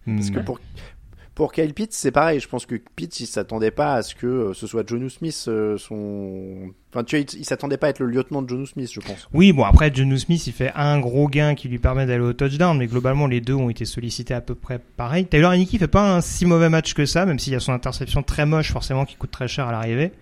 Parce 0.07 0.31
que 0.31 0.39
pour, 0.41 0.61
pour 1.41 1.53
Kyle 1.53 1.73
Pitts, 1.73 1.95
c'est 1.95 2.11
pareil. 2.11 2.39
Je 2.39 2.47
pense 2.47 2.67
que 2.67 2.75
Pitts, 2.97 3.19
il 3.21 3.27
s'attendait 3.27 3.71
pas 3.71 3.95
à 3.95 4.03
ce 4.03 4.15
que 4.15 4.53
ce 4.53 4.67
soit 4.67 4.87
Jonu 4.87 5.09
Smith 5.09 5.47
euh, 5.49 5.79
son. 5.79 6.71
Enfin, 6.91 7.03
tu 7.03 7.17
vois, 7.17 7.25
il, 7.35 7.47
s'attendait 7.47 7.79
pas 7.79 7.87
à 7.87 7.91
être 7.91 8.01
le 8.01 8.09
lieutenant 8.09 8.43
de 8.43 8.49
Jonu 8.51 8.67
Smith, 8.67 8.91
je 8.93 9.01
pense. 9.01 9.27
Oui, 9.33 9.55
bon 9.55 9.65
après 9.65 9.91
Jonu 9.91 10.19
Smith, 10.19 10.47
il 10.47 10.53
fait 10.53 10.71
un 10.75 11.01
gros 11.01 11.29
gain 11.29 11.55
qui 11.55 11.69
lui 11.69 11.79
permet 11.79 12.05
d'aller 12.05 12.25
au 12.25 12.35
touchdown, 12.35 12.77
mais 12.77 12.89
globalement 12.89 13.27
les 13.27 13.41
deux 13.41 13.55
ont 13.55 13.71
été 13.71 13.87
sollicités 13.87 14.35
à 14.35 14.43
peu 14.43 14.55
près 14.55 14.79
pareil. 14.99 15.25
Taylor 15.25 15.53
Heineke 15.53 15.79
fait 15.79 15.89
pas 15.89 16.15
un 16.15 16.21
si 16.21 16.45
mauvais 16.45 16.69
match 16.69 16.93
que 16.93 17.07
ça, 17.07 17.25
même 17.25 17.39
s'il 17.39 17.55
y 17.55 17.57
a 17.57 17.61
son 17.61 17.73
interception 17.73 18.23
très 18.23 18.45
moche, 18.45 18.71
forcément 18.71 19.07
qui 19.07 19.17
coûte 19.17 19.31
très 19.31 19.49
cher 19.49 19.67
à 19.67 19.73
l'arrivée. 19.73 20.13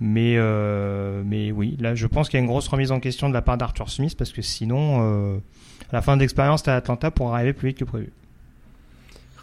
Mais 0.00 0.34
euh, 0.36 1.22
oui, 1.24 1.78
là 1.80 1.94
je 1.94 2.06
pense 2.06 2.28
qu'il 2.28 2.38
y 2.38 2.42
a 2.42 2.44
une 2.44 2.50
grosse 2.50 2.68
remise 2.68 2.92
en 2.92 3.00
question 3.00 3.30
de 3.30 3.34
la 3.34 3.40
part 3.40 3.56
d'Arthur 3.56 3.88
Smith 3.88 4.18
parce 4.18 4.32
que 4.32 4.42
sinon, 4.42 4.98
euh, 5.00 5.38
la 5.92 6.02
fin 6.02 6.18
d'expérience 6.18 6.68
à 6.68 6.76
Atlanta 6.76 7.10
pour 7.10 7.34
arriver 7.34 7.54
plus 7.54 7.68
vite 7.68 7.78
que 7.78 7.84
prévu. 7.84 8.12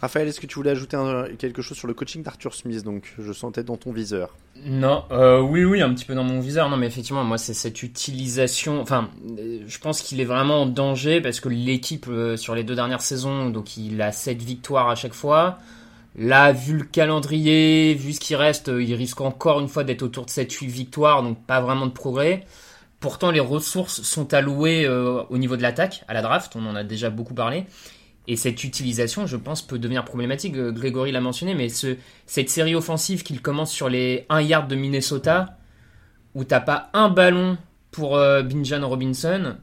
Raphaël, 0.00 0.26
est-ce 0.28 0.40
que 0.40 0.46
tu 0.46 0.54
voulais 0.54 0.70
ajouter 0.70 0.96
quelque 1.38 1.60
chose 1.60 1.76
sur 1.76 1.86
le 1.86 1.92
coaching 1.92 2.22
d'Arthur 2.22 2.54
Smith 2.54 2.82
Donc, 2.82 3.14
je 3.18 3.32
sentais 3.32 3.62
dans 3.62 3.76
ton 3.76 3.92
viseur. 3.92 4.34
Non, 4.64 5.04
euh, 5.10 5.40
oui, 5.40 5.64
oui, 5.64 5.82
un 5.82 5.92
petit 5.92 6.06
peu 6.06 6.14
dans 6.14 6.24
mon 6.24 6.40
viseur. 6.40 6.70
Non, 6.70 6.78
mais 6.78 6.86
effectivement, 6.86 7.22
moi, 7.22 7.36
c'est 7.36 7.52
cette 7.52 7.82
utilisation. 7.82 8.80
Enfin, 8.80 9.10
je 9.66 9.78
pense 9.78 10.00
qu'il 10.00 10.20
est 10.20 10.24
vraiment 10.24 10.62
en 10.62 10.66
danger 10.66 11.20
parce 11.20 11.40
que 11.40 11.50
l'équipe 11.50 12.06
euh, 12.08 12.38
sur 12.38 12.54
les 12.54 12.64
deux 12.64 12.74
dernières 12.74 13.02
saisons, 13.02 13.50
donc 13.50 13.76
il 13.76 14.00
a 14.00 14.10
sept 14.10 14.40
victoires 14.42 14.88
à 14.88 14.94
chaque 14.94 15.14
fois. 15.14 15.58
Là, 16.16 16.52
vu 16.52 16.78
le 16.78 16.84
calendrier, 16.84 17.94
vu 17.94 18.14
ce 18.14 18.20
qui 18.20 18.34
reste, 18.34 18.68
il 18.68 18.94
risque 18.94 19.20
encore 19.20 19.60
une 19.60 19.68
fois 19.68 19.84
d'être 19.84 20.02
autour 20.02 20.24
de 20.24 20.30
7-8 20.30 20.66
victoires, 20.66 21.22
donc 21.22 21.38
pas 21.44 21.60
vraiment 21.60 21.86
de 21.86 21.92
progrès. 21.92 22.46
Pourtant, 23.00 23.30
les 23.30 23.40
ressources 23.40 24.02
sont 24.02 24.34
allouées 24.34 24.84
euh, 24.86 25.22
au 25.30 25.38
niveau 25.38 25.56
de 25.56 25.62
l'attaque, 25.62 26.04
à 26.08 26.14
la 26.14 26.20
draft, 26.22 26.54
on 26.56 26.66
en 26.66 26.74
a 26.74 26.84
déjà 26.84 27.10
beaucoup 27.10 27.34
parlé. 27.34 27.64
Et 28.30 28.36
cette 28.36 28.62
utilisation, 28.62 29.26
je 29.26 29.36
pense, 29.36 29.60
peut 29.60 29.80
devenir 29.80 30.04
problématique. 30.04 30.54
Grégory 30.54 31.10
l'a 31.10 31.20
mentionné, 31.20 31.56
mais 31.56 31.68
ce, 31.68 31.96
cette 32.26 32.48
série 32.48 32.76
offensive 32.76 33.24
qu'il 33.24 33.42
commence 33.42 33.72
sur 33.72 33.88
les 33.88 34.24
1 34.28 34.40
yard 34.42 34.68
de 34.68 34.76
Minnesota, 34.76 35.58
où 36.36 36.44
t'as 36.44 36.60
pas 36.60 36.90
un 36.92 37.08
ballon 37.08 37.58
pour 37.90 38.16
euh, 38.16 38.42
Binjan 38.42 38.88
Robinson, 38.88 39.56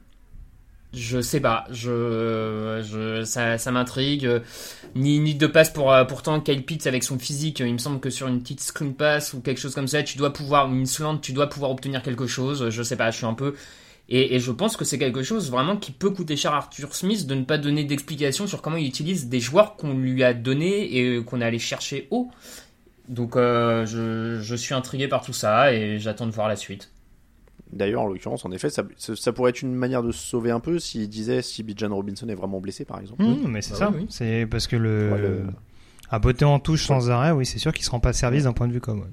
je 0.93 1.21
sais 1.21 1.39
pas. 1.39 1.63
Je, 1.71 3.23
ça, 3.23 3.57
ça 3.57 3.71
m'intrigue. 3.71 4.29
Ni, 4.95 5.21
ni 5.21 5.33
de 5.33 5.47
passe 5.47 5.71
pour. 5.71 5.95
pourtant, 6.09 6.41
Kyle 6.41 6.65
Pitts, 6.65 6.87
avec 6.87 7.05
son 7.05 7.17
physique, 7.17 7.61
il 7.61 7.71
me 7.71 7.77
semble 7.77 8.01
que 8.01 8.09
sur 8.09 8.27
une 8.27 8.41
petite 8.41 8.59
screen 8.59 8.93
pass 8.93 9.33
ou 9.33 9.39
quelque 9.39 9.61
chose 9.61 9.75
comme 9.75 9.87
ça, 9.87 10.03
tu 10.03 10.17
dois 10.17 10.33
pouvoir, 10.33 10.67
une 10.67 10.85
slant, 10.85 11.19
tu 11.19 11.31
dois 11.31 11.47
pouvoir 11.47 11.71
obtenir 11.71 12.03
quelque 12.03 12.27
chose. 12.27 12.69
Je 12.69 12.83
sais 12.83 12.97
pas, 12.97 13.11
je 13.11 13.15
suis 13.15 13.25
un 13.25 13.33
peu 13.33 13.55
et, 14.09 14.35
et, 14.35 14.39
je 14.39 14.51
pense 14.51 14.77
que 14.77 14.85
c'est 14.85 14.97
quelque 14.97 15.21
chose 15.21 15.51
vraiment 15.51 15.75
qui 15.75 15.91
peut 15.91 16.09
coûter 16.09 16.37
cher 16.37 16.53
à 16.53 16.57
Arthur 16.57 16.95
Smith 16.95 17.27
de 17.27 17.35
ne 17.35 17.43
pas 17.43 17.57
donner 17.57 17.83
d'explication 17.83 18.47
sur 18.47 18.61
comment 18.61 18.77
il 18.77 18.87
utilise 18.87 19.27
des 19.27 19.41
joueurs 19.41 19.75
qu'on 19.75 19.93
lui 19.93 20.23
a 20.23 20.33
donnés 20.33 20.97
et 20.97 21.23
qu'on 21.23 21.41
est 21.41 21.45
allé 21.45 21.59
chercher 21.59 22.07
haut. 22.09 22.31
Donc 23.09 23.35
euh, 23.35 23.85
je, 23.85 24.39
je, 24.41 24.55
suis 24.55 24.73
intrigué 24.73 25.07
par 25.07 25.23
tout 25.23 25.33
ça 25.33 25.73
et 25.73 25.99
j'attends 25.99 26.25
de 26.25 26.31
voir 26.31 26.47
la 26.47 26.55
suite. 26.55 26.91
D'ailleurs, 27.71 28.03
en 28.03 28.07
l'occurrence, 28.07 28.45
en 28.45 28.51
effet, 28.51 28.69
ça, 28.69 28.83
ça, 28.97 29.33
pourrait 29.33 29.49
être 29.49 29.61
une 29.61 29.73
manière 29.73 30.01
de 30.01 30.11
se 30.11 30.25
sauver 30.25 30.51
un 30.51 30.61
peu 30.61 30.79
s'il 30.79 31.09
disait 31.09 31.41
si 31.41 31.63
Bijan 31.63 31.93
Robinson 31.93 32.27
est 32.29 32.35
vraiment 32.35 32.61
blessé, 32.61 32.85
par 32.85 32.99
exemple. 32.99 33.23
Mmh, 33.23 33.47
mais 33.47 33.61
c'est 33.61 33.71
bah 33.71 33.77
ça, 33.77 33.91
oui. 33.93 34.05
c'est 34.09 34.47
parce 34.49 34.67
que 34.67 34.77
le, 34.77 35.11
ouais, 35.11 35.19
le... 35.19 35.43
à 36.09 36.19
botter 36.19 36.45
en 36.45 36.59
touche 36.59 36.85
sans 36.85 37.09
arrêt, 37.09 37.31
oui, 37.31 37.45
c'est 37.45 37.59
sûr 37.59 37.73
qu'il 37.73 37.83
se 37.83 37.89
rend 37.89 37.99
pas 37.99 38.13
service 38.13 38.45
d'un 38.45 38.53
point 38.53 38.67
de 38.67 38.73
vue 38.73 38.79
comme. 38.79 39.05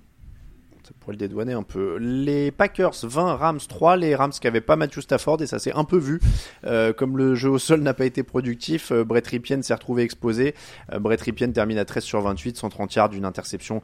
Pourrait 1.01 1.13
le 1.13 1.19
dédouaner 1.19 1.53
un 1.53 1.63
peu. 1.63 1.97
Les 1.99 2.51
Packers 2.51 2.95
20, 3.03 3.37
Rams 3.37 3.61
3, 3.67 3.97
les 3.97 4.15
Rams 4.15 4.33
qui 4.33 4.47
n'avaient 4.47 4.61
pas 4.61 4.77
Matthew 4.77 5.01
Stafford 5.01 5.41
et 5.43 5.47
ça 5.47 5.59
s'est 5.59 5.73
un 5.73 5.85
peu 5.85 5.97
vu. 5.97 6.21
Euh, 6.65 6.93
comme 6.93 7.17
le 7.17 7.35
jeu 7.35 7.51
au 7.51 7.59
sol 7.59 7.81
n'a 7.81 7.95
pas 7.95 8.07
été 8.07 8.23
productif, 8.23 8.93
euh, 8.93 9.05
Brett 9.05 9.27
Ripien 9.27 9.63
s'est 9.63 9.75
retrouvé 9.75 10.03
exposé. 10.03 10.55
Euh, 10.93 10.99
Brett 10.99 11.21
Ripien 11.21 11.51
termine 11.51 11.79
à 11.79 11.85
13 11.85 12.05
sur 12.05 12.21
28, 12.21 12.57
130 12.57 12.95
yards 12.95 13.09
d'une 13.11 13.25
interception. 13.25 13.83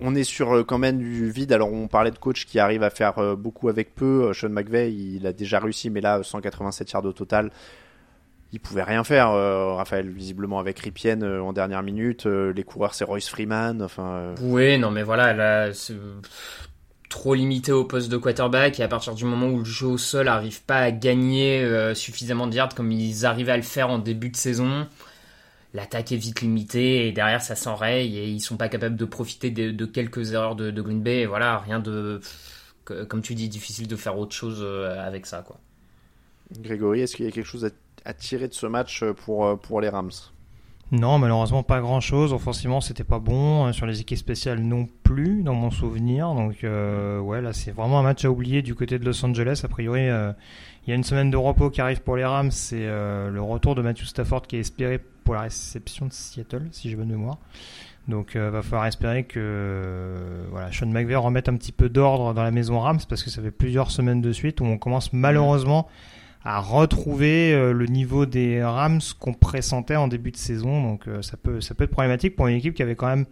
On 0.00 0.14
est 0.14 0.24
sur 0.24 0.64
quand 0.64 0.78
même 0.78 0.98
du 0.98 1.28
vide. 1.30 1.52
Alors 1.52 1.72
on 1.72 1.88
parlait 1.88 2.12
de 2.12 2.18
coach 2.18 2.46
qui 2.46 2.60
arrive 2.60 2.84
à 2.84 2.90
faire 2.90 3.36
beaucoup 3.36 3.68
avec 3.68 3.96
peu. 3.96 4.32
Sean 4.32 4.48
McVay, 4.48 4.94
il 4.94 5.26
a 5.26 5.32
déjà 5.32 5.58
réussi, 5.58 5.90
mais 5.90 6.00
là 6.00 6.22
187 6.22 6.92
yards 6.92 7.04
au 7.04 7.12
total 7.12 7.50
il 8.52 8.60
pouvait 8.60 8.82
rien 8.82 9.04
faire, 9.04 9.30
euh, 9.30 9.74
Raphaël, 9.74 10.08
visiblement 10.08 10.58
avec 10.58 10.78
Ripien 10.78 11.20
euh, 11.20 11.40
en 11.40 11.52
dernière 11.52 11.82
minute. 11.82 12.26
Euh, 12.26 12.52
les 12.52 12.64
coureurs, 12.64 12.94
c'est 12.94 13.04
Royce 13.04 13.28
Freeman. 13.28 13.82
Enfin, 13.82 14.34
Oui, 14.40 14.78
non, 14.78 14.90
mais 14.90 15.02
voilà, 15.02 15.34
là, 15.34 15.74
c'est 15.74 15.94
trop 17.10 17.34
limité 17.34 17.72
au 17.72 17.84
poste 17.84 18.10
de 18.10 18.16
quarterback. 18.16 18.80
Et 18.80 18.82
à 18.82 18.88
partir 18.88 19.14
du 19.14 19.26
moment 19.26 19.48
où 19.48 19.58
le 19.58 19.64
jeu 19.64 19.86
au 19.86 19.98
sol 19.98 20.28
arrive 20.28 20.62
pas 20.62 20.78
à 20.78 20.90
gagner 20.90 21.94
suffisamment 21.94 22.46
de 22.46 22.54
yards 22.54 22.74
comme 22.74 22.90
ils 22.90 23.26
arrivaient 23.26 23.52
à 23.52 23.56
le 23.56 23.62
faire 23.62 23.90
en 23.90 23.98
début 23.98 24.30
de 24.30 24.36
saison, 24.36 24.86
l'attaque 25.74 26.12
est 26.12 26.16
vite 26.16 26.40
limitée 26.40 27.06
et 27.06 27.12
derrière 27.12 27.42
ça 27.42 27.54
s'enraye 27.54 28.16
et 28.18 28.28
ils 28.28 28.40
sont 28.40 28.56
pas 28.56 28.68
capables 28.68 28.96
de 28.96 29.04
profiter 29.04 29.50
de, 29.50 29.70
de 29.70 29.84
quelques 29.86 30.32
erreurs 30.32 30.56
de, 30.56 30.70
de, 30.70 30.82
Green 30.82 31.02
Bay. 31.02 31.20
Et 31.20 31.26
voilà, 31.26 31.58
rien 31.58 31.80
de. 31.80 32.20
Comme 32.84 33.20
tu 33.20 33.34
dis, 33.34 33.50
difficile 33.50 33.88
de 33.88 33.96
faire 33.96 34.18
autre 34.18 34.34
chose 34.34 34.64
avec 34.98 35.26
ça, 35.26 35.42
quoi. 35.42 35.60
Grégory, 36.60 37.02
est-ce 37.02 37.14
qu'il 37.14 37.26
y 37.26 37.28
a 37.28 37.30
quelque 37.30 37.44
chose 37.44 37.66
à 37.66 37.70
à 38.08 38.14
tirer 38.14 38.48
de 38.48 38.54
ce 38.54 38.66
match 38.66 39.04
pour, 39.24 39.58
pour 39.60 39.80
les 39.80 39.90
Rams 39.90 40.10
Non, 40.90 41.18
malheureusement 41.18 41.62
pas 41.62 41.80
grand 41.80 42.00
chose. 42.00 42.32
Offensivement, 42.32 42.80
c'était 42.80 43.04
pas 43.04 43.18
bon. 43.18 43.72
Sur 43.72 43.86
les 43.86 44.00
équipes 44.00 44.18
spéciales 44.18 44.60
non 44.60 44.88
plus, 45.02 45.42
dans 45.42 45.54
mon 45.54 45.70
souvenir. 45.70 46.34
Donc, 46.34 46.64
euh, 46.64 47.20
ouais, 47.20 47.42
là, 47.42 47.52
c'est 47.52 47.70
vraiment 47.70 48.00
un 48.00 48.02
match 48.02 48.24
à 48.24 48.30
oublier 48.30 48.62
du 48.62 48.74
côté 48.74 48.98
de 48.98 49.04
Los 49.04 49.24
Angeles. 49.24 49.60
A 49.62 49.68
priori, 49.68 50.08
euh, 50.08 50.32
il 50.86 50.90
y 50.90 50.92
a 50.92 50.96
une 50.96 51.04
semaine 51.04 51.30
de 51.30 51.36
repos 51.36 51.68
qui 51.68 51.82
arrive 51.82 52.00
pour 52.00 52.16
les 52.16 52.24
Rams. 52.24 52.50
C'est 52.50 52.86
euh, 52.86 53.28
le 53.28 53.42
retour 53.42 53.74
de 53.74 53.82
Matthew 53.82 54.04
Stafford 54.04 54.42
qui 54.46 54.56
est 54.56 54.60
espéré 54.60 54.98
pour 55.24 55.34
la 55.34 55.42
réception 55.42 56.06
de 56.06 56.12
Seattle, 56.12 56.66
si 56.72 56.88
j'ai 56.88 56.96
bonne 56.96 57.10
mémoire. 57.10 57.36
Donc, 58.08 58.36
euh, 58.36 58.50
va 58.50 58.62
falloir 58.62 58.86
espérer 58.86 59.24
que 59.24 60.14
voilà, 60.50 60.72
Sean 60.72 60.86
McVay 60.86 61.14
remette 61.14 61.50
un 61.50 61.56
petit 61.56 61.72
peu 61.72 61.90
d'ordre 61.90 62.32
dans 62.32 62.42
la 62.42 62.50
maison 62.50 62.80
Rams 62.80 63.00
parce 63.06 63.22
que 63.22 63.28
ça 63.28 63.42
fait 63.42 63.50
plusieurs 63.50 63.90
semaines 63.90 64.22
de 64.22 64.32
suite 64.32 64.62
où 64.62 64.64
on 64.64 64.78
commence 64.78 65.12
malheureusement 65.12 65.88
à 66.44 66.60
retrouver 66.60 67.52
euh, 67.52 67.72
le 67.72 67.86
niveau 67.86 68.26
des 68.26 68.62
Rams 68.62 69.00
qu'on 69.18 69.34
pressentait 69.34 69.96
en 69.96 70.08
début 70.08 70.30
de 70.30 70.36
saison. 70.36 70.82
Donc 70.82 71.08
euh, 71.08 71.22
ça 71.22 71.36
peut 71.36 71.60
ça 71.60 71.74
peut 71.74 71.84
être 71.84 71.90
problématique 71.90 72.36
pour 72.36 72.46
une 72.46 72.56
équipe 72.56 72.74
qui 72.74 72.82
avait 72.82 72.94
quand 72.94 73.08
même 73.08 73.26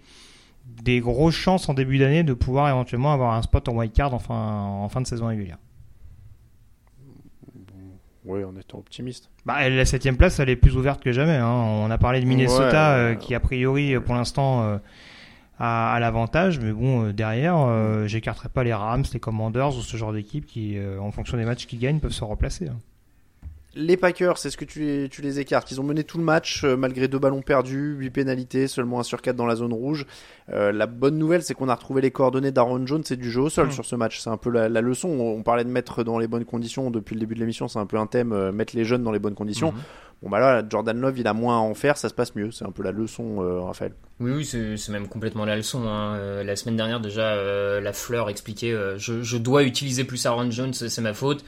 des 0.82 1.00
grosses 1.00 1.34
chances 1.34 1.68
en 1.68 1.74
début 1.74 1.98
d'année 1.98 2.24
de 2.24 2.34
pouvoir 2.34 2.68
éventuellement 2.68 3.12
avoir 3.12 3.34
un 3.34 3.42
spot 3.42 3.68
en 3.68 3.76
wild 3.76 3.92
card 3.92 4.14
en 4.14 4.18
fin, 4.18 4.34
en 4.34 4.88
fin 4.88 5.00
de 5.00 5.06
saison 5.06 5.26
régulière. 5.26 5.58
Oui, 8.24 8.42
en 8.42 8.56
étant 8.56 8.78
optimiste. 8.78 9.30
Bah, 9.44 9.68
la 9.68 9.84
septième 9.84 10.16
place, 10.16 10.40
elle 10.40 10.48
est 10.48 10.56
plus 10.56 10.76
ouverte 10.76 11.00
que 11.00 11.12
jamais. 11.12 11.36
Hein. 11.36 11.48
On 11.48 11.88
a 11.92 11.96
parlé 11.98 12.20
de 12.20 12.26
Minnesota, 12.26 13.14
qui 13.14 13.36
a 13.36 13.40
priori, 13.40 13.94
pour 14.00 14.16
l'instant, 14.16 14.80
a, 15.60 15.98
l'avantage, 16.00 16.58
mais 16.58 16.72
bon, 16.72 17.12
derrière, 17.12 18.08
j'écarterai 18.08 18.48
pas 18.48 18.64
les 18.64 18.74
Rams, 18.74 19.04
les 19.12 19.20
Commanders 19.20 19.76
ou 19.76 19.80
ce 19.80 19.96
genre 19.96 20.12
d'équipe 20.12 20.44
qui, 20.44 20.76
en 21.00 21.12
fonction 21.12 21.36
des 21.36 21.44
matchs 21.44 21.66
qu'ils 21.66 21.78
gagnent, 21.78 22.00
peuvent 22.00 22.10
se 22.10 22.24
replacer. 22.24 22.66
Hein 22.66 22.78
les 23.76 23.96
Packers, 23.98 24.38
c'est 24.38 24.50
ce 24.50 24.56
que 24.56 24.64
tu 24.64 24.80
les, 24.80 25.08
tu 25.08 25.20
les 25.20 25.38
écartes 25.38 25.70
Ils 25.70 25.80
ont 25.80 25.84
mené 25.84 26.02
tout 26.02 26.16
le 26.16 26.24
match 26.24 26.64
euh, 26.64 26.76
malgré 26.76 27.08
deux 27.08 27.18
ballons 27.18 27.42
perdus, 27.42 27.94
huit 27.98 28.10
pénalités, 28.10 28.68
seulement 28.68 29.00
un 29.00 29.02
sur 29.02 29.20
4 29.20 29.36
dans 29.36 29.44
la 29.44 29.54
zone 29.54 29.72
rouge. 29.72 30.06
Euh, 30.50 30.72
la 30.72 30.86
bonne 30.86 31.18
nouvelle, 31.18 31.42
c'est 31.42 31.52
qu'on 31.54 31.68
a 31.68 31.74
retrouvé 31.74 32.00
les 32.00 32.10
coordonnées 32.10 32.52
d'Aaron 32.52 32.86
Jones 32.86 33.04
et 33.10 33.16
du 33.16 33.30
jeu 33.30 33.42
au 33.42 33.50
sol 33.50 33.68
hmm. 33.68 33.72
sur 33.72 33.84
ce 33.84 33.94
match. 33.94 34.18
C'est 34.18 34.30
un 34.30 34.38
peu 34.38 34.50
la, 34.50 34.68
leçon. 34.68 35.08
On, 35.08 35.42
parlait 35.42 35.64
de 35.64 35.68
mettre 35.68 36.02
dans 36.04 36.18
les 36.18 36.26
bonnes 36.26 36.46
conditions 36.46 36.90
depuis 36.90 37.14
le 37.14 37.20
début 37.20 37.34
de 37.34 37.40
l'émission. 37.40 37.68
C'est 37.68 37.78
un 37.78 37.86
peu 37.86 37.98
un 37.98 38.06
thème, 38.06 38.32
euh, 38.32 38.50
mettre 38.50 38.74
les 38.74 38.84
jeunes 38.84 39.02
dans 39.02 39.12
les 39.12 39.18
bonnes 39.18 39.34
conditions. 39.34 39.72
Hmm. 39.72 39.82
Bon 40.22 40.30
bah 40.30 40.40
là, 40.40 40.64
Jordan 40.66 40.98
Love, 40.98 41.18
il 41.18 41.26
a 41.26 41.34
moins 41.34 41.58
à 41.58 41.60
en 41.60 41.74
faire, 41.74 41.98
ça 41.98 42.08
se 42.08 42.14
passe 42.14 42.34
mieux. 42.34 42.50
C'est 42.50 42.64
un 42.64 42.70
peu 42.70 42.82
la 42.82 42.90
leçon, 42.90 43.36
Raphaël. 43.66 43.92
Oui, 44.18 44.30
oui, 44.32 44.44
c'est 44.46 44.88
même 44.88 45.08
complètement 45.08 45.44
la 45.44 45.56
leçon. 45.56 45.86
Hein. 45.86 46.42
la 46.42 46.56
semaine 46.56 46.78
dernière 46.78 47.00
déjà, 47.00 47.36
la 47.82 47.92
fleur 47.92 48.30
expliquait 48.30 48.74
je, 48.96 49.22
je 49.22 49.36
dois 49.36 49.64
utiliser 49.64 50.04
plus 50.04 50.24
Aaron 50.24 50.50
Jones, 50.50 50.72
c'est 50.72 51.02
ma 51.02 51.12
faute 51.12 51.44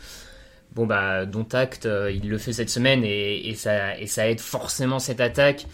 bon 0.74 0.86
bah 0.86 1.26
dont 1.26 1.46
acte, 1.52 1.86
euh, 1.86 2.10
il 2.12 2.28
le 2.28 2.38
fait 2.38 2.52
cette 2.52 2.70
semaine 2.70 3.02
et, 3.04 3.54
ça, 3.54 4.28
aide 4.28 4.40
forcément 4.40 4.98
cette 4.98 5.20
attaque 5.20 5.66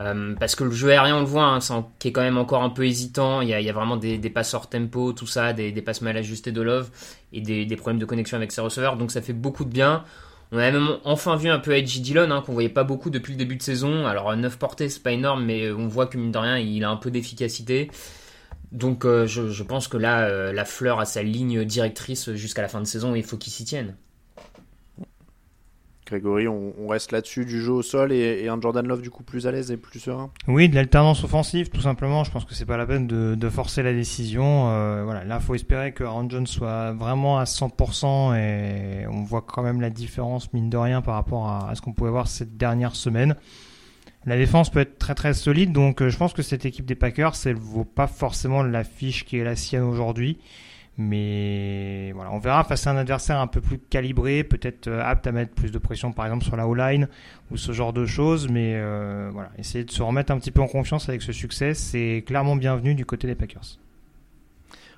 euh, 0.00 0.34
parce 0.38 0.54
que 0.54 0.64
le 0.64 0.70
jeu 0.70 0.90
aérien 0.90 1.16
on 1.16 1.20
le 1.20 1.26
voit 1.26 1.44
hein, 1.44 1.86
qui 1.98 2.08
est 2.08 2.12
quand 2.12 2.20
même 2.20 2.38
encore 2.38 2.62
un 2.62 2.70
peu 2.70 2.84
hésitant, 2.86 3.40
il 3.40 3.48
y 3.48 3.54
a, 3.54 3.72
vraiment 3.72 3.96
des, 3.96 4.18
des 4.18 4.30
passes 4.30 4.54
hors 4.54 4.68
tempo, 4.68 5.12
tout 5.12 5.26
ça, 5.26 5.52
des, 5.52 5.72
passes 5.82 6.02
mal 6.02 6.16
ajustées 6.16 6.52
de 6.52 6.60
Love 6.62 6.90
et 7.32 7.40
des, 7.40 7.76
problèmes 7.76 8.00
de 8.00 8.04
connexion 8.04 8.36
avec 8.36 8.52
ses 8.52 8.60
receveurs, 8.60 8.96
donc 8.96 9.10
ça 9.10 9.22
fait 9.22 9.32
beaucoup 9.32 9.64
de 9.64 9.70
bien. 9.70 10.04
On 10.52 10.58
a 10.58 10.68
même 10.72 10.88
enfin 11.04 11.36
vu 11.36 11.48
un 11.48 11.60
peu 11.60 11.76
Edgy 11.76 12.00
Dillon 12.00 12.28
hein, 12.32 12.42
qu'on 12.44 12.52
voyait 12.52 12.68
pas 12.68 12.82
beaucoup 12.82 13.08
depuis 13.08 13.34
le 13.34 13.38
début 13.38 13.54
de 13.54 13.62
saison. 13.62 14.06
Alors 14.06 14.36
9 14.36 14.58
portées 14.58 14.88
c'est 14.88 15.02
pas 15.02 15.12
énorme 15.12 15.44
mais 15.44 15.70
on 15.70 15.86
voit 15.86 16.08
que 16.08 16.18
mine 16.18 16.32
de 16.32 16.38
rien 16.38 16.58
il 16.58 16.82
a 16.82 16.90
un 16.90 16.96
peu 16.96 17.12
d'efficacité. 17.12 17.88
Donc 18.72 19.04
euh, 19.04 19.28
je, 19.28 19.62
pense 19.62 19.86
que 19.86 19.96
là 19.96 20.52
la 20.52 20.64
fleur 20.64 20.98
a 20.98 21.04
sa 21.04 21.22
ligne 21.22 21.64
directrice 21.64 22.32
jusqu'à 22.32 22.62
la 22.62 22.68
fin 22.68 22.80
de 22.80 22.86
saison 22.86 23.14
et 23.14 23.18
il 23.18 23.24
faut 23.24 23.36
qu'il 23.36 23.52
s'y 23.52 23.64
tienne. 23.64 23.94
Grégory, 26.10 26.48
on, 26.48 26.88
reste 26.88 27.12
là-dessus 27.12 27.44
du 27.44 27.62
jeu 27.62 27.70
au 27.70 27.82
sol 27.82 28.12
et, 28.12 28.48
un 28.48 28.60
Jordan 28.60 28.84
Love 28.84 29.00
du 29.00 29.10
coup 29.10 29.22
plus 29.22 29.46
à 29.46 29.52
l'aise 29.52 29.70
et 29.70 29.76
plus 29.76 30.00
serein 30.00 30.30
Oui, 30.48 30.68
de 30.68 30.74
l'alternance 30.74 31.22
offensive 31.22 31.70
tout 31.70 31.80
simplement. 31.80 32.24
Je 32.24 32.32
pense 32.32 32.44
que 32.44 32.52
c'est 32.52 32.64
pas 32.64 32.76
la 32.76 32.84
peine 32.84 33.06
de, 33.06 33.48
forcer 33.48 33.84
la 33.84 33.92
décision. 33.92 34.70
Euh, 34.70 35.04
voilà, 35.04 35.24
là, 35.24 35.38
faut 35.38 35.54
espérer 35.54 35.92
que 35.92 36.02
Aaron 36.02 36.28
Jones 36.28 36.48
soit 36.48 36.92
vraiment 36.92 37.38
à 37.38 37.44
100% 37.44 38.36
et 38.36 39.06
on 39.06 39.22
voit 39.22 39.42
quand 39.42 39.62
même 39.62 39.80
la 39.80 39.90
différence 39.90 40.52
mine 40.52 40.68
de 40.68 40.76
rien 40.76 41.00
par 41.00 41.14
rapport 41.14 41.48
à, 41.48 41.72
ce 41.76 41.80
qu'on 41.80 41.92
pouvait 41.92 42.10
voir 42.10 42.26
cette 42.26 42.56
dernière 42.56 42.96
semaine. 42.96 43.36
La 44.26 44.36
défense 44.36 44.68
peut 44.68 44.80
être 44.80 44.98
très 44.98 45.14
très 45.14 45.32
solide, 45.32 45.72
donc 45.72 46.02
euh, 46.02 46.10
je 46.10 46.16
pense 46.16 46.32
que 46.32 46.42
cette 46.42 46.66
équipe 46.66 46.86
des 46.86 46.96
Packers, 46.96 47.34
elle 47.46 47.54
vaut 47.54 47.84
pas 47.84 48.08
forcément 48.08 48.62
la 48.62 48.84
fiche 48.84 49.24
qui 49.24 49.38
est 49.38 49.44
la 49.44 49.56
sienne 49.56 49.84
aujourd'hui. 49.84 50.38
Mais 51.02 52.12
voilà, 52.12 52.30
on 52.30 52.38
verra 52.38 52.62
face 52.62 52.86
à 52.86 52.90
un 52.90 52.96
adversaire 52.98 53.40
un 53.40 53.46
peu 53.46 53.62
plus 53.62 53.78
calibré, 53.78 54.44
peut-être 54.44 54.86
euh, 54.86 55.02
apte 55.02 55.26
à 55.26 55.32
mettre 55.32 55.54
plus 55.54 55.72
de 55.72 55.78
pression 55.78 56.12
par 56.12 56.26
exemple 56.26 56.44
sur 56.44 56.56
la 56.56 56.68
O-line 56.68 57.08
ou 57.50 57.56
ce 57.56 57.72
genre 57.72 57.94
de 57.94 58.04
choses. 58.04 58.50
Mais 58.50 58.74
euh, 58.74 59.30
voilà, 59.32 59.50
essayer 59.56 59.82
de 59.84 59.90
se 59.90 60.02
remettre 60.02 60.30
un 60.30 60.38
petit 60.38 60.50
peu 60.50 60.60
en 60.60 60.66
confiance 60.66 61.08
avec 61.08 61.22
ce 61.22 61.32
succès, 61.32 61.72
c'est 61.72 62.22
clairement 62.26 62.54
bienvenu 62.54 62.94
du 62.94 63.06
côté 63.06 63.26
des 63.26 63.34
Packers. 63.34 63.78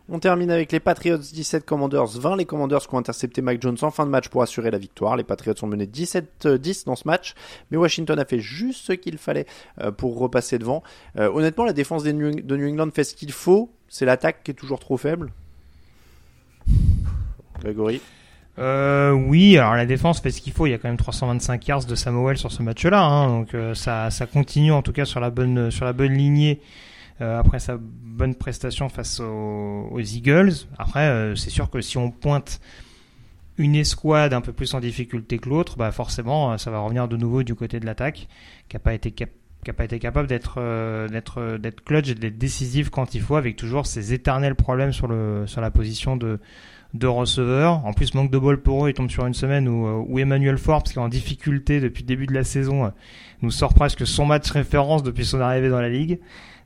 On 0.08 0.18
termine 0.18 0.50
avec 0.50 0.72
les 0.72 0.80
Patriots 0.80 1.18
17, 1.18 1.64
Commanders 1.64 2.18
20. 2.18 2.34
Les 2.34 2.46
Commanders 2.46 2.88
qui 2.88 2.94
ont 2.96 2.98
intercepté 2.98 3.40
Mike 3.40 3.62
Jones 3.62 3.78
en 3.82 3.92
fin 3.92 4.04
de 4.04 4.10
match 4.10 4.28
pour 4.28 4.42
assurer 4.42 4.72
la 4.72 4.78
victoire. 4.78 5.16
Les 5.16 5.22
Patriots 5.22 5.54
ont 5.62 5.68
mené 5.68 5.86
17-10 5.86 6.84
dans 6.84 6.96
ce 6.96 7.06
match, 7.06 7.34
mais 7.70 7.76
Washington 7.76 8.18
a 8.18 8.24
fait 8.24 8.40
juste 8.40 8.86
ce 8.86 8.92
qu'il 8.94 9.18
fallait 9.18 9.46
euh, 9.80 9.92
pour 9.92 10.18
repasser 10.18 10.58
devant. 10.58 10.82
honnêtement, 11.16 11.64
la 11.64 11.72
défense 11.72 12.02
de 12.02 12.10
New 12.10 12.68
England 12.68 12.90
fait 12.92 13.04
ce 13.04 13.14
qu'il 13.14 13.30
faut. 13.30 13.70
C'est 13.86 14.04
l'attaque 14.04 14.42
qui 14.42 14.50
est 14.50 14.54
toujours 14.54 14.80
trop 14.80 14.96
faible. 14.96 15.30
Euh, 18.58 19.12
oui, 19.12 19.56
alors 19.56 19.74
la 19.74 19.86
défense 19.86 20.20
fait 20.20 20.30
ce 20.30 20.40
qu'il 20.42 20.52
faut. 20.52 20.66
Il 20.66 20.70
y 20.70 20.74
a 20.74 20.78
quand 20.78 20.88
même 20.88 20.98
325 20.98 21.66
yards 21.66 21.84
de 21.84 21.94
Samuel 21.94 22.36
sur 22.36 22.52
ce 22.52 22.62
match-là, 22.62 23.02
hein. 23.02 23.28
donc 23.28 23.54
euh, 23.54 23.74
ça, 23.74 24.10
continue 24.32 24.72
en 24.72 24.82
tout 24.82 24.92
cas 24.92 25.04
sur 25.04 25.20
la 25.20 25.30
bonne 25.30 25.70
sur 25.70 25.86
la 25.86 25.94
bonne 25.94 26.12
lignée 26.12 26.60
euh, 27.22 27.38
après 27.38 27.58
sa 27.58 27.78
bonne 27.80 28.34
prestation 28.34 28.88
face 28.88 29.20
aux, 29.20 30.00
Eagles. 30.00 30.52
Après, 30.78 31.34
c'est 31.34 31.50
sûr 31.50 31.70
que 31.70 31.80
si 31.80 31.96
on 31.96 32.10
pointe 32.10 32.60
une 33.56 33.74
escouade 33.74 34.34
un 34.34 34.40
peu 34.40 34.52
plus 34.52 34.74
en 34.74 34.80
difficulté 34.80 35.38
que 35.38 35.48
l'autre, 35.48 35.76
bah 35.76 35.90
forcément, 35.92 36.56
ça 36.58 36.70
va 36.70 36.80
revenir 36.80 37.08
de 37.08 37.16
nouveau 37.16 37.42
du 37.42 37.54
côté 37.54 37.80
de 37.80 37.86
l'attaque, 37.86 38.28
qui 38.68 38.76
n'a 38.76 38.80
pas 38.80 38.92
été 38.92 39.12
qui 39.12 39.24
a 39.24 39.72
pas 39.72 39.84
été 39.84 39.98
capable 39.98 40.28
d'être 40.28 40.60
d'être 41.10 41.56
d'être 41.56 41.82
clutch 41.84 42.10
et 42.10 42.14
d'être 42.14 42.36
décisif 42.36 42.90
quand 42.90 43.14
il 43.14 43.22
faut, 43.22 43.36
avec 43.36 43.56
toujours 43.56 43.86
ces 43.86 44.12
éternels 44.12 44.56
problèmes 44.56 44.92
sur 44.92 45.06
le 45.06 45.46
sur 45.46 45.62
la 45.62 45.70
position 45.70 46.16
de 46.16 46.38
de 46.94 47.06
receveurs. 47.06 47.84
En 47.86 47.92
plus, 47.92 48.14
manque 48.14 48.30
de 48.30 48.38
bol 48.38 48.60
pour 48.60 48.84
eux, 48.84 48.90
ils 48.90 48.94
tombent 48.94 49.10
sur 49.10 49.26
une 49.26 49.34
semaine 49.34 49.68
où, 49.68 49.86
euh, 49.86 50.04
où 50.06 50.18
Emmanuel 50.18 50.58
Forbes, 50.58 50.84
qui 50.84 50.94
est 50.94 50.98
en 50.98 51.08
difficulté 51.08 51.80
depuis 51.80 52.02
le 52.02 52.06
début 52.06 52.26
de 52.26 52.34
la 52.34 52.44
saison, 52.44 52.86
euh, 52.86 52.88
nous 53.40 53.50
sort 53.50 53.74
presque 53.74 54.06
son 54.06 54.26
match 54.26 54.50
référence 54.50 55.02
depuis 55.02 55.24
son 55.24 55.40
arrivée 55.40 55.70
dans 55.70 55.80
la 55.80 55.88
ligue. 55.88 56.20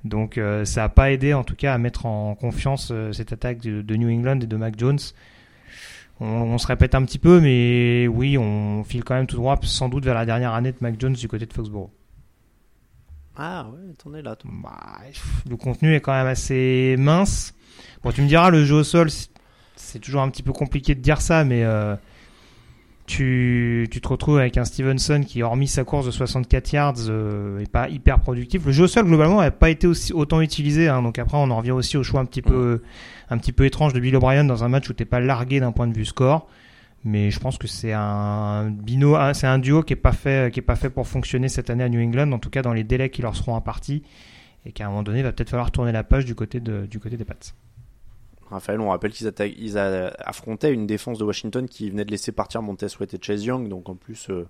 Donc 0.05 0.39
euh, 0.39 0.65
ça 0.65 0.83
n'a 0.83 0.89
pas 0.89 1.11
aidé 1.11 1.35
en 1.35 1.43
tout 1.43 1.57
cas 1.57 1.75
à 1.75 1.79
mettre 1.79 2.07
en 2.07 2.35
confiance 2.35 2.93
cette 3.13 3.33
attaque 3.33 3.59
de, 3.61 3.97
New 3.97 4.09
England 4.09 4.41
et 4.41 4.47
de 4.47 4.57
Mac 4.57 4.79
Jones. 4.79 4.99
On, 6.19 6.57
se 6.57 6.67
répète 6.67 6.95
un 6.95 7.05
petit 7.05 7.19
peu, 7.19 7.41
mais 7.41 8.07
oui, 8.09 8.39
on 8.39 8.85
file 8.85 9.05
quand 9.05 9.15
même 9.15 9.27
tout 9.27 9.37
droit, 9.37 9.59
sans 9.63 9.91
doute 9.91 10.05
vers 10.05 10.15
la 10.15 10.25
dernière 10.25 10.55
année 10.55 10.73
de 10.73 10.79
Mac 10.81 10.99
Jones 10.99 11.13
du 11.13 11.29
côté 11.29 11.45
de 11.45 11.53
Foxborough. 11.53 11.91
Ah 13.37 13.67
ouais, 13.71 13.93
t'en 14.03 14.15
es 14.15 14.23
là. 14.23 14.35
Bah, 14.45 14.99
le 15.49 15.57
contenu 15.57 15.95
est 15.95 16.01
quand 16.01 16.15
même 16.15 16.27
assez 16.27 16.97
mince. 16.99 17.53
Bon, 18.03 18.13
tu 18.13 18.23
me 18.23 18.29
diras, 18.29 18.49
le 18.49 18.65
jeu 18.65 18.77
au 18.77 18.85
sol, 18.85 19.11
c'est 19.77 19.99
toujours 20.01 20.23
un 20.23 20.31
petit 20.31 20.43
peu 20.43 20.53
compliqué 20.53 20.95
de 20.95 21.01
dire 21.01 21.21
ça, 21.21 21.45
mais 21.45 21.63
euh, 21.65 21.95
tu, 23.07 23.87
tu, 23.91 24.01
te 24.01 24.09
retrouves 24.09 24.39
avec 24.39 24.57
un 24.57 24.65
Stevenson 24.65 25.23
qui, 25.27 25.43
hormis 25.43 25.69
sa 25.69 25.85
course 25.85 26.07
de 26.07 26.11
64 26.11 26.73
yards, 26.73 26.95
euh, 27.09 27.61
est 27.61 27.71
pas 27.71 27.89
hyper 27.89 28.19
productif. 28.19 28.65
Le 28.67 28.73
jeu 28.73 28.85
au 28.85 28.89
sol, 28.89 29.07
globalement, 29.07 29.41
n'a 29.41 29.51
pas 29.51 29.71
été 29.71 29.87
aussi, 29.87 30.13
autant 30.13 30.41
utilisé. 30.41 30.89
Hein, 30.89 31.03
donc 31.03 31.19
après, 31.19 31.37
on 31.37 31.51
en 31.51 31.57
revient 31.57 31.71
aussi 31.71 31.97
au 31.97 32.03
choix 32.03 32.21
un 32.21 32.25
petit 32.25 32.43
peu, 32.43 32.83
un 33.31 33.39
petit 33.39 33.53
peu 33.53 33.65
étrange 33.65 33.93
de 33.93 34.01
Bill 34.01 34.17
O'Brien 34.17 34.45
dans 34.45 34.65
un 34.65 34.69
match 34.69 34.89
où 34.89 34.93
t'es 34.93 35.05
pas 35.05 35.21
largué 35.21 35.61
d'un 35.61 35.73
point 35.73 35.87
de 35.87 35.97
vue 35.97 36.05
score. 36.05 36.49
Mais 37.05 37.31
je 37.31 37.39
pense 37.39 37.57
que 37.57 37.69
c'est 37.69 37.93
un 37.93 38.69
bino, 38.69 39.17
c'est 39.33 39.47
un 39.47 39.61
duo 39.61 39.85
qui 39.85 39.93
est 39.93 39.97
pas 39.97 40.11
fait, 40.11 40.53
qui 40.53 40.59
est 40.59 40.63
pas 40.63 40.75
fait 40.75 40.91
pour 40.91 41.07
fonctionner 41.07 41.49
cette 41.49 41.71
année 41.71 41.85
à 41.85 41.89
New 41.89 42.01
England, 42.01 42.33
en 42.33 42.41
tout 42.41 42.51
cas 42.51 42.63
dans 42.63 42.73
les 42.73 42.83
délais 42.83 43.11
qui 43.11 43.23
leur 43.23 43.37
seront 43.37 43.55
impartis, 43.55 44.03
et 44.65 44.73
qu'à 44.73 44.87
un 44.87 44.89
moment 44.89 45.05
donné, 45.05 45.21
il 45.21 45.23
va 45.23 45.31
peut-être 45.31 45.51
falloir 45.51 45.71
tourner 45.71 45.93
la 45.93 46.03
page 46.03 46.25
du 46.25 46.35
côté 46.35 46.59
de, 46.59 46.87
du 46.87 46.99
côté 46.99 47.17
des 47.17 47.25
Pats. 47.25 47.37
Raphaël, 48.51 48.81
on 48.81 48.91
rappelle 48.91 49.13
qu'ils 49.13 49.33
ils 49.59 49.79
affrontaient 49.79 50.73
une 50.73 50.87
défense 50.87 51.19
de 51.19 51.25
Washington 51.25 51.69
qui 51.69 51.91
venait 51.91 52.05
de 52.05 52.11
laisser 52.11 52.33
partir 52.33 52.63
Montez 52.63 52.89
Sweat 52.89 53.15
et 53.15 53.19
Chase 53.21 53.45
Young, 53.45 53.69
donc 53.69 53.89
en 53.89 53.97
plus, 53.97 54.31
euh, 54.31 54.47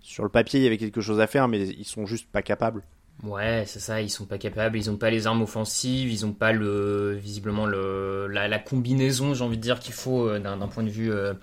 sur 0.00 0.24
le 0.24 0.30
papier, 0.30 0.60
il 0.60 0.64
y 0.64 0.66
avait 0.66 0.78
quelque 0.78 1.00
chose 1.00 1.20
à 1.20 1.26
faire, 1.26 1.46
mais 1.46 1.68
ils 1.68 1.84
sont 1.84 2.06
juste 2.06 2.28
pas 2.30 2.42
capables. 2.42 2.82
Ouais, 3.22 3.64
c'est 3.66 3.80
ça, 3.80 4.00
ils 4.00 4.08
sont 4.08 4.24
pas 4.24 4.38
capables, 4.38 4.78
ils 4.78 4.90
ont 4.90 4.96
pas 4.96 5.10
les 5.10 5.26
armes 5.26 5.42
offensives, 5.42 6.10
ils 6.10 6.24
ont 6.24 6.32
pas 6.32 6.52
le 6.52 7.12
visiblement 7.12 7.66
le 7.66 8.26
la, 8.26 8.58
combinaison, 8.58 9.34
j'ai 9.34 9.44
envie 9.44 9.58
de 9.58 9.62
dire 9.62 9.78
qu'il 9.78 9.92
faut 9.92 10.26
euh, 10.26 10.38
d'un 10.38 10.56
point 10.68 10.82
de 10.82 10.88
vue 10.88 11.12
euh, 11.12 11.34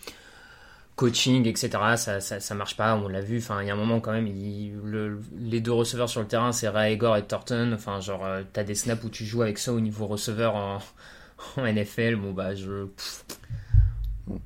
coaching, 0.96 1.48
etc. 1.48 1.70
Ça, 1.96 2.20
ça, 2.20 2.56
marche 2.56 2.76
pas, 2.76 2.96
on 2.96 3.08
l'a 3.08 3.22
vu. 3.22 3.38
Enfin, 3.38 3.62
il 3.62 3.68
y 3.68 3.70
a 3.70 3.74
un 3.74 3.78
moment 3.78 4.00
quand 4.02 4.12
même, 4.12 4.26
les 4.26 5.62
deux 5.62 5.72
receveurs 5.72 6.10
sur 6.10 6.22
le 6.22 6.28
terrain, 6.28 6.52
c'est 6.52 6.68
Raegor 6.68 7.16
et 7.16 7.24
Thornton. 7.24 7.72
Enfin, 7.76 8.00
genre, 8.02 8.28
t'as 8.54 8.64
des 8.64 8.76
snaps 8.76 9.04
où 9.04 9.10
tu 9.10 9.24
joues 9.24 9.44
avec 9.44 9.60
ça 9.60 9.72
au 9.72 9.80
niveau 9.80 10.08
receveur 10.08 10.82
en 11.58 11.66
NFL, 11.66 12.16
bon 12.16 12.32
bah 12.32 12.56
je. 12.56 12.88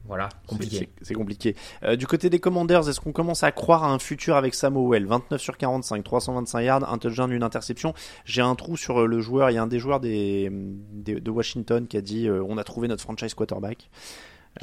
voilà, 0.06 0.30
compliqué. 0.48 0.90
C'est 1.02 1.14
compliqué. 1.14 1.56
Euh, 1.84 1.96
du 1.96 2.08
côté 2.08 2.30
des 2.30 2.40
Commanders, 2.40 2.88
est-ce 2.90 3.00
qu'on 3.00 3.12
commence 3.12 3.44
à 3.44 3.52
croire 3.52 3.84
à 3.84 3.92
un 3.92 4.00
futur 4.00 4.36
avec 4.36 4.54
Samuel 4.54 5.06
29 5.06 5.42
sur 5.42 5.58
45, 5.58 6.04
325 6.04 6.62
yards, 6.62 6.92
un 6.92 6.98
touchdown, 6.98 7.32
une 7.32 7.44
interception. 7.44 7.94
J'ai 8.26 8.42
un 8.42 8.56
trou 8.56 8.78
sur 8.78 9.08
le 9.08 9.22
joueur. 9.22 9.50
Il 9.50 9.54
y 9.54 9.58
a 9.58 9.64
un 9.64 9.68
des 9.68 9.80
joueurs 9.80 10.00
des, 10.00 10.50
de 10.52 11.32
Washington 11.32 11.88
qui 11.88 11.98
a 11.98 12.02
dit 12.02 12.28
euh, 12.28 12.44
on 12.48 12.58
a 12.58 12.64
trouvé 12.64 12.88
notre 12.88 13.04
franchise 13.04 13.34
quarterback. 13.34 13.90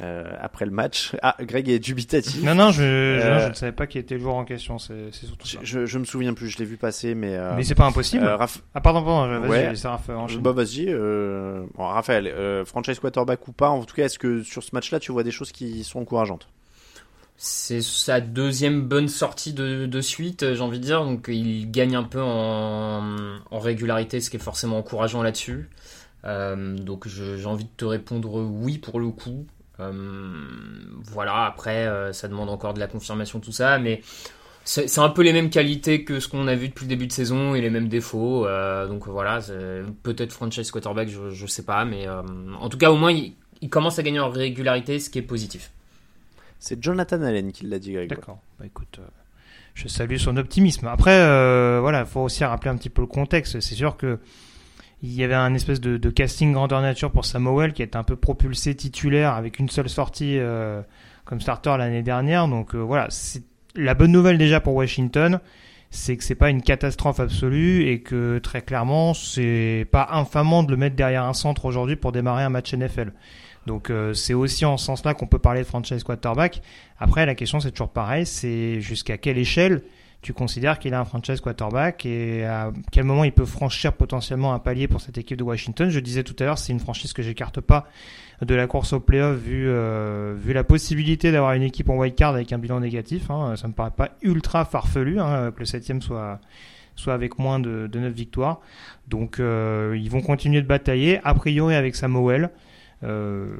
Euh, 0.01 0.31
après 0.39 0.65
le 0.65 0.71
match. 0.71 1.15
Ah, 1.23 1.35
Greg 1.41 1.67
est 1.67 1.79
dubitatif. 1.79 2.43
Non, 2.43 2.53
non, 2.53 2.69
je, 2.71 3.19
je, 3.19 3.49
ne 3.49 3.53
savais 3.53 3.71
pas 3.71 3.87
qui 3.87 3.97
était 3.97 4.15
le 4.15 4.21
joueur 4.21 4.35
en 4.35 4.45
question. 4.45 4.77
C'est 4.77 5.11
surtout 5.11 5.47
ça. 5.47 5.59
Je, 5.63 5.87
je, 5.87 5.97
me 5.97 6.05
souviens 6.05 6.33
plus. 6.35 6.47
Je 6.47 6.59
l'ai 6.59 6.65
vu 6.65 6.77
passer, 6.77 7.15
mais. 7.15 7.35
Euh, 7.35 7.53
mais 7.55 7.63
c'est 7.63 7.75
pas 7.75 7.85
impossible. 7.85 8.23
Euh, 8.23 8.37
Ah 8.75 8.81
pardon, 8.81 9.03
pardon. 9.03 9.39
Vas-y, 9.39 9.49
ouais. 9.49 10.37
Bah 10.39 10.51
vas-y. 10.51 10.85
Euh... 10.89 11.65
Bon, 11.75 11.87
Raphaël, 11.87 12.31
franchise 12.65 12.99
quarterback 12.99 13.47
ou 13.47 13.51
pas. 13.51 13.69
En 13.69 13.83
tout 13.83 13.95
cas, 13.95 14.05
est-ce 14.05 14.19
que 14.19 14.43
sur 14.43 14.63
ce 14.63 14.69
match-là, 14.73 14.99
tu 14.99 15.11
vois 15.11 15.23
des 15.23 15.31
choses 15.31 15.51
qui 15.51 15.83
sont 15.83 15.99
encourageantes? 15.99 16.47
C'est 17.41 17.81
sa 17.81 18.19
deuxième 18.19 18.81
bonne 18.81 19.07
sortie 19.07 19.53
de, 19.53 19.85
de 19.85 20.01
suite, 20.01 20.53
j'ai 20.53 20.61
envie 20.61 20.79
de 20.79 20.83
dire. 20.83 21.03
Donc 21.03 21.29
il 21.29 21.71
gagne 21.71 21.95
un 21.95 22.03
peu 22.03 22.21
en, 22.21 23.39
en 23.49 23.59
régularité, 23.59 24.19
ce 24.19 24.29
qui 24.29 24.35
est 24.35 24.39
forcément 24.41 24.77
encourageant 24.77 25.23
là-dessus. 25.23 25.69
Euh, 26.25 26.77
donc 26.77 27.07
j'ai 27.07 27.45
envie 27.45 27.63
de 27.63 27.69
te 27.75 27.85
répondre 27.85 28.41
oui 28.41 28.77
pour 28.77 28.99
le 28.99 29.09
coup. 29.09 29.47
Voilà, 29.79 31.45
après, 31.45 31.87
ça 32.13 32.27
demande 32.27 32.49
encore 32.49 32.73
de 32.73 32.79
la 32.79 32.87
confirmation, 32.87 33.39
tout 33.39 33.51
ça, 33.51 33.79
mais 33.79 34.01
c'est 34.65 34.99
un 34.99 35.09
peu 35.09 35.23
les 35.23 35.33
mêmes 35.33 35.49
qualités 35.49 36.03
que 36.03 36.19
ce 36.19 36.27
qu'on 36.27 36.47
a 36.47 36.55
vu 36.55 36.69
depuis 36.69 36.85
le 36.85 36.89
début 36.89 37.07
de 37.07 37.11
saison 37.11 37.55
et 37.55 37.61
les 37.61 37.69
mêmes 37.69 37.87
défauts. 37.87 38.45
donc 38.87 39.07
voilà, 39.07 39.39
peut-être 40.03 40.33
franchise 40.33 40.71
quarterback, 40.71 41.09
je, 41.09 41.29
je 41.29 41.47
sais 41.47 41.63
pas, 41.63 41.85
mais 41.85 42.07
en 42.07 42.69
tout 42.69 42.77
cas, 42.77 42.91
au 42.91 42.97
moins, 42.97 43.11
il, 43.11 43.33
il, 43.61 43.69
commence 43.69 43.99
à 43.99 44.03
gagner 44.03 44.19
en 44.19 44.29
régularité, 44.29 44.99
ce 44.99 45.09
qui 45.09 45.19
est 45.19 45.23
positif. 45.23 45.71
C'est 46.59 46.83
Jonathan 46.83 47.21
Allen 47.21 47.51
qui 47.51 47.65
l'a 47.65 47.79
dit, 47.79 47.93
Greg. 47.93 48.09
D'accord. 48.09 48.39
Bah 48.59 48.65
écoute, 48.65 48.99
je 49.75 49.87
salue 49.87 50.17
son 50.17 50.35
optimisme. 50.35 50.87
Après, 50.87 51.17
voilà, 51.79 52.01
il 52.01 52.05
faut 52.05 52.21
aussi 52.21 52.43
rappeler 52.43 52.69
un 52.69 52.75
petit 52.75 52.89
peu 52.89 53.01
le 53.01 53.07
contexte. 53.07 53.59
C'est 53.61 53.75
sûr 53.75 53.95
que 53.95 54.19
il 55.01 55.13
y 55.13 55.23
avait 55.23 55.35
un 55.35 55.53
espèce 55.53 55.79
de, 55.79 55.97
de, 55.97 56.09
casting 56.09 56.51
grandeur 56.51 56.81
nature 56.81 57.11
pour 57.11 57.25
Samuel 57.25 57.73
qui 57.73 57.81
était 57.83 57.95
un 57.95 58.03
peu 58.03 58.15
propulsé 58.15 58.75
titulaire 58.75 59.33
avec 59.33 59.59
une 59.59 59.69
seule 59.69 59.89
sortie 59.89 60.37
euh, 60.37 60.81
comme 61.25 61.39
starter 61.39 61.75
l'année 61.77 62.03
dernière. 62.03 62.47
Donc 62.47 62.75
euh, 62.75 62.79
voilà, 62.79 63.07
c'est 63.09 63.43
la 63.75 63.93
bonne 63.93 64.11
nouvelle 64.11 64.37
déjà 64.37 64.59
pour 64.59 64.75
Washington, 64.75 65.39
c'est 65.89 66.17
que 66.17 66.23
c'est 66.23 66.35
pas 66.35 66.49
une 66.49 66.61
catastrophe 66.61 67.19
absolue 67.19 67.87
et 67.87 68.01
que 68.01 68.39
très 68.39 68.61
clairement 68.61 69.13
c'est 69.13 69.87
pas 69.91 70.09
infamant 70.11 70.63
de 70.63 70.71
le 70.71 70.77
mettre 70.77 70.95
derrière 70.95 71.23
un 71.23 71.33
centre 71.33 71.65
aujourd'hui 71.65 71.95
pour 71.95 72.11
démarrer 72.11 72.43
un 72.43 72.49
match 72.49 72.73
NFL. 72.73 73.13
Donc 73.67 73.89
euh, 73.89 74.13
c'est 74.13 74.33
aussi 74.33 74.65
en 74.65 74.77
ce 74.77 74.85
sens-là 74.85 75.13
qu'on 75.13 75.27
peut 75.27 75.39
parler 75.39 75.61
de 75.61 75.65
franchise 75.65 76.03
quarterback. 76.03 76.61
Après 76.99 77.25
la 77.25 77.35
question 77.35 77.61
c'est 77.61 77.71
toujours 77.71 77.89
pareil, 77.89 78.25
c'est 78.25 78.81
jusqu'à 78.81 79.17
quelle 79.17 79.37
échelle 79.37 79.81
tu 80.21 80.33
considères 80.33 80.79
qu'il 80.79 80.93
a 80.93 80.99
un 80.99 81.05
franchise 81.05 81.39
quarterback 81.39 82.05
et 82.05 82.43
à 82.45 82.71
quel 82.91 83.05
moment 83.05 83.23
il 83.23 83.31
peut 83.31 83.45
franchir 83.45 83.93
potentiellement 83.93 84.53
un 84.53 84.59
palier 84.59 84.87
pour 84.87 84.99
cette 84.99 85.17
équipe 85.17 85.37
de 85.37 85.43
Washington? 85.43 85.89
Je 85.89 85.99
disais 85.99 86.23
tout 86.23 86.35
à 86.39 86.43
l'heure, 86.43 86.57
c'est 86.57 86.73
une 86.73 86.79
franchise 86.79 87.13
que 87.13 87.21
j'écarte 87.21 87.61
pas 87.61 87.87
de 88.41 88.55
la 88.55 88.67
course 88.67 88.93
au 88.93 88.99
playoff 88.99 89.37
vu, 89.37 89.65
euh, 89.67 90.35
vu 90.37 90.53
la 90.53 90.63
possibilité 90.63 91.31
d'avoir 91.31 91.53
une 91.53 91.63
équipe 91.63 91.89
en 91.89 91.97
wild 91.97 92.15
card 92.15 92.35
avec 92.35 92.51
un 92.51 92.57
bilan 92.57 92.79
négatif. 92.79 93.29
Hein. 93.31 93.55
Ça 93.55 93.67
me 93.67 93.73
paraît 93.73 93.91
pas 93.91 94.09
ultra 94.21 94.65
farfelu 94.65 95.19
hein, 95.19 95.51
que 95.51 95.59
le 95.59 95.65
septième 95.65 96.01
soit 96.01 96.39
soit 96.95 97.13
avec 97.13 97.39
moins 97.39 97.59
de, 97.59 97.87
de 97.87 97.99
9 97.99 98.13
victoires. 98.13 98.59
Donc 99.07 99.39
euh, 99.39 99.97
ils 99.99 100.09
vont 100.09 100.21
continuer 100.21 100.61
de 100.61 100.67
batailler, 100.67 101.19
a 101.23 101.33
priori 101.33 101.75
avec 101.75 101.95
Samuel. 101.95 102.51
Euh, 103.01 103.55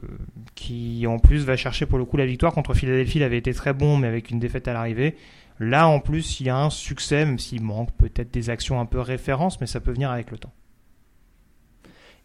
qui 0.53 1.07
en 1.07 1.17
plus 1.17 1.45
va 1.45 1.55
chercher 1.55 1.85
pour 1.85 1.97
le 1.97 2.03
coup 2.03 2.17
la 2.17 2.25
victoire 2.25 2.53
contre 2.53 2.73
Philadelphie. 2.73 3.19
Il 3.19 3.23
avait 3.23 3.37
été 3.37 3.53
très 3.53 3.73
bon, 3.73 3.97
mais 3.97 4.07
avec 4.07 4.31
une 4.31 4.39
défaite 4.39 4.67
à 4.67 4.73
l'arrivée. 4.73 5.15
Là, 5.59 5.87
en 5.87 5.99
plus, 5.99 6.39
il 6.39 6.47
y 6.47 6.49
a 6.49 6.57
un 6.57 6.69
succès, 6.69 7.25
même 7.25 7.39
s'il 7.39 7.61
manque 7.61 7.91
peut-être 7.93 8.31
des 8.31 8.49
actions 8.49 8.79
un 8.79 8.85
peu 8.85 8.99
références, 8.99 9.59
mais 9.61 9.67
ça 9.67 9.79
peut 9.79 9.91
venir 9.91 10.11
avec 10.11 10.31
le 10.31 10.37
temps. 10.37 10.53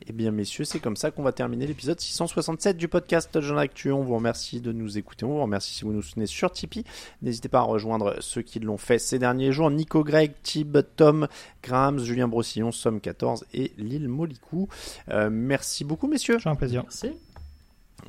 Eh 0.06 0.12
bien, 0.12 0.30
messieurs, 0.32 0.64
c'est 0.64 0.80
comme 0.80 0.96
ça 0.96 1.10
qu'on 1.10 1.22
va 1.22 1.32
terminer 1.32 1.66
l'épisode 1.66 1.98
667 1.98 2.76
du 2.76 2.88
podcast 2.88 3.40
Jean 3.40 3.56
Actu. 3.56 3.90
On 3.90 4.02
vous 4.02 4.14
remercie 4.16 4.60
de 4.60 4.70
nous 4.70 4.98
écouter. 4.98 5.24
On 5.24 5.30
vous 5.30 5.40
remercie 5.42 5.72
si 5.72 5.84
vous 5.84 5.92
nous 5.94 6.02
soutenez 6.02 6.26
sur 6.26 6.52
Tipeee. 6.52 6.84
N'hésitez 7.22 7.48
pas 7.48 7.60
à 7.60 7.62
rejoindre 7.62 8.16
ceux 8.20 8.42
qui 8.42 8.60
l'ont 8.60 8.76
fait 8.76 8.98
ces 8.98 9.18
derniers 9.18 9.50
jours. 9.52 9.70
Nico 9.70 10.04
Greg, 10.04 10.32
Tib, 10.42 10.76
Tom, 10.96 11.26
Graham, 11.62 11.98
Julien 12.00 12.28
Brossillon, 12.28 12.70
Somme 12.70 13.00
14 13.00 13.46
et 13.54 13.72
Lille 13.78 14.08
Molicou. 14.10 14.68
Euh, 15.08 15.30
merci 15.32 15.84
beaucoup, 15.84 16.06
messieurs. 16.06 16.36
C'est 16.38 16.50
un 16.50 16.54
plaisir. 16.54 16.82
Merci. 16.82 17.12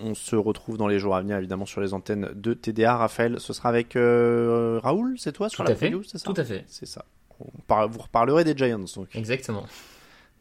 On 0.01 0.15
se 0.15 0.35
retrouve 0.35 0.77
dans 0.77 0.87
les 0.87 0.99
jours 0.99 1.15
à 1.15 1.21
venir, 1.21 1.37
évidemment, 1.37 1.65
sur 1.65 1.79
les 1.79 1.93
antennes 1.93 2.29
de 2.35 2.53
TDA. 2.53 2.97
Raphaël, 2.97 3.39
ce 3.39 3.53
sera 3.53 3.69
avec 3.69 3.95
euh, 3.95 4.81
Raoul, 4.83 5.15
c'est 5.17 5.31
toi 5.31 5.47
sur 5.47 5.63
Tout 5.63 5.69
la 5.69 5.71
à 5.71 5.75
fait. 5.77 5.85
preview, 5.89 6.03
c'est 6.03 6.17
ça 6.17 6.25
Tout 6.25 6.41
à 6.41 6.43
fait. 6.43 6.65
C'est 6.67 6.85
ça. 6.87 7.05
On 7.39 7.87
vous 7.87 7.99
reparlerez 7.99 8.43
des 8.43 8.55
Giants, 8.57 8.79
donc. 8.97 9.15
Exactement. 9.15 9.65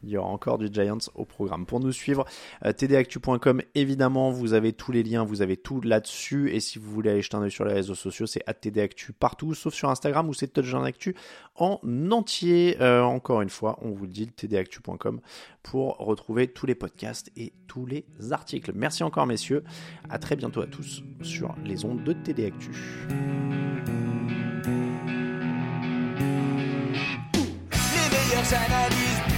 Il 0.03 0.09
y 0.09 0.17
aura 0.17 0.29
encore 0.29 0.57
du 0.57 0.67
Giants 0.71 0.97
au 1.15 1.25
programme. 1.25 1.65
Pour 1.65 1.79
nous 1.79 1.91
suivre, 1.91 2.25
euh, 2.65 2.71
tdactu.com, 2.71 3.61
évidemment, 3.73 4.29
vous 4.29 4.53
avez 4.53 4.73
tous 4.73 4.91
les 4.91 5.03
liens, 5.03 5.23
vous 5.23 5.41
avez 5.41 5.57
tout 5.57 5.81
là-dessus. 5.81 6.51
Et 6.51 6.59
si 6.59 6.79
vous 6.79 6.91
voulez 6.91 7.09
aller 7.09 7.21
jeter 7.21 7.37
un 7.37 7.41
oeil 7.41 7.51
sur 7.51 7.65
les 7.65 7.73
réseaux 7.73 7.95
sociaux, 7.95 8.27
c'est 8.27 8.43
tdactu 8.47 9.13
partout, 9.13 9.53
sauf 9.53 9.73
sur 9.73 9.89
Instagram 9.89 10.29
où 10.29 10.33
c'est 10.33 10.47
Touchdown 10.47 10.85
Actu 10.85 11.15
en 11.55 11.79
entier. 12.11 12.77
Euh, 12.81 13.01
encore 13.01 13.41
une 13.41 13.49
fois, 13.49 13.79
on 13.81 13.91
vous 13.91 14.05
le 14.05 14.11
dit, 14.11 14.27
tdactu.com 14.27 15.21
pour 15.63 15.97
retrouver 15.97 16.47
tous 16.47 16.67
les 16.67 16.75
podcasts 16.75 17.31
et 17.35 17.53
tous 17.67 17.85
les 17.85 18.05
articles. 18.31 18.71
Merci 18.75 19.03
encore, 19.03 19.25
messieurs. 19.25 19.63
À 20.09 20.19
très 20.19 20.35
bientôt 20.35 20.61
à 20.61 20.67
tous 20.67 21.03
sur 21.21 21.55
les 21.63 21.85
ondes 21.85 22.03
de 22.03 22.13
TDActu. 22.13 22.71
Les 28.37 29.34